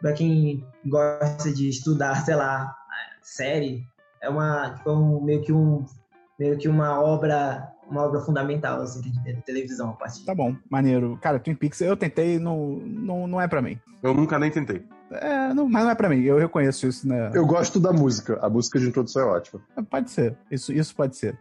Para 0.00 0.12
quem 0.12 0.64
gosta 0.86 1.52
de 1.52 1.68
estudar, 1.68 2.24
sei 2.24 2.34
lá, 2.34 2.74
série, 3.22 3.86
é 4.22 4.28
uma 4.28 4.74
tipo, 4.74 4.90
um, 4.90 5.20
meio 5.20 5.42
que 5.42 5.52
um 5.52 5.84
meio 6.38 6.56
que 6.56 6.68
uma 6.68 7.00
obra 7.00 7.72
uma 7.90 8.04
obra 8.04 8.20
fundamental 8.20 8.82
assim 8.82 9.00
de 9.00 9.42
televisão 9.42 9.90
a 9.90 9.92
partir. 9.94 10.24
Tá 10.24 10.34
bom, 10.34 10.54
maneiro. 10.70 11.18
Cara, 11.20 11.38
Twin 11.38 11.54
Peaks 11.54 11.80
eu 11.80 11.96
tentei, 11.96 12.38
não 12.38 12.76
não, 12.78 13.26
não 13.26 13.40
é 13.40 13.48
para 13.48 13.62
mim. 13.62 13.78
Eu 14.02 14.14
nunca 14.14 14.38
nem 14.38 14.50
tentei. 14.50 14.84
É, 15.10 15.54
não, 15.54 15.68
mas 15.68 15.84
não 15.84 15.90
é 15.90 15.94
pra 15.94 16.08
mim, 16.08 16.20
eu 16.20 16.38
reconheço 16.38 16.86
isso, 16.86 17.08
né? 17.08 17.30
Eu 17.34 17.46
gosto 17.46 17.80
da 17.80 17.92
música, 17.92 18.38
a 18.42 18.48
música 18.48 18.78
de 18.78 18.88
introdução 18.88 19.22
é 19.22 19.24
ótima. 19.24 19.62
Pode 19.90 20.10
ser, 20.10 20.36
isso, 20.50 20.72
isso 20.72 20.94
pode 20.94 21.16
ser. 21.16 21.38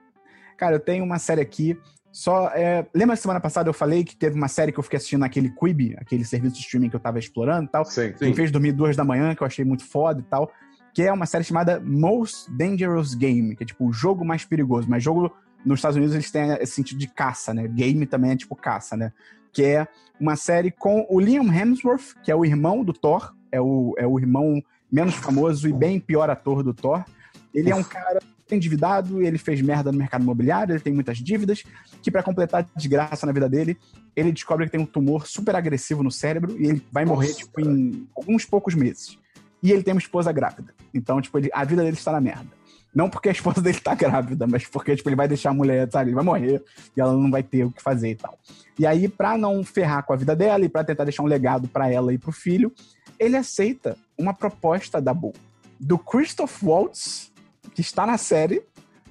Cara, 0.56 0.76
eu 0.76 0.80
tenho 0.80 1.04
uma 1.04 1.20
série 1.20 1.42
aqui 1.42 1.78
só, 2.18 2.48
é, 2.48 2.84
lembra 2.96 3.16
semana 3.16 3.40
passada 3.40 3.70
eu 3.70 3.74
falei 3.74 4.04
que 4.04 4.16
teve 4.16 4.36
uma 4.36 4.48
série 4.48 4.72
que 4.72 4.80
eu 4.80 4.84
fiquei 4.84 4.98
assistindo 4.98 5.20
naquele 5.20 5.52
Quibi, 5.52 5.96
aquele 6.00 6.26
serviço 6.26 6.56
de 6.56 6.62
streaming 6.62 6.90
que 6.90 6.96
eu 6.96 7.00
tava 7.00 7.20
explorando 7.20 7.66
e 7.66 7.68
tal. 7.68 7.86
Sim, 7.86 8.12
sim. 8.18 8.26
Me 8.26 8.34
fez 8.34 8.50
dormir 8.50 8.72
duas 8.72 8.96
da 8.96 9.04
manhã, 9.04 9.36
que 9.36 9.44
eu 9.44 9.46
achei 9.46 9.64
muito 9.64 9.86
foda 9.86 10.20
e 10.20 10.24
tal. 10.24 10.52
Que 10.96 11.04
é 11.04 11.14
uma 11.14 11.28
série 11.28 11.44
chamada 11.44 11.80
Most 11.80 12.50
Dangerous 12.50 13.14
Game, 13.14 13.56
que 13.56 13.62
é 13.62 13.68
tipo 13.68 13.86
o 13.86 13.94
jogo 13.94 14.26
mais 14.26 14.44
perigoso. 14.44 14.90
Mas 14.90 15.04
jogo 15.04 15.32
nos 15.64 15.78
Estados 15.78 15.96
Unidos 15.96 16.16
eles 16.16 16.32
têm 16.32 16.54
esse 16.54 16.74
sentido 16.74 16.98
de 16.98 17.08
caça, 17.08 17.54
né? 17.54 17.68
Game 17.68 18.04
também 18.08 18.32
é 18.32 18.36
tipo 18.36 18.56
caça, 18.56 18.98
né? 18.98 19.14
Que 19.54 19.64
é 19.64 19.88
uma 20.20 20.36
série 20.36 20.72
com 20.72 21.06
o 21.08 21.20
Liam 21.20 21.54
Hemsworth, 21.54 22.16
que 22.24 22.32
é 22.32 22.36
o 22.36 22.44
irmão 22.44 22.84
do 22.84 22.94
Thor, 22.94 23.32
é 23.52 23.62
o, 23.62 23.94
é 23.96 24.08
o 24.08 24.18
irmão 24.18 24.60
menos 24.92 25.14
famoso 25.14 25.70
e 25.70 25.72
bem 25.72 26.00
pior 26.00 26.32
ator 26.32 26.64
do 26.64 26.74
Thor. 26.74 27.06
Ele 27.54 27.70
é 27.70 27.76
um 27.76 27.84
cara 27.84 28.20
endividado, 28.56 29.22
ele 29.22 29.38
fez 29.38 29.62
merda 29.62 29.92
no 29.92 29.98
mercado 29.98 30.24
imobiliário, 30.24 30.74
ele 30.74 30.82
tem 30.82 30.94
muitas 30.94 31.18
dívidas, 31.18 31.64
que 32.02 32.10
para 32.10 32.24
completar 32.24 32.62
a 32.64 32.78
desgraça 32.78 33.26
na 33.26 33.32
vida 33.32 33.50
dele, 33.50 33.78
ele 34.16 34.32
descobre 34.32 34.66
que 34.66 34.72
tem 34.72 34.82
um 34.82 34.86
tumor 34.86 35.28
super 35.28 35.56
agressivo 35.56 36.04
no 36.04 36.12
cérebro 36.12 36.56
e 36.60 36.68
ele 36.68 36.84
vai 36.92 37.06
morrer, 37.06 37.28
Nossa, 37.28 37.40
tipo, 37.40 37.62
em 37.62 38.08
alguns 38.16 38.46
poucos 38.46 38.76
meses. 38.76 39.18
E 39.62 39.72
ele 39.72 39.84
tem 39.84 39.94
uma 39.94 40.00
esposa 40.00 40.32
grávida. 40.32 40.74
Então, 40.94 41.22
tipo, 41.22 41.38
ele, 41.38 41.50
a 41.54 41.64
vida 41.64 41.84
dele 41.84 41.98
está 41.98 42.12
na 42.12 42.22
merda. 42.22 42.58
Não 42.94 43.10
porque 43.10 43.30
a 43.30 43.32
esposa 43.32 43.62
dele 43.62 43.80
tá 43.80 43.94
grávida, 43.94 44.48
mas 44.48 44.66
porque, 44.66 44.96
tipo, 44.96 45.08
ele 45.10 45.16
vai 45.16 45.28
deixar 45.28 45.52
a 45.52 45.54
mulher, 45.54 45.88
sabe? 45.92 46.10
Ele 46.10 46.16
vai 46.16 46.24
morrer 46.24 46.64
e 46.96 47.02
ela 47.02 47.14
não 47.14 47.30
vai 47.30 47.44
ter 47.44 47.64
o 47.64 47.72
que 47.72 47.82
fazer 47.82 48.10
e 48.10 48.16
tal. 48.16 48.38
E 48.80 48.86
aí, 48.86 49.08
pra 49.08 49.38
não 49.38 49.64
ferrar 49.64 50.04
com 50.04 50.14
a 50.14 50.16
vida 50.16 50.36
dela 50.36 50.66
e 50.66 50.70
pra 50.70 50.84
tentar 50.84 51.04
deixar 51.04 51.24
um 51.24 51.28
legado 51.28 51.68
para 51.68 51.92
ela 51.92 52.14
e 52.14 52.18
pro 52.18 52.32
filho, 52.32 52.72
ele 53.20 53.38
aceita 53.38 53.98
uma 54.18 54.34
proposta 54.34 55.02
da 55.02 55.14
Bull. 55.14 55.34
Do 55.80 55.98
Christoph 55.98 56.64
Waltz, 56.64 57.32
que 57.78 57.82
está 57.82 58.08
na 58.08 58.18
série, 58.18 58.64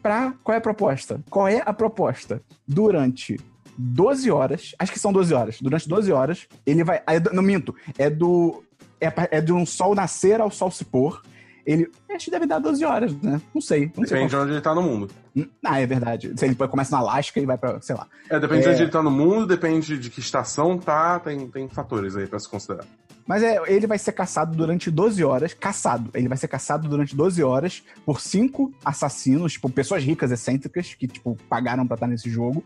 para 0.02 0.34
qual 0.42 0.56
é 0.56 0.58
a 0.58 0.60
proposta? 0.60 1.20
Qual 1.30 1.46
é 1.46 1.62
a 1.64 1.72
proposta? 1.72 2.42
Durante 2.66 3.38
12 3.78 4.28
horas, 4.28 4.74
acho 4.76 4.90
que 4.90 4.98
são 4.98 5.12
12 5.12 5.32
horas, 5.32 5.60
durante 5.60 5.88
12 5.88 6.10
horas, 6.10 6.48
ele 6.66 6.82
vai. 6.82 7.00
É 7.06 7.20
não 7.32 7.44
minto, 7.44 7.72
é 7.96 8.10
do. 8.10 8.64
É, 9.00 9.12
é 9.30 9.40
de 9.40 9.52
um 9.52 9.64
sol 9.64 9.94
nascer 9.94 10.40
ao 10.40 10.50
sol 10.50 10.72
se 10.72 10.84
pôr. 10.84 11.22
Ele. 11.64 11.88
Acho 12.10 12.24
que 12.24 12.30
deve 12.32 12.44
dar 12.44 12.58
12 12.58 12.84
horas, 12.84 13.14
né? 13.22 13.40
Não 13.54 13.60
sei. 13.60 13.92
Não 13.96 14.02
depende 14.02 14.08
sei 14.08 14.26
de 14.26 14.36
onde 14.36 14.52
ele 14.52 14.60
tá 14.60 14.74
no 14.74 14.82
mundo. 14.82 15.08
Hum, 15.36 15.46
ah, 15.64 15.80
é 15.80 15.86
verdade. 15.86 16.32
Se 16.36 16.44
ele 16.44 16.56
começa 16.56 16.90
na 16.90 16.98
Alasca 16.98 17.38
e 17.38 17.46
vai 17.46 17.56
pra, 17.56 17.80
sei 17.80 17.94
lá. 17.94 18.08
É, 18.28 18.40
depende 18.40 18.62
é... 18.62 18.64
de 18.64 18.68
onde 18.70 18.82
ele 18.82 18.90
tá 18.90 19.02
no 19.02 19.12
mundo, 19.12 19.46
depende 19.46 19.96
de 19.96 20.10
que 20.10 20.18
estação 20.18 20.76
tá, 20.76 21.20
tem, 21.20 21.46
tem 21.48 21.68
fatores 21.68 22.16
aí 22.16 22.26
pra 22.26 22.40
se 22.40 22.48
considerar. 22.48 22.84
Mas 23.26 23.42
é, 23.42 23.60
ele 23.66 23.86
vai 23.86 23.98
ser 23.98 24.12
caçado 24.12 24.56
durante 24.56 24.90
12 24.90 25.24
horas. 25.24 25.52
Caçado. 25.52 26.10
Ele 26.14 26.28
vai 26.28 26.38
ser 26.38 26.48
caçado 26.48 26.88
durante 26.88 27.16
12 27.16 27.42
horas 27.42 27.82
por 28.04 28.20
cinco 28.20 28.72
assassinos, 28.84 29.54
tipo, 29.54 29.68
pessoas 29.68 30.04
ricas, 30.04 30.30
excêntricas, 30.30 30.94
que, 30.94 31.08
tipo, 31.08 31.36
pagaram 31.48 31.86
pra 31.86 31.94
estar 31.94 32.06
nesse 32.06 32.30
jogo. 32.30 32.64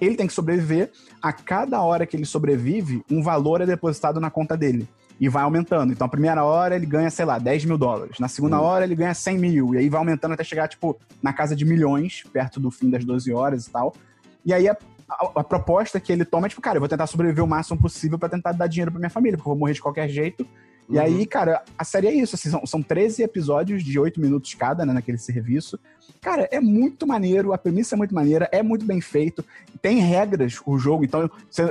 Ele 0.00 0.14
tem 0.14 0.26
que 0.26 0.32
sobreviver. 0.32 0.90
A 1.20 1.32
cada 1.32 1.80
hora 1.80 2.06
que 2.06 2.16
ele 2.16 2.26
sobrevive, 2.26 3.02
um 3.10 3.22
valor 3.22 3.62
é 3.62 3.66
depositado 3.66 4.20
na 4.20 4.30
conta 4.30 4.56
dele. 4.56 4.86
E 5.18 5.28
vai 5.28 5.44
aumentando. 5.44 5.92
Então, 5.92 6.06
a 6.06 6.10
primeira 6.10 6.44
hora 6.44 6.74
ele 6.74 6.84
ganha, 6.84 7.08
sei 7.08 7.24
lá, 7.24 7.38
10 7.38 7.64
mil 7.64 7.78
dólares. 7.78 8.18
Na 8.18 8.28
segunda 8.28 8.58
uhum. 8.58 8.64
hora 8.64 8.84
ele 8.84 8.94
ganha 8.94 9.14
100 9.14 9.38
mil. 9.38 9.74
E 9.74 9.78
aí 9.78 9.88
vai 9.88 9.98
aumentando 9.98 10.34
até 10.34 10.44
chegar, 10.44 10.68
tipo, 10.68 10.98
na 11.22 11.32
casa 11.32 11.56
de 11.56 11.64
milhões, 11.64 12.24
perto 12.32 12.60
do 12.60 12.70
fim 12.70 12.90
das 12.90 13.04
12 13.04 13.32
horas 13.32 13.66
e 13.66 13.70
tal. 13.70 13.94
E 14.44 14.52
aí, 14.52 14.68
a 15.08 15.40
a, 15.40 15.44
proposta 15.44 16.00
que 16.00 16.12
ele 16.12 16.24
toma 16.24 16.46
é, 16.46 16.50
tipo, 16.50 16.60
cara, 16.60 16.76
eu 16.76 16.80
vou 16.80 16.88
tentar 16.88 17.06
sobreviver 17.06 17.44
o 17.44 17.48
máximo 17.48 17.80
possível 17.80 18.18
para 18.18 18.28
tentar 18.28 18.52
dar 18.52 18.66
dinheiro 18.66 18.90
pra 18.90 18.98
minha 18.98 19.10
família, 19.10 19.36
porque 19.36 19.48
eu 19.48 19.52
vou 19.52 19.58
morrer 19.58 19.74
de 19.74 19.82
qualquer 19.82 20.08
jeito. 20.08 20.46
Uhum. 20.88 20.96
E 20.96 20.98
aí, 20.98 21.26
cara, 21.26 21.62
a 21.78 21.84
série 21.84 22.08
é 22.08 22.14
isso, 22.14 22.34
assim, 22.34 22.50
são, 22.50 22.66
são 22.66 22.82
13 22.82 23.22
episódios 23.22 23.82
de 23.82 23.98
8 23.98 24.20
minutos 24.20 24.54
cada, 24.54 24.84
né, 24.84 24.92
naquele 24.92 25.18
serviço. 25.18 25.78
Cara, 26.20 26.48
é 26.50 26.60
muito 26.60 27.06
maneiro, 27.06 27.52
a 27.52 27.58
premissa 27.58 27.94
é 27.94 27.98
muito 27.98 28.14
maneira, 28.14 28.48
é 28.52 28.62
muito 28.62 28.84
bem 28.84 29.00
feito, 29.00 29.44
tem 29.80 29.98
regras 29.98 30.60
o 30.64 30.78
jogo, 30.78 31.04
então, 31.04 31.30
se 31.50 31.62
de 31.64 31.68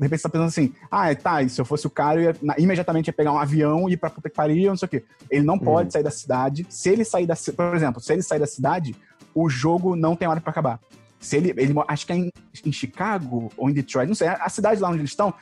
repente 0.00 0.18
você 0.18 0.22
tá 0.22 0.28
pensando 0.28 0.48
assim, 0.48 0.72
ah, 0.90 1.14
tá, 1.14 1.42
e 1.42 1.48
se 1.48 1.60
eu 1.60 1.64
fosse 1.64 1.86
o 1.86 1.90
cara, 1.90 2.20
eu 2.20 2.24
ia, 2.24 2.36
na, 2.42 2.54
imediatamente 2.58 3.06
ia 3.06 3.12
pegar 3.12 3.32
um 3.32 3.38
avião 3.38 3.88
e 3.88 3.92
ir 3.92 3.96
pra 3.96 4.10
puta 4.10 4.28
que 4.28 4.36
pariu, 4.36 4.70
não 4.70 4.76
sei 4.76 4.86
o 4.86 4.90
quê. 4.90 5.04
Ele 5.30 5.44
não 5.44 5.58
pode 5.58 5.86
uhum. 5.86 5.90
sair 5.92 6.02
da 6.02 6.10
cidade, 6.10 6.66
se 6.68 6.88
ele 6.88 7.04
sair 7.04 7.26
da 7.26 7.34
por 7.56 7.74
exemplo, 7.74 8.00
se 8.00 8.12
ele 8.12 8.22
sair 8.22 8.38
da 8.38 8.46
cidade, 8.46 8.94
o 9.34 9.48
jogo 9.48 9.96
não 9.96 10.14
tem 10.14 10.28
hora 10.28 10.40
para 10.40 10.50
acabar. 10.50 10.80
Se 11.24 11.38
ele, 11.38 11.54
ele 11.56 11.72
acho 11.88 12.06
que 12.06 12.12
é 12.12 12.16
em, 12.16 12.30
em, 12.64 12.72
Chicago 12.72 13.50
ou 13.56 13.70
em 13.70 13.72
Detroit, 13.72 14.06
não 14.06 14.14
sei, 14.14 14.28
a 14.28 14.48
cidade 14.50 14.80
lá 14.80 14.90
onde 14.90 14.98
eles 14.98 15.10
estão, 15.10 15.32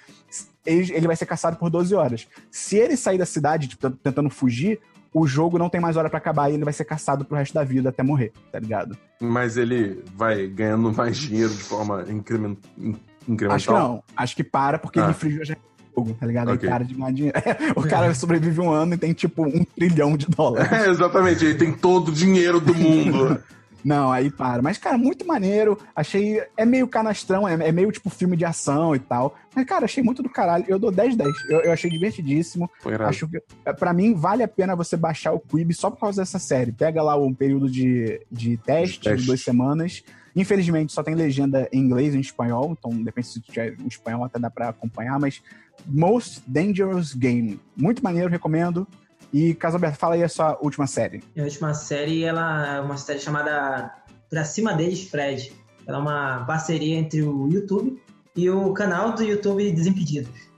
ele, 0.65 0.93
ele 0.95 1.07
vai 1.09 1.17
ser 1.17 1.27
caçado 1.27 1.57
por 1.57 1.69
12 1.69 1.93
horas. 1.93 2.29
Se 2.53 2.77
ele 2.77 2.97
sair 2.97 3.19
da 3.19 3.27
cidade, 3.27 3.67
tipo, 3.67 3.91
tentando 3.91 4.31
fugir, 4.31 4.79
o 5.13 5.27
jogo 5.27 5.59
não 5.59 5.69
tem 5.69 5.81
mais 5.81 5.97
hora 5.97 6.09
para 6.09 6.19
acabar 6.19 6.51
e 6.51 6.55
ele 6.55 6.65
vai 6.65 6.73
ser 6.73 6.85
caçado 6.85 7.25
pro 7.25 7.37
resto 7.37 7.53
da 7.53 7.65
vida 7.65 7.89
até 7.89 8.01
morrer, 8.01 8.33
tá 8.53 8.61
ligado? 8.61 8.97
Mas 9.21 9.57
ele 9.57 10.05
vai 10.15 10.47
ganhando 10.47 10.93
mais 10.93 11.17
dinheiro 11.17 11.51
de 11.51 11.63
forma 11.63 12.05
incremental? 12.09 13.51
Acho 13.51 13.67
que 13.67 13.73
não. 13.73 14.05
Acho 14.17 14.37
que 14.37 14.45
para 14.45 14.79
porque 14.79 15.01
ah. 15.01 15.07
ele 15.07 15.15
frigiu 15.15 15.45
já 15.45 15.57
jogo, 15.97 16.15
tá 16.15 16.27
ligado? 16.27 16.53
Okay. 16.53 16.69
Aí 16.69 16.73
para 16.73 16.85
de 16.85 16.95
ganhar 16.95 17.13
dinheiro. 17.13 17.39
o 17.77 17.83
cara 17.83 18.15
sobrevive 18.15 18.61
um 18.61 18.71
ano 18.71 18.95
e 18.95 18.97
tem 18.97 19.13
tipo 19.13 19.45
um 19.45 19.65
trilhão 19.65 20.17
de 20.17 20.27
dólares. 20.31 20.71
É, 20.71 20.89
exatamente, 20.89 21.45
ele 21.45 21.55
tem 21.55 21.73
todo 21.73 22.09
o 22.09 22.13
dinheiro 22.13 22.61
do 22.61 22.73
mundo. 22.73 23.43
Não, 23.85 24.13
aí 24.13 24.31
para. 24.31 24.63
Mas, 24.63 24.79
cara, 24.79 24.97
muito 24.97 25.27
maneiro. 25.27 25.79
Achei. 25.95 26.43
É 26.57 26.65
meio 26.65 26.87
canastrão, 26.87 27.47
é, 27.47 27.55
é, 27.69 27.73
meio 27.73 27.91
tipo 27.91 28.11
filme 28.11 28.37
de 28.37 28.45
ação 28.45 28.95
e 28.95 28.99
tal. 28.99 29.37
Mas, 29.55 29.67
cara, 29.67 29.85
achei 29.85 30.03
muito 30.03 30.23
do 30.23 30.29
caralho. 30.29 30.65
Eu 30.69 30.79
dou 30.79 30.91
10 30.91 31.17
10. 31.17 31.31
Eu, 31.49 31.61
eu 31.61 31.73
achei 31.73 31.91
divertidíssimo. 31.91 32.71
Foi 32.81 32.95
Acho 32.95 33.29
que, 33.29 33.43
é, 33.65 33.73
pra 33.73 33.93
mim, 33.93 34.15
vale 34.15 34.43
a 34.43 34.49
pena 34.49 34.77
você 34.77 34.97
baixar 34.97 35.33
o 35.33 35.41
Quibi 35.41 35.75
só 35.75 35.91
por 35.91 36.01
causa 36.01 36.23
dessa 36.23 36.39
série. 36.39 36.73
Pega 36.73 37.03
lá 37.03 37.17
um 37.17 37.35
período 37.35 37.71
de, 37.71 38.21
de 38.31 38.57
teste, 38.59 39.01
teste. 39.01 39.21
de 39.21 39.27
duas 39.27 39.43
semanas. 39.43 40.03
Infelizmente, 40.35 40.93
só 40.93 41.03
tem 41.03 41.15
legenda 41.15 41.69
em 41.73 41.81
inglês 41.81 42.15
e 42.15 42.19
em 42.19 42.21
espanhol. 42.21 42.77
Então, 42.79 42.91
depende 43.03 43.27
se 43.27 43.41
tiver 43.41 43.77
o 43.85 43.89
espanhol, 43.89 44.25
até 44.25 44.39
dá 44.39 44.51
pra 44.51 44.71
acompanhar. 44.71 45.19
Mas 45.19 45.43
Most 45.87 46.43
Dangerous 46.47 47.15
Game. 47.15 47.61
Muito 47.77 48.03
maneiro, 48.03 48.31
recomendo. 48.31 48.87
E, 49.33 49.55
Caso 49.55 49.77
Aberto, 49.77 49.97
fala 49.97 50.15
aí 50.15 50.23
a 50.23 50.29
sua 50.29 50.59
última 50.61 50.87
série. 50.87 51.23
A 51.39 51.43
última 51.43 51.73
série, 51.73 52.25
ela 52.25 52.77
é 52.77 52.81
uma 52.81 52.97
série 52.97 53.19
chamada 53.19 53.95
Pra 54.29 54.45
Cima 54.45 54.75
Deles, 54.75 55.09
Fred. 55.09 55.53
Ela 55.87 55.99
é 55.99 56.01
uma 56.01 56.45
parceria 56.45 56.97
entre 56.97 57.23
o 57.23 57.49
YouTube 57.49 58.01
e 58.37 58.49
o 58.51 58.73
canal 58.73 59.15
do 59.15 59.23
YouTube 59.23 59.73
Desimpedidos. 59.73 60.53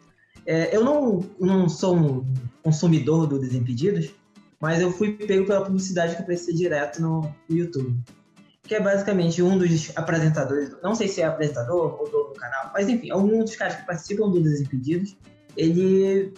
É, 0.47 0.75
eu 0.77 0.85
não, 0.85 1.21
não 1.41 1.69
sou 1.69 1.97
um 1.97 2.35
consumidor 2.63 3.27
do 3.27 3.39
Desimpedidos, 3.39 4.11
mas 4.61 4.81
eu 4.81 4.91
fui 4.91 5.13
pego 5.13 5.47
pela 5.47 5.65
publicidade 5.65 6.17
que 6.17 6.23
aparecia 6.23 6.55
direto 6.55 7.01
no 7.01 7.35
YouTube. 7.49 7.97
Que 8.63 8.77
é 8.77 8.81
basicamente 8.81 9.43
um 9.43 9.59
dos 9.59 9.93
apresentadores, 9.95 10.75
não 10.83 10.95
sei 10.95 11.07
se 11.09 11.21
é 11.21 11.27
apresentador 11.27 12.01
ou 12.01 12.11
do 12.11 12.33
canal, 12.39 12.71
mas 12.73 12.89
enfim, 12.89 13.11
é 13.11 13.17
um 13.17 13.45
dos 13.45 13.57
caras 13.57 13.77
que 13.77 13.87
participam 13.87 14.31
do 14.31 14.43
Desimpedidos. 14.43 15.17
Ele, 15.57 16.33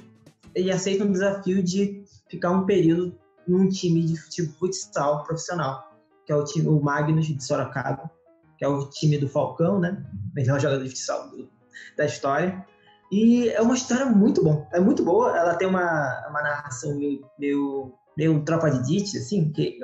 ele 0.55 0.73
aceita 0.73 1.05
um 1.05 1.13
desafio 1.13 1.63
de 1.63 2.03
ficar 2.29 2.51
um 2.51 2.67
período 2.67 3.19
num 3.47 3.69
time 3.69 4.03
de 4.05 4.17
futebol 4.17 4.55
futsal 4.59 5.25
profissional, 5.25 5.93
que 6.25 6.33
é 6.33 6.37
o 6.37 6.45
time 6.45 6.69
o 6.69 6.81
Magnus 6.81 7.27
de 7.27 7.43
Sorocaba, 7.43 8.11
que 8.59 8.65
é 8.65 8.69
o 8.69 8.89
time 8.91 9.19
do 9.19 9.29
Falcão, 9.29 9.79
né? 9.79 10.05
Melhor 10.35 10.61
jogador 10.61 10.83
de 10.83 10.91
futsal 10.91 11.31
do, 11.31 11.49
da 11.97 12.07
história. 12.07 12.65
E 13.11 13.49
é 13.51 13.61
uma 13.63 13.75
história 13.75 14.07
muito 14.07 14.43
bom, 14.43 14.67
é 14.73 14.81
muito 14.81 15.05
boa. 15.05 15.37
Ela 15.37 15.55
tem 15.55 15.69
uma, 15.69 16.27
uma 16.29 16.43
narração 16.43 16.97
meio, 16.97 17.25
meio, 17.39 17.95
meio 18.17 18.45
tropa 18.45 18.71
de 18.71 18.83
Dite, 18.85 19.19
assim, 19.19 19.53
que 19.53 19.79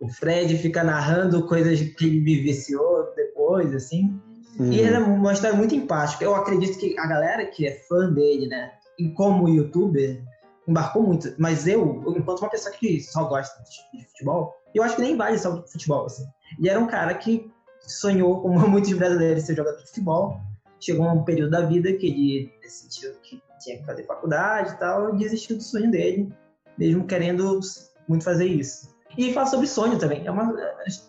o 0.00 0.08
Fred 0.08 0.58
fica 0.58 0.84
narrando 0.84 1.46
coisas 1.46 1.80
que 1.80 2.04
ele 2.04 2.20
vivenciou 2.20 3.12
depois, 3.16 3.74
assim. 3.74 4.20
Hum. 4.58 4.70
E 4.70 4.80
ele 4.80 4.94
é 4.94 4.98
uma 4.98 5.32
história 5.32 5.56
muito 5.56 5.74
empática. 5.74 6.22
Eu 6.22 6.34
acredito 6.34 6.78
que 6.78 6.98
a 6.98 7.06
galera 7.06 7.46
que 7.46 7.66
é 7.66 7.80
fã 7.88 8.12
dele, 8.12 8.46
né, 8.46 8.72
e 8.98 9.08
como 9.14 9.48
youtuber, 9.48 10.22
embarcou 10.70 11.02
muito. 11.02 11.34
Mas 11.38 11.66
eu, 11.66 12.02
enquanto 12.16 12.40
uma 12.40 12.50
pessoa 12.50 12.74
que 12.74 13.00
só 13.00 13.24
gosta 13.24 13.62
de 13.92 14.06
futebol, 14.06 14.54
eu 14.74 14.82
acho 14.82 14.96
que 14.96 15.02
nem 15.02 15.16
vale 15.16 15.38
só 15.38 15.56
de 15.56 15.70
futebol, 15.70 16.06
assim. 16.06 16.24
Ele 16.58 16.68
era 16.68 16.78
um 16.78 16.86
cara 16.86 17.14
que 17.14 17.50
sonhou, 17.80 18.40
como 18.40 18.58
muitos 18.68 18.92
brasileiros, 18.92 19.44
ser 19.44 19.56
jogador 19.56 19.78
de 19.78 19.86
futebol. 19.88 20.40
Chegou 20.78 21.06
um 21.06 21.24
período 21.24 21.50
da 21.50 21.62
vida 21.62 21.92
que 21.92 22.06
ele 22.06 22.52
decidiu 22.62 23.12
que 23.22 23.42
tinha 23.60 23.78
que 23.78 23.84
fazer 23.84 24.06
faculdade 24.06 24.72
e 24.72 24.78
tal, 24.78 25.14
e 25.14 25.18
desistiu 25.18 25.56
do 25.56 25.62
sonho 25.62 25.90
dele, 25.90 26.32
mesmo 26.78 27.06
querendo 27.06 27.60
muito 28.08 28.24
fazer 28.24 28.46
isso. 28.46 28.88
E 29.18 29.32
fala 29.34 29.46
sobre 29.46 29.66
sonho 29.66 29.98
também. 29.98 30.26
É 30.26 30.30
uma, 30.30 30.54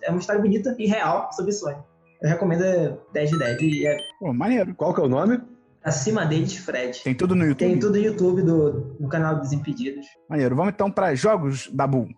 é 0.02 0.10
uma 0.10 0.20
história 0.20 0.42
bonita 0.42 0.76
e 0.78 0.88
real 0.88 1.32
sobre 1.32 1.52
sonho. 1.52 1.84
Eu 2.22 2.30
recomendo 2.30 3.00
10 3.14 3.30
de 3.30 3.40
10. 3.40 3.62
E 3.62 3.88
é... 3.88 3.98
Pô, 4.20 4.34
maneiro. 4.34 4.76
Qual 4.76 4.94
que 4.94 5.00
é 5.00 5.04
o 5.04 5.10
nome? 5.10 5.42
Acima 5.84 6.26
deles, 6.26 6.56
Fred. 6.58 7.02
Tem 7.04 7.16
tudo 7.16 7.36
no 7.36 7.44
YouTube? 7.44 7.70
Tem 7.70 7.80
tudo 7.80 7.94
no 7.94 8.06
YouTube, 8.06 8.42
do, 8.44 8.96
no 9.00 9.10
canal 9.10 9.40
dos 9.40 9.52
Impedidos. 9.52 10.06
Maneiro. 10.30 10.56
Vamos 10.56 10.74
então 10.74 10.92
para 10.92 11.16
jogos 11.16 11.70
da 11.74 11.88
Bull. 11.88 12.10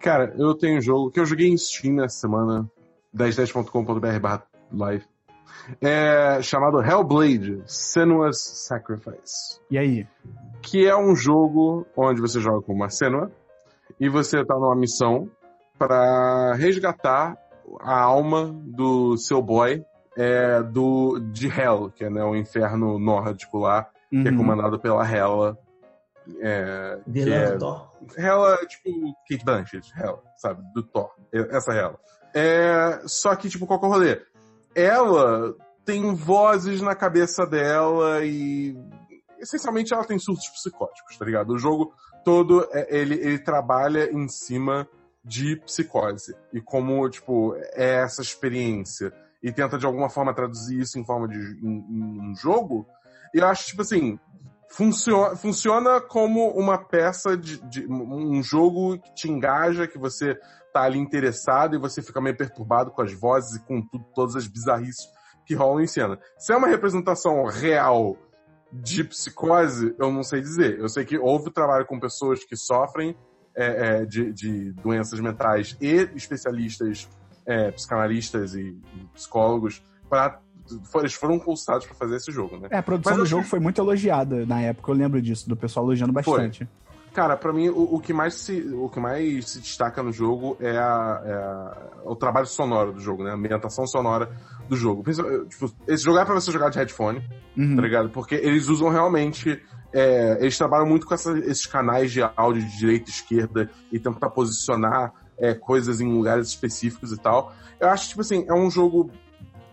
Cara, 0.00 0.34
eu 0.36 0.54
tenho 0.54 0.78
um 0.78 0.80
jogo 0.80 1.10
que 1.10 1.18
eu 1.18 1.26
joguei 1.26 1.48
em 1.48 1.56
Steam 1.56 1.94
nessa 1.94 2.18
semana, 2.18 2.70
1010.com.br 3.14 4.42
live, 4.72 5.04
é 5.80 6.40
chamado 6.42 6.80
Hellblade 6.80 7.62
Senua's 7.66 8.38
Sacrifice. 8.38 9.60
E 9.70 9.78
aí? 9.78 10.06
Que 10.62 10.86
é 10.86 10.96
um 10.96 11.16
jogo 11.16 11.86
onde 11.96 12.20
você 12.20 12.40
joga 12.40 12.62
com 12.62 12.72
uma 12.72 12.90
Senua 12.90 13.30
e 13.98 14.08
você 14.08 14.44
tá 14.44 14.54
numa 14.54 14.76
missão 14.76 15.30
para 15.78 16.54
resgatar 16.54 17.36
a 17.80 18.00
alma 18.00 18.54
do 18.64 19.16
seu 19.16 19.42
boy 19.42 19.84
é, 20.16 20.62
do, 20.62 21.18
de 21.18 21.46
Hell, 21.46 21.90
que 21.94 22.04
é 22.04 22.10
né, 22.10 22.24
o 22.24 22.34
inferno 22.34 22.98
nórdico 22.98 23.58
lá, 23.58 23.88
uhum. 24.12 24.22
que 24.22 24.28
é 24.28 24.30
uhum. 24.30 24.38
comandado 24.38 24.78
pela 24.78 25.08
Hela. 25.08 25.58
É, 26.40 26.98
Vilã 27.06 27.34
é, 27.34 27.52
do 27.52 27.58
Thor. 27.58 27.92
Hela, 28.16 28.56
tipo, 28.66 29.14
Kate 29.28 29.44
Blanchett, 29.44 29.92
Hela, 29.96 30.22
sabe? 30.36 30.62
Do 30.74 30.82
Thor. 30.82 31.10
Essa 31.32 31.72
Hela. 31.72 31.98
É, 32.34 33.02
só 33.06 33.34
que, 33.36 33.48
tipo, 33.48 33.66
qual 33.66 33.78
que 33.78 33.84
é 33.84 33.88
o 33.88 33.92
rolê? 33.92 34.22
Ela 34.74 35.54
tem 35.84 36.14
vozes 36.14 36.82
na 36.82 36.94
cabeça 36.94 37.46
dela 37.46 38.24
e 38.24 38.76
essencialmente 39.38 39.94
ela 39.94 40.04
tem 40.04 40.18
surtos 40.18 40.48
psicóticos, 40.48 41.16
tá 41.16 41.24
ligado? 41.24 41.52
O 41.52 41.58
jogo 41.58 41.94
todo, 42.24 42.66
é, 42.72 42.98
ele, 42.98 43.14
ele 43.14 43.38
trabalha 43.38 44.10
em 44.10 44.26
cima 44.28 44.88
de 45.24 45.56
psicose 45.56 46.34
e 46.52 46.60
como, 46.60 47.08
tipo, 47.08 47.54
é 47.74 48.02
essa 48.02 48.22
experiência 48.22 49.12
e 49.42 49.52
tenta 49.52 49.78
de 49.78 49.86
alguma 49.86 50.08
forma 50.08 50.34
traduzir 50.34 50.80
isso 50.80 50.98
em 50.98 51.04
forma 51.04 51.28
de 51.28 51.38
em, 51.38 51.84
em 51.88 52.30
um 52.30 52.34
jogo. 52.34 52.86
Eu 53.34 53.46
acho, 53.46 53.66
tipo 53.66 53.82
assim, 53.82 54.18
funciona, 54.70 55.36
funciona 55.36 56.00
como 56.00 56.50
uma 56.50 56.78
peça 56.78 57.36
de, 57.36 57.58
de, 57.68 57.86
um 57.86 58.42
jogo 58.42 58.98
que 58.98 59.14
te 59.14 59.30
engaja, 59.30 59.86
que 59.86 59.98
você 59.98 60.38
tá 60.72 60.82
ali 60.82 60.98
interessado 60.98 61.74
e 61.74 61.78
você 61.78 62.02
fica 62.02 62.20
meio 62.20 62.36
perturbado 62.36 62.90
com 62.90 63.02
as 63.02 63.12
vozes 63.12 63.56
e 63.56 63.64
com 63.64 63.80
tudo, 63.80 64.04
todas 64.14 64.36
as 64.36 64.46
bizarrices 64.46 65.06
que 65.44 65.54
rolam 65.54 65.80
em 65.80 65.86
cena. 65.86 66.18
Se 66.38 66.52
é 66.52 66.56
uma 66.56 66.68
representação 66.68 67.44
real 67.44 68.16
de 68.72 69.04
psicose, 69.04 69.94
eu 69.98 70.12
não 70.12 70.22
sei 70.22 70.40
dizer. 70.40 70.78
Eu 70.78 70.88
sei 70.88 71.04
que 71.04 71.16
houve 71.16 71.50
trabalho 71.50 71.86
com 71.86 72.00
pessoas 72.00 72.44
que 72.44 72.56
sofrem 72.56 73.16
é, 73.56 74.00
é, 74.00 74.04
de, 74.04 74.32
de, 74.32 74.72
doenças 74.72 75.18
mentais 75.20 75.76
e 75.80 76.10
especialistas, 76.14 77.08
é, 77.46 77.70
psicanalistas 77.70 78.54
e, 78.54 78.76
e 78.94 79.04
psicólogos, 79.14 79.82
para 80.08 80.40
eles 80.96 81.14
foram 81.14 81.38
consultados 81.38 81.86
para 81.86 81.94
fazer 81.94 82.16
esse 82.16 82.32
jogo, 82.32 82.56
né? 82.56 82.68
É, 82.70 82.78
a 82.78 82.82
produção 82.82 83.12
Mas 83.12 83.22
do 83.22 83.26
jogo 83.26 83.44
foi 83.44 83.60
muito 83.60 83.80
elogiada 83.80 84.44
na 84.44 84.60
época, 84.60 84.90
eu 84.90 84.96
lembro 84.96 85.22
disso, 85.22 85.48
do 85.48 85.56
pessoal 85.56 85.86
elogiando 85.86 86.12
bastante. 86.12 86.64
Foi. 86.64 86.86
Cara, 87.16 87.34
para 87.34 87.50
mim 87.50 87.70
o, 87.70 87.94
o, 87.94 88.00
que 88.00 88.12
mais 88.12 88.34
se, 88.34 88.60
o 88.74 88.90
que 88.90 89.00
mais 89.00 89.48
se 89.48 89.60
destaca 89.60 90.02
no 90.02 90.12
jogo 90.12 90.54
é, 90.60 90.76
a, 90.76 91.22
é 91.24 91.32
a, 91.32 91.88
o 92.04 92.14
trabalho 92.14 92.46
sonoro 92.46 92.92
do 92.92 93.00
jogo, 93.00 93.24
né? 93.24 93.30
A 93.30 93.34
ambientação 93.34 93.86
sonora 93.86 94.30
do 94.68 94.76
jogo. 94.76 95.02
Tipo, 95.48 95.72
esse 95.88 96.04
jogo 96.04 96.18
é 96.18 96.24
pra 96.26 96.34
você 96.34 96.52
jogar 96.52 96.68
de 96.68 96.76
headphone, 96.76 97.26
uhum. 97.56 97.74
tá 97.74 97.80
ligado? 97.80 98.10
Porque 98.10 98.34
eles 98.34 98.68
usam 98.68 98.90
realmente. 98.90 99.62
É, 99.94 100.36
eles 100.40 100.58
trabalham 100.58 100.86
muito 100.86 101.06
com 101.06 101.14
essa, 101.14 101.38
esses 101.38 101.64
canais 101.64 102.12
de 102.12 102.20
áudio 102.36 102.62
de 102.62 102.76
direita 102.76 103.08
e 103.08 103.12
esquerda 103.14 103.70
e 103.90 103.98
tentar 103.98 104.28
posicionar 104.28 105.14
é, 105.38 105.54
coisas 105.54 106.00
em 106.00 106.12
lugares 106.12 106.48
específicos 106.48 107.12
e 107.12 107.16
tal. 107.18 107.54
Eu 107.78 107.88
acho, 107.88 108.08
tipo 108.08 108.20
assim, 108.20 108.44
é 108.48 108.54
um 108.54 108.70
jogo 108.70 109.10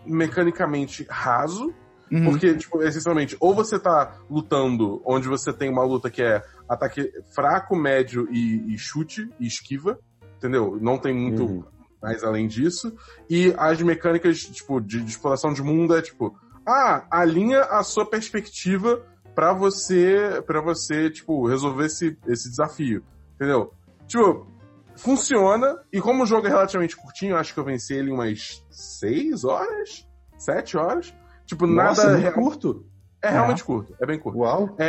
mecanicamente 0.04 1.06
raso, 1.08 1.72
Uhum. 2.12 2.30
Porque, 2.30 2.54
tipo, 2.54 2.82
essencialmente, 2.82 3.36
ou 3.40 3.54
você 3.54 3.78
tá 3.78 4.18
lutando 4.30 5.02
onde 5.04 5.26
você 5.26 5.52
tem 5.52 5.70
uma 5.70 5.82
luta 5.82 6.10
que 6.10 6.22
é 6.22 6.44
ataque 6.68 7.10
fraco, 7.34 7.74
médio 7.74 8.28
e, 8.30 8.74
e 8.74 8.78
chute 8.78 9.28
e 9.40 9.46
esquiva, 9.46 9.98
entendeu? 10.36 10.78
Não 10.80 10.98
tem 10.98 11.14
muito 11.14 11.44
uhum. 11.44 11.64
mais 12.00 12.22
além 12.22 12.46
disso. 12.46 12.94
E 13.28 13.52
as 13.56 13.80
mecânicas, 13.82 14.38
tipo, 14.40 14.80
de, 14.80 15.00
de 15.00 15.10
exploração 15.10 15.52
de 15.52 15.62
mundo 15.62 15.96
é 15.96 16.02
tipo, 16.02 16.36
ah, 16.66 17.06
alinha 17.10 17.62
a 17.62 17.82
sua 17.82 18.06
perspectiva 18.06 19.04
para 19.34 19.52
você, 19.52 20.42
para 20.46 20.60
você, 20.60 21.10
tipo, 21.10 21.48
resolver 21.48 21.86
esse, 21.86 22.16
esse 22.28 22.48
desafio, 22.48 23.02
entendeu? 23.34 23.72
Tipo, 24.06 24.46
funciona, 24.96 25.78
e 25.92 26.00
como 26.00 26.22
o 26.22 26.26
jogo 26.26 26.46
é 26.46 26.50
relativamente 26.50 26.96
curtinho, 26.96 27.36
acho 27.36 27.52
que 27.52 27.60
eu 27.60 27.64
venci 27.64 27.94
ele 27.94 28.10
em 28.10 28.14
umas 28.14 28.64
6 28.70 29.44
horas, 29.44 30.08
7 30.38 30.76
horas, 30.76 31.14
Tipo, 31.46 31.66
Nossa, 31.66 32.10
nada. 32.10 32.26
É 32.26 32.30
curto? 32.30 32.86
É, 33.22 33.28
é 33.28 33.30
realmente 33.30 33.64
curto, 33.64 33.94
é 34.00 34.06
bem 34.06 34.18
curto. 34.18 34.38
Uau! 34.38 34.74
É, 34.78 34.88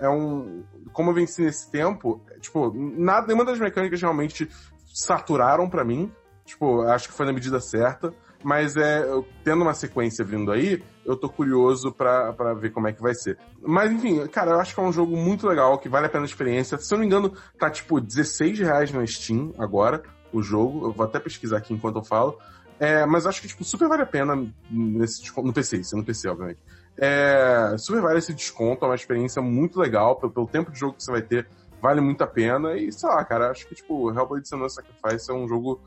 é, 0.00 0.06
é 0.06 0.08
um. 0.08 0.64
Como 0.92 1.10
eu 1.10 1.14
venci 1.14 1.42
nesse 1.42 1.70
tempo, 1.70 2.20
tipo, 2.40 2.72
nada, 2.74 3.26
nenhuma 3.26 3.44
das 3.44 3.58
mecânicas 3.58 4.00
realmente 4.00 4.48
saturaram 4.92 5.68
para 5.68 5.84
mim. 5.84 6.12
Tipo, 6.44 6.82
acho 6.82 7.08
que 7.08 7.14
foi 7.14 7.26
na 7.26 7.32
medida 7.32 7.60
certa. 7.60 8.12
Mas 8.44 8.76
é, 8.76 9.04
tendo 9.44 9.62
uma 9.62 9.74
sequência 9.74 10.24
vindo 10.24 10.50
aí, 10.50 10.82
eu 11.04 11.16
tô 11.16 11.28
curioso 11.28 11.92
pra 11.92 12.54
ver 12.54 12.70
como 12.70 12.88
é 12.88 12.92
que 12.92 13.02
vai 13.02 13.14
ser. 13.14 13.38
Mas 13.60 13.90
enfim, 13.90 14.26
cara, 14.28 14.52
eu 14.52 14.60
acho 14.60 14.74
que 14.74 14.80
é 14.80 14.84
um 14.84 14.92
jogo 14.92 15.16
muito 15.16 15.46
legal, 15.46 15.78
que 15.78 15.88
vale 15.88 16.06
a 16.06 16.08
pena 16.08 16.24
a 16.24 16.26
experiência. 16.26 16.78
Se 16.78 16.92
eu 16.92 16.98
não 16.98 17.00
me 17.00 17.06
engano, 17.06 17.32
tá 17.58 17.70
tipo 17.70 18.00
16 18.00 18.58
reais 18.60 18.92
na 18.92 19.06
Steam 19.06 19.52
agora, 19.58 20.02
o 20.32 20.42
jogo. 20.42 20.86
Eu 20.86 20.92
vou 20.92 21.04
até 21.04 21.18
pesquisar 21.18 21.58
aqui 21.58 21.74
enquanto 21.74 21.96
eu 21.96 22.04
falo. 22.04 22.38
É, 22.78 23.06
mas 23.06 23.26
acho 23.26 23.40
que, 23.40 23.48
tipo, 23.48 23.62
super 23.62 23.88
vale 23.88 24.02
a 24.02 24.06
pena 24.06 24.34
nesse 24.68 25.22
no 25.36 25.52
PC, 25.52 25.76
isso 25.78 25.94
é 25.94 25.98
no 25.98 26.04
PC, 26.04 26.28
obviamente. 26.28 26.58
É, 26.98 27.76
super 27.78 28.00
vale 28.00 28.18
esse 28.18 28.34
desconto, 28.34 28.84
é 28.84 28.88
uma 28.88 28.94
experiência 28.94 29.40
muito 29.40 29.78
legal, 29.78 30.16
pelo, 30.16 30.32
pelo, 30.32 30.48
tempo 30.48 30.72
de 30.72 30.80
jogo 30.80 30.94
que 30.94 31.04
você 31.04 31.12
vai 31.12 31.22
ter, 31.22 31.48
vale 31.80 32.00
muito 32.00 32.22
a 32.22 32.26
pena. 32.26 32.76
E, 32.76 32.90
sei 32.90 33.08
lá, 33.08 33.24
cara, 33.24 33.50
acho 33.50 33.68
que, 33.68 33.74
tipo, 33.74 34.10
Hellblade 34.10 34.48
Senua 34.48 34.68
Sacrifice 34.68 35.30
é 35.30 35.34
um 35.34 35.46
jogo 35.46 35.80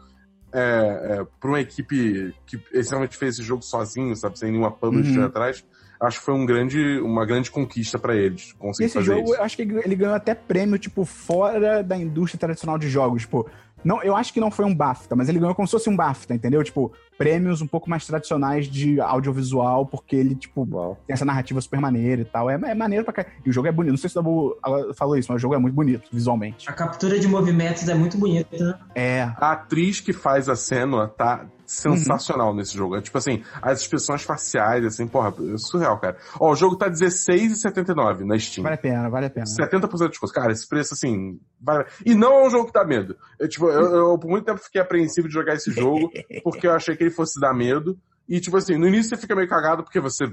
é, 0.53 0.59
é, 1.19 1.25
para 1.39 1.49
uma 1.49 1.59
equipe 1.59 2.33
que 2.45 2.59
essencialmente 2.71 3.17
fez 3.17 3.35
esse 3.35 3.43
jogo 3.43 3.61
sozinho, 3.61 4.15
sabe, 4.15 4.39
sem 4.39 4.51
nenhuma 4.51 4.71
publisher 4.71 5.19
uhum. 5.19 5.25
atrás, 5.25 5.65
acho 5.99 6.19
que 6.19 6.25
foi 6.25 6.33
um 6.33 6.45
grande, 6.45 6.99
uma 6.99 7.25
grande 7.25 7.51
conquista 7.51 7.99
para 7.99 8.15
eles. 8.15 8.53
Conseguir 8.53 8.85
esse 8.85 9.01
jogo, 9.01 9.33
isso. 9.33 9.41
acho 9.41 9.55
que 9.55 9.63
ele 9.63 9.95
ganhou 9.95 10.15
até 10.15 10.33
prêmio, 10.33 10.77
tipo, 10.77 11.05
fora 11.05 11.83
da 11.83 11.97
indústria 11.97 12.39
tradicional 12.39 12.77
de 12.77 12.89
jogos. 12.89 13.23
Tipo, 13.23 13.49
não, 13.83 14.01
eu 14.01 14.15
acho 14.15 14.33
que 14.33 14.39
não 14.39 14.49
foi 14.49 14.65
um 14.65 14.73
BAFTA, 14.73 15.15
mas 15.15 15.29
ele 15.29 15.39
ganhou 15.39 15.53
como 15.53 15.67
se 15.67 15.71
fosse 15.71 15.89
um 15.89 15.95
BAFTA, 15.95 16.33
entendeu? 16.33 16.63
Tipo, 16.63 16.91
prêmios 17.17 17.61
um 17.61 17.67
pouco 17.67 17.89
mais 17.89 18.05
tradicionais 18.05 18.67
de 18.67 18.99
audiovisual, 18.99 19.85
porque 19.85 20.15
ele, 20.15 20.35
tipo, 20.35 20.67
Uau. 20.71 20.97
tem 21.05 21.13
essa 21.13 21.25
narrativa 21.25 21.59
super 21.61 21.79
maneira 21.79 22.21
e 22.21 22.25
tal. 22.25 22.49
É, 22.49 22.55
é 22.55 22.75
maneiro 22.75 23.03
pra 23.03 23.13
caralho. 23.13 23.35
E 23.45 23.49
o 23.49 23.53
jogo 23.53 23.67
é 23.67 23.71
bonito. 23.71 23.91
Não 23.91 23.97
sei 23.97 24.09
se 24.09 24.17
o 24.17 24.21
Dabu 24.21 24.57
falou 24.95 25.17
isso, 25.17 25.31
mas 25.31 25.39
o 25.39 25.41
jogo 25.41 25.55
é 25.55 25.57
muito 25.57 25.73
bonito, 25.73 26.09
visualmente. 26.11 26.69
A 26.69 26.73
captura 26.73 27.19
de 27.19 27.27
movimentos 27.27 27.87
é 27.87 27.93
muito 27.93 28.17
bonita, 28.17 28.57
né? 28.57 28.79
É. 28.93 29.21
A 29.37 29.51
atriz 29.51 29.99
que 29.99 30.13
faz 30.13 30.49
a 30.49 30.55
cena 30.55 31.07
tá 31.07 31.45
sensacional 31.65 32.49
uhum. 32.49 32.55
nesse 32.55 32.75
jogo. 32.75 32.95
É 32.95 33.01
tipo 33.01 33.17
assim, 33.17 33.43
as 33.61 33.81
expressões 33.81 34.23
faciais, 34.23 34.85
assim, 34.85 35.07
porra, 35.07 35.29
é 35.29 35.57
surreal, 35.57 35.99
cara. 35.99 36.17
Ó, 36.39 36.51
o 36.51 36.55
jogo 36.55 36.75
tá 36.75 36.87
R$16,79 36.87 38.25
na 38.25 38.37
Steam. 38.37 38.63
Vale 38.63 38.75
a 38.75 38.77
pena, 38.77 39.09
vale 39.09 39.25
a 39.27 39.29
pena. 39.29 39.45
70% 39.45 39.97
de 39.97 40.09
desconto. 40.09 40.33
Cara, 40.33 40.51
esse 40.51 40.67
preço, 40.67 40.93
assim, 40.93 41.39
vale... 41.61 41.85
E 42.05 42.13
não 42.15 42.33
é 42.33 42.47
um 42.47 42.49
jogo 42.49 42.67
que 42.67 42.73
dá 42.73 42.85
medo. 42.85 43.15
Eu, 43.39 43.47
tipo, 43.47 43.69
eu, 43.69 43.95
eu, 43.95 44.19
por 44.19 44.29
muito 44.29 44.45
tempo 44.45 44.59
fiquei 44.59 44.81
apreensivo 44.81 45.27
de 45.27 45.33
jogar 45.33 45.55
esse 45.55 45.71
jogo, 45.71 46.11
porque 46.43 46.67
eu 46.67 46.73
achei 46.73 46.95
que 46.95 47.03
ele 47.03 47.11
fosse 47.11 47.39
dar 47.39 47.53
medo. 47.53 47.97
E, 48.27 48.39
tipo 48.39 48.57
assim, 48.57 48.77
no 48.77 48.87
início 48.87 49.09
você 49.09 49.17
fica 49.17 49.35
meio 49.35 49.47
cagado, 49.47 49.83
porque 49.83 49.99
você... 49.99 50.25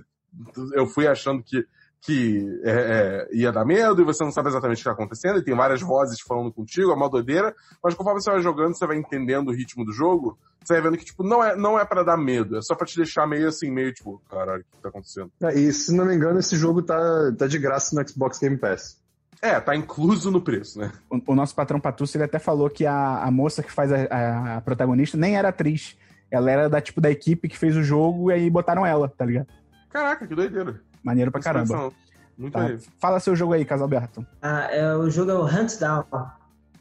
Eu 0.74 0.87
fui 0.87 1.07
achando 1.07 1.43
que 1.43 1.64
que 2.03 2.61
é, 2.65 2.73
é, 2.73 3.29
ia 3.33 3.53
dar 3.53 3.65
medo 3.65 4.03
e 4.03 4.05
você 4.05 4.25
não 4.25 4.33
sabe 4.33 4.49
exatamente 4.49 4.79
o 4.79 4.83
que 4.83 4.89
está 4.89 4.93
acontecendo, 4.93 5.39
e 5.39 5.45
tem 5.45 5.55
várias 5.55 5.81
vozes 5.81 6.21
falando 6.21 6.53
contigo, 6.53 6.91
é 6.91 6.95
uma 6.95 7.09
doideira, 7.09 7.55
mas 7.83 7.95
conforme 7.95 8.21
você 8.21 8.31
vai 8.31 8.43
jogando, 8.43 8.77
você 8.77 8.87
vai 8.87 8.97
entendendo 8.97 9.49
o 9.49 9.53
ritmo 9.53 9.85
do 9.85 9.93
jogo, 9.93 10.37
você 10.63 10.75
vai 10.75 10.83
vendo 10.83 10.99
que, 10.99 11.05
tipo, 11.05 11.23
não 11.23 11.43
é, 11.43 11.55
não 11.55 11.79
é 11.79 11.85
para 11.85 12.03
dar 12.03 12.17
medo, 12.17 12.57
é 12.57 12.61
só 12.61 12.75
para 12.75 12.87
te 12.87 12.97
deixar 12.97 13.27
meio 13.27 13.47
assim, 13.47 13.71
meio 13.71 13.95
tipo, 13.95 14.21
caralho, 14.29 14.63
o 14.63 14.77
que 14.77 14.83
tá 14.83 14.89
acontecendo? 14.89 15.31
É, 15.45 15.55
e 15.55 15.73
se 15.73 15.95
não 15.95 16.05
me 16.05 16.15
engano, 16.15 16.41
esse 16.41 16.57
jogo 16.57 16.83
tá, 16.83 16.99
tá 17.39 17.47
de 17.47 17.59
graça 17.59 17.95
no 17.95 18.09
Xbox 18.09 18.39
Game 18.41 18.59
Pass. 18.59 19.01
É, 19.41 19.59
tá 19.61 19.75
incluso 19.75 20.31
no 20.31 20.41
preço, 20.41 20.79
né? 20.81 20.93
O, 21.09 21.33
o 21.33 21.35
nosso 21.35 21.55
patrão 21.55 21.81
Patucci, 21.81 22.17
ele 22.17 22.25
até 22.25 22.39
falou 22.39 22.69
que 22.69 22.85
a, 22.85 23.23
a 23.23 23.31
moça 23.31 23.63
que 23.63 23.73
faz 23.73 23.93
a, 23.93 24.05
a, 24.05 24.57
a 24.57 24.61
protagonista 24.61 25.17
nem 25.17 25.37
era 25.37 25.49
atriz. 25.49 25.97
Ela 26.31 26.51
era 26.51 26.69
da 26.69 26.81
tipo 26.81 27.01
da 27.01 27.11
equipe 27.11 27.49
que 27.49 27.59
fez 27.59 27.77
o 27.77 27.83
jogo 27.83 28.31
e 28.31 28.35
aí 28.35 28.49
botaram 28.49 28.87
ela, 28.87 29.09
tá 29.09 29.25
ligado? 29.25 29.49
Caraca, 29.93 30.26
que 30.26 30.34
doideira. 30.34 30.80
Maneiro 31.03 31.30
pra 31.30 31.40
caramba. 31.40 31.93
Muito 32.36 32.53
Tá. 32.53 32.76
Fala 32.99 33.20
seu 33.20 33.36
jogo 33.36 33.53
aí, 33.53 33.64
Casalberto. 33.64 34.26
Ah, 34.40 34.68
é, 34.70 34.97
o 34.97 35.11
jogo 35.11 35.30
é 35.30 35.34
o 35.34 35.45
Hunt 35.45 35.78
Down, 35.78 36.05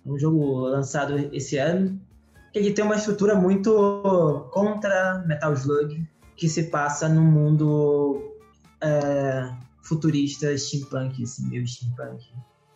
um 0.06 0.18
jogo 0.18 0.62
lançado 0.62 1.18
esse 1.34 1.58
ano, 1.58 2.00
que 2.52 2.60
ele 2.60 2.72
tem 2.72 2.84
uma 2.84 2.96
estrutura 2.96 3.36
muito 3.36 4.50
contra 4.52 5.24
Metal 5.28 5.54
Slug, 5.54 6.08
que 6.36 6.50
se 6.50 6.64
passa 6.64 7.08
num 7.08 7.24
mundo 7.24 8.34
é, 8.82 9.52
futurista, 9.84 10.58
steampunk, 10.58 11.22
assim, 11.22 11.48
meio 11.48 11.68
steampunk, 11.68 12.30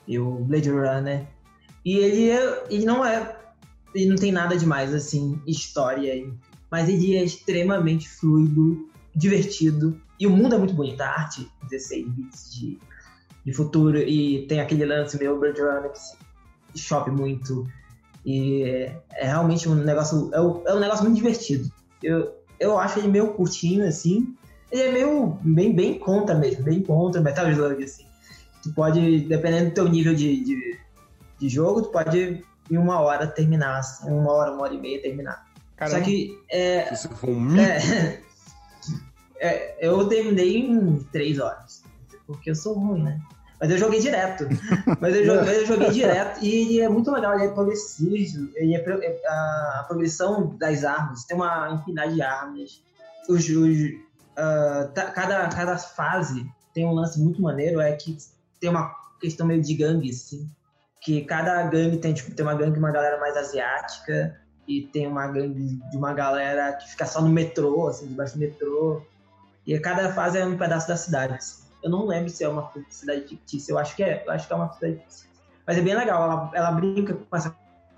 e 0.08 0.20
o 0.20 0.32
Blade 0.44 0.70
Runner. 0.70 1.26
E 1.84 1.98
ele, 1.98 2.30
é, 2.30 2.64
ele 2.70 2.86
não 2.86 3.06
é, 3.06 3.36
ele 3.94 4.08
não 4.08 4.16
tem 4.16 4.32
nada 4.32 4.58
demais, 4.58 4.94
assim, 4.94 5.42
história, 5.48 6.32
mas 6.70 6.90
ele 6.90 7.16
é 7.16 7.24
extremamente 7.24 8.08
fluido, 8.10 8.90
divertido, 9.16 10.00
e 10.20 10.28
o 10.28 10.30
mundo 10.32 10.56
é 10.56 10.58
muito 10.58 10.74
bonito, 10.74 11.02
a 11.02 11.08
arte, 11.08 11.50
16 11.70 12.08
bits 12.10 12.54
de 12.54 12.80
de 13.46 13.54
futuro 13.54 13.96
e 14.00 14.48
tem 14.48 14.60
aquele 14.60 14.84
lance 14.86 15.20
meio 15.20 15.40
Blade 15.40 15.62
Runner 15.62 15.92
que 15.92 16.00
se 16.00 16.16
chope 16.80 17.12
muito. 17.12 17.68
E 18.26 18.64
é, 18.64 19.00
é 19.14 19.26
realmente 19.28 19.70
um 19.70 19.76
negócio 19.76 20.32
é, 20.34 20.42
um- 20.42 20.64
é 20.68 20.74
um 20.74 20.80
negócio 20.80 21.04
muito 21.04 21.16
divertido. 21.18 21.72
Eu, 22.02 22.34
eu 22.60 22.80
acho 22.80 22.98
ele 22.98 23.08
meio 23.08 23.34
curtinho 23.36 23.88
assim. 23.88 24.36
Ele 24.72 24.82
é 24.82 24.92
meio 24.92 25.38
bem, 25.44 25.76
bem 25.76 26.00
contra 26.00 26.34
mesmo 26.34 26.64
bem 26.64 26.82
contra 26.82 27.22
Metal 27.22 27.48
Slug 27.52 27.84
assim. 27.84 28.08
Tu 28.64 28.74
pode 28.74 29.20
dependendo 29.28 29.70
do 29.70 29.74
teu 29.76 29.88
nível 29.88 30.16
de, 30.16 30.44
de, 30.44 30.80
de 31.38 31.48
jogo 31.48 31.84
tu 31.84 31.90
pode 31.92 32.44
em 32.72 32.78
uma 32.78 33.00
hora 33.00 33.28
terminar 33.28 33.78
assim, 33.78 34.10
uma 34.10 34.32
hora 34.32 34.52
uma 34.54 34.64
hora 34.64 34.74
e 34.74 34.80
meia 34.82 35.00
terminar. 35.00 35.46
Só 35.88 36.00
que 36.04 36.36
é, 36.50 36.86
Se 36.96 37.04
você 37.08 37.10
for 37.10 37.30
um 37.30 37.40
mito, 37.40 37.62
é, 37.62 38.22
é, 39.40 39.76
eu 39.80 40.08
terminei 40.08 40.58
em 40.58 41.04
três 41.12 41.40
horas. 41.40 41.84
Porque 42.28 42.50
eu 42.50 42.56
sou 42.56 42.74
ruim, 42.74 43.04
né? 43.04 43.20
Mas 43.60 43.72
eu 43.72 43.78
joguei 43.78 44.00
direto. 44.00 44.48
Mas 45.00 45.16
eu 45.16 45.26
joguei, 45.26 45.58
eu 45.58 45.66
joguei 45.66 45.90
direto 45.92 46.44
e 46.44 46.82
é 46.82 46.90
muito 46.90 47.12
legal, 47.12 47.36
ele 47.36 47.46
é 47.46 47.52
progressivo. 47.52 48.50
Ele 48.56 48.76
é, 48.76 48.80
é- 48.80 49.22
a, 49.28 49.80
a 49.80 49.86
progressão 49.88 50.56
das 50.58 50.84
armas, 50.84 51.24
tem 51.26 51.36
uma 51.38 51.72
infinidade 51.74 52.16
de 52.16 52.22
armas. 52.22 52.82
Os, 53.30 53.48
os, 53.48 53.78
ah, 54.36 54.90
tá- 54.94 55.12
cada, 55.12 55.48
cada 55.50 55.78
fase 55.78 56.46
tem 56.74 56.86
um 56.86 56.92
lance 56.92 57.20
muito 57.20 57.42
maneiro, 57.42 57.80
é 57.80 57.94
que 57.94 58.18
tem 58.60 58.70
uma 58.70 58.94
questão 59.22 59.48
meio 59.48 59.62
de 59.62 59.74
gangue, 59.74 60.10
assim. 60.10 60.48
Que 61.02 61.22
cada 61.22 61.64
gangue 61.64 61.98
tem, 61.98 62.14
tipo, 62.14 62.32
tem 62.36 62.46
uma 62.46 62.56
gangue 62.56 62.74
de 62.74 62.80
uma 62.80 62.92
galera 62.92 63.20
mais 63.20 63.38
asiática, 63.38 64.36
e 64.68 64.82
tem 64.82 65.08
uma 65.08 65.28
gangue 65.28 65.80
de 65.90 65.98
uma 65.98 66.14
galera 66.14 66.74
que 66.74 66.90
fica 66.90 67.06
só 67.06 67.22
no 67.22 67.30
metrô, 67.30 67.88
assim, 67.88 68.08
debaixo 68.08 68.34
do 68.34 68.40
metrô. 68.40 69.02
E 69.66 69.78
cada 69.80 70.14
fase 70.14 70.38
é 70.38 70.46
um 70.46 70.58
pedaço 70.58 70.88
da 70.88 70.96
cidade. 70.98 71.34
assim. 71.34 71.64
Eu 71.84 71.90
não 71.90 72.06
lembro 72.08 72.30
se 72.30 72.44
é 72.44 72.50
uma 72.50 72.72
cidade 72.90 73.28
fictícia, 73.28 73.72
eu 73.72 73.78
acho 73.78 73.96
que 73.96 74.04
é, 74.04 74.24
eu 74.26 74.32
acho 74.32 74.48
que 74.48 74.54
é 74.54 74.56
uma 74.56 74.72
cidade 74.74 74.96
fictícia. 74.98 75.30
Mas 75.68 75.78
é 75.78 75.82
bem 75.82 75.96
legal, 75.96 76.24
ela, 76.24 76.52
ela 76.54 76.72
brinca 76.72 77.14
com 77.14 77.36
essa 77.36 77.56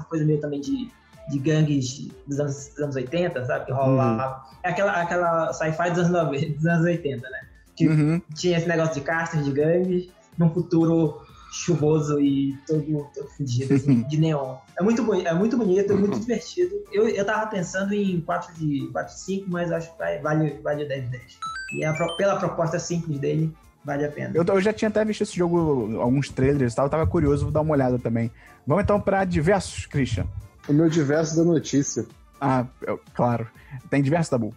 coisa 0.09 0.23
meio 0.25 0.39
também 0.39 0.61
de, 0.61 0.89
de 1.29 1.39
gangues 1.39 2.07
dos 2.25 2.39
anos, 2.39 2.67
dos 2.69 2.79
anos 2.79 2.95
80, 2.95 3.45
sabe? 3.45 3.65
Que 3.65 3.71
rola 3.73 3.93
lá. 4.15 4.45
É 4.63 4.69
aquela, 4.69 4.91
aquela 5.01 5.53
sci-fi 5.53 5.89
dos 5.91 5.99
anos, 5.99 6.11
90, 6.11 6.53
dos 6.55 6.65
anos 6.65 6.85
80, 6.85 7.29
né? 7.29 7.47
Que 7.75 7.87
Uhum. 7.87 8.21
tinha 8.33 8.57
esse 8.57 8.67
negócio 8.67 8.95
de 8.95 9.01
castas, 9.01 9.43
de 9.45 9.51
gangues, 9.51 10.09
num 10.37 10.49
futuro 10.49 11.21
chuvoso 11.51 12.19
e 12.19 12.57
todo, 12.67 13.09
todo 13.15 13.27
fudido, 13.29 13.73
assim, 13.73 14.03
de 14.03 14.17
neon. 14.17 14.57
É 14.77 14.83
muito, 14.83 15.13
é 15.13 15.33
muito 15.33 15.57
bonito, 15.57 15.93
é 15.93 15.95
muito 15.95 16.19
divertido. 16.19 16.75
Eu, 16.91 17.07
eu 17.07 17.25
tava 17.25 17.47
pensando 17.47 17.93
em 17.93 18.19
4 18.21 18.53
de 18.55 18.87
4 18.91 19.13
de 19.13 19.19
5, 19.21 19.45
mas 19.49 19.71
acho 19.71 19.91
que 19.93 19.97
vai- 19.97 20.19
vale, 20.19 20.59
vale 20.61 20.83
o 20.83 20.87
10 20.87 21.03
de 21.05 21.09
10. 21.11 21.39
E 21.73 21.83
a 21.83 21.93
pela 21.93 22.37
proposta 22.37 22.79
simples 22.79 23.19
dele, 23.19 23.53
vale 23.83 24.05
a 24.05 24.11
pena. 24.11 24.31
Eu, 24.33 24.43
eu 24.43 24.61
já 24.61 24.71
tinha 24.73 24.89
até 24.89 25.03
visto 25.03 25.21
esse 25.21 25.35
jogo, 25.35 25.99
alguns 25.99 26.29
trailers 26.29 26.73
e 26.73 26.75
tal, 26.75 26.85
eu 26.85 26.89
tava 26.89 27.07
curioso, 27.07 27.43
vou 27.43 27.51
dar 27.51 27.61
uma 27.61 27.73
olhada 27.73 27.99
também. 27.99 28.31
Vamos 28.65 28.83
então 28.83 28.99
pra 28.99 29.23
diversos, 29.25 29.85
Christian. 29.85 30.25
O 30.67 30.73
meu 30.73 30.89
diverso 30.89 31.35
da 31.37 31.43
notícia. 31.43 32.05
Ah, 32.39 32.65
eu- 32.81 32.99
claro. 33.13 33.47
Tem 33.89 34.01
diversos, 34.01 34.29
Dabu? 34.29 34.53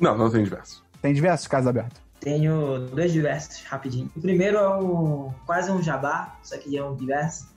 não, 0.00 0.16
não 0.16 0.30
tem 0.30 0.42
diverso. 0.44 0.82
Tem 1.00 1.12
diversos, 1.14 1.46
Casa 1.46 1.70
Aberto? 1.70 2.00
Tenho 2.20 2.86
dois 2.88 3.12
diversos, 3.12 3.62
rapidinho. 3.64 4.10
O 4.16 4.20
primeiro 4.20 4.56
é 4.56 4.78
um, 4.78 5.30
quase 5.44 5.70
um 5.70 5.82
jabá, 5.82 6.36
só 6.42 6.56
que 6.56 6.76
é 6.76 6.84
um 6.84 6.94
diverso. 6.94 7.48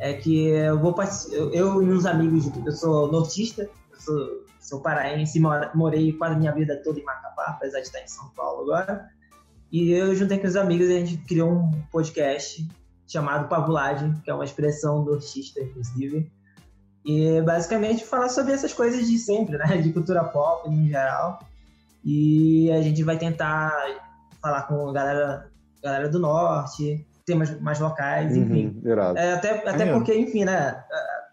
É 0.00 0.14
que 0.14 0.48
eu 0.48 0.78
vou 0.78 0.94
eu, 1.30 1.52
eu 1.52 1.82
e 1.82 1.90
uns 1.92 2.06
amigos, 2.06 2.50
eu 2.64 2.72
sou 2.72 3.10
nortista, 3.12 3.68
eu 3.92 4.00
sou, 4.00 4.44
sou 4.66 4.80
paraense, 4.80 5.40
morei 5.74 6.12
quase 6.12 6.34
a 6.34 6.38
minha 6.38 6.52
vida 6.52 6.80
toda 6.82 6.98
em 6.98 7.04
Macapá, 7.04 7.44
apesar 7.50 7.78
de 7.78 7.86
estar 7.86 8.00
em 8.00 8.08
São 8.08 8.28
Paulo 8.30 8.62
agora. 8.62 9.08
E 9.70 9.92
eu 9.92 10.14
juntei 10.14 10.38
com 10.38 10.46
os 10.46 10.56
amigos 10.56 10.88
e 10.88 10.96
a 10.96 10.98
gente 10.98 11.18
criou 11.18 11.52
um 11.52 11.70
podcast 11.92 12.66
chamado 13.06 13.48
Pavulagem, 13.48 14.12
que 14.24 14.30
é 14.30 14.34
uma 14.34 14.44
expressão 14.44 15.04
nortista, 15.04 15.60
inclusive. 15.60 16.28
E 17.04 17.40
basicamente 17.42 18.04
falar 18.04 18.28
sobre 18.28 18.52
essas 18.52 18.72
coisas 18.72 19.06
de 19.06 19.16
sempre, 19.18 19.56
né? 19.56 19.76
De 19.78 19.92
cultura 19.92 20.24
pop 20.24 20.68
em 20.68 20.88
geral. 20.88 21.38
E 22.04 22.68
a 22.72 22.82
gente 22.82 23.04
vai 23.04 23.16
tentar 23.16 23.72
falar 24.42 24.62
com 24.62 24.88
a 24.88 24.92
galera, 24.92 25.50
galera 25.80 26.08
do 26.08 26.18
norte, 26.18 27.06
temas 27.24 27.60
mais 27.60 27.78
locais, 27.78 28.36
enfim. 28.36 28.80
Uhum. 28.84 29.16
É, 29.16 29.32
até 29.34 29.68
até 29.68 29.92
porque, 29.92 30.12
enfim, 30.12 30.44
né? 30.44 30.82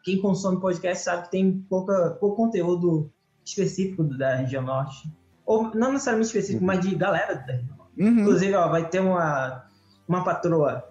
Quem 0.04 0.22
consome 0.22 0.60
podcast 0.60 1.04
sabe 1.04 1.24
que 1.24 1.32
tem 1.32 1.66
pouca, 1.70 2.18
pouco 2.20 2.36
conteúdo 2.36 3.13
específico 3.46 4.04
da 4.04 4.36
região 4.36 4.64
norte. 4.64 5.12
Ou 5.46 5.76
não 5.76 5.92
necessariamente 5.92 6.28
específico, 6.28 6.64
mas 6.64 6.80
de 6.80 6.96
galera 6.96 7.36
da 7.36 7.54
região 7.54 7.78
norte. 7.78 8.02
Uhum. 8.02 8.20
Inclusive, 8.22 8.54
ó, 8.56 8.70
vai 8.70 8.88
ter 8.88 9.00
uma, 9.00 9.66
uma 10.08 10.24
patroa 10.24 10.84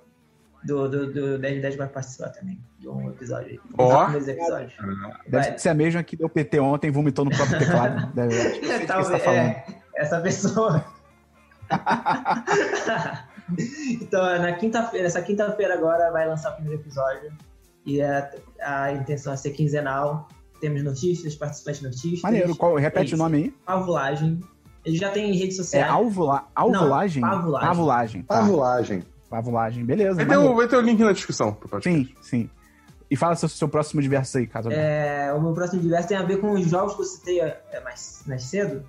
do, 0.65 0.89
do, 0.89 1.13
do 1.13 1.39
10 1.39 1.55
de 1.57 1.61
10 1.61 1.77
vai 1.77 1.89
participar 1.89 2.29
também 2.31 2.61
de 2.79 2.89
um 2.89 3.11
episódio. 3.11 3.61
Ó. 3.79 4.11
Episódios. 4.11 4.73
Deve 5.27 5.49
Vai- 5.49 5.59
ser 5.59 5.69
a 5.69 5.75
mesma 5.75 6.03
que 6.03 6.17
deu 6.17 6.29
PT 6.29 6.61
ontem 6.61 6.89
e 6.89 6.91
vomitou 6.91 7.25
no 7.25 7.31
próprio 7.31 7.59
teclado. 7.59 8.13
Deve, 8.15 8.41
acho 8.41 8.61
que 8.61 8.67
eu 8.67 8.69
sei 8.69 8.73
de 8.73 8.79
quem 8.79 8.87
Talvez, 8.87 9.23
tá 9.23 9.33
é, 9.33 9.67
essa 9.97 10.21
pessoa. 10.21 10.85
então, 14.01 14.39
na 14.41 14.53
quinta-feira, 14.53 15.07
essa 15.07 15.23
quinta-feira 15.23 15.75
agora 15.75 16.11
vai 16.11 16.29
lançar 16.29 16.53
o 16.53 16.55
primeiro 16.57 16.81
episódio. 16.81 17.33
E 17.85 18.01
a, 18.03 18.31
a 18.61 18.93
intenção 18.93 19.33
é 19.33 19.37
ser 19.37 19.51
quinzenal. 19.51 20.29
Temos 20.63 20.83
notícias, 20.85 21.35
participantes 21.35 21.83
notícias. 21.83 22.23
Maneiro. 22.23 22.55
Qual, 22.55 22.77
repete 22.77 23.07
isso. 23.07 23.15
o 23.17 23.19
nome 23.19 23.37
aí. 23.37 23.51
Pavulagem. 23.67 24.39
Ele 24.85 24.97
já 24.97 25.11
tem 25.11 25.33
redes 25.35 25.59
É 25.59 25.63
sociais. 25.63 25.91
alvula, 25.93 26.47
alvulagem? 26.55 27.21
pavulagem. 27.21 27.69
Pavulagem. 27.69 28.23
Tá. 28.23 28.35
Pavulagem. 28.39 29.03
Pavulagem. 29.29 29.85
Beleza. 29.85 30.15
Vai 30.15 30.27
ter, 30.27 30.37
o, 30.37 30.55
vai 30.55 30.69
ter 30.69 30.77
o 30.77 30.81
link 30.81 31.01
na 31.01 31.13
descrição 31.13 31.53
pro 31.53 31.69
podcast. 31.69 32.07
Sim, 32.07 32.15
sim. 32.23 32.51
E 33.11 33.17
fala 33.17 33.35
seu, 33.35 33.49
seu 33.49 33.69
próximo 33.69 34.01
diverso 34.01 34.39
aí, 34.39 34.47
caso 34.47 34.71
É, 34.71 35.33
o 35.35 35.41
meu 35.43 35.53
próximo 35.53 35.83
diverso 35.83 36.07
tem 36.09 36.17
a 36.17 36.23
ver 36.23 36.39
com 36.41 36.53
os 36.53 36.67
jogos 36.69 36.95
que 36.95 37.03
eu 37.03 37.07
citei 37.07 37.41
é, 37.41 37.61
mais, 37.83 38.23
mais 38.27 38.45
cedo. 38.45 38.85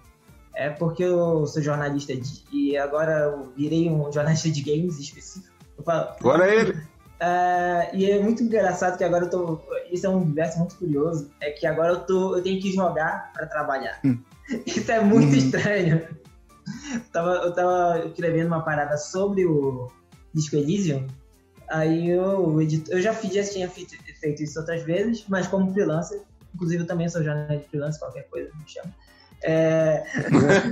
É 0.55 0.69
porque 0.69 1.03
eu 1.03 1.45
sou 1.47 1.61
jornalista 1.61 2.15
de- 2.15 2.43
e 2.51 2.77
agora 2.77 3.13
eu 3.35 3.51
virei 3.57 3.89
um 3.89 4.11
jornalista 4.11 4.49
de 4.51 4.61
games 4.61 4.99
específico. 4.99 5.51
Eu 5.77 5.83
falo- 5.83 6.09
Agora 6.19 6.47
é 6.47 6.55
ele. 6.59 6.77
É, 7.19 7.89
e 7.93 8.09
é 8.11 8.19
muito 8.19 8.43
engraçado 8.43 8.97
que 8.97 9.03
agora 9.03 9.25
eu 9.25 9.29
tô. 9.29 9.61
Isso 9.91 10.05
é 10.05 10.09
um 10.09 10.23
diverso 10.25 10.59
muito 10.59 10.75
curioso. 10.75 11.31
É 11.39 11.51
que 11.51 11.65
agora 11.65 11.93
eu 11.93 11.99
tô. 12.01 12.35
Eu 12.35 12.43
tenho 12.43 12.61
que 12.61 12.71
jogar 12.73 13.31
pra 13.33 13.45
trabalhar. 13.47 13.99
Hum. 14.03 14.17
Isso 14.65 14.91
é 14.91 14.99
muito 14.99 15.31
Uhum. 15.31 15.37
estranho. 15.37 16.07
Eu 16.93 16.99
tava, 17.11 17.29
eu 17.35 17.53
tava 17.53 18.05
escrevendo 18.07 18.47
uma 18.47 18.61
parada 18.63 18.97
sobre 18.97 19.45
o 19.45 19.89
Disco 20.33 20.55
Elysium. 20.55 21.07
Aí 21.69 22.09
eu, 22.09 22.59
eu 22.89 23.01
já, 23.01 23.13
fiz, 23.13 23.33
já 23.33 23.43
tinha 23.43 23.69
feito, 23.69 23.95
feito 24.19 24.43
isso 24.43 24.59
outras 24.59 24.83
vezes, 24.83 25.25
mas 25.27 25.47
como 25.47 25.71
freelancer. 25.73 26.21
Inclusive 26.53 26.83
eu 26.83 26.87
também 26.87 27.09
sou 27.09 27.23
jornalista 27.23 27.57
de 27.57 27.69
freelance, 27.69 27.99
qualquer 27.99 28.27
coisa 28.29 28.49
me 28.53 28.63
chama. 28.67 28.93
É... 29.41 30.03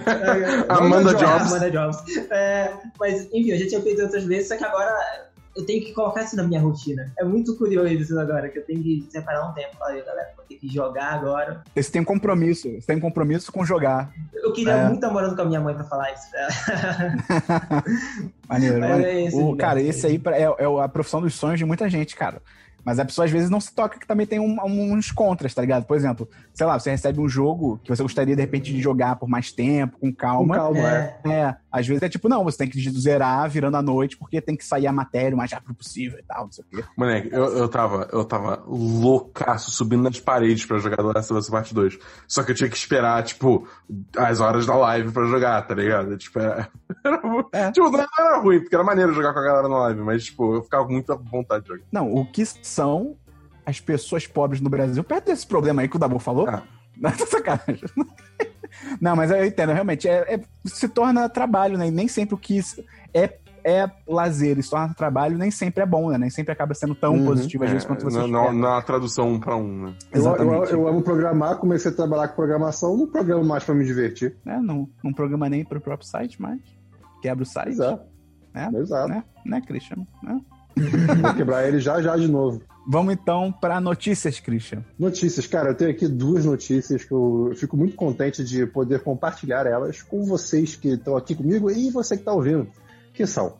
Amanda 0.69 1.13
Jobs. 1.15 1.51
Amanda 1.51 1.71
Jobs. 1.71 1.97
É, 2.29 2.73
mas, 2.99 3.23
enfim, 3.33 3.51
eu 3.51 3.57
já 3.57 3.67
tinha 3.67 3.81
feito 3.81 4.01
outras 4.01 4.23
vezes, 4.25 4.47
só 4.47 4.57
que 4.57 4.63
agora 4.63 5.30
eu 5.55 5.65
tenho 5.65 5.83
que 5.83 5.93
colocar 5.93 6.23
isso 6.23 6.35
na 6.35 6.43
minha 6.43 6.61
rotina. 6.61 7.11
É 7.17 7.23
muito 7.23 7.55
curioso 7.57 7.87
isso 7.93 8.17
agora, 8.19 8.49
que 8.49 8.59
eu 8.59 8.65
tenho 8.65 8.81
que 8.81 9.05
separar 9.09 9.49
um 9.49 9.53
tempo. 9.53 9.75
Olha, 9.81 10.03
galera, 10.03 10.29
vou 10.35 10.45
ter 10.45 10.55
que 10.55 10.67
jogar 10.73 11.13
agora. 11.13 11.63
Você 11.75 11.91
tem 11.91 12.01
um 12.01 12.05
compromisso. 12.05 12.69
Você 12.71 12.87
tem 12.87 12.97
um 12.97 13.01
compromisso 13.01 13.51
com 13.51 13.65
jogar. 13.65 14.11
Eu 14.33 14.53
queria 14.53 14.73
É. 14.73 14.83
muito 14.85 14.95
estar 14.95 15.11
morando 15.11 15.35
com 15.35 15.41
a 15.41 15.45
minha 15.45 15.59
mãe 15.59 15.73
pra 15.75 15.83
falar 15.83 16.11
isso. 16.13 16.27
Maneiro. 18.47 18.79
Mas 18.79 18.89
maneiro. 18.89 19.11
é 19.11 19.21
esse 19.25 19.37
O, 19.37 19.55
cara, 19.55 19.81
esse 19.81 20.05
aí 20.07 20.21
é, 20.27 20.41
é 20.43 20.83
a 20.83 20.87
profissão 20.89 21.21
dos 21.21 21.35
sonhos 21.35 21.59
de 21.59 21.65
muita 21.65 21.89
gente, 21.89 22.15
cara. 22.15 22.41
Mas 22.83 22.97
a 22.97 23.05
pessoa 23.05 23.25
às 23.25 23.31
vezes 23.31 23.47
não 23.49 23.61
se 23.61 23.71
toca 23.75 23.99
que 23.99 24.07
também 24.07 24.25
tem 24.25 24.39
um- 24.39 24.57
uns 24.65 25.11
contras, 25.11 25.53
tá 25.53 25.61
ligado? 25.61 25.85
Por 25.85 25.95
exemplo, 25.95 26.27
sei 26.51 26.65
lá, 26.65 26.79
você 26.79 26.89
recebe 26.89 27.19
um 27.19 27.29
jogo 27.29 27.79
que 27.83 27.95
você 27.95 28.01
gostaria 28.01 28.35
de 28.35 28.41
repente 28.41 28.73
de 28.73 28.81
jogar 28.81 29.17
por 29.17 29.29
mais 29.29 29.51
tempo, 29.51 29.99
com 29.99 30.09
Com 30.09 30.15
calma. 30.15 30.55
calma, 30.55 30.79
é. 30.79 31.15
É, 31.25 31.29
É. 31.31 31.55
Às 31.71 31.87
vezes 31.87 32.03
é 32.03 32.09
tipo, 32.09 32.27
não, 32.27 32.43
você 32.43 32.57
tem 32.57 32.69
que 32.69 32.89
zerar 32.91 33.49
virando 33.49 33.77
a 33.77 33.81
noite, 33.81 34.17
porque 34.17 34.41
tem 34.41 34.57
que 34.57 34.65
sair 34.65 34.87
a 34.87 34.91
matéria 34.91 35.33
o 35.33 35.37
mais 35.37 35.51
rápido 35.51 35.73
possível 35.73 36.19
e 36.19 36.23
tal, 36.23 36.45
não 36.45 36.51
sei 36.51 36.65
o 36.65 36.75
quê. 36.75 36.83
Moleque, 36.97 37.29
eu, 37.31 37.57
eu 37.57 37.69
tava, 37.69 38.09
eu 38.11 38.25
tava 38.25 38.63
loucaço 38.67 39.71
subindo 39.71 40.03
nas 40.03 40.19
paredes 40.19 40.65
pra 40.65 40.79
jogar 40.79 40.97
The 40.97 41.03
Last 41.03 41.31
of 41.31 41.39
Us 41.39 41.49
Part 41.49 41.73
2. 41.73 41.99
Só 42.27 42.43
que 42.43 42.51
eu 42.51 42.55
tinha 42.55 42.69
que 42.69 42.75
esperar, 42.75 43.23
tipo, 43.23 43.67
as 44.17 44.41
horas 44.41 44.65
da 44.65 44.75
live 44.75 45.11
pra 45.11 45.25
jogar, 45.25 45.61
tá 45.61 45.73
ligado? 45.73 46.17
Tipo, 46.17 46.39
era. 46.41 46.69
era 47.03 47.21
É. 47.53 47.71
Tipo, 47.71 47.89
não 47.89 47.99
era 48.19 48.37
ruim, 48.39 48.59
porque 48.59 48.75
era 48.75 48.83
maneiro 48.83 49.13
jogar 49.13 49.33
com 49.33 49.39
a 49.39 49.43
galera 49.43 49.69
na 49.69 49.77
live, 49.79 50.01
mas, 50.01 50.25
tipo, 50.25 50.55
eu 50.55 50.63
ficava 50.63 50.85
com 50.85 50.91
muita 50.91 51.15
vontade 51.15 51.63
de 51.63 51.69
jogar. 51.69 51.83
Não, 51.91 52.13
o 52.13 52.25
que 52.25 52.45
são 52.45 53.15
as 53.65 53.79
pessoas 53.79 54.27
pobres 54.27 54.59
no 54.59 54.69
Brasil, 54.69 55.03
perto 55.03 55.27
desse 55.27 55.47
problema 55.47 55.81
aí 55.81 55.87
que 55.87 55.95
o 55.95 55.99
Dabu 55.99 56.19
falou. 56.19 56.49
Ah. 56.49 56.63
Tô 57.17 57.25
sacanagem. 57.25 57.81
Não, 58.99 59.15
mas 59.15 59.31
eu 59.31 59.45
entendo, 59.45 59.71
realmente, 59.73 60.07
é, 60.07 60.35
é- 60.35 60.41
se 60.65 60.87
torna 60.89 61.27
trabalho, 61.29 61.77
né? 61.77 61.87
E 61.87 61.91
nem 61.91 62.07
sempre 62.07 62.35
o 62.35 62.37
que 62.37 62.57
isso 62.57 62.83
é, 63.13 63.33
é 63.63 63.89
lazer, 64.07 64.57
e 64.57 64.63
se 64.63 64.69
torna 64.71 64.93
trabalho, 64.93 65.37
nem 65.37 65.51
sempre 65.51 65.83
é 65.83 65.85
bom, 65.85 66.09
né? 66.09 66.17
Nem 66.17 66.29
sempre 66.29 66.51
acaba 66.51 66.73
sendo 66.73 66.95
tão 66.95 67.13
Uhum. 67.15 67.25
positivo, 67.25 67.63
às 67.63 67.69
vezes, 67.71 67.85
quanto 67.85 68.03
você 68.03 68.17
na, 68.17 68.25
espera. 68.25 68.51
na, 68.53 68.75
na 68.75 68.81
tradução 68.81 69.29
um 69.29 69.39
pra 69.39 69.55
um, 69.55 69.85
né? 69.85 69.93
Eu, 70.11 70.15
eu, 70.15 70.19
Exatamente. 70.21 70.73
eu 70.73 70.87
amo 70.87 71.01
programar, 71.03 71.57
comecei 71.57 71.91
a 71.91 71.93
trabalhar 71.95 72.29
com 72.29 72.35
programação, 72.35 72.97
não 72.97 73.07
programo 73.07 73.43
mais 73.45 73.63
pra 73.63 73.75
me 73.75 73.85
divertir. 73.85 74.35
né? 74.45 74.59
Não, 74.61 74.89
não 75.03 75.13
programa 75.13 75.47
nem 75.49 75.63
pro 75.63 75.79
próprio 75.79 76.07
site, 76.07 76.41
mas 76.41 76.59
quebra 77.21 77.43
o 77.43 77.45
site. 77.45 77.69
Exato. 77.69 78.03
É, 78.53 78.67
Exato. 78.77 79.09
Né, 79.09 79.23
né 79.45 79.61
Christian? 79.61 80.05
Né? 80.23 80.41
Vou 81.21 81.33
quebrar 81.35 81.67
ele 81.67 81.79
já 81.79 82.01
já 82.01 82.17
de 82.17 82.27
novo. 82.27 82.61
Vamos 82.87 83.13
então 83.13 83.51
para 83.51 83.79
notícias, 83.79 84.39
Christian. 84.39 84.83
Notícias, 84.97 85.45
cara, 85.47 85.69
eu 85.69 85.75
tenho 85.75 85.91
aqui 85.91 86.07
duas 86.07 86.45
notícias 86.45 87.03
que 87.03 87.11
eu 87.13 87.51
fico 87.55 87.77
muito 87.77 87.95
contente 87.95 88.43
de 88.43 88.65
poder 88.65 89.01
compartilhar 89.03 89.65
elas 89.67 90.01
com 90.01 90.23
vocês 90.25 90.75
que 90.75 90.89
estão 90.93 91.15
aqui 91.15 91.35
comigo 91.35 91.69
e 91.69 91.89
você 91.91 92.15
que 92.15 92.21
está 92.21 92.33
ouvindo, 92.33 92.67
que 93.13 93.25
são 93.27 93.57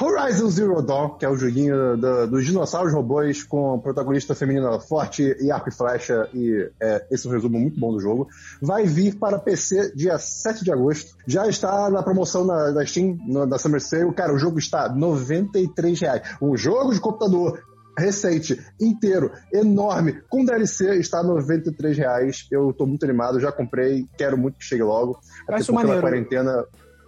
Horizon 0.00 0.50
Zero 0.50 0.82
Dawn, 0.82 1.10
que 1.10 1.24
é 1.24 1.28
o 1.30 1.36
joguinho 1.36 1.96
do- 1.96 2.26
dos 2.26 2.44
dinossauros 2.44 2.92
robôs 2.92 3.44
com 3.44 3.78
protagonista 3.78 4.34
feminina 4.34 4.80
forte 4.80 5.36
e 5.40 5.52
arco 5.52 5.68
e 5.68 5.72
flecha, 5.72 6.28
e 6.34 6.68
é, 6.82 7.06
esse 7.12 7.28
é 7.28 7.30
um 7.30 7.32
resumo 7.32 7.60
muito 7.60 7.78
bom 7.78 7.92
do 7.92 8.00
jogo, 8.00 8.26
vai 8.60 8.84
vir 8.86 9.14
para 9.14 9.38
PC 9.38 9.94
dia 9.94 10.18
7 10.18 10.64
de 10.64 10.72
agosto. 10.72 11.16
Já 11.28 11.46
está 11.46 11.88
na 11.90 12.02
promoção 12.02 12.44
na, 12.44 12.72
na 12.72 12.84
Steam, 12.84 13.16
no- 13.24 13.46
da 13.46 13.56
Summer 13.56 13.80
Sale. 13.80 14.12
Cara, 14.14 14.34
o 14.34 14.38
jogo 14.38 14.58
está 14.58 14.88
93 14.92 16.00
reais. 16.00 16.22
Um 16.42 16.56
jogo 16.56 16.92
de 16.92 16.98
computador 16.98 17.60
recente, 17.96 18.60
inteiro, 18.80 19.30
enorme, 19.52 20.20
com 20.28 20.44
DLC, 20.44 20.96
está 20.98 21.22
93 21.22 21.96
reais. 21.96 22.46
Eu 22.50 22.72
tô 22.72 22.86
muito 22.86 23.04
animado, 23.04 23.38
já 23.40 23.52
comprei, 23.52 24.06
quero 24.16 24.36
muito 24.36 24.58
que 24.58 24.64
chegue 24.64 24.82
logo. 24.82 25.18
Até 25.44 25.56
acho 25.56 25.66
porque 25.66 25.72
na 25.72 25.94
maneiro. 25.94 26.00
quarentena 26.00 26.64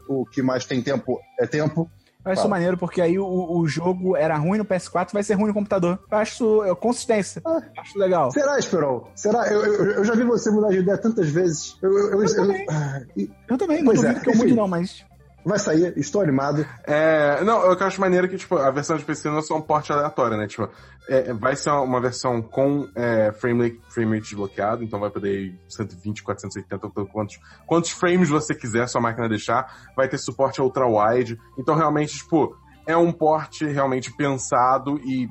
o 0.08 0.24
que 0.24 0.42
mais 0.42 0.64
tem 0.64 0.82
tempo 0.82 1.18
é 1.38 1.46
tempo. 1.46 1.90
Eu 2.24 2.32
acho 2.32 2.48
maneiro 2.48 2.76
porque 2.76 3.00
aí 3.00 3.16
o, 3.20 3.24
o 3.56 3.68
jogo 3.68 4.16
era 4.16 4.36
ruim 4.36 4.58
no 4.58 4.64
PS4, 4.64 5.12
vai 5.12 5.22
ser 5.22 5.34
ruim 5.34 5.46
no 5.46 5.54
computador. 5.54 5.96
Eu 6.10 6.18
acho 6.18 6.64
é, 6.64 6.74
consistência. 6.74 7.40
Ah. 7.46 7.62
Eu 7.76 7.82
acho 7.82 7.96
legal. 7.98 8.32
Será, 8.32 8.58
Esperol? 8.58 9.08
Será? 9.14 9.46
Eu, 9.46 9.64
eu, 9.64 9.84
eu 9.92 10.04
já 10.04 10.12
vi 10.16 10.24
você 10.24 10.50
mudar 10.50 10.70
de 10.70 10.78
ideia 10.78 10.98
tantas 10.98 11.28
vezes. 11.28 11.76
Eu, 11.80 11.92
eu, 11.96 12.10
eu- 12.14 12.22
eu- 12.24 12.34
também. 12.34 12.66
ah, 12.68 13.00
Eu 13.48 13.56
também, 13.56 13.78
não 13.78 13.94
Pois 13.94 14.02
é, 14.02 14.14
que 14.14 14.28
eu 14.28 14.34
mude 14.34 14.54
não, 14.54 14.66
mas... 14.66 15.04
vai 15.46 15.58
sair, 15.58 15.92
estou 15.96 16.20
animado. 16.20 16.66
É, 16.84 17.42
não, 17.44 17.62
eu 17.64 17.72
acho 17.86 18.00
maneiro 18.00 18.28
que, 18.28 18.36
tipo, 18.36 18.56
a 18.56 18.70
versão 18.70 18.96
de 18.96 19.04
PC 19.04 19.28
não 19.30 19.38
é 19.38 19.42
só 19.42 19.56
um 19.56 19.62
porte 19.62 19.92
aleatório, 19.92 20.36
né? 20.36 20.46
Tipo, 20.46 20.68
é, 21.08 21.32
vai 21.32 21.54
ser 21.56 21.70
uma 21.70 22.00
versão 22.00 22.42
com 22.42 22.88
é, 22.94 23.32
frame, 23.32 23.62
rate, 23.70 23.80
frame 23.88 24.16
rate 24.16 24.28
desbloqueado, 24.30 24.82
então 24.82 24.98
vai 24.98 25.08
poder 25.10 25.40
ir 25.40 25.60
120, 25.68 26.22
480, 26.22 26.78
tanto 26.92 27.06
quantos, 27.12 27.38
quantos 27.66 27.90
frames 27.90 28.28
você 28.28 28.54
quiser 28.54 28.88
sua 28.88 29.00
máquina 29.00 29.28
deixar. 29.28 29.66
Vai 29.96 30.08
ter 30.08 30.18
suporte 30.18 30.60
ultra-wide. 30.60 31.38
Então, 31.58 31.74
realmente, 31.76 32.16
tipo, 32.18 32.56
é 32.86 32.96
um 32.96 33.12
porte 33.12 33.64
realmente 33.66 34.12
pensado 34.16 34.98
e, 35.04 35.28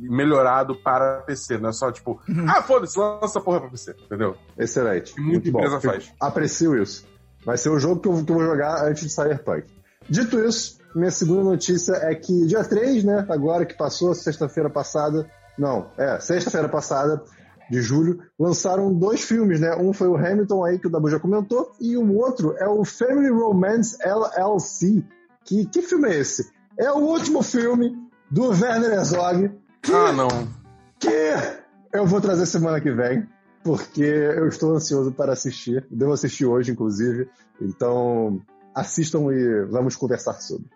melhorado 0.00 0.74
para 0.76 1.20
PC. 1.26 1.58
Não 1.58 1.68
é 1.68 1.72
só, 1.72 1.92
tipo, 1.92 2.20
Uhum. 2.28 2.46
ah, 2.48 2.62
foda-se, 2.62 2.98
lança 2.98 3.38
a 3.38 3.42
porra 3.42 3.60
pra 3.60 3.70
PC, 3.70 3.94
entendeu? 4.04 4.36
Excelente. 4.58 5.12
Muita 5.20 5.32
Muito 5.32 5.52
bom. 5.52 5.58
empresa 5.58 5.80
Fico- 5.80 5.92
faz. 5.92 6.12
Aprecio 6.20 6.82
isso. 6.82 7.06
Vai 7.44 7.56
ser 7.58 7.70
o 7.70 7.78
jogo 7.78 8.00
que 8.00 8.08
eu, 8.08 8.24
que 8.24 8.30
eu 8.30 8.36
vou 8.36 8.44
jogar 8.44 8.84
antes 8.86 9.02
de 9.04 9.10
Cyberpunk. 9.12 9.66
Dito 10.08 10.38
isso, 10.38 10.78
minha 10.94 11.10
segunda 11.10 11.42
notícia 11.42 11.92
é 11.94 12.14
que 12.14 12.46
dia 12.46 12.62
3, 12.64 13.04
né, 13.04 13.26
agora 13.28 13.64
que 13.64 13.76
passou, 13.76 14.14
sexta-feira 14.14 14.70
passada, 14.70 15.28
não, 15.58 15.90
é, 15.96 16.18
sexta-feira 16.20 16.68
passada, 16.68 17.22
de 17.70 17.80
julho, 17.80 18.20
lançaram 18.38 18.92
dois 18.92 19.22
filmes, 19.22 19.58
né? 19.60 19.74
Um 19.76 19.92
foi 19.92 20.06
o 20.08 20.16
Hamilton 20.16 20.64
aí, 20.64 20.78
que 20.78 20.86
o 20.86 20.90
Dabu 20.90 21.08
já 21.08 21.18
comentou, 21.18 21.72
e 21.80 21.96
o 21.96 22.14
outro 22.16 22.54
é 22.58 22.68
o 22.68 22.84
Family 22.84 23.30
Romance 23.30 23.96
LLC. 24.02 25.02
Que, 25.44 25.66
que 25.66 25.80
filme 25.82 26.08
é 26.10 26.18
esse? 26.18 26.50
É 26.78 26.90
o 26.90 26.98
último 26.98 27.42
filme 27.42 27.94
do 28.30 28.48
Werner 28.50 28.92
Herzog, 28.92 29.50
Ah, 29.92 30.12
não. 30.12 30.28
que 30.98 31.08
eu 31.92 32.06
vou 32.06 32.20
trazer 32.20 32.46
semana 32.46 32.80
que 32.80 32.92
vem, 32.92 33.26
porque 33.64 34.02
eu 34.04 34.46
estou 34.46 34.74
ansioso 34.76 35.10
para 35.10 35.32
assistir. 35.32 35.84
Devo 35.90 36.12
assistir 36.12 36.44
hoje, 36.46 36.70
inclusive. 36.70 37.28
Então, 37.60 38.40
assistam 38.74 39.32
e 39.32 39.64
vamos 39.70 39.96
conversar 39.96 40.34
sobre. 40.34 40.66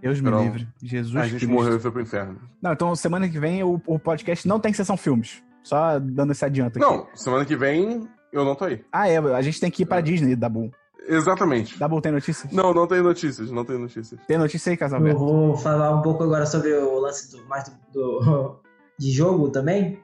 Deus 0.00 0.20
me 0.20 0.28
Pronto. 0.28 0.42
livre. 0.44 0.68
Jesus 0.82 1.14
A 1.16 1.22
gente 1.22 1.36
Cristo. 1.36 1.48
morreu 1.52 1.76
e 1.76 1.80
foi 1.80 1.90
pro 1.92 2.02
inferno. 2.02 2.40
Não, 2.60 2.72
então 2.72 2.94
semana 2.96 3.28
que 3.28 3.38
vem 3.38 3.62
o, 3.62 3.80
o 3.86 3.98
podcast 3.98 4.46
não 4.48 4.58
tem 4.58 4.72
sessão 4.72 4.96
filmes. 4.96 5.42
Só 5.62 5.98
dando 6.00 6.32
esse 6.32 6.44
adianto 6.44 6.76
aqui. 6.78 6.84
Não, 6.86 7.06
semana 7.14 7.44
que 7.44 7.54
vem 7.54 8.08
eu 8.32 8.44
não 8.44 8.56
tô 8.56 8.64
aí. 8.64 8.84
Ah, 8.92 9.08
é. 9.08 9.18
A 9.18 9.42
gente 9.42 9.60
tem 9.60 9.70
que 9.70 9.84
ir 9.84 9.86
pra 9.86 10.00
Disney, 10.00 10.34
Dabu. 10.34 10.72
Exatamente. 11.06 11.78
Dabu, 11.78 12.00
tem 12.00 12.10
notícias? 12.10 12.50
Não, 12.52 12.74
não 12.74 12.86
tem 12.86 13.00
notícias, 13.02 13.50
não 13.50 13.64
tem 13.64 13.78
notícias. 13.78 14.18
Tem 14.26 14.38
notícia 14.38 14.70
aí, 14.70 14.74
Eu 14.74 14.78
Casalberto? 14.80 15.18
vou 15.20 15.56
falar 15.56 15.94
um 15.96 16.02
pouco 16.02 16.24
agora 16.24 16.46
sobre 16.46 16.72
o 16.74 16.98
lance 16.98 17.30
do, 17.30 17.44
mais 17.46 17.68
do, 17.68 17.74
do- 17.92 18.56
de 18.98 19.10
jogo 19.12 19.50
também. 19.50 20.00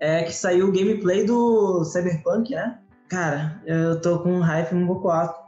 É 0.00 0.22
que 0.22 0.32
saiu 0.32 0.68
o 0.68 0.72
gameplay 0.72 1.24
do 1.24 1.84
Cyberpunk, 1.84 2.54
né? 2.54 2.78
Cara, 3.08 3.60
eu 3.64 4.00
tô 4.00 4.18
com 4.20 4.32
um 4.32 4.40
hype 4.40 4.74
um 4.74 4.86
pouco 4.86 5.08
alto. 5.08 5.38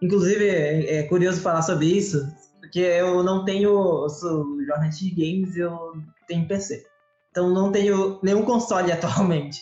Inclusive, 0.00 0.48
é, 0.48 0.98
é 0.98 1.02
curioso 1.04 1.40
falar 1.40 1.62
sobre 1.62 1.86
isso, 1.86 2.26
porque 2.60 2.78
eu 2.80 3.22
não 3.22 3.44
tenho. 3.44 3.70
Eu 4.04 4.08
sou 4.08 4.44
jornalista 4.64 5.04
de 5.04 5.10
games 5.10 5.56
e 5.56 5.60
eu 5.60 5.92
tenho 6.26 6.46
PC. 6.46 6.84
Então 7.30 7.50
não 7.50 7.70
tenho 7.72 8.18
nenhum 8.22 8.44
console 8.44 8.90
atualmente. 8.92 9.60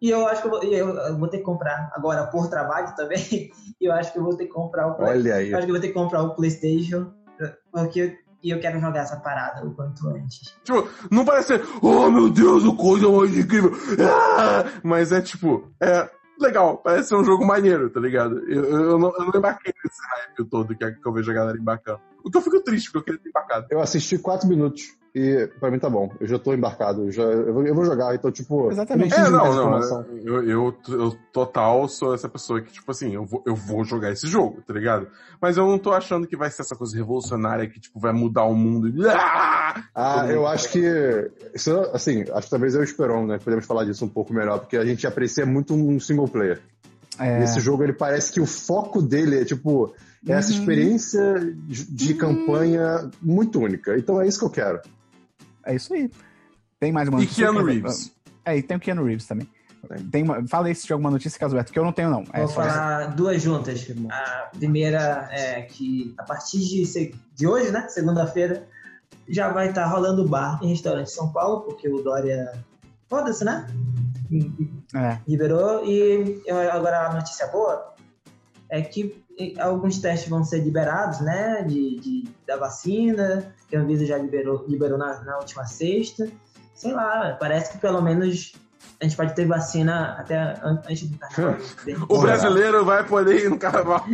E 0.00 0.10
eu 0.10 0.28
acho 0.28 0.42
que 0.42 0.46
eu 0.48 0.50
vou, 0.52 0.62
eu- 0.62 1.18
vou 1.18 1.28
ter 1.28 1.38
que 1.38 1.44
comprar 1.44 1.90
agora 1.94 2.26
por 2.26 2.48
trabalho 2.48 2.94
também. 2.94 3.50
E 3.80 3.84
eu 3.86 3.92
acho 3.92 4.12
que 4.12 4.18
eu 4.18 4.24
vou 4.24 4.36
ter 4.36 4.46
que 4.46 4.52
comprar 4.52 4.88
o 4.88 5.00
Olha 5.02 5.36
aí. 5.36 5.50
eu 5.52 5.56
acho 5.56 5.64
que 5.66 5.70
eu 5.70 5.74
vou 5.76 5.80
ter 5.80 5.88
que 5.88 5.94
comprar 5.94 6.20
o 6.22 6.34
PlayStation 6.34 7.12
porque 7.72 8.18
e 8.42 8.50
eu 8.50 8.60
quero 8.60 8.80
jogar 8.80 9.00
essa 9.00 9.16
parada 9.16 9.66
o 9.66 9.74
quanto 9.74 10.08
antes. 10.08 10.54
Tipo, 10.62 10.88
não 11.10 11.24
parece 11.24 11.58
ser, 11.58 11.64
oh 11.82 12.10
meu 12.10 12.30
Deus, 12.30 12.64
o 12.64 12.76
coisa 12.76 13.10
mais 13.10 13.36
incrível. 13.36 13.72
Ah! 14.00 14.64
Mas 14.82 15.12
é 15.12 15.20
tipo, 15.20 15.70
é 15.80 16.08
legal, 16.40 16.78
parece 16.78 17.08
ser 17.08 17.16
um 17.16 17.24
jogo 17.24 17.44
maneiro, 17.44 17.90
tá 17.90 18.00
ligado? 18.00 18.38
Eu, 18.48 18.64
eu, 18.64 18.98
não, 18.98 19.12
eu 19.16 19.24
não 19.24 19.32
embarquei 19.34 19.72
nesse 19.84 20.00
hype 20.08 20.48
todo 20.48 20.76
que, 20.76 20.90
que 20.90 21.06
eu 21.06 21.12
vejo 21.12 21.30
a 21.30 21.34
galera 21.34 21.58
embarcando. 21.58 22.00
O 22.24 22.30
que 22.30 22.38
eu 22.38 22.42
fico 22.42 22.60
triste, 22.62 22.90
porque 22.90 22.98
eu 22.98 23.04
queria 23.04 23.20
ter 23.20 23.28
embarcado. 23.30 23.66
Eu 23.70 23.80
assisti 23.80 24.18
quatro 24.18 24.48
minutos 24.48 24.97
e 25.14 25.48
pra 25.58 25.70
mim 25.70 25.78
tá 25.78 25.88
bom. 25.90 26.10
Eu 26.20 26.26
já 26.26 26.38
tô 26.38 26.52
embarcado. 26.54 27.04
Eu, 27.06 27.10
já, 27.12 27.22
eu, 27.22 27.52
vou, 27.52 27.66
eu 27.66 27.74
vou 27.74 27.84
jogar, 27.84 28.14
então, 28.14 28.30
tipo. 28.30 28.70
Exatamente. 28.70 29.12
eu 29.12 29.26
É, 29.26 29.30
não 29.30 29.38
não, 29.38 29.52
informação. 29.52 30.06
Eu, 30.24 30.42
eu, 30.48 30.74
eu 30.88 31.16
total 31.32 31.88
sou 31.88 32.14
essa 32.14 32.28
pessoa 32.28 32.60
que, 32.60 32.72
tipo 32.72 32.90
assim, 32.90 33.14
eu 33.14 33.24
vou, 33.24 33.42
eu 33.46 33.54
vou 33.54 33.84
jogar 33.84 34.12
esse 34.12 34.26
jogo, 34.26 34.62
tá 34.66 34.72
ligado? 34.74 35.08
Mas 35.40 35.56
eu 35.56 35.66
não 35.66 35.78
tô 35.78 35.92
achando 35.92 36.26
que 36.26 36.36
vai 36.36 36.50
ser 36.50 36.62
essa 36.62 36.76
coisa 36.76 36.96
revolucionária 36.96 37.68
que, 37.68 37.80
tipo, 37.80 37.98
vai 37.98 38.12
mudar 38.12 38.44
o 38.44 38.54
mundo. 38.54 38.88
Ah! 39.10 39.82
Ah, 39.94 40.26
eu 40.28 40.46
acho 40.46 40.70
que. 40.70 40.80
Isso, 41.54 41.70
assim, 41.92 42.24
acho 42.32 42.46
que 42.46 42.50
talvez 42.50 42.74
eu 42.74 42.80
e 42.80 42.84
o 42.84 42.86
Esperon, 42.86 43.26
né? 43.26 43.38
Podemos 43.38 43.66
falar 43.66 43.84
disso 43.84 44.04
um 44.04 44.08
pouco 44.08 44.32
melhor, 44.32 44.60
porque 44.60 44.76
a 44.76 44.84
gente 44.84 45.06
aprecia 45.06 45.44
muito 45.44 45.74
um 45.74 46.00
single 46.00 46.26
player. 46.26 46.60
É. 47.18 47.42
Esse 47.44 47.60
jogo, 47.60 47.82
ele 47.82 47.92
parece 47.92 48.32
que 48.32 48.40
o 48.40 48.46
foco 48.46 49.02
dele 49.02 49.40
é, 49.40 49.44
tipo, 49.44 49.92
é 50.26 50.32
essa 50.32 50.50
Uhum. 50.52 50.58
experiência 50.58 51.34
de 51.66 51.84
de 51.84 52.14
campanha 52.14 53.10
muito 53.20 53.60
única. 53.60 53.96
Então 53.98 54.20
é 54.20 54.26
isso 54.26 54.38
que 54.38 54.44
eu 54.46 54.50
quero. 54.50 54.80
É 55.68 55.74
isso 55.76 55.92
aí. 55.94 56.10
Tem 56.80 56.90
mais 56.92 57.08
uma 57.08 57.18
E 57.18 57.22
notícia? 57.22 57.44
Keanu 57.44 57.64
Quer- 57.64 57.72
Reeves. 57.72 58.12
É, 58.44 58.56
e 58.56 58.62
tem 58.62 58.76
o 58.76 58.80
Keanu 58.80 59.04
Reeves 59.04 59.26
também. 59.26 59.48
Tem 60.10 60.22
uma... 60.24 60.46
Fala 60.48 60.66
aí 60.68 60.74
se 60.74 60.82
tiver 60.82 60.94
alguma 60.94 61.10
notícia, 61.10 61.38
Casalberto, 61.38 61.72
que 61.72 61.78
eu 61.78 61.84
não 61.84 61.92
tenho, 61.92 62.10
não. 62.10 62.24
É 62.32 62.38
Vou 62.40 62.48
só- 62.48 62.54
falar 62.62 63.06
duas 63.14 63.40
juntas. 63.42 63.86
A 64.10 64.50
primeira 64.56 65.28
é 65.30 65.62
que 65.62 66.14
a 66.18 66.24
partir 66.24 66.58
de, 66.58 67.14
de 67.34 67.46
hoje, 67.46 67.70
né, 67.70 67.86
segunda-feira, 67.88 68.66
já 69.28 69.50
vai 69.52 69.68
estar 69.68 69.86
rolando 69.86 70.26
bar 70.28 70.58
em 70.62 70.68
restaurante 70.70 71.08
em 71.08 71.14
São 71.14 71.30
Paulo, 71.32 71.60
porque 71.62 71.88
o 71.88 72.02
Dória 72.02 72.52
foda-se, 73.08 73.44
né? 73.44 73.66
É. 74.94 75.18
liberou. 75.28 75.84
E 75.84 76.42
agora 76.72 77.06
a 77.08 77.14
notícia 77.14 77.46
boa 77.46 77.94
é 78.70 78.82
que 78.82 79.22
alguns 79.58 79.98
testes 79.98 80.28
vão 80.28 80.44
ser 80.44 80.58
liberados, 80.60 81.20
né? 81.20 81.62
De, 81.62 82.00
de- 82.00 82.28
da 82.46 82.56
vacina, 82.56 83.54
que 83.68 83.76
a 83.76 83.80
Anvisa 83.80 84.04
já 84.06 84.16
liberou, 84.18 84.64
liberou 84.66 84.98
na, 84.98 85.22
na 85.22 85.38
última 85.38 85.64
sexta. 85.66 86.28
Sei 86.74 86.92
lá, 86.92 87.36
parece 87.38 87.72
que 87.72 87.78
pelo 87.78 88.00
menos 88.00 88.52
a 89.00 89.04
gente 89.04 89.16
pode 89.16 89.34
ter 89.34 89.46
vacina 89.46 90.16
até 90.18 90.58
antes 90.62 91.08
do 91.08 91.18
carnaval. 91.18 91.56
o 92.08 92.18
brasileiro 92.18 92.84
vai 92.84 93.04
poder 93.04 93.44
ir 93.44 93.50
no 93.50 93.58
carnaval. 93.58 94.04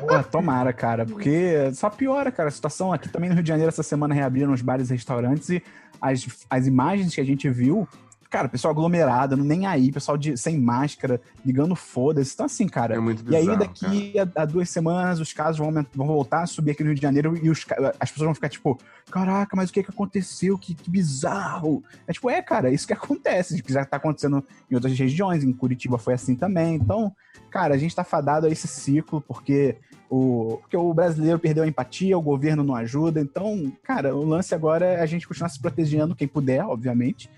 Pô, 0.00 0.22
tomara, 0.30 0.72
cara, 0.72 1.06
porque 1.06 1.72
só 1.72 1.88
piora, 1.88 2.30
cara. 2.30 2.48
A 2.48 2.52
situação 2.52 2.92
aqui 2.92 3.08
também 3.08 3.28
no 3.30 3.34
Rio 3.34 3.42
de 3.42 3.48
Janeiro 3.48 3.68
essa 3.68 3.82
semana 3.82 4.14
reabriram 4.14 4.52
os 4.52 4.62
bares 4.62 4.90
e 4.90 4.94
restaurantes 4.94 5.48
e 5.48 5.62
as, 6.00 6.26
as 6.50 6.66
imagens 6.66 7.14
que 7.14 7.20
a 7.20 7.24
gente 7.24 7.48
viu 7.48 7.88
cara, 8.28 8.48
pessoal 8.48 8.72
aglomerado, 8.72 9.36
nem 9.36 9.66
aí, 9.66 9.92
pessoal 9.92 10.16
de, 10.16 10.36
sem 10.36 10.58
máscara, 10.58 11.20
ligando 11.44 11.74
foda-se. 11.74 12.34
Então, 12.34 12.46
assim, 12.46 12.66
cara. 12.66 12.94
É 12.94 12.98
muito 12.98 13.22
bizarro, 13.22 13.44
e 13.44 13.50
aí, 13.50 13.56
daqui 13.56 14.18
a, 14.18 14.42
a, 14.42 14.44
duas 14.44 14.68
semanas, 14.68 15.20
os 15.20 15.32
casos 15.32 15.58
vão, 15.58 15.72
vão 15.94 16.06
voltar 16.06 16.42
a 16.42 16.46
subir 16.46 16.72
aqui 16.72 16.82
no 16.82 16.88
Rio 16.90 16.96
de 16.96 17.02
Janeiro 17.02 17.38
e 17.42 17.48
os, 17.50 17.64
as 18.00 18.10
pessoas 18.10 18.26
vão 18.26 18.34
ficar 18.34 18.48
tipo: 18.48 18.78
caraca, 19.10 19.54
mas 19.56 19.70
o 19.70 19.72
que 19.72 19.82
que 19.82 19.90
aconteceu? 19.90 20.58
Que, 20.58 20.74
que 20.74 20.90
bizarro. 20.90 21.82
É 22.06 22.12
tipo, 22.12 22.28
é, 22.28 22.42
cara, 22.42 22.70
isso 22.70 22.86
que 22.86 22.92
acontece. 22.94 23.62
Já 23.66 23.84
tá 23.84 23.96
acontecendo 23.96 24.44
em 24.70 24.74
outras 24.74 24.96
regiões, 24.98 25.44
em 25.44 25.52
Curitiba 25.52 25.98
foi 25.98 26.14
assim 26.14 26.34
também. 26.34 26.74
Então, 26.74 27.14
cara, 27.50 27.74
a 27.74 27.78
gente 27.78 27.94
tá 27.94 28.04
fadado 28.04 28.46
a 28.46 28.50
esse 28.50 28.66
ciclo, 28.66 29.20
porque 29.20 29.76
o, 30.10 30.58
porque 30.60 30.76
o 30.76 30.92
brasileiro 30.92 31.38
perdeu 31.38 31.64
a 31.64 31.68
empatia, 31.68 32.18
o 32.18 32.22
governo 32.22 32.62
não 32.62 32.74
ajuda. 32.74 33.20
Então, 33.20 33.72
cara, 33.82 34.14
o 34.14 34.24
lance 34.24 34.54
agora 34.54 34.84
é 34.84 35.00
a 35.00 35.06
gente 35.06 35.26
continuar 35.26 35.48
se 35.48 35.60
protegendo, 35.60 36.14
quem 36.14 36.28
puder, 36.28 36.64
obviamente 36.64 37.30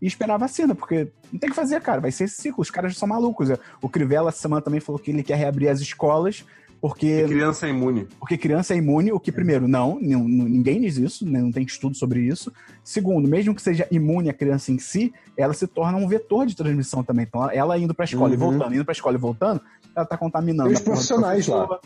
e 0.00 0.06
esperar 0.06 0.34
a 0.34 0.38
vacina, 0.38 0.74
porque 0.74 1.08
não 1.32 1.38
tem 1.38 1.48
o 1.48 1.52
que 1.52 1.56
fazer, 1.56 1.80
cara. 1.80 2.00
Vai 2.00 2.10
ser 2.10 2.24
esse 2.24 2.40
ciclo. 2.40 2.62
Os 2.62 2.70
caras 2.70 2.96
são 2.96 3.08
malucos. 3.08 3.48
O 3.80 3.88
Crivella 3.88 4.28
essa 4.28 4.38
semana 4.38 4.62
também 4.62 4.80
falou 4.80 4.98
que 4.98 5.10
ele 5.10 5.22
quer 5.22 5.36
reabrir 5.36 5.68
as 5.68 5.80
escolas. 5.80 6.44
Porque. 6.84 7.22
E 7.22 7.24
criança 7.24 7.66
é 7.66 7.70
imune. 7.70 8.06
Porque 8.20 8.36
criança 8.36 8.74
é 8.74 8.76
imune, 8.76 9.10
o 9.10 9.18
que, 9.18 9.32
primeiro, 9.32 9.66
não, 9.66 9.98
ninguém 9.98 10.82
diz 10.82 10.98
isso, 10.98 11.24
né, 11.24 11.40
não 11.40 11.50
tem 11.50 11.64
estudo 11.64 11.96
sobre 11.96 12.20
isso. 12.20 12.52
Segundo, 12.82 13.26
mesmo 13.26 13.54
que 13.54 13.62
seja 13.62 13.88
imune 13.90 14.28
a 14.28 14.34
criança 14.34 14.70
em 14.70 14.78
si, 14.78 15.10
ela 15.34 15.54
se 15.54 15.66
torna 15.66 15.96
um 15.96 16.06
vetor 16.06 16.44
de 16.44 16.54
transmissão 16.54 17.02
também. 17.02 17.24
Então, 17.26 17.50
ela 17.50 17.78
indo 17.78 17.94
para 17.94 18.04
a 18.04 18.04
escola 18.04 18.28
uhum. 18.28 18.34
e 18.34 18.36
voltando, 18.36 18.74
indo 18.74 18.84
para 18.84 18.92
a 18.92 18.96
escola 18.96 19.16
e 19.16 19.18
voltando, 19.18 19.62
ela 19.96 20.04
está 20.04 20.18
contaminando. 20.18 20.68
Tem 20.68 20.76
os 20.76 20.84
profissionais 20.84 21.46
lá. 21.46 21.80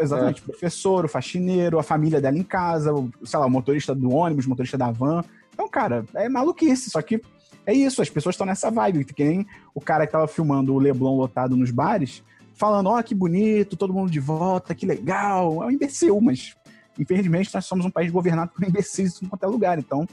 exatamente, 0.00 0.40
é. 0.40 0.44
professor, 0.44 1.04
o 1.04 1.08
faxineiro, 1.08 1.80
a 1.80 1.82
família 1.82 2.20
dela 2.20 2.38
em 2.38 2.44
casa, 2.44 2.94
o, 2.94 3.10
sei 3.24 3.40
lá, 3.40 3.46
o 3.46 3.50
motorista 3.50 3.92
do 3.92 4.14
ônibus, 4.14 4.46
o 4.46 4.50
motorista 4.50 4.78
da 4.78 4.92
van. 4.92 5.24
Então, 5.52 5.68
cara, 5.68 6.04
é 6.14 6.28
maluquice, 6.28 6.90
só 6.90 7.02
que 7.02 7.20
é 7.66 7.72
isso, 7.72 8.02
as 8.02 8.10
pessoas 8.10 8.34
estão 8.34 8.46
nessa 8.46 8.70
vibe, 8.70 9.04
que 9.04 9.24
nem 9.24 9.46
o 9.74 9.80
cara 9.80 10.06
que 10.06 10.12
tava 10.12 10.26
filmando 10.26 10.74
o 10.74 10.78
Leblon 10.78 11.16
lotado 11.16 11.56
nos 11.56 11.70
bares, 11.70 12.22
falando, 12.54 12.88
ó, 12.88 12.98
oh, 12.98 13.02
que 13.02 13.14
bonito, 13.14 13.76
todo 13.76 13.92
mundo 13.92 14.10
de 14.10 14.20
volta, 14.20 14.74
que 14.74 14.86
legal. 14.86 15.62
É 15.62 15.66
um 15.66 15.70
imbecil, 15.70 16.20
mas 16.20 16.54
infelizmente 16.98 17.52
nós 17.52 17.64
somos 17.64 17.84
um 17.84 17.90
país 17.90 18.10
governado 18.10 18.52
por 18.54 18.64
imbecis 18.68 19.20
em 19.22 19.26
qualquer 19.26 19.46
lugar, 19.46 19.78
então 19.78 20.06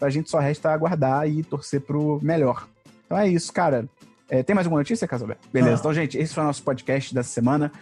a 0.00 0.10
gente 0.10 0.30
só 0.30 0.38
resta 0.38 0.70
aguardar 0.70 1.28
e 1.28 1.42
torcer 1.42 1.80
pro 1.80 2.20
melhor. 2.22 2.68
Então 3.06 3.18
é 3.18 3.28
isso, 3.28 3.52
cara. 3.52 3.88
É, 4.30 4.42
tem 4.42 4.54
mais 4.54 4.66
alguma 4.66 4.80
notícia, 4.80 5.08
Casalberto? 5.08 5.48
Beleza, 5.50 5.76
ah. 5.76 5.80
então, 5.80 5.94
gente, 5.94 6.18
esse 6.18 6.34
foi 6.34 6.42
o 6.42 6.46
nosso 6.46 6.62
podcast 6.62 7.14
dessa 7.14 7.30
semana. 7.30 7.72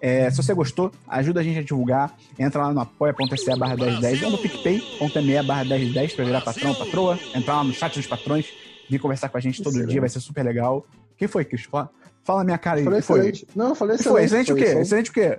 É, 0.00 0.30
se 0.30 0.36
você 0.36 0.54
gostou, 0.54 0.92
ajuda 1.08 1.40
a 1.40 1.42
gente 1.42 1.58
a 1.58 1.62
divulgar. 1.62 2.14
Entra 2.38 2.62
lá 2.62 2.72
no 2.72 2.80
apoia.se 2.80 3.56
barra 3.56 3.76
1010 3.76 4.22
ou 4.22 4.30
no 4.30 4.38
picpay.me 4.38 5.42
barra 5.42 5.64
1010 5.64 6.12
pra 6.12 6.24
virar 6.24 6.40
patrão 6.42 6.70
ou 6.70 6.76
patroa. 6.76 7.18
Entrar 7.34 7.56
lá 7.56 7.64
no 7.64 7.72
chat 7.72 7.96
dos 7.96 8.06
patrões 8.06 8.46
vir 8.88 8.98
conversar 8.98 9.28
com 9.28 9.36
a 9.36 9.40
gente 9.40 9.62
todo 9.62 9.72
excelente. 9.72 9.90
dia, 9.90 10.00
vai 10.00 10.08
ser 10.08 10.20
super 10.20 10.44
legal. 10.44 10.86
Quem 11.16 11.28
foi, 11.28 11.44
Cris? 11.44 11.64
Fala, 11.64 11.90
fala 12.22 12.44
minha 12.44 12.58
cara 12.58 12.78
aí. 12.78 12.84
Falei 12.84 13.02
foi? 13.02 13.18
excelente. 13.20 13.48
Não, 13.54 13.74
falei 13.74 13.96
excelente. 13.96 14.12
Foi? 14.12 14.24
Excelente 14.24 14.52
o 14.52 14.56
quê? 14.56 14.80
Excelente 14.80 15.10
o 15.10 15.12
quê? 15.12 15.38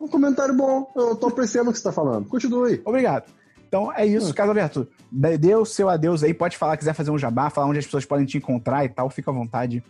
Um 0.00 0.08
comentário 0.08 0.54
bom. 0.54 0.90
Eu 0.96 1.14
tô 1.14 1.28
apreciando 1.28 1.70
o 1.70 1.72
que 1.72 1.78
você 1.78 1.84
tá 1.84 1.92
falando. 1.92 2.28
Continue. 2.28 2.82
Obrigado. 2.84 3.30
Então 3.72 3.90
é 3.90 4.04
isso, 4.04 4.30
hum. 4.30 4.34
Caso 4.34 4.50
Aberto. 4.50 4.86
Dê 5.10 5.54
o 5.54 5.64
seu 5.64 5.88
adeus 5.88 6.22
aí, 6.22 6.34
pode 6.34 6.58
falar, 6.58 6.76
quiser 6.76 6.92
fazer 6.92 7.10
um 7.10 7.18
jabá, 7.18 7.48
falar 7.48 7.68
onde 7.68 7.78
as 7.78 7.86
pessoas 7.86 8.04
podem 8.04 8.26
te 8.26 8.36
encontrar 8.36 8.84
e 8.84 8.88
tal, 8.90 9.08
fica 9.08 9.30
à 9.30 9.34
vontade. 9.34 9.82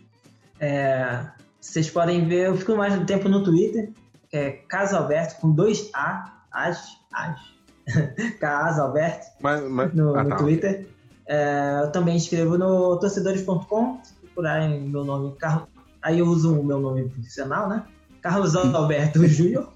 É, 0.57 1.25
vocês 1.59 1.89
podem 1.89 2.25
ver, 2.25 2.47
eu 2.47 2.57
fico 2.57 2.77
mais 2.77 2.97
tempo 3.05 3.27
no 3.27 3.43
Twitter, 3.43 3.89
é 4.31 4.51
Caso 4.69 4.95
Alberto 4.95 5.41
com 5.41 5.51
dois 5.51 5.89
A, 5.93 6.33
As, 6.49 6.97
As, 7.11 7.39
Caso 8.39 8.81
Alberto, 8.81 9.25
mas, 9.41 9.61
mas... 9.69 9.93
no, 9.93 10.15
ah, 10.15 10.23
no 10.23 10.29
tá. 10.29 10.37
Twitter. 10.37 10.87
É, 11.27 11.79
eu 11.83 11.91
também 11.91 12.17
escrevo 12.17 12.57
no 12.57 12.97
torcedores.com, 12.97 13.99
se 14.03 14.13
procurarem 14.15 14.81
meu 14.81 15.03
nome, 15.03 15.35
Carlos. 15.37 15.69
Aí 16.01 16.19
eu 16.19 16.25
uso 16.25 16.59
o 16.59 16.63
meu 16.63 16.79
nome 16.79 17.07
profissional, 17.09 17.69
né? 17.69 17.83
Carlos 18.21 18.55
Alberto 18.55 19.23
Júnior, 19.27 19.71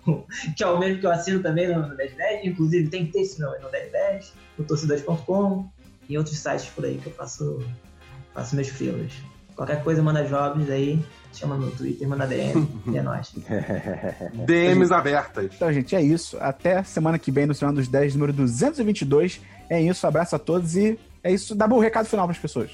que 0.55 0.63
é 0.63 0.67
o 0.67 0.79
mesmo 0.79 0.99
que 0.99 1.05
eu 1.05 1.11
assino 1.11 1.41
também 1.41 1.67
no, 1.67 1.87
no 1.87 1.95
1010. 1.95 2.45
Inclusive 2.45 2.89
tem 2.89 3.07
texto 3.07 3.39
no, 3.39 3.47
no 3.59 3.71
1010, 3.71 4.33
no 4.57 4.65
torcedores.com 4.65 5.69
e 6.09 6.17
outros 6.17 6.37
sites 6.37 6.67
por 6.67 6.85
aí 6.85 6.97
que 6.97 7.07
eu 7.07 7.13
faço, 7.13 7.59
faço 8.33 8.55
meus 8.55 8.69
frilos. 8.69 9.13
Qualquer 9.55 9.83
coisa, 9.83 10.03
manda 10.03 10.23
jobs 10.23 10.69
aí, 10.69 11.03
chama 11.33 11.57
no 11.57 11.71
Twitter, 11.71 12.07
manda 12.07 12.27
DM, 12.27 12.69
e 12.87 12.97
é 12.97 13.01
nóis. 13.01 13.33
DMs 14.45 14.93
abertas. 14.93 15.49
Então, 15.53 15.73
gente, 15.73 15.95
é 15.95 16.01
isso. 16.01 16.37
Até 16.39 16.83
semana 16.83 17.17
que 17.17 17.31
vem, 17.31 17.47
no 17.47 17.55
Semana 17.55 17.77
dos 17.77 17.87
10, 17.87 18.13
número 18.13 18.33
222. 18.33 19.41
É 19.67 19.81
isso, 19.81 20.05
abraço 20.05 20.35
a 20.35 20.39
todos 20.39 20.77
e 20.77 20.97
é 21.27 21.31
isso. 21.31 21.55
Dá 21.55 21.67
bom 21.67 21.79
recado 21.79 22.05
final 22.07 22.25
para 22.25 22.35
as 22.35 22.41
pessoas. 22.41 22.71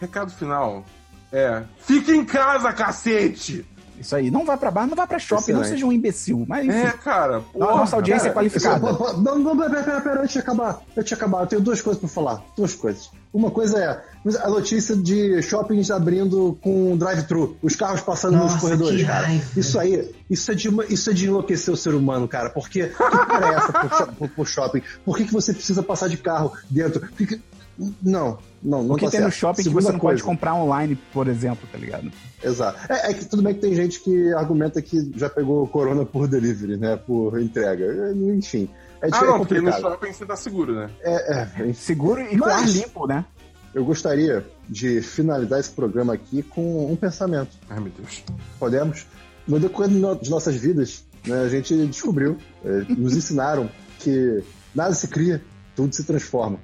Recado 0.00 0.30
final 0.32 0.84
é: 1.32 1.62
fique 1.78 2.12
em 2.12 2.24
casa, 2.24 2.72
cacete! 2.72 3.66
Isso 3.98 4.14
aí. 4.14 4.30
Não 4.30 4.44
vá 4.44 4.56
pra 4.56 4.70
bar, 4.70 4.86
não 4.86 4.94
vá 4.94 5.06
pra 5.06 5.18
shopping, 5.18 5.42
Excelente. 5.42 5.62
não 5.62 5.70
seja 5.70 5.86
um 5.86 5.92
imbecil. 5.92 6.44
Mas, 6.46 6.66
enfim, 6.66 6.76
é, 6.76 6.90
cara. 6.92 7.40
Porra, 7.40 7.72
a 7.72 7.76
nossa 7.76 7.96
audiência 7.96 8.30
cara, 8.30 8.30
é 8.30 8.34
qualificada. 8.34 8.92
Não, 9.16 9.38
não, 9.38 9.56
pera, 9.56 9.82
pera, 9.82 10.00
pera, 10.00 10.20
antes 10.20 10.32
de 10.32 10.38
acabar. 10.38 10.80
Antes 10.96 11.08
de 11.08 11.14
acabar, 11.14 11.40
eu 11.40 11.46
tenho 11.46 11.62
duas 11.62 11.80
coisas 11.80 12.00
pra 12.00 12.08
falar. 12.08 12.42
Duas 12.56 12.74
coisas. 12.74 13.10
Uma 13.32 13.50
coisa 13.50 13.78
é 13.78 14.38
a 14.42 14.48
notícia 14.48 14.96
de 14.96 15.42
shoppings 15.42 15.90
abrindo 15.90 16.58
com 16.62 16.96
drive-thru, 16.96 17.56
os 17.62 17.76
carros 17.76 18.00
passando 18.00 18.36
nossa, 18.36 18.54
nos 18.54 18.62
corredores, 18.62 19.06
cara. 19.06 19.28
Isso 19.56 19.78
aí, 19.78 20.14
isso 20.30 20.50
é, 20.50 20.54
de, 20.54 20.68
isso 20.88 21.10
é 21.10 21.12
de 21.12 21.26
enlouquecer 21.26 21.72
o 21.72 21.76
ser 21.76 21.94
humano, 21.94 22.26
cara. 22.26 22.50
Porque 22.50 22.88
que 22.88 22.94
cara 22.94 23.52
é 23.52 23.54
essa 23.56 23.72
pro, 23.72 24.12
pro, 24.14 24.28
pro 24.28 24.46
shopping? 24.46 24.82
Por 25.04 25.16
que, 25.16 25.24
que 25.24 25.32
você 25.32 25.52
precisa 25.52 25.82
passar 25.82 26.08
de 26.08 26.16
carro 26.16 26.52
dentro? 26.70 27.00
Porque, 27.00 27.40
não, 28.02 28.38
não, 28.62 28.82
não 28.82 28.88
Porque 28.88 29.04
tá 29.04 29.10
tem 29.10 29.20
certo. 29.20 29.24
no 29.24 29.30
shopping 29.32 29.62
Segunda 29.62 29.80
que 29.80 29.84
você 29.86 29.92
não 29.92 29.98
coisa. 29.98 30.22
pode 30.22 30.22
comprar 30.22 30.54
online, 30.54 30.96
por 31.12 31.28
exemplo, 31.28 31.68
tá 31.70 31.78
ligado? 31.78 32.10
Exato. 32.42 32.92
É, 32.92 33.10
é, 33.10 33.14
que 33.14 33.24
tudo 33.26 33.42
bem 33.42 33.54
que 33.54 33.60
tem 33.60 33.74
gente 33.74 34.00
que 34.00 34.32
argumenta 34.32 34.80
que 34.80 35.12
já 35.16 35.28
pegou 35.28 35.66
corona 35.68 36.04
por 36.04 36.26
delivery, 36.26 36.76
né? 36.76 36.96
Por 36.96 37.40
entrega. 37.40 38.12
Enfim. 38.12 38.68
É, 39.02 39.08
ah, 39.12 39.24
não, 39.24 39.38
porque 39.38 39.60
no 39.60 39.72
shopping 39.72 40.12
você 40.12 40.24
tá 40.24 40.36
seguro, 40.36 40.74
né? 40.74 40.90
É, 41.02 41.68
é 41.68 41.72
seguro 41.74 42.20
e 42.20 42.36
Mas, 42.36 42.40
com 42.40 42.44
ar 42.44 42.68
limpo, 42.68 43.06
né? 43.06 43.24
Eu 43.74 43.84
gostaria 43.84 44.44
de 44.66 45.02
finalizar 45.02 45.60
esse 45.60 45.70
programa 45.70 46.14
aqui 46.14 46.42
com 46.42 46.90
um 46.90 46.96
pensamento. 46.96 47.50
Ai, 47.68 47.78
meu 47.78 47.92
Deus. 47.96 48.24
Podemos? 48.58 49.06
No 49.46 49.60
decorrer 49.60 49.90
de 49.90 50.30
nossas 50.30 50.56
vidas, 50.56 51.04
né, 51.26 51.42
a 51.42 51.48
gente 51.48 51.86
descobriu, 51.86 52.38
é, 52.64 52.84
nos 52.94 53.14
ensinaram 53.14 53.68
que 53.98 54.42
nada 54.74 54.94
se 54.94 55.06
cria, 55.08 55.42
tudo 55.74 55.94
se 55.94 56.04
transforma. 56.04 56.58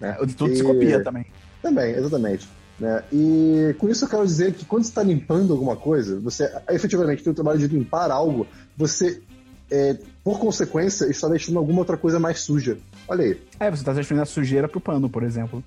Né? 0.00 0.12
Tudo 0.36 0.52
e... 0.52 0.56
se 0.56 0.62
copia 0.62 1.02
também. 1.02 1.26
Também, 1.62 1.94
exatamente. 1.94 2.48
Né? 2.78 3.02
E 3.12 3.74
com 3.78 3.88
isso 3.88 4.04
eu 4.04 4.08
quero 4.08 4.24
dizer 4.24 4.52
que 4.52 4.64
quando 4.64 4.84
você 4.84 4.90
está 4.90 5.02
limpando 5.02 5.52
alguma 5.52 5.76
coisa, 5.76 6.20
você 6.20 6.50
efetivamente 6.70 7.22
tem 7.22 7.32
o 7.32 7.34
trabalho 7.34 7.58
de 7.58 7.68
limpar 7.68 8.10
algo, 8.10 8.46
você, 8.76 9.22
é, 9.70 9.96
por 10.22 10.38
consequência, 10.38 11.06
está 11.06 11.28
deixando 11.28 11.58
alguma 11.58 11.80
outra 11.80 11.96
coisa 11.96 12.18
mais 12.20 12.40
suja. 12.40 12.76
Olha 13.08 13.24
aí. 13.24 13.40
É, 13.58 13.70
você 13.70 13.82
está 13.82 13.94
transferindo 13.94 14.22
a 14.22 14.26
sujeira 14.26 14.68
pro 14.68 14.80
pano, 14.80 15.08
por 15.08 15.22
exemplo. 15.22 15.64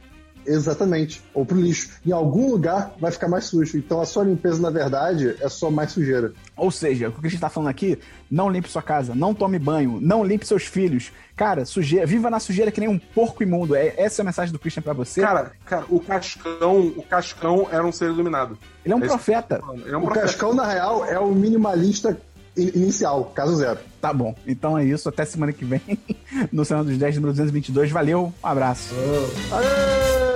Exatamente. 0.50 1.22
Ou 1.34 1.46
pro 1.46 1.60
lixo. 1.60 1.92
Em 2.06 2.12
algum 2.12 2.50
lugar 2.50 2.96
vai 3.00 3.12
ficar 3.12 3.28
mais 3.28 3.46
sujo. 3.46 3.78
Então 3.78 4.02
a 4.02 4.06
sua 4.06 4.24
limpeza, 4.24 4.60
na 4.60 4.72
verdade, 4.72 5.36
é 5.40 5.48
só 5.48 5.70
mais 5.70 5.92
sujeira. 5.92 6.34
Ou 6.58 6.72
seja, 6.72 7.10
o 7.10 7.12
que 7.14 7.28
a 7.28 7.30
gente 7.30 7.40
tá 7.40 7.50
falando 7.50 7.70
aqui, 7.70 8.00
não 8.30 8.50
limpe 8.50 8.68
sua 8.68 8.82
casa, 8.82 9.14
não 9.14 9.34
tome 9.34 9.60
banho, 9.60 10.00
não 10.02 10.24
limpe 10.24 10.48
seus 10.48 10.64
filhos. 10.64 11.12
Cara, 11.36 11.64
sujeira, 11.66 12.06
viva 12.06 12.30
na 12.30 12.40
sujeira 12.40 12.72
que 12.72 12.80
nem 12.80 12.90
um 12.90 12.98
porco 12.98 13.44
imundo. 13.44 13.76
É, 13.76 13.94
essa 13.96 14.22
é 14.22 14.24
a 14.24 14.26
mensagem 14.26 14.52
do 14.52 14.60
Christian 14.60 14.82
para 14.82 14.94
você. 14.94 15.22
Cara, 15.22 15.52
cara, 15.66 15.86
o 15.88 16.00
Cascão, 16.00 16.94
o 16.98 17.04
Cascão 17.04 17.68
era 17.72 17.86
um 17.86 17.92
ser 17.92 18.06
iluminado. 18.06 18.58
Ele 18.84 18.94
é 18.94 18.98
um 18.98 19.04
é 19.04 19.08
profeta. 19.08 19.62
Ele 19.86 19.94
é 19.94 19.98
um 19.98 20.02
o 20.02 20.06
profeta. 20.06 20.26
Cascão, 20.26 20.54
na 20.54 20.66
real, 20.66 21.06
é 21.06 21.20
o 21.20 21.32
minimalista 21.32 22.20
inicial, 22.58 23.26
caso 23.36 23.56
zero. 23.56 23.80
Tá 24.02 24.12
bom. 24.12 24.36
Então 24.46 24.78
é 24.78 24.84
isso. 24.84 25.08
Até 25.08 25.24
semana 25.24 25.54
que 25.54 25.64
vem, 25.64 25.82
no 26.52 26.66
Senado 26.66 26.88
dos 26.88 26.98
10, 26.98 27.16
número 27.16 27.34
222. 27.34 27.92
Valeu, 27.92 28.34
um 28.44 28.48
abraço. 28.48 28.94
Oh. 28.96 30.29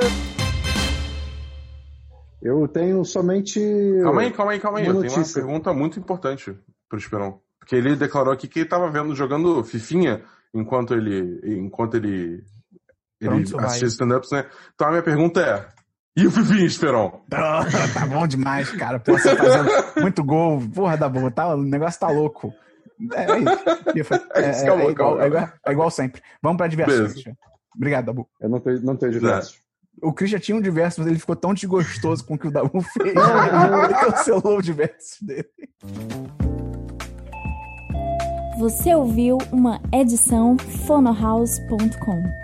Eu 2.43 2.67
tenho 2.67 3.05
somente. 3.05 3.59
Calma 4.03 4.21
aí, 4.21 4.31
calma 4.31 4.51
aí, 4.51 4.59
calma 4.59 4.79
aí. 4.79 4.85
Eu 4.85 4.99
tenho 4.99 5.13
uma 5.15 5.33
pergunta 5.33 5.73
muito 5.73 5.97
importante 5.97 6.53
pro 6.89 6.99
Esperon. 6.99 7.39
Porque 7.57 7.75
ele 7.75 7.95
declarou 7.95 8.33
aqui 8.33 8.49
que 8.49 8.59
ele 8.59 8.69
tava 8.69 8.91
vendo, 8.91 9.15
jogando 9.15 9.63
Fifinha 9.63 10.21
enquanto 10.53 10.93
ele. 10.93 11.39
enquanto 11.57 11.95
ele. 11.95 12.43
Ele 13.21 13.43
assistia 13.59 13.87
stand-ups, 13.87 14.31
né? 14.31 14.45
Então 14.75 14.87
a 14.87 14.91
minha 14.91 15.03
pergunta 15.03 15.39
é: 15.39 15.65
e 16.17 16.27
o 16.27 16.31
Fifinha, 16.31 16.65
Esperon? 16.65 17.23
tá 17.29 18.05
bom 18.07 18.27
demais, 18.27 18.69
cara. 18.71 18.99
Pô, 18.99 19.13
você 19.13 19.35
fazendo 19.35 19.69
muito 20.01 20.23
gol. 20.23 20.61
Porra 20.75 20.97
da 20.97 21.07
boa, 21.07 21.31
tá, 21.31 21.55
o 21.55 21.63
negócio 21.63 21.99
tá 21.99 22.09
louco. 22.09 22.53
É, 23.13 23.23
é 23.23 23.39
isso. 23.39 24.09
É, 24.35 24.49
é, 24.49 24.91
igual, 24.91 25.21
é, 25.21 25.27
igual, 25.27 25.49
é 25.65 25.71
igual 25.71 25.91
sempre. 25.91 26.21
Vamos 26.41 26.57
pra 26.57 26.67
diversos. 26.67 27.23
Obrigado, 27.75 28.05
Dabu. 28.05 28.29
Eu 28.39 28.49
não 28.49 28.59
tenho, 28.59 28.81
não 28.81 28.95
tenho 28.95 29.11
diversos. 29.13 29.62
O 30.01 30.11
Chris 30.11 30.31
já 30.31 30.39
tinha 30.39 30.57
um 30.57 30.61
diverso, 30.61 30.99
mas 30.99 31.09
ele 31.09 31.19
ficou 31.19 31.35
tão 31.35 31.53
desgostoso 31.53 32.25
com 32.25 32.33
o 32.33 32.37
que 32.37 32.47
o 32.47 32.51
Dabu 32.51 32.81
fez. 32.81 33.13
ele 33.15 33.93
cancelou 33.93 34.57
o 34.57 34.61
diverso 34.61 35.25
dele. 35.25 35.49
Você 38.57 38.93
ouviu 38.93 39.37
uma 39.51 39.81
edição 39.91 40.57
fonohouse.com. 40.85 42.42